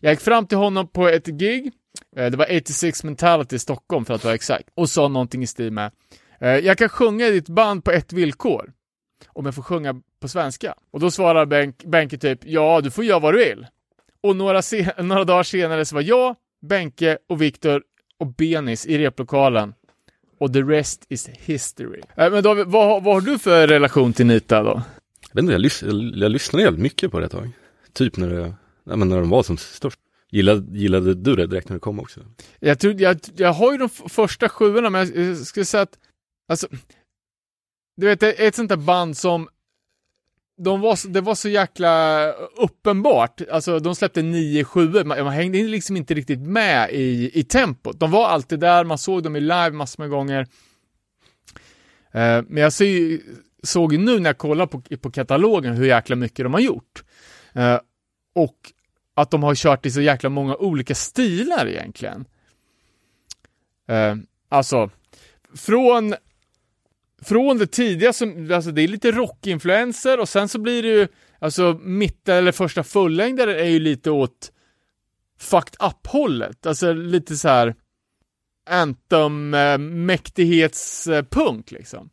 Jag 0.00 0.12
gick 0.12 0.20
fram 0.20 0.46
till 0.46 0.58
honom 0.58 0.88
på 0.88 1.08
ett 1.08 1.26
gig 1.26 1.72
uh, 2.18 2.26
det 2.26 2.36
var 2.36 2.56
86 2.56 3.04
Mentality 3.04 3.56
i 3.56 3.58
Stockholm 3.58 4.04
för 4.04 4.14
att 4.14 4.24
vara 4.24 4.34
exakt. 4.34 4.68
Och 4.74 4.90
sa 4.90 5.08
någonting 5.08 5.42
i 5.42 5.46
stil 5.46 5.72
med 5.72 5.92
uh, 6.42 6.48
Jag 6.48 6.78
kan 6.78 6.88
sjunga 6.88 7.26
i 7.26 7.30
ditt 7.30 7.48
band 7.48 7.84
på 7.84 7.90
ett 7.90 8.12
villkor. 8.12 8.72
Om 9.28 9.44
jag 9.44 9.54
får 9.54 9.62
sjunga 9.62 10.00
på 10.20 10.28
svenska. 10.28 10.74
Och 10.90 11.00
då 11.00 11.10
svarar 11.10 11.46
Benke 11.86 12.18
typ 12.18 12.40
Ja, 12.44 12.80
du 12.80 12.90
får 12.90 13.04
göra 13.04 13.18
vad 13.18 13.34
du 13.34 13.38
vill. 13.38 13.66
Och 14.20 14.36
några, 14.36 14.62
några 15.02 15.24
dagar 15.24 15.42
senare 15.42 15.84
så 15.84 15.94
var 15.94 16.02
jag, 16.02 16.36
Benke 16.62 17.18
och 17.28 17.42
Viktor 17.42 17.82
och 18.18 18.26
Benis 18.26 18.86
i 18.86 18.98
replokalen 18.98 19.74
och 20.38 20.52
the 20.52 20.62
rest 20.62 21.06
is 21.08 21.28
history. 21.28 22.00
Eh, 22.16 22.30
men 22.30 22.42
David, 22.42 22.66
vad, 22.66 23.02
vad 23.02 23.14
har 23.14 23.20
du 23.20 23.38
för 23.38 23.68
relation 23.68 24.12
till 24.12 24.26
Nita 24.26 24.62
då? 24.62 24.82
Jag 25.28 25.34
vet 25.34 25.42
inte, 25.42 25.52
jag, 25.52 25.60
lys 25.60 25.82
jag, 25.82 26.12
jag 26.16 26.30
lyssnade 26.30 26.64
jävligt 26.64 26.82
mycket 26.82 27.10
på 27.10 27.20
det 27.20 27.26
ett 27.26 27.32
tag. 27.32 27.50
Typ 27.92 28.16
när, 28.16 28.28
det, 28.28 28.54
ja, 28.84 28.96
men 28.96 29.08
när 29.08 29.20
de 29.20 29.30
var 29.30 29.42
som 29.42 29.56
störst. 29.56 30.00
Gillade, 30.32 30.78
gillade 30.78 31.14
du 31.14 31.36
det 31.36 31.46
direkt 31.46 31.68
när 31.68 31.76
det 31.76 31.80
kom 31.80 32.00
också? 32.00 32.20
Jag, 32.60 32.78
tror, 32.78 33.00
jag, 33.00 33.18
jag 33.36 33.52
har 33.52 33.72
ju 33.72 33.78
de 33.78 33.88
första 33.88 34.48
sjuorna, 34.48 34.90
men 34.90 35.06
jag, 35.06 35.26
jag 35.26 35.38
skulle 35.38 35.64
säga 35.64 35.82
att, 35.82 35.98
alltså, 36.48 36.68
du 37.96 38.06
vet, 38.06 38.22
ett 38.22 38.54
sånt 38.54 38.68
där 38.68 38.76
band 38.76 39.16
som, 39.16 39.48
de 40.64 40.80
var, 40.80 41.08
det 41.08 41.20
var 41.20 41.34
så 41.34 41.48
jäkla 41.48 42.32
uppenbart, 42.32 43.40
alltså 43.50 43.78
de 43.78 43.94
släppte 43.94 44.22
nio 44.22 44.64
sjuor, 44.64 45.04
man, 45.04 45.24
man 45.24 45.32
hängde 45.32 45.58
liksom 45.58 45.96
inte 45.96 46.14
riktigt 46.14 46.40
med 46.40 46.90
i, 46.90 47.30
i 47.40 47.44
tempot. 47.44 48.00
De 48.00 48.10
var 48.10 48.28
alltid 48.28 48.60
där, 48.60 48.84
man 48.84 48.98
såg 48.98 49.22
dem 49.22 49.36
i 49.36 49.40
live 49.40 49.70
massor 49.70 50.02
med 50.02 50.10
gånger. 50.10 50.40
Eh, 52.12 52.42
men 52.48 52.56
jag 52.56 52.72
ser, 52.72 53.20
såg 53.62 53.92
ju 53.92 53.98
nu 53.98 54.18
när 54.18 54.28
jag 54.28 54.38
kollar 54.38 54.66
på, 54.66 54.82
på 55.00 55.10
katalogen 55.10 55.74
hur 55.74 55.86
jäkla 55.86 56.16
mycket 56.16 56.44
de 56.44 56.54
har 56.54 56.60
gjort. 56.60 57.04
Eh, 57.52 57.78
och 58.34 58.56
att 59.14 59.30
de 59.30 59.42
har 59.42 59.54
kört 59.54 59.86
i 59.86 59.90
så 59.90 60.00
jäkla 60.00 60.28
många 60.28 60.56
olika 60.56 60.94
stilar 60.94 61.66
egentligen. 61.66 62.24
Eh, 63.88 64.14
alltså, 64.48 64.90
från, 65.56 66.14
från 67.22 67.58
det 67.58 67.66
tidiga, 67.66 68.12
som, 68.12 68.50
alltså 68.52 68.70
det 68.70 68.82
är 68.82 68.88
lite 68.88 69.10
rockinfluenser 69.10 70.20
och 70.20 70.28
sen 70.28 70.48
så 70.48 70.58
blir 70.58 70.82
det 70.82 70.88
ju, 70.88 71.08
alltså 71.38 71.78
mitten 71.82 72.36
eller 72.36 72.52
första 72.52 72.84
fullängdare 72.84 73.60
är 73.60 73.68
ju 73.68 73.78
lite 73.78 74.10
åt 74.10 74.52
fucked 75.38 75.76
up-hållet, 75.80 76.66
alltså 76.66 76.92
lite 76.92 77.36
så 77.36 77.48
här 77.48 77.74
Anthem 78.70 79.54
eh, 79.54 79.78
mäktighetspunk 79.78 81.70
liksom. 81.70 82.10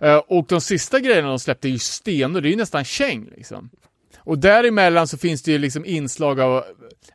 Eh, 0.00 0.16
och 0.16 0.46
de 0.48 0.60
sista 0.60 1.00
grejerna 1.00 1.28
de 1.28 1.38
släppte 1.38 1.68
är 1.68 1.70
ju 1.70 1.78
sten 1.78 2.36
och 2.36 2.42
det 2.42 2.48
är 2.48 2.50
ju 2.50 2.56
nästan 2.56 2.84
käng 2.84 3.28
liksom. 3.36 3.70
Och 4.24 4.38
däremellan 4.38 5.08
så 5.08 5.18
finns 5.18 5.42
det 5.42 5.52
ju 5.52 5.58
liksom 5.58 5.84
inslag 5.84 6.40
av 6.40 6.64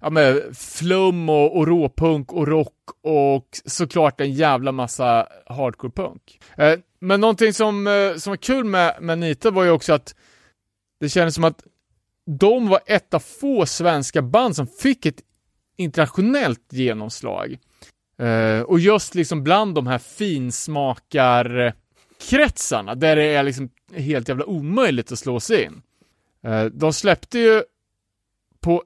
ja, 0.01 0.09
men, 0.09 0.41
flum 0.55 1.29
och, 1.29 1.57
och 1.57 1.67
råpunk 1.67 2.33
och 2.33 2.47
rock 2.47 2.73
och 3.01 3.47
såklart 3.65 4.21
en 4.21 4.33
jävla 4.33 4.71
massa 4.71 5.27
hardcore 5.45 5.91
punk. 5.91 6.39
Eh, 6.57 6.73
men 6.99 7.21
någonting 7.21 7.53
som, 7.53 7.87
eh, 7.87 8.15
som 8.15 8.31
var 8.31 8.37
kul 8.37 8.65
med, 8.65 8.97
med 9.01 9.19
Nita 9.19 9.51
var 9.51 9.63
ju 9.63 9.69
också 9.69 9.93
att 9.93 10.15
det 10.99 11.09
kändes 11.09 11.35
som 11.35 11.43
att 11.43 11.63
de 12.25 12.67
var 12.67 12.79
ett 12.85 13.13
av 13.13 13.19
få 13.19 13.65
svenska 13.65 14.21
band 14.21 14.55
som 14.55 14.67
fick 14.67 15.05
ett 15.05 15.21
internationellt 15.77 16.73
genomslag. 16.73 17.57
Eh, 18.19 18.61
och 18.61 18.79
just 18.79 19.15
liksom 19.15 19.43
bland 19.43 19.75
de 19.75 19.87
här 19.87 19.97
finsmakarkretsarna, 19.97 22.95
där 22.95 23.15
det 23.15 23.23
är 23.23 23.43
liksom 23.43 23.69
helt 23.93 24.29
jävla 24.29 24.45
omöjligt 24.45 25.11
att 25.11 25.19
slå 25.19 25.39
sig 25.39 25.63
in. 25.63 25.81
Eh, 26.43 26.65
De 26.65 26.93
släppte 26.93 27.39
ju 27.39 27.63
på 28.59 28.83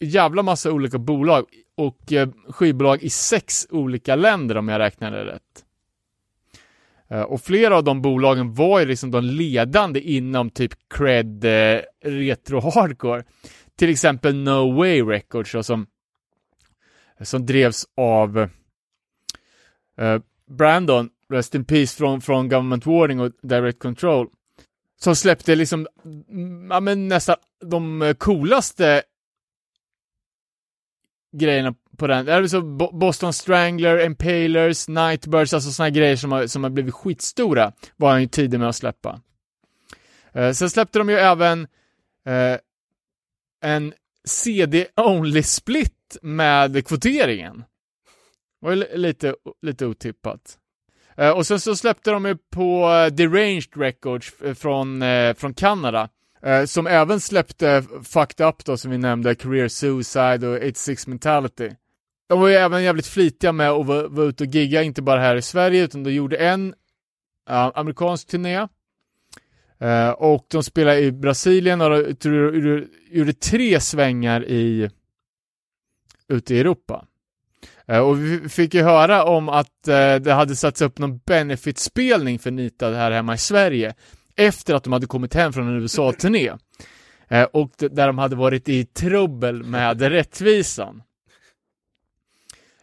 jävla 0.00 0.42
massa 0.42 0.72
olika 0.72 0.98
bolag 0.98 1.44
och 1.74 2.12
eh, 2.12 2.28
skivbolag 2.48 3.02
i 3.02 3.10
sex 3.10 3.66
olika 3.70 4.16
länder 4.16 4.56
om 4.56 4.68
jag 4.68 4.78
räknade 4.78 5.24
rätt. 5.24 5.64
Eh, 7.10 7.22
och 7.22 7.40
flera 7.40 7.76
av 7.76 7.84
de 7.84 8.02
bolagen 8.02 8.54
var 8.54 8.80
ju 8.80 8.86
liksom 8.86 9.10
de 9.10 9.24
ledande 9.24 10.00
inom 10.00 10.50
typ 10.50 10.72
cred 10.94 11.44
eh, 11.44 11.80
retro 12.04 12.60
hardcore. 12.60 13.24
Till 13.76 13.90
exempel 13.90 14.34
No 14.34 14.76
Way 14.76 15.02
Records 15.02 15.66
som, 15.66 15.86
som 17.20 17.46
drevs 17.46 17.86
av 17.96 18.38
eh, 19.98 20.20
Brandon, 20.50 21.10
Rest 21.32 21.54
in 21.54 21.64
Peace 21.64 21.96
från, 21.96 22.20
från 22.20 22.48
Government 22.48 22.86
Warning 22.86 23.20
och 23.20 23.32
Direct 23.42 23.78
Control 23.78 24.28
som 25.00 25.16
släppte 25.16 25.54
liksom, 25.54 25.86
mm, 26.30 26.70
ja 26.70 26.80
men 26.80 27.08
nästan 27.08 27.36
de 27.64 28.14
coolaste 28.18 29.02
grejerna 31.32 31.74
på 31.96 32.06
den. 32.06 32.26
Det 32.26 32.32
är 32.32 32.46
så 32.46 32.62
Boston 32.92 33.32
Strangler, 33.32 34.04
Impalers, 34.04 34.88
Nightbirds, 34.88 35.54
alltså 35.54 35.70
såna 35.70 35.90
grejer 35.90 36.16
som 36.16 36.32
har, 36.32 36.46
som 36.46 36.62
har 36.62 36.70
blivit 36.70 36.94
skitstora, 36.94 37.72
var 37.96 38.10
han 38.10 38.20
ju 38.20 38.28
tidig 38.28 38.60
med 38.60 38.68
att 38.68 38.76
släppa. 38.76 39.20
Eh, 40.32 40.52
sen 40.52 40.70
släppte 40.70 40.98
de 40.98 41.08
ju 41.08 41.16
även 41.16 41.66
eh, 42.26 42.58
en 43.60 43.92
CD-only-split 44.24 46.16
med 46.22 46.86
kvoteringen. 46.86 47.64
Det 48.60 48.66
var 48.66 48.72
ju 48.72 48.96
lite, 48.96 49.34
lite 49.62 49.86
otippat. 49.86 50.58
Eh, 51.16 51.30
och 51.30 51.46
sen 51.46 51.60
så 51.60 51.76
släppte 51.76 52.10
de 52.10 52.26
ju 52.26 52.36
på 52.36 52.90
eh, 52.90 53.06
Deranged 53.06 53.76
Records 53.76 54.32
från, 54.58 55.02
eh, 55.02 55.34
från 55.34 55.54
Kanada 55.54 56.08
eh, 56.42 56.64
som 56.64 56.86
även 56.86 57.20
släppte 57.20 57.84
Fucked 58.04 58.46
Up 58.46 58.64
då, 58.64 58.76
som 58.76 58.90
vi 58.90 58.98
nämnde, 58.98 59.34
Career 59.34 59.68
Suicide 59.68 60.48
och 60.48 60.56
86 60.56 61.06
Mentality. 61.06 61.70
De 62.28 62.40
var 62.40 62.48
ju 62.48 62.54
även 62.54 62.82
jävligt 62.82 63.06
flitiga 63.06 63.52
med 63.52 63.70
att 63.70 63.86
vara, 63.86 64.08
vara 64.08 64.26
ute 64.26 64.44
och 64.44 64.50
gigga, 64.50 64.82
inte 64.82 65.02
bara 65.02 65.20
här 65.20 65.36
i 65.36 65.42
Sverige, 65.42 65.84
utan 65.84 66.02
de 66.02 66.12
gjorde 66.12 66.36
en 66.36 66.74
ja, 67.48 67.72
amerikansk 67.74 68.28
turné. 68.28 68.68
Eh, 69.80 70.10
och 70.10 70.46
de 70.50 70.62
spelade 70.62 71.00
i 71.00 71.12
Brasilien 71.12 71.80
och 71.80 71.90
de, 71.90 72.14
tror, 72.14 72.54
gjorde, 72.56 72.86
gjorde 73.10 73.32
tre 73.32 73.80
svängar 73.80 74.44
i 74.44 74.90
ute 76.28 76.54
i 76.54 76.60
Europa. 76.60 77.04
Eh, 77.86 77.98
Och 77.98 78.24
vi 78.24 78.48
fick 78.48 78.74
ju 78.74 78.82
höra 78.82 79.24
om 79.24 79.48
att 79.48 79.88
eh, 79.88 80.14
det 80.14 80.32
hade 80.32 80.56
satts 80.56 80.82
upp 80.82 80.98
någon 80.98 81.18
benefitspelning 81.18 82.38
för 82.38 82.50
Nita 82.50 82.90
här 82.90 83.10
hemma 83.10 83.34
i 83.34 83.38
Sverige 83.38 83.94
efter 84.38 84.74
att 84.74 84.84
de 84.84 84.92
hade 84.92 85.06
kommit 85.06 85.34
hem 85.34 85.52
från 85.52 85.68
en 85.68 85.82
USA-turné. 85.82 86.52
Eh, 87.28 87.42
Och 87.42 87.70
där 87.78 88.06
de 88.06 88.18
hade 88.18 88.36
varit 88.36 88.68
i 88.68 88.84
trubbel 88.84 89.62
med 89.62 90.02
rättvisan. 90.12 91.02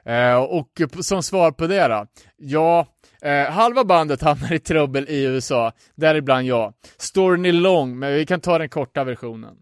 Eh, 0.05 0.35
Och 0.35 0.81
som 1.01 1.23
svar 1.23 1.51
på 1.51 1.67
det 1.67 1.87
då, 1.87 2.07
ja, 2.37 2.87
eh, 3.21 3.45
halva 3.51 3.83
bandet 3.83 4.21
hamnar 4.21 4.53
i 4.53 4.59
trubbel 4.59 5.05
i 5.09 5.23
USA, 5.23 5.71
däribland 5.95 6.45
jag. 6.47 6.73
Storyn 6.97 7.45
är 7.45 7.53
lång, 7.53 7.99
men 7.99 8.13
vi 8.13 8.25
kan 8.25 8.39
ta 8.41 8.57
den 8.57 8.69
korta 8.69 9.03
versionen. 9.03 9.55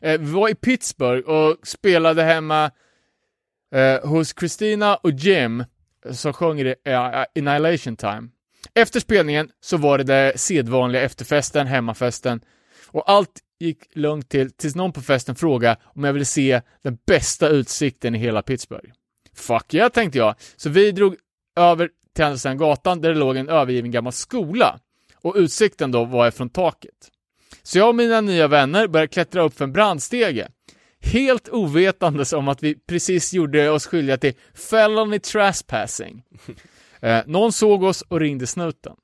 Eh, 0.00 0.20
Vi 0.20 0.30
var 0.32 0.48
i 0.48 0.54
Pittsburgh 0.54 1.28
och 1.28 1.56
spelade 1.66 2.22
hemma 2.22 2.70
hos 4.02 4.34
Christina 4.38 4.96
och 4.96 5.10
Jim 5.10 5.64
som 6.10 6.32
sjöng 6.32 6.60
i 6.60 6.74
Annihilation 7.38 7.96
Time. 7.96 8.28
Efter 8.80 9.00
spelningen 9.00 9.50
så 9.60 9.76
var 9.76 9.98
det 9.98 10.04
det 10.04 10.38
sedvanliga 10.38 11.02
efterfesten, 11.02 11.66
hemmafesten 11.66 12.40
och 12.86 13.10
allt 13.10 13.40
gick 13.58 13.96
lugnt 13.96 14.28
till 14.28 14.50
tills 14.50 14.74
någon 14.74 14.92
på 14.92 15.00
festen 15.00 15.34
frågade 15.34 15.76
om 15.82 16.04
jag 16.04 16.12
ville 16.12 16.24
se 16.24 16.62
den 16.82 16.98
bästa 17.06 17.48
utsikten 17.48 18.14
i 18.14 18.18
hela 18.18 18.42
Pittsburgh. 18.42 18.90
Fuck 19.34 19.74
yeah, 19.74 19.90
tänkte 19.90 20.18
jag. 20.18 20.34
Så 20.56 20.70
vi 20.70 20.92
drog 20.92 21.16
över 21.56 21.90
till 22.14 22.24
andra 22.24 22.38
sidan 22.38 22.58
gatan 22.58 23.00
där 23.00 23.08
det 23.08 23.18
låg 23.18 23.36
en 23.36 23.48
övergiven 23.48 23.90
gammal 23.90 24.12
skola 24.12 24.78
och 25.14 25.34
utsikten 25.36 25.92
då 25.92 26.04
var 26.04 26.30
från 26.30 26.50
taket. 26.50 27.10
Så 27.62 27.78
jag 27.78 27.88
och 27.88 27.94
mina 27.94 28.20
nya 28.20 28.48
vänner 28.48 28.86
började 28.86 29.12
klättra 29.12 29.42
upp 29.42 29.56
för 29.56 29.64
en 29.64 29.72
brandstege 29.72 30.48
helt 31.00 31.48
ovetandes 31.48 32.32
om 32.32 32.48
att 32.48 32.62
vi 32.62 32.74
precis 32.74 33.32
gjorde 33.32 33.70
oss 33.70 33.86
skyldiga 33.86 34.16
till 34.16 34.34
felony 34.54 35.18
trespassing. 35.18 36.22
Eh, 37.02 37.22
någon 37.26 37.52
såg 37.52 37.82
oss 37.82 38.02
och 38.02 38.20
ringde 38.20 38.46
snuten. 38.46 38.96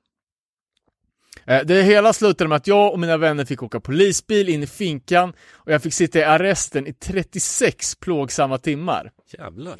Eh, 1.45 1.65
det 1.65 1.83
hela 1.83 2.13
slutade 2.13 2.47
med 2.47 2.55
att 2.55 2.67
jag 2.67 2.93
och 2.93 2.99
mina 2.99 3.17
vänner 3.17 3.45
fick 3.45 3.63
åka 3.63 3.79
polisbil 3.79 4.49
in 4.49 4.63
i 4.63 4.67
finkan 4.67 5.33
och 5.51 5.71
jag 5.71 5.83
fick 5.83 5.93
sitta 5.93 6.19
i 6.19 6.23
arresten 6.23 6.87
i 6.87 6.93
36 6.93 7.95
plågsamma 7.95 8.57
timmar. 8.57 9.11
Jävlar. 9.37 9.77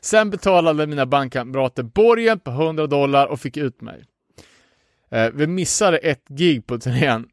Sen 0.00 0.30
betalade 0.30 0.86
mina 0.86 1.06
bankkamrater 1.06 1.82
borgen 1.82 2.40
på 2.40 2.50
100 2.50 2.86
dollar 2.86 3.26
och 3.26 3.40
fick 3.40 3.56
ut 3.56 3.80
mig. 3.80 4.04
Eh, 5.10 5.30
vi 5.34 5.46
missade 5.46 5.98
ett 5.98 6.28
gig 6.28 6.66
på 6.66 6.78
turnén. 6.78 7.28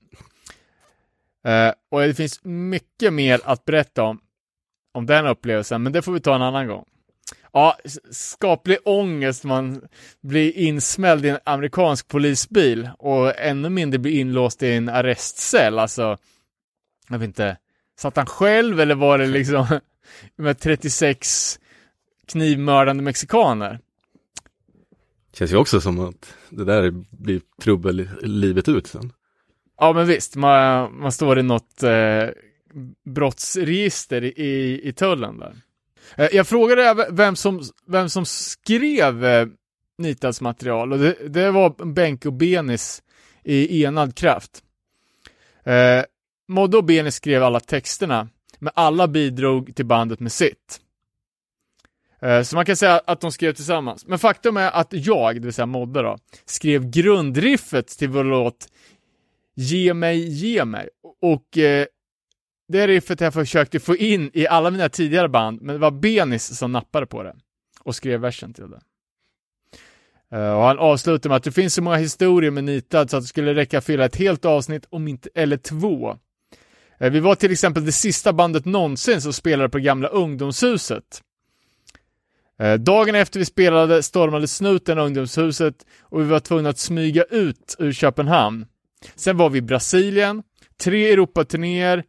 Eh, 1.45 1.73
och 1.91 2.02
det 2.02 2.14
finns 2.14 2.39
mycket 2.44 3.14
mer 3.14 3.41
att 3.44 3.65
berätta 3.65 4.03
om, 4.03 4.19
om 4.91 5.06
den 5.06 5.27
upplevelsen, 5.27 5.84
men 5.84 5.94
det 5.94 6.02
får 6.02 6.11
vi 6.11 6.19
ta 6.19 6.35
en 6.35 6.41
annan 6.41 6.68
gång. 6.68 6.85
Ja, 7.53 7.77
skaplig 8.11 8.77
ångest 8.85 9.43
man 9.43 9.81
blir 10.21 10.57
insmälld 10.57 11.25
i 11.25 11.29
en 11.29 11.39
amerikansk 11.43 12.07
polisbil 12.07 12.89
och 12.99 13.39
ännu 13.39 13.69
mindre 13.69 13.99
blir 13.99 14.19
inlåst 14.19 14.63
i 14.63 14.73
en 14.73 14.89
arrestcell. 14.89 15.79
Alltså, 15.79 16.17
jag 17.09 17.19
vet 17.19 17.27
inte, 17.27 17.57
satt 17.99 18.17
han 18.17 18.25
själv 18.25 18.79
eller 18.79 18.95
var 18.95 19.17
det 19.17 19.27
liksom 19.27 19.79
med 20.35 20.59
36 20.59 21.59
knivmördande 22.27 23.03
mexikaner? 23.03 23.79
Känns 25.33 25.51
ju 25.51 25.57
också 25.57 25.81
som 25.81 25.99
att 25.99 26.35
det 26.49 26.65
där 26.65 26.91
blir 27.09 27.41
trubbel 27.61 28.09
livet 28.21 28.69
ut 28.69 28.87
sen. 28.87 29.13
Ja, 29.77 29.93
men 29.93 30.07
visst, 30.07 30.35
man, 30.35 30.99
man 30.99 31.11
står 31.11 31.39
i 31.39 31.43
något 31.43 31.83
eh, 31.83 32.29
brottsregister 33.05 34.23
i, 34.23 34.27
i, 34.27 34.81
i 34.89 34.93
tullen 34.93 35.39
där. 35.39 35.55
Eh, 36.15 36.27
jag 36.31 36.47
frågade 36.47 36.84
även 36.84 37.15
vem 37.15 37.35
som, 37.35 37.61
vem 37.88 38.09
som 38.09 38.25
skrev 38.25 39.25
eh, 39.25 39.47
Nitas 39.97 40.41
material 40.41 40.93
och 40.93 40.99
det, 40.99 41.15
det 41.27 41.51
var 41.51 41.85
Benke 41.93 42.27
och 42.27 42.34
Benis 42.34 43.03
i 43.43 43.84
enad 43.84 44.15
kraft. 44.15 44.63
Eh, 45.63 46.03
Modde 46.47 46.77
och 46.77 46.84
Benis 46.84 47.15
skrev 47.15 47.43
alla 47.43 47.59
texterna, 47.59 48.29
men 48.59 48.73
alla 48.75 49.07
bidrog 49.07 49.75
till 49.75 49.85
bandet 49.85 50.19
med 50.19 50.31
sitt. 50.31 50.79
Eh, 52.21 52.41
så 52.41 52.55
man 52.55 52.65
kan 52.65 52.75
säga 52.75 53.01
att 53.05 53.21
de 53.21 53.31
skrev 53.31 53.53
tillsammans. 53.53 54.05
Men 54.05 54.19
faktum 54.19 54.57
är 54.57 54.71
att 54.71 54.88
jag, 54.91 55.35
det 55.35 55.45
vill 55.45 55.53
säga 55.53 55.65
Modde 55.65 56.01
då, 56.01 56.17
skrev 56.45 56.89
grundriffet 56.89 57.88
till 57.88 58.09
vår 58.09 58.23
låt 58.23 58.67
Ge 59.59 59.93
mig, 59.93 60.29
ge 60.29 60.65
mig. 60.65 60.89
Och 61.21 61.57
eh, 61.57 61.85
det 62.68 62.88
riffet 62.88 63.22
jag 63.22 63.34
försökte 63.34 63.80
få 63.80 63.95
in 63.95 64.31
i 64.34 64.48
alla 64.48 64.72
mina 64.72 64.89
tidigare 64.89 65.30
band, 65.30 65.61
men 65.61 65.76
det 65.76 65.80
var 65.80 65.91
Benis 65.91 66.57
som 66.57 66.72
nappade 66.72 67.06
på 67.06 67.23
det 67.23 67.35
och 67.80 67.95
skrev 67.95 68.19
versen 68.19 68.53
till 68.53 68.69
det. 68.69 68.80
Eh, 70.31 70.52
och 70.52 70.64
han 70.64 70.80
avslutar 70.80 71.30
med 71.30 71.35
att 71.35 71.44
det 71.44 71.52
finns 71.52 71.73
så 71.73 71.81
många 71.81 71.95
historier 71.98 72.52
med 72.52 72.64
Nitad 72.64 73.10
så 73.10 73.18
att 73.18 73.23
det 73.23 73.27
skulle 73.27 73.56
räcka 73.56 73.77
att 73.77 73.85
fylla 73.85 74.06
ett 74.06 74.15
helt 74.15 74.45
avsnitt, 74.45 74.85
om 74.89 75.07
inte, 75.07 75.30
eller 75.35 75.57
två. 75.57 76.18
Eh, 76.99 77.11
vi 77.11 77.19
var 77.19 77.35
till 77.35 77.52
exempel 77.52 77.85
det 77.85 77.91
sista 77.91 78.34
bandet 78.34 78.65
någonsin 78.65 79.22
som 79.22 79.34
spelade 79.34 79.69
på 79.69 79.80
gamla 79.80 80.07
ungdomshuset. 80.07 81.23
Eh, 82.60 82.73
dagen 82.73 83.15
efter 83.15 83.39
vi 83.39 83.45
spelade 83.45 84.03
stormade 84.03 84.48
snuten 84.48 84.98
ungdomshuset 84.98 85.85
och 86.02 86.22
vi 86.22 86.26
var 86.26 86.39
tvungna 86.39 86.69
att 86.69 86.80
smyga 86.80 87.23
ut 87.23 87.76
ur 87.80 87.91
Köpenhamn. 87.91 88.65
Sen 89.15 89.38
var 89.38 89.49
vi 89.49 89.57
i 89.57 89.61
Brasilien, 89.61 90.44
tre 90.77 91.11
Europaturnéer, 91.11 92.03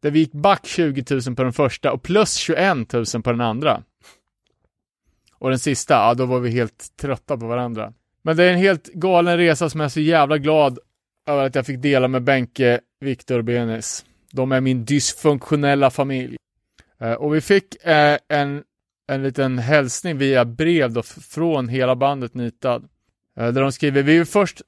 där 0.00 0.10
vi 0.10 0.18
gick 0.18 0.32
back 0.32 0.66
20 0.66 1.04
000 1.10 1.36
på 1.36 1.42
den 1.42 1.52
första 1.52 1.92
och 1.92 2.02
plus 2.02 2.34
21 2.34 2.92
000 2.92 3.04
på 3.22 3.30
den 3.32 3.40
andra. 3.40 3.82
Och 5.38 5.50
den 5.50 5.58
sista, 5.58 5.94
ja 5.94 6.14
då 6.14 6.26
var 6.26 6.40
vi 6.40 6.50
helt 6.50 6.96
trötta 7.00 7.36
på 7.36 7.46
varandra. 7.46 7.92
Men 8.22 8.36
det 8.36 8.44
är 8.44 8.52
en 8.52 8.58
helt 8.58 8.86
galen 8.86 9.36
resa 9.36 9.70
som 9.70 9.80
jag 9.80 9.84
är 9.84 9.90
så 9.90 10.00
jävla 10.00 10.38
glad 10.38 10.78
över 11.26 11.46
att 11.46 11.54
jag 11.54 11.66
fick 11.66 11.82
dela 11.82 12.08
med 12.08 12.22
Benke, 12.22 12.80
Viktor 13.00 13.38
och 13.38 13.44
Benis. 13.44 14.04
De 14.32 14.52
är 14.52 14.60
min 14.60 14.84
dysfunktionella 14.84 15.90
familj. 15.90 16.36
Eh, 17.00 17.12
och 17.12 17.34
vi 17.34 17.40
fick 17.40 17.84
eh, 17.84 18.18
en, 18.28 18.62
en 19.08 19.22
liten 19.22 19.58
hälsning 19.58 20.18
via 20.18 20.44
brev 20.44 20.92
då 20.92 21.02
från 21.02 21.68
hela 21.68 21.96
bandet 21.96 22.34
Nitad. 22.34 22.88
Eh, 23.38 23.52
där 23.52 23.62
de 23.62 23.72
skriver, 23.72 24.02
vi 24.02 24.18
vill 24.18 24.26
först 24.26 24.62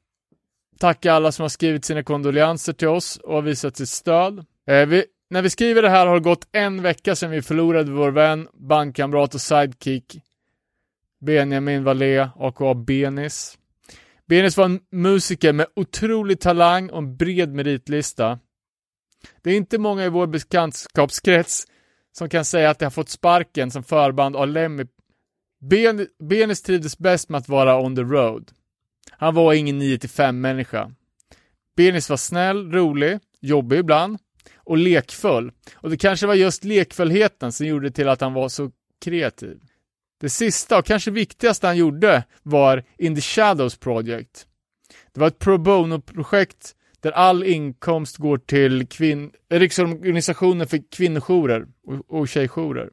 tacka 0.79 1.13
alla 1.13 1.33
som 1.33 1.43
har 1.43 1.49
skrivit 1.49 1.85
sina 1.85 2.03
kondolenser 2.03 2.73
till 2.73 2.89
oss 2.89 3.17
och 3.17 3.47
visat 3.47 3.77
sitt 3.77 3.89
stöd. 3.89 4.45
Vi, 4.67 5.05
när 5.31 5.43
vi 5.43 5.51
skriver 5.51 5.83
det 5.83 5.91
här 5.91 6.07
har 6.07 6.15
det 6.15 6.21
gått 6.21 6.49
en 6.53 6.83
vecka 6.83 7.17
sedan 7.17 7.31
vi 7.31 7.43
förlorade 7.43 7.93
vår 7.93 8.11
vän, 8.11 8.49
bandkamrat 8.53 9.35
och 9.35 9.41
sidekick 9.41 10.21
Benjamin 11.21 11.85
Wallé, 11.85 12.29
aka 12.37 12.75
Benis. 12.75 13.59
Benis 14.27 14.57
var 14.57 14.65
en 14.65 14.81
musiker 14.91 15.53
med 15.53 15.67
otrolig 15.77 16.41
talang 16.41 16.91
och 16.91 16.99
en 16.99 17.17
bred 17.17 17.55
meritlista. 17.55 18.39
Det 19.43 19.51
är 19.51 19.57
inte 19.57 19.79
många 19.79 20.05
i 20.05 20.09
vår 20.09 20.27
bekantskapskrets 20.27 21.67
som 22.13 22.29
kan 22.29 22.45
säga 22.45 22.71
att 22.71 22.79
de 22.79 22.85
har 22.85 22.91
fått 22.91 23.09
sparken 23.09 23.71
som 23.71 23.83
förband 23.83 24.37
av 24.37 24.49
Lemmy. 24.49 24.85
Ben, 25.61 26.07
Benis 26.19 26.63
trivdes 26.63 26.99
bäst 26.99 27.29
med 27.29 27.39
att 27.39 27.49
vara 27.49 27.81
on 27.81 27.97
the 27.97 28.03
road. 28.03 28.53
Han 29.11 29.35
var 29.35 29.53
ingen 29.53 29.83
9-5 29.83 30.33
människa. 30.33 30.93
Benis 31.77 32.11
var 32.11 32.17
snäll, 32.17 32.73
rolig, 32.73 33.19
jobbig 33.41 33.79
ibland 33.79 34.19
och 34.69 34.79
lekfull. 34.79 35.53
Och 35.75 35.91
det 35.91 35.97
kanske 35.97 36.27
var 36.27 36.35
just 36.35 36.65
lekfullheten 36.65 37.53
som 37.53 37.67
gjorde 37.67 37.91
till 37.91 38.09
att 38.09 38.21
han 38.21 38.33
var 38.33 38.49
så 38.49 38.71
kreativ. 39.05 39.61
Det 40.21 40.29
sista 40.29 40.79
och 40.79 40.85
kanske 40.85 41.11
viktigaste 41.11 41.67
han 41.67 41.77
gjorde 41.77 42.25
var 42.43 42.85
In 42.99 43.15
the 43.15 43.21
Shadows 43.21 43.77
Project. 43.77 44.47
Det 45.15 45.21
var 45.21 45.29
ett 45.29 45.39
pro 45.39 45.59
bono-projekt 45.59 46.75
där 47.01 47.13
all 47.13 47.45
inkomst 47.45 48.17
går 48.17 48.39
till 48.39 48.87
kvin- 48.87 49.31
Riksorganisationen 49.51 50.67
för 50.67 50.81
kvinnojourer 50.97 51.67
och, 51.87 52.21
och 52.21 52.29
tjejjourer. 52.29 52.91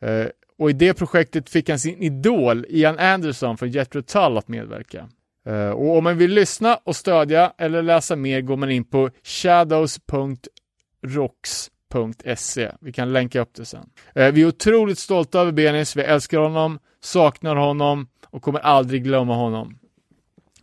Eh, 0.00 0.26
och 0.58 0.70
i 0.70 0.72
det 0.72 0.94
projektet 0.94 1.50
fick 1.50 1.68
han 1.68 1.78
sin 1.78 2.02
idol 2.02 2.66
Ian 2.68 2.98
Anderson 2.98 3.58
från 3.58 3.70
Jethro 3.70 4.02
Tull 4.02 4.38
att 4.38 4.48
medverka. 4.48 5.08
Eh, 5.46 5.70
och 5.70 5.96
om 5.96 6.04
man 6.04 6.18
vill 6.18 6.30
lyssna 6.30 6.76
och 6.76 6.96
stödja 6.96 7.52
eller 7.58 7.82
läsa 7.82 8.16
mer 8.16 8.40
går 8.40 8.56
man 8.56 8.70
in 8.70 8.84
på 8.84 9.10
shadows.rocks 11.02 12.58
Vi 12.80 12.92
kan 12.92 13.12
länka 13.12 13.40
upp 13.40 13.54
det 13.54 13.64
sen. 13.64 13.90
Eh, 14.14 14.32
vi 14.32 14.42
är 14.42 14.46
otroligt 14.46 14.98
stolta 14.98 15.40
över 15.40 15.52
Benis, 15.52 15.96
vi 15.96 16.02
älskar 16.02 16.38
honom, 16.38 16.78
saknar 17.00 17.56
honom 17.56 18.08
och 18.30 18.42
kommer 18.42 18.60
aldrig 18.60 19.04
glömma 19.04 19.34
honom. 19.34 19.78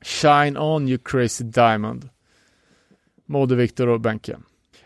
Shine 0.02 0.58
on 0.58 0.90
you 0.90 0.98
crazy 1.04 1.44
diamond. 1.44 2.10
Mode 3.26 3.56
Viktor 3.56 3.88
och 3.88 4.00
Benke. 4.00 4.38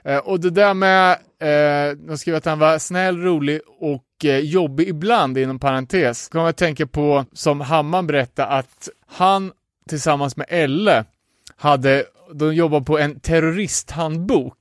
Eh, 0.04 0.18
och 0.18 0.40
det 0.40 0.50
där 0.50 0.74
med, 0.74 1.12
eh, 1.40 1.98
de 1.98 2.18
skriver 2.18 2.38
att 2.38 2.46
han 2.46 2.60
var 2.60 2.80
snäll, 2.80 3.22
rolig 3.22 3.62
och 3.80 4.26
eh, 4.26 4.40
jobbig 4.40 4.88
ibland 4.88 5.38
inom 5.38 5.60
parentes. 5.60 6.28
Kommer 6.28 6.46
jag 6.46 6.56
tänka 6.56 6.88
på, 6.88 7.26
som 7.34 7.62
Hamman 7.62 8.08
berättade, 8.08 8.48
att 8.48 8.90
han 9.08 9.52
tillsammans 9.90 10.38
med 10.38 10.46
Elle 10.50 11.06
hade, 11.56 12.06
de 12.34 12.56
jobbade 12.56 12.86
på 12.86 13.00
en 13.00 13.20
terroristhandbok 13.20 14.58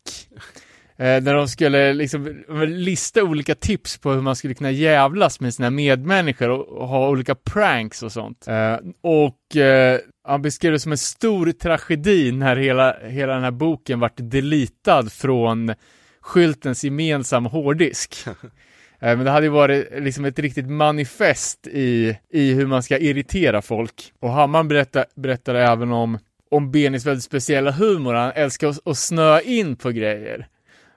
Eh, 0.99 1.23
där 1.23 1.35
de 1.35 1.49
skulle 1.49 1.93
liksom 1.93 2.45
lista 2.67 3.23
olika 3.23 3.55
tips 3.55 3.99
på 3.99 4.13
hur 4.13 4.21
man 4.21 4.37
skulle 4.37 4.55
kunna 4.55 4.71
jävlas 4.71 5.41
med 5.41 5.55
sina 5.55 5.71
medmänniskor 5.71 6.51
och, 6.51 6.89
ha 6.89 7.09
olika 7.09 7.35
pranks 7.35 8.03
och 8.03 8.13
sånt. 8.13 8.49
Eh, 8.49 8.77
och 9.03 9.57
eh, 9.57 9.99
han 10.25 10.43
beskrev 10.43 10.73
det 10.73 10.79
som 10.79 10.93
en 10.93 10.99
stor 10.99 11.53
tragedi 11.53 12.33
när 12.33 12.57
hela, 12.57 12.97
hela 13.03 13.35
den 13.35 13.43
här 13.43 13.51
boken 13.51 14.01
vart 14.01 14.17
delitad 14.17 15.13
från 15.13 15.75
skyltens 16.21 16.85
gemensamma 16.85 17.49
hårddisk. 17.49 18.17
Men 18.99 19.25
det 19.25 19.31
hade 19.31 19.47
ju 19.47 19.53
varit 19.53 19.89
liksom 19.99 20.25
ett 20.25 20.39
riktigt 20.39 20.71
manifest 20.71 21.67
i, 21.67 22.19
i 22.31 22.55
hur 22.55 22.67
man 22.67 22.83
ska 22.83 22.99
irritera 22.99 23.63
folk. 23.63 24.13
Och 24.21 24.31
Hammar 24.31 24.63
berättar, 24.65 25.05
berättar 25.15 25.55
även 25.55 25.93
om, 25.93 26.19
om 26.51 26.71
Benis 26.71 27.07
väldigt 27.07 27.25
speciella 27.25 27.71
humor, 27.71 28.15
han 28.15 28.33
älskar 28.35 28.69
att, 28.69 28.87
att 28.87 28.99
snöa 28.99 29.41
in 29.41 29.77
på 29.77 29.91
grejer. 29.91 30.47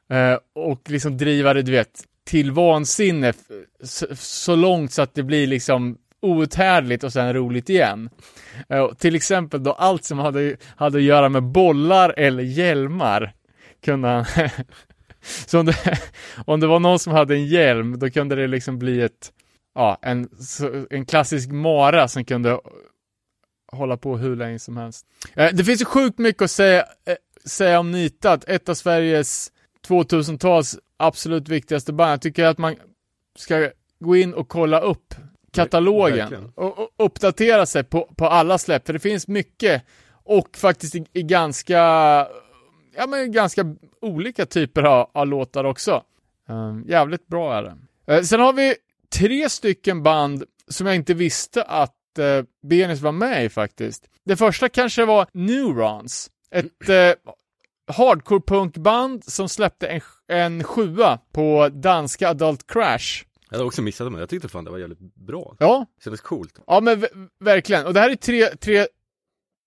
Eh, 0.09 0.37
och 0.55 0.81
liksom 0.89 1.17
driva 1.17 1.53
det, 1.53 1.61
du 1.61 1.71
vet, 1.71 2.03
till 2.23 2.51
vansinne 2.51 3.33
så, 4.13 4.55
långt 4.55 4.91
så 4.91 5.01
att 5.01 5.13
det 5.13 5.23
blir 5.23 5.47
liksom 5.47 5.97
outhärdligt 6.21 7.03
och 7.03 7.13
sen 7.13 7.33
roligt 7.33 7.69
igen. 7.69 8.09
Uh, 8.73 8.93
till 8.93 9.15
exempel 9.15 9.63
då 9.63 9.71
allt 9.73 10.03
som 10.03 10.19
hade, 10.19 10.57
hade 10.75 10.97
att 10.97 11.03
göra 11.03 11.29
med 11.29 11.43
bollar 11.43 12.13
eller 12.17 12.43
hjälmar 12.43 13.33
kunde 13.83 14.07
han 14.07 14.25
Så 15.21 15.59
om 15.59 15.65
det, 15.65 15.99
om 16.45 16.59
det 16.59 16.67
var 16.67 16.79
någon 16.79 16.99
som 16.99 17.13
hade 17.13 17.35
en 17.35 17.45
hjälm, 17.45 17.99
då 17.99 18.09
kunde 18.09 18.35
det 18.35 18.47
liksom 18.47 18.79
bli 18.79 19.01
ett, 19.01 19.31
ja, 19.75 19.97
en, 20.01 20.29
en 20.89 21.05
klassisk 21.05 21.49
mara 21.49 22.07
som 22.07 22.25
kunde 22.25 22.59
hålla 23.71 23.97
på 23.97 24.17
hur 24.17 24.35
länge 24.35 24.59
som 24.59 24.77
helst. 24.77 25.05
Uh, 25.39 25.47
det 25.53 25.63
finns 25.63 25.81
ju 25.81 25.85
sjukt 25.85 26.17
mycket 26.17 26.41
att 26.41 26.51
säga, 26.51 26.85
säga 27.45 27.79
om 27.79 27.91
Nitat, 27.91 28.43
ett 28.49 28.69
av 28.69 28.73
Sveriges 28.73 29.51
2000-tals 29.89 30.79
absolut 30.97 31.49
viktigaste 31.49 31.93
band. 31.93 32.11
Jag 32.11 32.21
tycker 32.21 32.45
att 32.45 32.57
man 32.57 32.75
ska 33.35 33.69
gå 33.99 34.15
in 34.15 34.33
och 34.33 34.49
kolla 34.49 34.79
upp 34.79 35.13
katalogen 35.51 36.51
och, 36.55 36.79
och, 36.79 36.89
uppdatera 36.97 37.65
sig 37.65 37.83
på, 37.83 38.09
på 38.17 38.27
alla 38.27 38.57
släpp, 38.57 38.85
för 38.85 38.93
det 38.93 38.99
finns 38.99 39.27
mycket 39.27 39.83
och 40.11 40.57
faktiskt 40.57 40.95
i, 40.95 41.05
i 41.13 41.23
ganska, 41.23 41.77
ja 42.95 43.07
men 43.07 43.31
ganska 43.31 43.75
olika 44.01 44.45
typer 44.45 44.83
av, 44.83 45.09
av 45.13 45.27
låtar 45.27 45.63
också. 45.63 46.03
Um, 46.47 46.85
jävligt 46.87 47.27
bra 47.27 47.57
är 47.57 47.63
det. 47.63 47.75
Uh, 48.13 48.21
sen 48.21 48.39
har 48.39 48.53
vi 48.53 48.75
tre 49.15 49.49
stycken 49.49 50.03
band 50.03 50.43
som 50.67 50.87
jag 50.87 50.95
inte 50.95 51.13
visste 51.13 51.63
att 51.63 51.95
uh, 52.19 52.43
Benis 52.61 53.01
var 53.01 53.11
med 53.11 53.45
i 53.45 53.49
faktiskt. 53.49 54.09
Det 54.25 54.37
första 54.37 54.69
kanske 54.69 55.05
var 55.05 55.27
Neurons, 55.31 56.31
ett 56.51 56.89
uh, 56.89 57.31
hardcore 57.89 58.41
punkband 58.47 59.23
som 59.25 59.49
släppte 59.49 59.87
en, 59.87 60.01
en 60.27 60.63
sjua 60.63 61.19
på 61.31 61.69
danska 61.69 62.29
Adult 62.29 62.67
Crash. 62.67 63.23
Jag 63.49 63.57
hade 63.57 63.67
också 63.67 63.81
missat 63.81 64.13
det, 64.13 64.19
jag 64.19 64.29
tyckte 64.29 64.47
fan 64.47 64.65
det 64.65 64.71
var 64.71 64.77
jävligt 64.77 65.15
bra. 65.15 65.55
Ja. 65.59 65.85
Det 65.97 66.03
kändes 66.03 66.21
coolt. 66.21 66.59
Ja 66.67 66.81
men 66.81 67.05
verkligen, 67.39 67.85
och 67.85 67.93
det 67.93 67.99
här 67.99 68.09
är 68.09 68.15
tre, 68.15 68.45
tre 68.45 68.87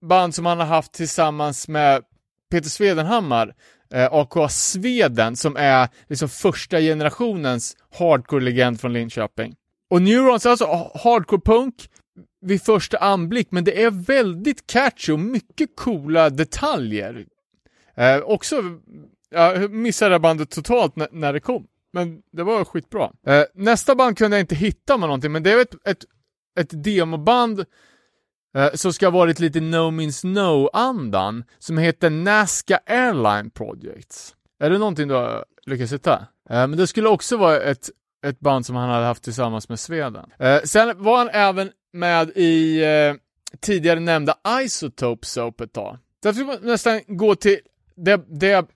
band 0.07 0.35
som 0.35 0.47
han 0.47 0.59
har 0.59 0.67
haft 0.67 0.93
tillsammans 0.93 1.69
med 1.69 2.03
Peter 2.51 2.69
Svedenhammar, 2.69 3.55
eh, 3.95 4.13
aka 4.13 4.49
Sveden, 4.49 5.37
som 5.37 5.57
är 5.57 5.89
liksom 6.09 6.29
första 6.29 6.81
generationens 6.81 7.77
hardcore-legend 7.99 8.81
från 8.81 8.93
Linköping. 8.93 9.55
Och 9.91 10.03
Neurons 10.03 10.47
är 10.47 10.51
alltså 10.51 10.91
hardcore-punk 10.95 11.89
vid 12.47 12.63
första 12.63 12.99
anblick, 12.99 13.49
men 13.51 13.65
det 13.65 13.83
är 13.83 13.91
väldigt 13.91 14.67
catchy 14.67 15.13
och 15.13 15.21
mycket 15.21 15.77
coola 15.77 16.31
detaljer. 16.31 17.27
Eh, 17.97 18.19
också, 18.19 18.63
jag 19.31 19.71
missade 19.71 20.19
bandet 20.19 20.51
totalt 20.51 20.97
när 21.13 21.33
det 21.33 21.41
kom. 21.41 21.67
Men 21.93 22.23
det 22.33 22.43
var 22.43 22.65
skitbra. 22.65 23.13
Eh, 23.27 23.45
nästa 23.55 23.95
band 23.95 24.19
kunde 24.19 24.37
jag 24.37 24.43
inte 24.43 24.55
hitta 24.55 24.97
med 24.97 25.09
någonting, 25.09 25.33
men 25.33 25.43
det 25.43 25.53
är 25.53 25.61
ett, 25.61 25.75
ett 25.85 26.05
ett 26.61 26.85
demoband 26.85 27.65
eh, 28.57 28.73
som 28.75 28.93
ska 28.93 29.07
ha 29.07 29.11
varit 29.11 29.41
lite 29.41 29.61
No 29.61 29.91
Means 29.91 30.25
No-andan, 30.25 31.45
som 31.59 31.79
heter 31.79 32.11
Nazca 32.11 32.81
Airline 32.87 33.51
Projects. 33.51 34.35
Är 34.61 34.71
det 34.71 34.79
någonting 34.79 35.09
du 35.09 35.15
har 35.15 35.45
lyckats 35.67 35.93
hitta? 35.93 36.27
Eh, 36.51 36.67
men 36.67 36.77
det 36.77 36.87
skulle 36.87 37.09
också 37.09 37.37
vara 37.37 37.61
ett, 37.61 37.91
ett 38.27 38.41
band 38.41 38.67
som 38.67 38.77
han 38.77 38.91
hade 38.91 39.07
haft 39.07 39.23
tillsammans 39.23 39.69
med 39.69 39.81
Sweden. 39.81 40.31
Eh, 40.39 40.63
sen 40.63 41.03
var 41.03 41.19
han 41.19 41.29
även 41.29 41.71
med 41.93 42.31
i 42.31 42.85
eh, 42.85 43.15
tidigare 43.61 44.01
nämnda 44.01 44.39
Isotope 44.63 45.27
Soap 45.27 45.61
ett 45.61 45.73
tag. 45.73 45.99
Därför 46.23 46.37
ska 46.37 46.47
man 46.47 46.59
nästan 46.63 47.01
gå 47.07 47.35
till 47.35 47.59
det, 47.97 48.25
det 48.29 48.71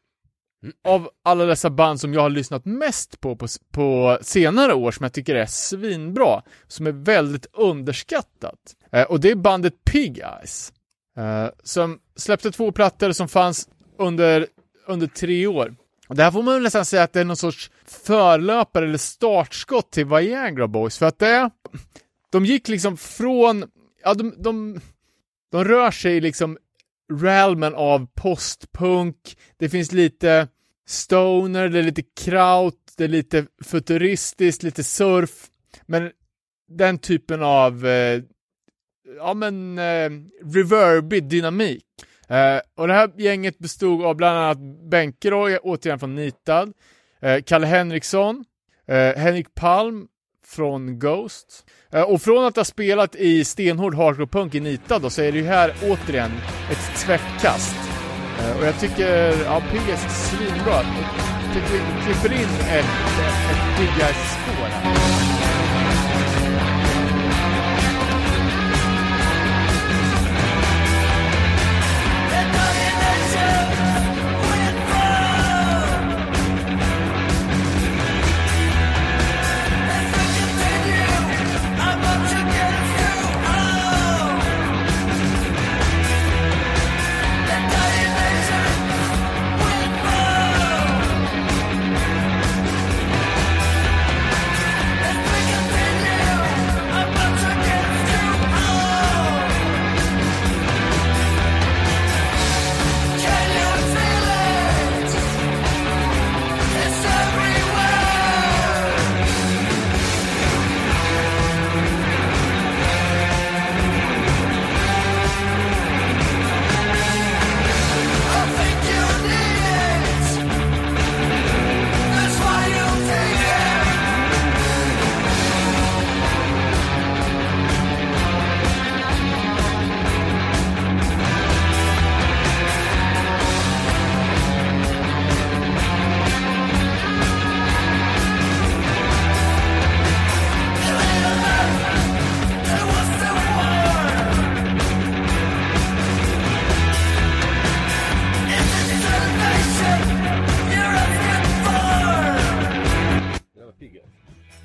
av 0.85 1.11
alla 1.25 1.45
dessa 1.45 1.71
band 1.71 2.01
som 2.01 2.15
jag 2.15 2.21
har 2.21 2.31
lyssnat 2.31 2.65
mest 2.65 3.21
på, 3.21 3.37
på 3.37 3.47
på 3.71 4.19
senare 4.23 4.75
år 4.75 4.91
som 4.91 5.05
jag 5.05 5.13
tycker 5.13 5.35
är 5.35 5.47
svinbra, 5.47 6.43
som 6.67 6.87
är 6.87 6.93
väldigt 6.93 7.47
underskattat. 7.53 8.77
Eh, 8.93 9.03
och 9.03 9.21
det 9.21 9.31
är 9.31 9.35
bandet 9.35 9.85
Pig 9.85 10.19
Eyes. 10.19 10.73
Eh, 11.17 11.49
som 11.63 11.99
släppte 12.17 12.51
två 12.51 12.73
plattor 12.73 13.13
som 13.13 13.29
fanns 13.29 13.69
under, 13.99 14.47
under 14.87 15.07
tre 15.07 15.47
år. 15.47 15.77
Och 16.09 16.17
det 16.17 16.23
här 16.23 16.31
får 16.31 16.43
man 16.43 16.63
nästan 16.63 16.85
säga 16.85 17.03
att 17.03 17.13
det 17.13 17.21
är 17.21 17.25
någon 17.25 17.37
sorts 17.37 17.71
förlöpare 17.85 18.85
eller 18.85 18.99
startskott 18.99 19.91
till 19.91 20.07
Viagra 20.07 20.69
Boys, 20.69 20.99
för 20.99 21.07
att 21.07 21.19
det 21.19 21.51
de 22.31 22.45
gick 22.45 22.69
liksom 22.69 22.97
från, 22.97 23.65
ja 24.05 24.15
de, 24.15 24.35
de, 24.39 24.81
de 25.53 25.65
rör 25.65 25.91
sig 25.91 26.21
liksom 26.21 26.59
realmen 27.13 27.75
av 27.75 28.07
postpunk, 28.15 29.37
det 29.57 29.69
finns 29.69 29.93
lite 29.93 30.49
stoner, 30.87 31.69
det 31.69 31.79
är 31.79 31.83
lite 31.83 32.03
kraut, 32.03 32.95
det 32.97 33.05
är 33.05 33.09
lite 33.09 33.47
futuristiskt, 33.65 34.63
lite 34.63 34.85
surf, 34.85 35.47
men 35.87 36.11
den 36.69 36.99
typen 36.99 37.43
av, 37.43 37.87
eh, 37.87 38.23
ja 39.17 39.35
men, 39.35 39.79
eh, 39.79 40.11
reverbig 40.55 41.29
dynamik. 41.29 41.85
Eh, 42.29 42.61
och 42.77 42.89
det 42.89 42.95
här 42.95 43.11
gänget 43.17 43.59
bestod 43.59 44.05
av 44.05 44.17
bland 44.17 44.39
annat 44.39 44.91
Benke 44.91 45.31
då, 45.31 45.59
återigen 45.59 45.99
från 45.99 46.15
Nitad, 46.15 46.73
eh, 47.21 47.43
Kalle 47.43 47.67
Henriksson, 47.67 48.45
eh, 48.87 49.17
Henrik 49.17 49.55
Palm 49.55 50.09
från 50.47 50.99
Ghost, 50.99 51.65
eh, 51.69 51.73
Eh, 51.93 52.03
och 52.03 52.23
från 52.23 52.45
att 52.45 52.57
ha 52.57 52.65
spelat 52.65 53.15
i 53.15 53.45
stenhård 53.45 53.95
hardcore 53.95 54.27
punk 54.27 54.55
i 54.55 54.61
Nita 54.61 54.99
då, 54.99 55.11
så 55.11 55.23
är 55.23 55.33
det 55.33 55.39
ju 55.39 55.47
här 55.47 55.75
återigen 55.83 56.33
ett 56.71 56.97
tvättkast. 56.97 57.77
Eh, 58.39 58.59
och 58.59 58.67
jag 58.67 58.81
tycker, 58.81 59.45
ja, 59.45 59.63
Piggas 59.71 60.05
är 60.05 60.09
svinbra. 60.09 60.83
Jag 61.45 61.55
tycker 61.55 61.73
vi 61.73 62.05
klipper 62.05 62.33
in 62.33 62.49
ett, 62.61 62.85
ett, 63.45 64.01
ett 64.01 64.17
spår 64.17 64.67
här. 64.67 65.26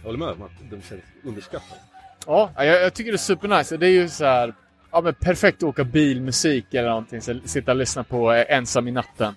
Jag 0.02 0.06
håller 0.06 0.20
med, 0.20 0.28
om 0.28 0.42
att 0.42 0.52
de 0.70 0.82
känns 0.82 1.02
underskattade. 1.24 1.82
Ja, 2.28 2.52
jag, 2.56 2.82
jag 2.82 2.94
tycker 2.94 3.12
det 3.12 3.16
är 3.16 3.18
supernice. 3.18 3.78
Det 3.78 3.88
är 3.88 3.92
ju 3.92 4.10
så 4.10 4.26
här, 4.26 4.54
ja 4.92 5.02
men 5.02 5.14
perfekt 5.14 5.58
att 5.58 5.70
åka 5.70 5.84
bilmusik 5.84 6.74
eller 6.74 6.90
någonting, 6.90 7.22
så 7.22 7.40
sitta 7.46 7.72
och 7.72 7.78
lyssna 7.78 8.04
på 8.04 8.34
eh, 8.34 8.46
ensam 8.58 8.88
i 8.88 8.92
natten. 8.92 9.36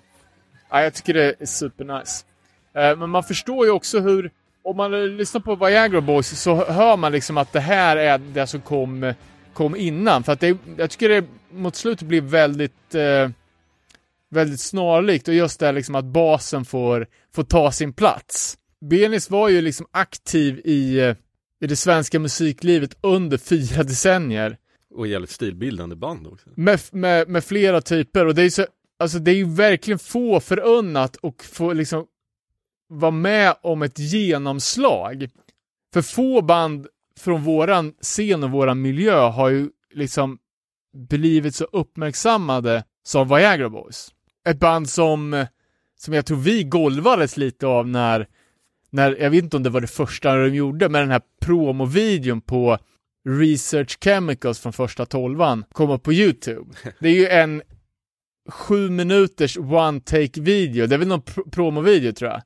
Ja, 0.69 0.83
jag 0.83 0.93
tycker 0.93 1.13
det 1.13 1.35
är 1.39 1.45
supernice. 1.45 2.25
Eh, 2.75 2.97
men 2.97 3.09
man 3.09 3.23
förstår 3.23 3.65
ju 3.65 3.71
också 3.71 3.99
hur, 3.99 4.31
om 4.63 4.77
man 4.77 5.17
lyssnar 5.17 5.41
på 5.41 5.55
Viagra 5.55 6.01
Boys 6.01 6.41
så 6.41 6.65
hör 6.65 6.97
man 6.97 7.11
liksom 7.11 7.37
att 7.37 7.53
det 7.53 7.59
här 7.59 7.97
är 7.97 8.17
det 8.17 8.47
som 8.47 8.61
kom, 8.61 9.13
kom 9.53 9.75
innan. 9.75 10.23
För 10.23 10.33
att 10.33 10.39
det, 10.39 10.57
jag 10.77 10.91
tycker 10.91 11.09
det 11.09 11.25
mot 11.51 11.75
slutet 11.75 12.07
blir 12.07 12.21
väldigt, 12.21 12.95
eh, 12.95 13.29
väldigt 14.29 14.59
snarlikt 14.59 15.27
och 15.27 15.33
just 15.33 15.59
det 15.59 15.65
här 15.65 15.73
liksom 15.73 15.95
att 15.95 16.05
basen 16.05 16.65
får, 16.65 17.07
får 17.35 17.43
ta 17.43 17.71
sin 17.71 17.93
plats. 17.93 18.57
Benis 18.89 19.29
var 19.29 19.49
ju 19.49 19.61
liksom 19.61 19.87
aktiv 19.91 20.61
i, 20.63 20.99
eh, 20.99 21.15
i 21.61 21.67
det 21.67 21.75
svenska 21.75 22.19
musiklivet 22.19 22.97
under 23.01 23.37
fyra 23.37 23.83
decennier. 23.83 24.57
Och 24.95 25.07
jävligt 25.07 25.29
stilbildande 25.29 25.95
band 25.95 26.27
också. 26.27 26.49
Med, 26.55 26.79
med, 26.91 27.29
med 27.29 27.43
flera 27.43 27.81
typer 27.81 28.25
och 28.25 28.35
det 28.35 28.43
är 28.43 28.49
så, 28.49 28.65
alltså 28.99 29.19
det 29.19 29.31
är 29.31 29.35
ju 29.35 29.55
verkligen 29.55 29.99
få 29.99 30.39
förunnat 30.39 31.15
och 31.15 31.43
få 31.43 31.73
liksom 31.73 32.05
vara 32.87 33.11
med 33.11 33.55
om 33.61 33.81
ett 33.81 33.99
genomslag. 33.99 35.29
För 35.93 36.01
få 36.01 36.41
band 36.41 36.87
från 37.19 37.43
våran 37.43 37.93
scen 38.01 38.43
och 38.43 38.51
våran 38.51 38.81
miljö 38.81 39.19
har 39.19 39.49
ju 39.49 39.69
liksom 39.93 40.37
blivit 41.09 41.55
så 41.55 41.63
uppmärksammade 41.63 42.83
som 43.03 43.27
Viagra 43.27 43.69
Boys. 43.69 44.11
Ett 44.47 44.59
band 44.59 44.89
som, 44.89 45.45
som 45.99 46.13
jag 46.13 46.25
tror 46.25 46.37
vi 46.37 46.63
golvades 46.63 47.37
lite 47.37 47.67
av 47.67 47.87
när, 47.87 48.27
när, 48.95 49.15
jag 49.15 49.29
vet 49.29 49.43
inte 49.43 49.57
om 49.57 49.63
det 49.63 49.69
var 49.69 49.81
det 49.81 49.87
första 49.87 50.35
de 50.35 50.55
gjorde, 50.55 50.89
men 50.89 51.01
den 51.01 51.11
här 51.11 51.21
promovideon 51.41 52.41
på 52.41 52.77
Research 53.29 53.97
Chemicals 54.03 54.59
från 54.59 54.73
första 54.73 55.05
tolvan 55.05 55.65
kom 55.71 55.89
upp 55.89 56.03
på 56.03 56.13
YouTube. 56.13 56.65
Det 56.99 57.09
är 57.09 57.13
ju 57.13 57.27
en 57.27 57.61
sju 58.49 58.89
minuters 58.89 59.57
one 59.57 59.99
take 59.99 60.41
video, 60.41 60.87
det 60.87 60.95
är 60.95 60.99
väl 60.99 61.07
någon 61.07 61.21
pr 61.21 61.41
promovideo 61.51 62.11
tror 62.11 62.31
jag. 62.31 62.41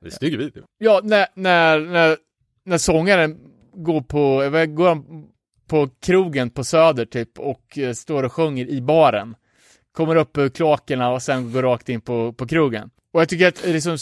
Det 0.00 0.06
är 0.06 0.10
en 0.10 0.16
snygg 0.16 0.38
video. 0.38 0.64
Ja, 0.78 1.00
när, 1.04 1.26
när, 1.34 1.80
när, 1.80 2.16
när 2.64 2.78
sångaren 2.78 3.38
går 3.74 4.00
på, 4.00 4.38
går 4.74 4.88
han 4.88 5.26
på 5.66 5.88
krogen 6.00 6.50
på 6.50 6.64
Söder 6.64 7.04
typ 7.04 7.38
och 7.38 7.78
eh, 7.78 7.92
står 7.92 8.22
och 8.22 8.32
sjunger 8.32 8.66
i 8.66 8.80
baren. 8.80 9.34
Kommer 9.92 10.16
upp 10.16 10.38
ur 10.38 10.48
kloakerna 10.48 11.10
och 11.10 11.22
sen 11.22 11.52
går 11.52 11.62
rakt 11.62 11.88
in 11.88 12.00
på, 12.00 12.32
på 12.32 12.46
krogen. 12.46 12.90
Och 13.12 13.20
jag 13.20 13.28
tycker 13.28 13.48
att 13.48 13.64
eh, 13.64 13.72
liksom, 13.72 13.98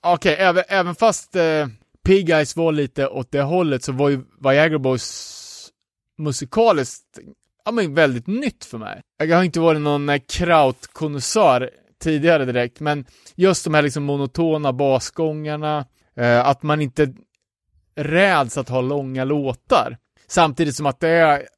okej, 0.00 0.32
okay, 0.32 0.46
även, 0.46 0.64
även 0.68 0.94
fast 0.94 1.36
eh, 1.36 1.66
Pig 2.04 2.30
Eyes 2.30 2.56
var 2.56 2.72
lite 2.72 3.08
åt 3.08 3.32
det 3.32 3.42
hållet 3.42 3.84
så 3.84 3.92
var 3.92 4.08
ju 4.08 4.20
Viagra 4.40 4.78
Boys 4.78 5.70
musikaliskt, 6.18 7.18
ja 7.64 7.72
men 7.72 7.94
väldigt 7.94 8.26
nytt 8.26 8.64
för 8.64 8.78
mig. 8.78 9.02
Jag 9.18 9.36
har 9.36 9.44
inte 9.44 9.60
varit 9.60 9.80
någon 9.80 10.08
eh, 10.08 10.20
krautkonnässör 10.28 11.70
tidigare 12.02 12.44
direkt, 12.44 12.80
men 12.80 13.04
just 13.34 13.64
de 13.64 13.74
här 13.74 13.82
liksom 13.82 14.02
monotona 14.04 14.72
basgångarna, 14.72 15.86
eh, 16.16 16.46
att 16.46 16.62
man 16.62 16.80
inte 16.80 17.14
räds 17.94 18.58
att 18.58 18.68
ha 18.68 18.80
långa 18.80 19.24
låtar. 19.24 19.98
Samtidigt 20.26 20.76
som 20.76 20.86
att 20.86 21.00
det 21.00 21.08
är 21.08 21.48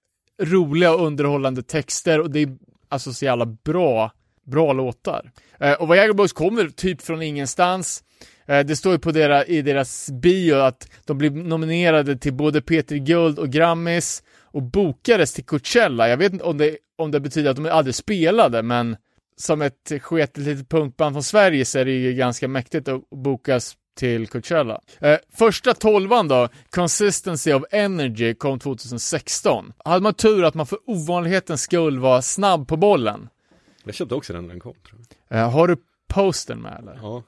roliga 0.43 0.95
och 0.95 1.07
underhållande 1.07 1.63
texter 1.63 2.21
och 2.21 2.31
det 2.31 2.43
är 2.43 2.57
alltså 2.89 3.13
så 3.13 3.25
jävla 3.25 3.47
bra, 3.47 4.13
bra 4.47 4.73
låtar. 4.73 5.31
Eh, 5.61 5.73
och 5.73 5.93
Viagra 5.93 6.15
Boys 6.15 6.33
kommer 6.33 6.69
typ 6.69 7.03
från 7.03 7.23
ingenstans. 7.23 8.05
Eh, 8.47 8.61
det 8.61 8.77
står 8.77 8.93
ju 8.93 8.99
på 8.99 9.13
deras, 9.13 9.49
i 9.49 9.63
deras 9.63 10.11
bio 10.11 10.55
att 10.55 10.89
de 11.05 11.19
blev 11.19 11.37
nominerade 11.37 12.17
till 12.17 12.33
både 12.33 12.63
Peter 12.63 12.97
Guld 12.97 13.39
och 13.39 13.51
Grammis 13.51 14.23
och 14.41 14.63
bokades 14.63 15.33
till 15.33 15.45
Coachella. 15.45 16.09
Jag 16.09 16.17
vet 16.17 16.33
inte 16.33 16.45
om 16.45 16.59
det, 16.59 16.77
om 16.99 17.11
det 17.11 17.21
betyder 17.21 17.51
att 17.51 17.57
de 17.57 17.67
aldrig 17.67 17.95
spelade, 17.95 18.63
men 18.63 18.97
som 19.37 19.63
ett 19.63 19.93
sketigt 20.01 20.45
litet 20.45 20.69
punkband 20.69 21.15
från 21.15 21.23
Sverige 21.23 21.65
så 21.65 21.79
är 21.79 21.85
det 21.85 21.93
ju 21.93 22.13
ganska 22.13 22.49
mäktigt 22.49 22.89
att 22.89 23.11
bokas 23.11 23.77
till 23.97 24.27
Coachella. 24.27 24.81
Eh, 25.01 25.19
första 25.35 25.75
tolvan 25.75 26.29
då, 26.29 26.49
Consistency 26.71 27.53
of 27.53 27.65
Energy, 27.71 28.35
kom 28.35 28.59
2016. 28.59 29.73
Hade 29.85 30.03
man 30.03 30.15
tur 30.15 30.45
att 30.45 30.55
man 30.55 30.67
för 30.67 30.79
ovanlighetens 30.87 31.63
skull 31.63 31.99
var 31.99 32.21
snabb 32.21 32.69
på 32.69 32.77
bollen. 32.77 33.29
Jag 33.85 33.95
köpte 33.95 34.15
också 34.15 34.33
den 34.33 34.43
när 34.43 34.49
den 34.49 34.61
kom. 34.61 34.75
Eh, 35.31 35.51
har 35.51 35.69
du 35.69 35.77
posten 36.09 36.61
med 36.61 36.79
eller? 36.79 36.99
Ja. 37.03 37.23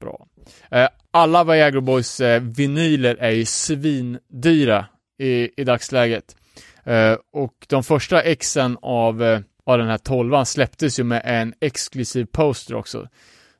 Bra. 0.00 0.26
Eh, 0.70 0.88
alla 1.10 1.44
Viagra 1.44 1.80
Boys 1.80 2.20
eh, 2.20 2.42
vinyler 2.42 3.14
är 3.14 3.30
ju 3.30 3.44
svindyra 3.44 4.86
i, 5.18 5.60
i 5.60 5.64
dagsläget. 5.64 6.36
Och 7.32 7.66
de 7.68 7.84
första 7.84 8.22
exen 8.22 8.78
av, 8.82 9.42
av 9.64 9.78
den 9.78 9.88
här 9.88 9.98
tolvan 9.98 10.46
släpptes 10.46 10.98
ju 10.98 11.04
med 11.04 11.22
en 11.24 11.54
exklusiv 11.60 12.24
poster 12.24 12.74
också. 12.74 13.08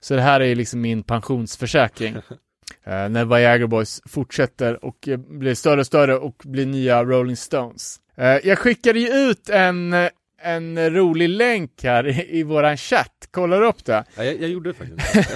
Så 0.01 0.15
det 0.15 0.21
här 0.21 0.41
är 0.41 0.55
liksom 0.55 0.81
min 0.81 1.03
pensionsförsäkring. 1.03 2.17
När 2.85 3.25
Viagra 3.25 3.67
Boys 3.67 4.03
fortsätter 4.05 4.85
och 4.85 5.09
blir 5.29 5.55
större 5.55 5.81
och 5.81 5.87
större 5.87 6.17
och 6.17 6.43
blir 6.45 6.67
nya 6.67 7.05
Rolling 7.05 7.37
Stones. 7.37 8.01
Jag 8.43 8.59
skickade 8.59 9.01
ju 9.01 9.09
ut 9.09 9.49
en, 9.49 9.95
en 10.43 10.91
rolig 10.95 11.29
länk 11.29 11.83
här 11.85 12.07
i, 12.07 12.39
i 12.39 12.43
våran 12.43 12.77
chatt. 12.77 13.29
Kollar 13.31 13.61
du 13.61 13.67
upp 13.67 13.85
det? 13.85 14.05
ja 14.17 14.25
jag, 14.25 14.41
jag 14.43 14.51
gjorde 14.51 14.73
det 14.73 14.75
faktiskt. 14.75 15.27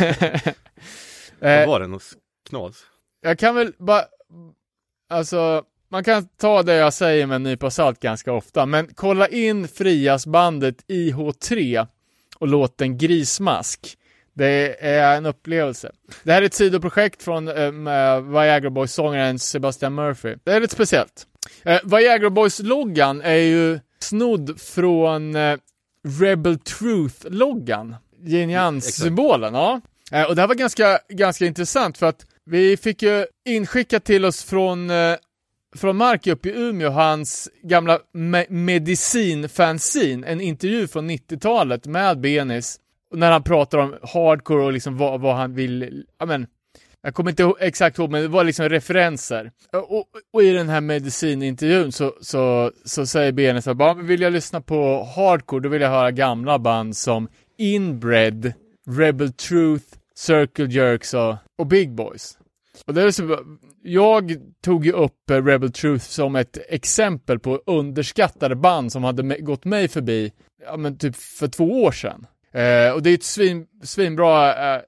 Vad 1.41 1.51
Eh, 1.53 1.69
var 1.69 1.81
det? 1.81 1.87
Något 1.87 2.03
knas? 2.51 2.77
jag 3.21 3.39
kan 3.39 3.55
väl 3.55 3.73
bara, 3.79 4.05
alltså, 5.11 5.65
man 5.91 6.05
kan 6.05 6.29
ta 6.29 6.63
det 6.63 6.75
jag 6.75 6.95
säger 6.95 7.27
med 7.27 7.35
en 7.37 7.43
nypa 7.43 7.71
salt 7.71 8.01
ganska 8.01 8.33
ofta, 8.33 8.67
men 8.67 8.89
kolla 8.95 9.29
in 9.29 9.69
Frias-bandet 9.69 10.85
IH3 10.89 11.87
och 12.39 12.49
låten 12.49 12.99
Grismask. 12.99 13.97
Det 14.35 14.77
är 14.87 15.17
en 15.17 15.27
upplevelse. 15.27 15.93
Det 16.23 16.33
här 16.33 16.43
är 16.43 16.47
ett 16.47 16.55
sidoprojekt 16.55 17.23
från 17.23 17.45
med 17.85 18.23
Viagra 18.25 18.71
Boys-sångaren 18.71 19.39
Sebastian 19.39 19.95
Murphy. 19.95 20.37
Det 20.45 20.53
är 20.53 20.61
lite 20.61 20.75
speciellt. 20.75 21.27
Eh, 21.63 21.81
Viagra 21.85 22.31
Boys-loggan 22.31 23.21
är 23.23 23.35
ju 23.35 23.81
snodd 24.03 24.61
från 24.61 25.37
eh, 25.37 25.57
Rebel 26.21 26.59
Truth-loggan. 26.59 27.97
Yin 28.25 28.51
Yang-symbolen, 28.51 29.55
ja. 29.55 29.81
Eh, 30.13 30.25
och 30.25 30.35
det 30.35 30.43
här 30.43 30.49
var 30.49 30.55
ganska, 30.55 30.99
ganska 31.09 31.47
intressant 31.47 31.99
för 31.99 32.07
att 32.07 32.27
vi 32.45 32.77
fick 32.77 33.03
ju 33.03 33.27
inskickat 33.45 34.05
till 34.05 34.25
oss 34.25 34.45
från, 34.45 34.91
eh, 34.91 35.17
från 35.77 35.97
Mark 35.97 36.27
uppe 36.27 36.49
i 36.49 36.53
Umeå, 36.53 36.91
hans 36.91 37.49
gamla 37.63 37.99
me 38.13 38.47
medicinfanzine, 38.49 40.27
en 40.27 40.41
intervju 40.41 40.89
från 40.89 41.11
90-talet 41.11 41.87
med 41.87 42.21
Benis, 42.21 42.81
när 43.15 43.31
han 43.33 43.43
pratar 43.43 43.79
om 43.79 43.99
hardcore 44.03 44.65
och 44.65 44.73
liksom 44.73 44.97
vad, 44.97 45.21
vad 45.21 45.37
han 45.37 45.55
vill, 45.55 46.05
ja 46.19 46.27
men, 46.27 46.47
jag 47.03 47.15
kommer 47.15 47.31
inte 47.31 47.53
exakt 47.61 47.99
ihåg, 47.99 48.11
men 48.11 48.23
det 48.23 48.29
var 48.29 48.45
liksom 48.45 48.69
referenser. 48.69 49.53
Och, 49.73 50.05
och, 50.33 50.43
i 50.43 50.51
den 50.51 50.69
här 50.69 50.81
medicinintervjun 50.81 51.93
så, 51.93 52.15
så, 52.21 52.73
så 52.85 53.07
säger 53.07 53.33
Benis 53.33 53.67
att 53.67 53.77
bara, 53.77 53.95
vill 53.95 54.21
jag 54.21 54.33
lyssna 54.33 54.61
på 54.61 55.05
hardcore, 55.17 55.63
då 55.63 55.69
vill 55.69 55.83
jag 55.83 55.91
höra 55.91 56.11
gamla 56.11 56.59
band 56.59 56.97
som 56.97 57.29
Inbred, 57.59 58.53
Rebel 58.89 59.33
Truth, 59.33 59.85
Circle 60.15 60.67
Jerks 60.67 61.15
och, 61.15 61.37
och 61.59 61.67
Big 61.67 61.95
Boys. 61.95 62.39
Och 62.87 62.95
det 62.95 63.03
är 63.03 63.11
så, 63.11 63.39
jag 63.83 64.37
tog 64.65 64.87
ju 64.87 64.93
upp 64.93 65.31
eh, 65.31 65.45
Rebel 65.45 65.73
Truth 65.73 66.05
som 66.05 66.37
ett 66.37 66.59
exempel 66.69 67.39
på 67.39 67.63
underskattade 67.67 68.57
band 68.57 68.93
som 68.93 69.05
hade 69.05 69.23
me- 69.23 69.41
gått 69.41 69.65
mig 69.65 69.89
förbi, 69.89 70.33
ja 70.67 70.77
men 70.77 70.99
typ 70.99 71.17
för 71.17 71.49
två 71.49 71.83
år 71.83 71.93
sedan. 71.93 72.27
Eh, 72.53 72.93
och 72.93 73.03
det 73.03 73.11
är 73.11 73.15
ett 73.15 73.23
svin, 73.25 73.67
svinbra 73.83 74.55
eh, 74.75 74.83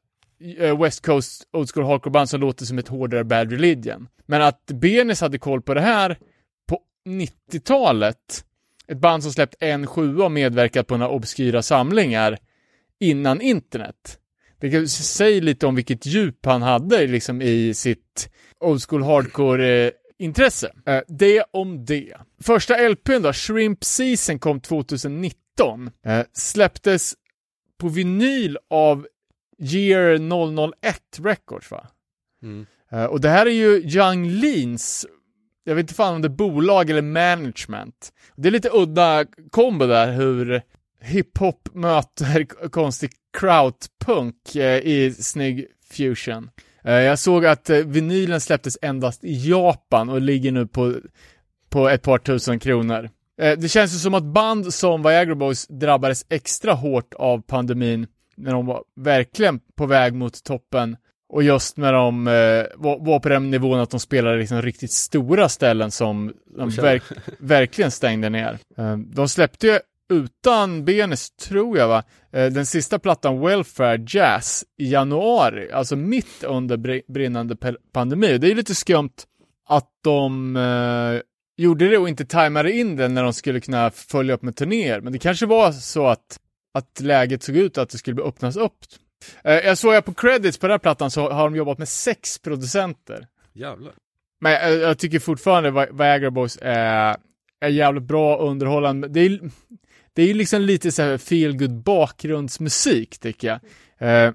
West 0.79 1.07
Coast 1.07 1.49
Old 1.53 1.71
School 1.75 1.87
Hardcore 1.87 2.11
band 2.11 2.29
som 2.29 2.41
låter 2.41 2.65
som 2.65 2.79
ett 2.79 2.89
hårdare 2.89 3.25
Bad 3.25 3.51
Religion. 3.51 4.09
Men 4.27 4.43
att 4.43 4.67
Benis 4.67 5.21
hade 5.21 5.39
koll 5.39 5.63
på 5.63 5.75
det 5.75 5.81
här 5.81 6.19
på 6.69 6.81
90-talet, 7.07 8.45
ett 8.87 8.99
band 8.99 9.23
som 9.23 9.33
släppt 9.33 9.55
en 9.61 9.87
sjua 9.87 10.25
och 10.25 10.33
medverkat 10.33 10.87
på 10.87 10.97
några 10.97 11.13
obskyra 11.13 11.63
samlingar 11.63 12.39
innan 13.01 13.41
internet. 13.41 14.19
Det 14.63 14.71
kan 14.71 14.89
säga 14.89 15.41
lite 15.41 15.67
om 15.67 15.75
vilket 15.75 16.07
djup 16.07 16.47
han 16.47 16.63
hade 16.63 17.07
liksom 17.07 17.43
i 17.43 17.75
sitt 17.75 18.31
old 18.61 18.83
school 18.83 19.03
hardcore 19.03 19.87
eh, 19.87 19.93
intresse. 20.19 20.73
Eh, 20.87 21.01
det 21.09 21.45
om 21.51 21.85
det. 21.85 22.15
Första 22.43 22.89
LPn 22.89 23.23
då, 23.23 23.33
Shrimp 23.33 23.85
Season 23.85 24.39
kom 24.39 24.61
2019. 24.61 25.91
Eh, 26.07 26.21
släpptes 26.33 27.15
på 27.79 27.89
vinyl 27.89 28.59
av 28.71 29.07
Year 29.59 30.19
001 30.19 31.01
Records 31.19 31.71
va? 31.71 31.87
Mm. 32.43 32.67
Eh, 32.93 33.05
och 33.05 33.21
det 33.21 33.29
här 33.29 33.47
är 33.47 33.51
ju 33.51 33.83
Young 33.99 34.29
Leans, 34.29 35.07
jag 35.65 35.75
vet 35.75 35.83
inte 35.83 35.95
fan 35.95 36.15
om 36.15 36.23
det 36.23 36.29
är 36.29 36.31
bolag 36.31 36.91
eller 36.91 37.03
management. 37.03 38.13
Det 38.37 38.49
är 38.49 38.53
lite 38.53 38.71
udda 38.73 39.25
kombo 39.51 39.87
där 39.87 40.13
hur 40.13 40.63
hiphop 41.01 41.69
möter 41.75 42.45
konstig 42.69 43.11
krautpunk 43.39 44.57
eh, 44.57 44.79
i 44.79 45.15
snygg 45.19 45.67
fusion. 45.91 46.51
Eh, 46.85 46.95
jag 46.95 47.19
såg 47.19 47.47
att 47.47 47.71
vinylen 47.71 48.41
släpptes 48.41 48.79
endast 48.83 49.25
i 49.25 49.51
Japan 49.51 50.09
och 50.09 50.21
ligger 50.21 50.53
nu 50.53 50.67
på, 50.67 50.95
på 51.69 51.89
ett 51.89 52.03
par 52.03 52.19
tusen 52.19 52.59
kronor. 52.59 53.11
Det 53.37 53.71
känns 53.71 53.95
ju 53.95 53.99
som 53.99 54.15
att 54.15 54.25
band 54.25 54.75
som 54.75 55.03
Viagra 55.03 55.35
Boys 55.35 55.67
drabbades 55.67 56.27
extra 56.29 56.73
hårt 56.73 57.15
av 57.15 57.43
pandemin 57.43 58.07
när 58.37 58.53
de 58.53 58.67
var 58.67 58.85
verkligen 58.97 59.61
på 59.77 59.87
väg 59.87 60.15
mot 60.15 60.45
toppen 60.45 60.97
och 61.33 61.43
just 61.43 61.77
när 61.77 61.93
de 61.93 62.27
eh, 62.27 62.65
var, 62.77 63.07
var 63.07 63.21
på 63.21 63.29
den 63.29 63.51
nivån 63.51 63.81
att 63.81 63.91
de 63.91 64.01
spelade 64.01 64.39
liksom 64.39 64.63
riktigt 64.63 64.93
stora 64.93 65.49
ställen 65.49 65.91
som 65.91 66.33
de 66.57 66.69
verk, 66.71 67.03
verkligen 67.39 67.91
stängde 67.91 68.29
ner. 68.31 68.59
Eh, 68.79 68.97
de 68.97 69.29
släppte 69.29 69.67
ju 69.67 69.79
utan 70.13 70.85
Benes, 70.85 71.31
tror 71.31 71.79
jag 71.79 71.89
va, 71.89 72.03
eh, 72.33 72.47
den 72.47 72.67
sista 72.67 72.99
plattan 72.99 73.41
Welfare 73.41 74.05
Jazz 74.09 74.65
i 74.79 74.93
januari, 74.93 75.73
alltså 75.73 75.97
mitt 75.97 76.45
under 76.45 76.77
br- 76.77 77.13
brinnande 77.13 77.57
pandemi. 77.93 78.39
Det 78.39 78.51
är 78.51 78.55
lite 78.55 78.75
skumt 78.75 79.13
att 79.69 79.89
de 80.05 80.57
eh, 80.57 81.23
gjorde 81.57 81.89
det 81.89 81.99
och 81.99 82.09
inte 82.09 82.25
tajmade 82.25 82.73
in 82.73 82.97
den 82.97 83.15
när 83.15 83.23
de 83.23 83.33
skulle 83.33 83.61
kunna 83.61 83.91
följa 83.91 84.35
upp 84.35 84.43
med 84.43 84.57
turnéer. 84.57 85.01
Men 85.01 85.13
det 85.13 85.19
kanske 85.19 85.47
var 85.47 85.73
så 85.73 86.07
att, 86.07 86.39
att 86.75 87.01
läget 87.01 87.43
såg 87.43 87.57
ut 87.57 87.79
att 87.79 87.91
det 87.91 87.99
skulle 87.99 88.23
öppnas 88.23 88.57
upp. 88.57 88.77
Eh, 89.45 89.55
jag 89.55 89.79
såg 89.79 89.95
jag 89.95 90.05
på 90.05 90.15
credits 90.15 90.59
på 90.59 90.67
den 90.67 90.73
här 90.73 90.79
plattan 90.79 91.11
så 91.11 91.31
har 91.31 91.45
de 91.45 91.57
jobbat 91.57 91.79
med 91.79 91.89
sex 91.89 92.39
producenter. 92.39 93.27
Jävlar. 93.53 93.93
Men 94.41 94.53
jag, 94.53 94.75
jag 94.75 94.99
tycker 94.99 95.19
fortfarande 95.19 95.71
Vi- 95.71 95.93
Viagra 95.99 96.31
Boys 96.31 96.59
är, 96.63 97.17
är 97.61 97.69
jävligt 97.69 98.03
bra 98.03 98.39
underhållande. 98.39 99.09
Det 99.09 99.21
är, 99.21 99.41
det 100.13 100.23
är 100.23 100.27
ju 100.27 100.35
liksom 100.35 100.61
lite 100.63 100.93
så 100.93 101.03
här 101.03 101.19
feel 101.19 101.57
good 101.57 101.83
bakgrundsmusik 101.83 103.19
tycker 103.19 103.49
jag. 103.99 104.27
Eh, 104.27 104.33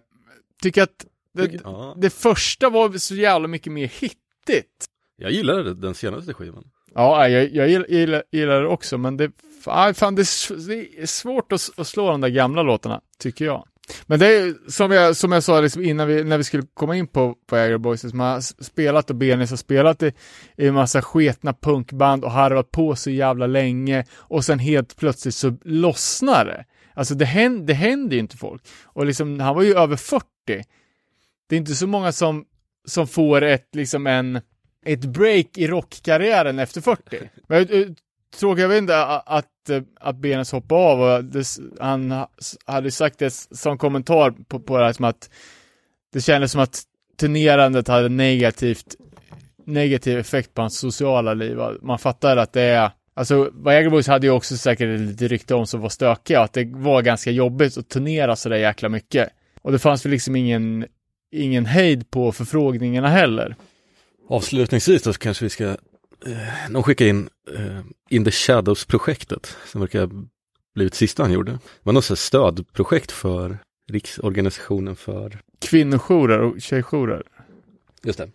tycker 0.64 0.84
att 0.84 1.05
det, 1.34 1.51
Ja. 1.64 1.95
det 1.97 2.09
första 2.09 2.69
var 2.69 2.97
så 2.97 3.15
jävla 3.15 3.47
mycket 3.47 3.73
mer 3.73 3.88
hittigt. 3.88 4.85
Jag 5.18 5.31
gillade 5.31 5.73
den 5.73 5.95
senaste 5.95 6.34
skivan. 6.34 6.64
Ja, 6.93 7.27
jag, 7.30 7.49
jag 7.53 7.69
gillar, 7.69 7.88
gillar, 7.88 8.23
gillar 8.31 8.61
det 8.61 8.68
också, 8.68 8.97
men 8.97 9.18
det, 9.18 9.31
fan, 9.68 9.94
fan, 9.94 10.15
det, 10.15 10.22
är, 10.22 11.06
svårt 11.06 11.52
att, 11.52 11.69
att 11.77 11.88
slå 11.88 12.11
de 12.11 12.22
där 12.22 12.30
gamla 12.30 12.64
låtarna, 12.64 13.02
tycker 13.19 13.45
jag. 13.45 13.68
Men 14.06 14.19
det 14.19 14.27
är 14.27 14.72
som 14.72 14.91
jag, 14.91 15.15
som 15.15 15.31
jag 15.31 15.44
sa 15.44 15.61
liksom 15.61 15.84
innan 15.84 16.07
vi, 16.07 16.23
när 16.23 16.38
vi 16.38 16.44
skulle 16.44 16.64
komma 16.73 16.95
in 16.95 17.07
på, 17.07 17.35
på 17.48 17.56
Agro 17.56 17.77
Boys, 17.77 18.03
liksom, 18.03 18.10
som 18.10 18.19
har 18.19 18.64
spelat 18.64 19.10
och 19.10 19.15
Benis 19.15 19.49
har 19.49 19.57
spelat 19.57 20.03
i, 20.03 20.14
i 20.57 20.68
en 20.68 20.73
massa 20.73 21.02
sketna 21.02 21.53
punkband 21.53 22.23
och 22.23 22.31
harvat 22.31 22.72
på 22.72 22.95
så 22.95 23.10
jävla 23.10 23.48
länge 23.48 24.06
och 24.14 24.45
sen 24.45 24.60
helt 24.60 24.98
plötsligt 24.98 25.35
så 25.35 25.57
lossnar 25.64 26.45
det. 26.45 26.65
Alltså 26.94 27.15
det 27.15 27.26
händer, 27.26 27.65
det 27.68 27.73
händer 27.73 28.15
ju 28.15 28.19
inte 28.19 28.38
folk. 28.38 28.61
Och 28.84 29.06
liksom, 29.06 29.39
han 29.39 29.56
var 29.56 29.64
ju 29.64 29.77
över 29.77 29.95
40. 29.95 30.26
Det 31.49 31.56
är 31.56 31.57
inte 31.57 31.76
så 31.76 31.88
många 31.88 32.11
som, 32.11 32.45
som 32.85 33.07
får 33.07 33.41
ett, 33.41 33.69
liksom 33.73 34.07
en, 34.07 34.41
ett 34.85 35.06
break 35.06 35.57
i 35.57 35.68
rockkarriären 35.68 36.60
efter 36.60 36.81
40. 36.81 37.30
Men 37.48 37.69
eh, 37.69 37.77
jag, 37.77 37.95
tråkigt, 38.39 38.61
jag 38.61 38.69
vet 38.69 38.77
inte 38.77 39.06
att, 39.06 39.45
att 39.69 40.15
eh, 40.15 40.19
Benes 40.19 40.52
hoppade 40.52 40.81
av 40.81 41.02
och 41.02 41.23
det, 41.23 41.45
han 41.80 42.26
hade 42.65 42.91
sagt 42.91 43.19
det 43.19 43.31
som 43.52 43.77
kommentar 43.77 44.31
på, 44.31 44.60
på 44.60 44.77
det 44.77 44.85
här 44.85 44.94
som 44.94 45.06
att 45.06 45.30
det 46.14 46.22
kändes 46.22 46.52
som 46.52 46.61
att 46.61 46.84
turnerandet 47.19 47.88
hade 47.88 48.10
negativt 48.10 48.95
negativ 49.65 50.19
effekt 50.19 50.53
på 50.53 50.61
hans 50.61 50.80
sociala 50.80 51.34
liv. 51.34 51.57
Man 51.81 51.99
fattar 51.99 52.38
att 52.38 52.53
det 52.53 52.61
är 52.61 52.91
Alltså, 53.14 53.52
Viagra 53.65 54.11
hade 54.11 54.27
ju 54.27 54.34
också 54.34 54.57
säkert 54.57 54.99
lite 54.99 55.27
rykte 55.27 55.56
om 55.56 55.68
som 55.68 55.81
var 55.81 55.89
stökiga, 55.89 56.41
att 56.41 56.53
det 56.53 56.65
var 56.65 57.02
ganska 57.02 57.31
jobbigt 57.31 57.77
att 57.77 57.89
turnera 57.89 58.35
sådär 58.35 58.57
jäkla 58.57 58.89
mycket. 58.89 59.30
Och 59.61 59.72
det 59.72 59.80
fanns 59.80 60.06
väl 60.06 60.11
liksom 60.11 60.35
ingen 60.35 60.85
ingen 61.31 61.65
hejd 61.65 62.11
på 62.11 62.31
förfrågningarna 62.31 63.07
heller. 63.07 63.56
Avslutningsvis 64.30 65.03
då 65.03 65.14
så 65.14 65.19
kanske 65.19 65.45
vi 65.45 65.49
ska, 65.49 65.77
eh, 66.26 66.69
någon 66.69 66.84
skickade 66.84 67.10
in 67.10 67.30
eh, 67.56 67.80
In 68.10 68.26
the 68.26 68.31
Shadows-projektet 68.31 69.57
som 69.65 69.81
verkar 69.81 69.99
ha 69.99 70.10
blivit 70.76 70.94
sista 70.94 71.23
han 71.23 71.31
gjorde. 71.31 71.52
Det 71.52 71.60
var 71.84 71.94
något 71.94 72.19
stödprojekt 72.19 73.11
för 73.11 73.57
Riksorganisationen 73.89 74.95
för, 74.95 75.39
Kvinnojourer 75.60 76.39
och 76.39 76.61
tjejjourer. 76.61 77.23
just 78.03 78.19
det, 78.19 78.30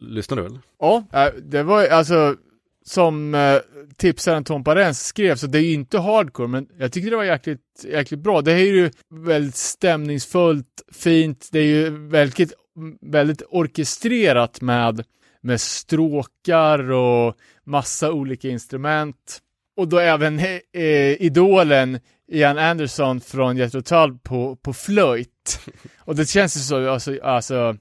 lyssnar 0.00 0.36
du 0.36 0.46
eller? 0.46 0.60
Ja, 0.78 1.04
eh, 1.12 1.34
det 1.42 1.62
var 1.62 1.86
alltså 1.86 2.36
som 2.84 3.34
eh, 3.34 3.58
tipsaren 3.96 4.44
Tom 4.44 4.64
Parens 4.64 5.06
skrev, 5.06 5.36
så 5.36 5.46
det 5.46 5.58
är 5.58 5.62
ju 5.62 5.72
inte 5.72 5.98
hardcore, 5.98 6.48
men 6.48 6.68
jag 6.78 6.92
tyckte 6.92 7.10
det 7.10 7.16
var 7.16 7.24
jäkligt, 7.24 7.84
jäkligt 7.84 8.20
bra. 8.20 8.42
Det 8.42 8.52
är 8.52 8.58
ju 8.58 8.90
väldigt 9.10 9.56
stämningsfullt, 9.56 10.82
fint, 10.92 11.48
det 11.52 11.58
är 11.58 11.66
ju 11.66 12.08
väldigt, 12.08 12.52
väldigt 13.00 13.42
orkestrerat 13.48 14.60
med, 14.60 15.04
med 15.42 15.60
stråkar 15.60 16.90
och 16.90 17.36
massa 17.64 18.12
olika 18.12 18.48
instrument. 18.48 19.38
Och 19.76 19.88
då 19.88 19.98
även 19.98 20.38
eh, 20.38 21.22
idolen 21.22 22.00
Ian 22.28 22.58
Anderson 22.58 23.20
från 23.20 23.56
Jethro 23.56 23.82
Tull 23.82 24.18
på, 24.18 24.56
på 24.56 24.72
flöjt. 24.72 25.60
Och 25.98 26.16
det 26.16 26.28
känns 26.28 26.56
ju 26.56 26.60
så, 26.60 26.90
alltså, 26.90 27.18
alltså 27.22 27.76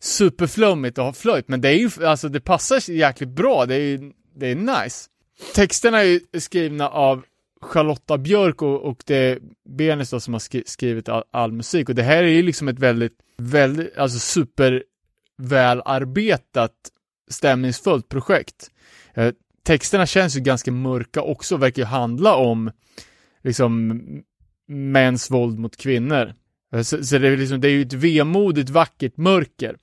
superflummigt 0.00 0.98
att 0.98 1.04
ha 1.04 1.12
flöjt, 1.12 1.48
men 1.48 1.60
det 1.60 1.68
är 1.68 1.78
ju, 1.78 2.06
alltså 2.06 2.28
det 2.28 2.40
passar 2.40 2.90
jäkligt 2.90 3.28
bra, 3.28 3.66
det 3.66 3.74
är 3.74 3.78
ju, 3.80 4.12
det 4.34 4.46
är 4.46 4.54
nice. 4.54 5.08
Texterna 5.54 6.00
är 6.00 6.04
ju 6.04 6.20
skrivna 6.40 6.88
av 6.88 7.24
Charlotta 7.60 8.18
Björk 8.18 8.62
och, 8.62 8.82
och 8.82 9.02
det 9.06 9.16
är 9.16 9.38
Benis 9.68 10.10
då 10.10 10.20
som 10.20 10.34
har 10.34 10.38
skri 10.38 10.62
skrivit 10.66 11.08
all, 11.08 11.24
all, 11.30 11.52
musik 11.52 11.88
och 11.88 11.94
det 11.94 12.02
här 12.02 12.22
är 12.22 12.28
ju 12.28 12.42
liksom 12.42 12.68
ett 12.68 12.78
väldigt, 12.78 13.18
väldigt, 13.36 13.98
alltså 13.98 14.18
super 14.18 14.84
välarbetat 15.38 16.72
stämningsfullt 17.28 18.08
projekt. 18.08 18.70
Eh, 19.14 19.32
texterna 19.64 20.06
känns 20.06 20.36
ju 20.36 20.40
ganska 20.40 20.72
mörka 20.72 21.22
också, 21.22 21.56
verkar 21.56 21.82
ju 21.82 21.86
handla 21.86 22.34
om 22.34 22.70
liksom 23.44 24.02
mäns 24.68 25.30
våld 25.30 25.58
mot 25.58 25.76
kvinnor. 25.76 26.34
Eh, 26.72 26.82
så, 26.82 27.04
så 27.04 27.18
det, 27.18 27.28
är 27.28 27.36
liksom, 27.36 27.60
det 27.60 27.68
är 27.68 27.72
ju 27.72 27.82
ett 27.82 27.92
vemodigt 27.92 28.70
vackert 28.70 29.16
mörker. 29.16 29.76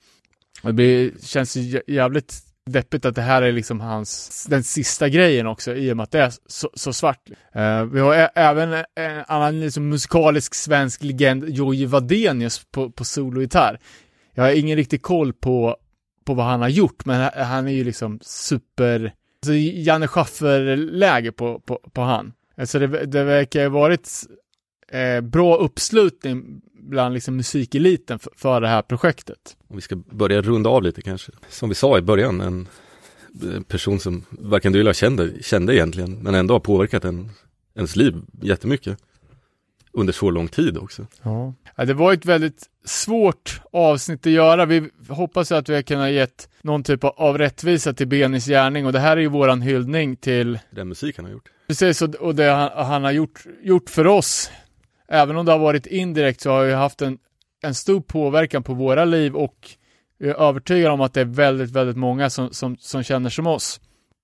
Det 0.62 0.72
det 0.72 1.24
känns 1.24 1.56
ju 1.56 1.80
jävligt 1.86 2.42
deppigt 2.70 3.04
att 3.04 3.14
det 3.14 3.22
här 3.22 3.42
är 3.42 3.52
liksom 3.52 3.80
hans, 3.80 4.44
den 4.50 4.64
sista 4.64 5.08
grejen 5.08 5.46
också 5.46 5.74
i 5.74 5.92
och 5.92 5.96
med 5.96 6.04
att 6.04 6.10
det 6.10 6.20
är 6.20 6.32
så, 6.46 6.70
så 6.74 6.92
svart. 6.92 7.30
Uh, 7.56 7.84
vi 7.84 8.00
har 8.00 8.30
även 8.34 8.72
en 8.94 9.24
annan 9.28 9.60
liksom, 9.60 9.88
musikalisk 9.88 10.54
svensk 10.54 11.02
legend, 11.02 11.48
Jojje 11.48 11.86
Wadenius 11.86 12.64
på, 12.70 12.90
på 12.90 13.04
sologitarr. 13.04 13.80
Jag 14.34 14.44
har 14.44 14.50
ingen 14.50 14.76
riktig 14.76 15.02
koll 15.02 15.32
på, 15.32 15.76
på 16.24 16.34
vad 16.34 16.46
han 16.46 16.60
har 16.60 16.68
gjort, 16.68 17.04
men 17.04 17.30
han 17.36 17.68
är 17.68 17.72
ju 17.72 17.84
liksom 17.84 18.18
super, 18.22 19.14
alltså 19.42 19.54
Janne 19.54 20.08
Schaffer-läge 20.08 21.32
på, 21.32 21.60
på, 21.60 21.80
på 21.92 22.00
han. 22.00 22.32
Alltså 22.56 22.78
det, 22.78 23.06
det 23.06 23.24
verkar 23.24 23.62
ha 23.62 23.68
varit 23.68 24.10
eh, 24.88 25.20
bra 25.20 25.56
uppslutning 25.56 26.60
bland 26.72 27.14
liksom 27.14 27.36
musikeliten 27.36 28.18
för, 28.18 28.32
för 28.36 28.60
det 28.60 28.68
här 28.68 28.82
projektet. 28.82 29.56
Om 29.68 29.76
vi 29.76 29.82
ska 29.82 29.96
börja 29.96 30.42
runda 30.42 30.70
av 30.70 30.82
lite 30.82 31.02
kanske. 31.02 31.32
Som 31.48 31.68
vi 31.68 31.74
sa 31.74 31.98
i 31.98 32.02
början, 32.02 32.40
en 32.40 32.68
eh, 33.42 33.60
person 33.60 34.00
som 34.00 34.24
varken 34.30 34.72
du 34.72 34.80
eller 34.80 34.88
jag 34.88 34.96
kände, 34.96 35.42
kände 35.42 35.76
egentligen, 35.76 36.18
men 36.22 36.34
ändå 36.34 36.54
har 36.54 36.60
påverkat 36.60 37.04
en, 37.04 37.30
ens 37.76 37.96
liv 37.96 38.14
jättemycket. 38.42 38.98
Under 39.94 40.12
så 40.12 40.30
lång 40.30 40.48
tid 40.48 40.78
också. 40.78 41.06
Ja. 41.22 41.54
ja. 41.76 41.84
det 41.84 41.94
var 41.94 42.12
ett 42.12 42.24
väldigt 42.24 42.62
svårt 42.84 43.60
avsnitt 43.72 44.26
att 44.26 44.32
göra. 44.32 44.66
Vi 44.66 44.90
hoppas 45.08 45.52
att 45.52 45.68
vi 45.68 45.74
har 45.74 45.82
kunnat 45.82 46.10
gett 46.10 46.48
någon 46.62 46.82
typ 46.82 47.04
av 47.04 47.38
rättvisa 47.38 47.92
till 47.92 48.08
Benis 48.08 48.46
gärning 48.46 48.86
och 48.86 48.92
det 48.92 48.98
här 48.98 49.16
är 49.16 49.20
ju 49.20 49.28
våran 49.28 49.62
hyllning 49.62 50.16
till 50.16 50.58
den 50.70 50.88
musik 50.88 51.16
han 51.16 51.24
har 51.24 51.32
gjort. 51.32 51.48
Precis, 51.68 52.02
och 52.02 52.34
det 52.34 52.50
han, 52.76 53.04
har 53.04 53.12
gjort, 53.12 53.44
gjort 53.62 53.90
för 53.90 54.06
oss 54.06 54.50
även 55.08 55.36
om 55.36 55.46
det 55.46 55.52
har 55.52 55.58
varit 55.58 55.86
indirekt 55.86 56.40
så 56.40 56.50
har 56.50 56.64
jag 56.64 56.78
haft 56.78 57.02
en, 57.02 57.18
en 57.62 57.74
stor 57.74 58.00
påverkan 58.00 58.62
på 58.62 58.74
våra 58.74 59.04
liv 59.04 59.36
och 59.36 59.70
jag 60.18 60.30
är 60.30 60.34
övertygad 60.34 60.92
om 60.92 61.00
att 61.00 61.14
det 61.14 61.20
är 61.20 61.24
väldigt, 61.24 61.70
väldigt 61.70 61.96
många 61.96 62.30
som, 62.30 62.50
som, 62.50 62.76
som 62.76 63.02
känner 63.02 63.30
som 63.30 63.46
oss. 63.46 63.80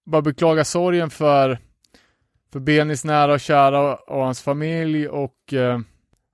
Bara 0.07 0.23
beklaga 0.23 0.65
sorgen 0.65 1.11
för, 1.11 1.59
för 2.53 2.61
Benis 2.61 3.05
nära 3.05 3.33
och 3.33 3.41
kära 3.41 3.97
och, 3.97 4.25
hans 4.25 4.43
familj 4.43 5.09
och 5.09 5.53
eh, 5.53 5.79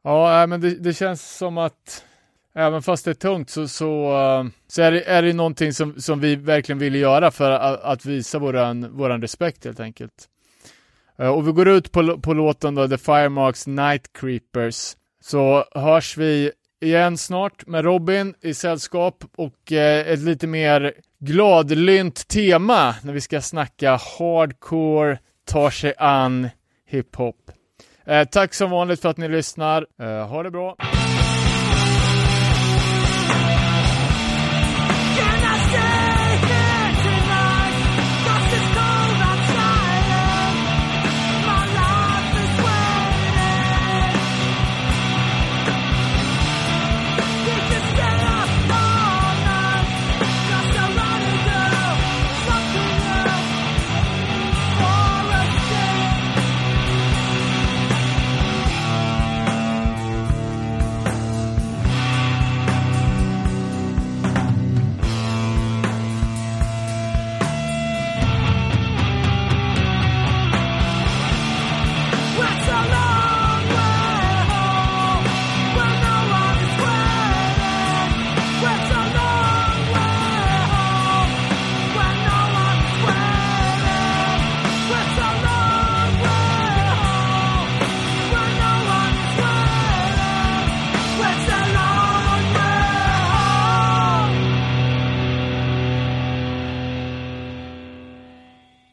ja, 0.05 0.47
men 0.47 0.61
det, 0.61 0.71
det, 0.71 0.95
känns 0.95 1.37
som 1.37 1.59
att 1.59 2.05
även 2.55 2.83
fast 2.83 3.05
det 3.05 3.11
är 3.11 3.15
tungt 3.15 3.51
så, 3.51 3.69
så, 3.69 4.19
eh, 4.19 4.45
så 4.69 4.83
är, 4.83 4.93
det, 4.93 5.03
är 5.03 5.23
det 5.23 5.33
någonting 5.33 5.73
som, 5.73 6.01
som 6.01 6.21
vi 6.21 6.37
verkligen 6.37 6.79
vill 6.79 6.95
göra 6.95 7.31
för 7.31 7.51
att, 7.51 7.81
att 7.81 8.05
visa 8.05 8.39
våran, 8.39 8.97
våran 8.97 9.21
respekt 9.21 9.65
helt 9.65 9.81
enkelt. 9.81 10.29
Eh, 11.19 11.29
och 11.29 11.49
vi 11.49 11.53
går 11.53 11.69
ut 11.69 11.93
på, 11.93 12.21
på 12.21 12.35
låten 12.35 12.75
då, 12.75 12.89
The 12.89 12.99
Firemarks 12.99 13.67
Night 13.67 14.13
Creepers. 14.13 14.97
Så 15.21 15.65
hörs 15.75 16.17
vi 16.17 16.53
igen 16.81 17.19
snart 17.19 17.67
med 17.67 17.85
Robin 17.85 18.35
i 18.41 18.55
sällskap 18.55 19.25
och 19.37 19.73
eh, 19.73 20.09
ett 20.09 20.21
lite 20.21 20.47
mer 20.47 20.93
gladlynt 21.19 22.29
tema 22.29 22.95
när 23.03 23.13
vi 23.13 23.21
ska 23.21 23.41
snacka 23.41 23.91
hardcore, 23.91 25.19
tar 25.47 25.71
sig 25.71 25.95
an 25.99 26.49
hiphop. 26.87 27.51
Eh, 28.07 28.25
tack 28.25 28.55
som 28.55 28.71
vanligt 28.71 29.03
för 29.03 29.09
att 29.09 29.17
ni 29.17 29.29
lyssnar. 29.29 29.87
Eh, 30.01 30.29
ha 30.29 30.43
det 30.43 30.51
bra! 30.51 30.77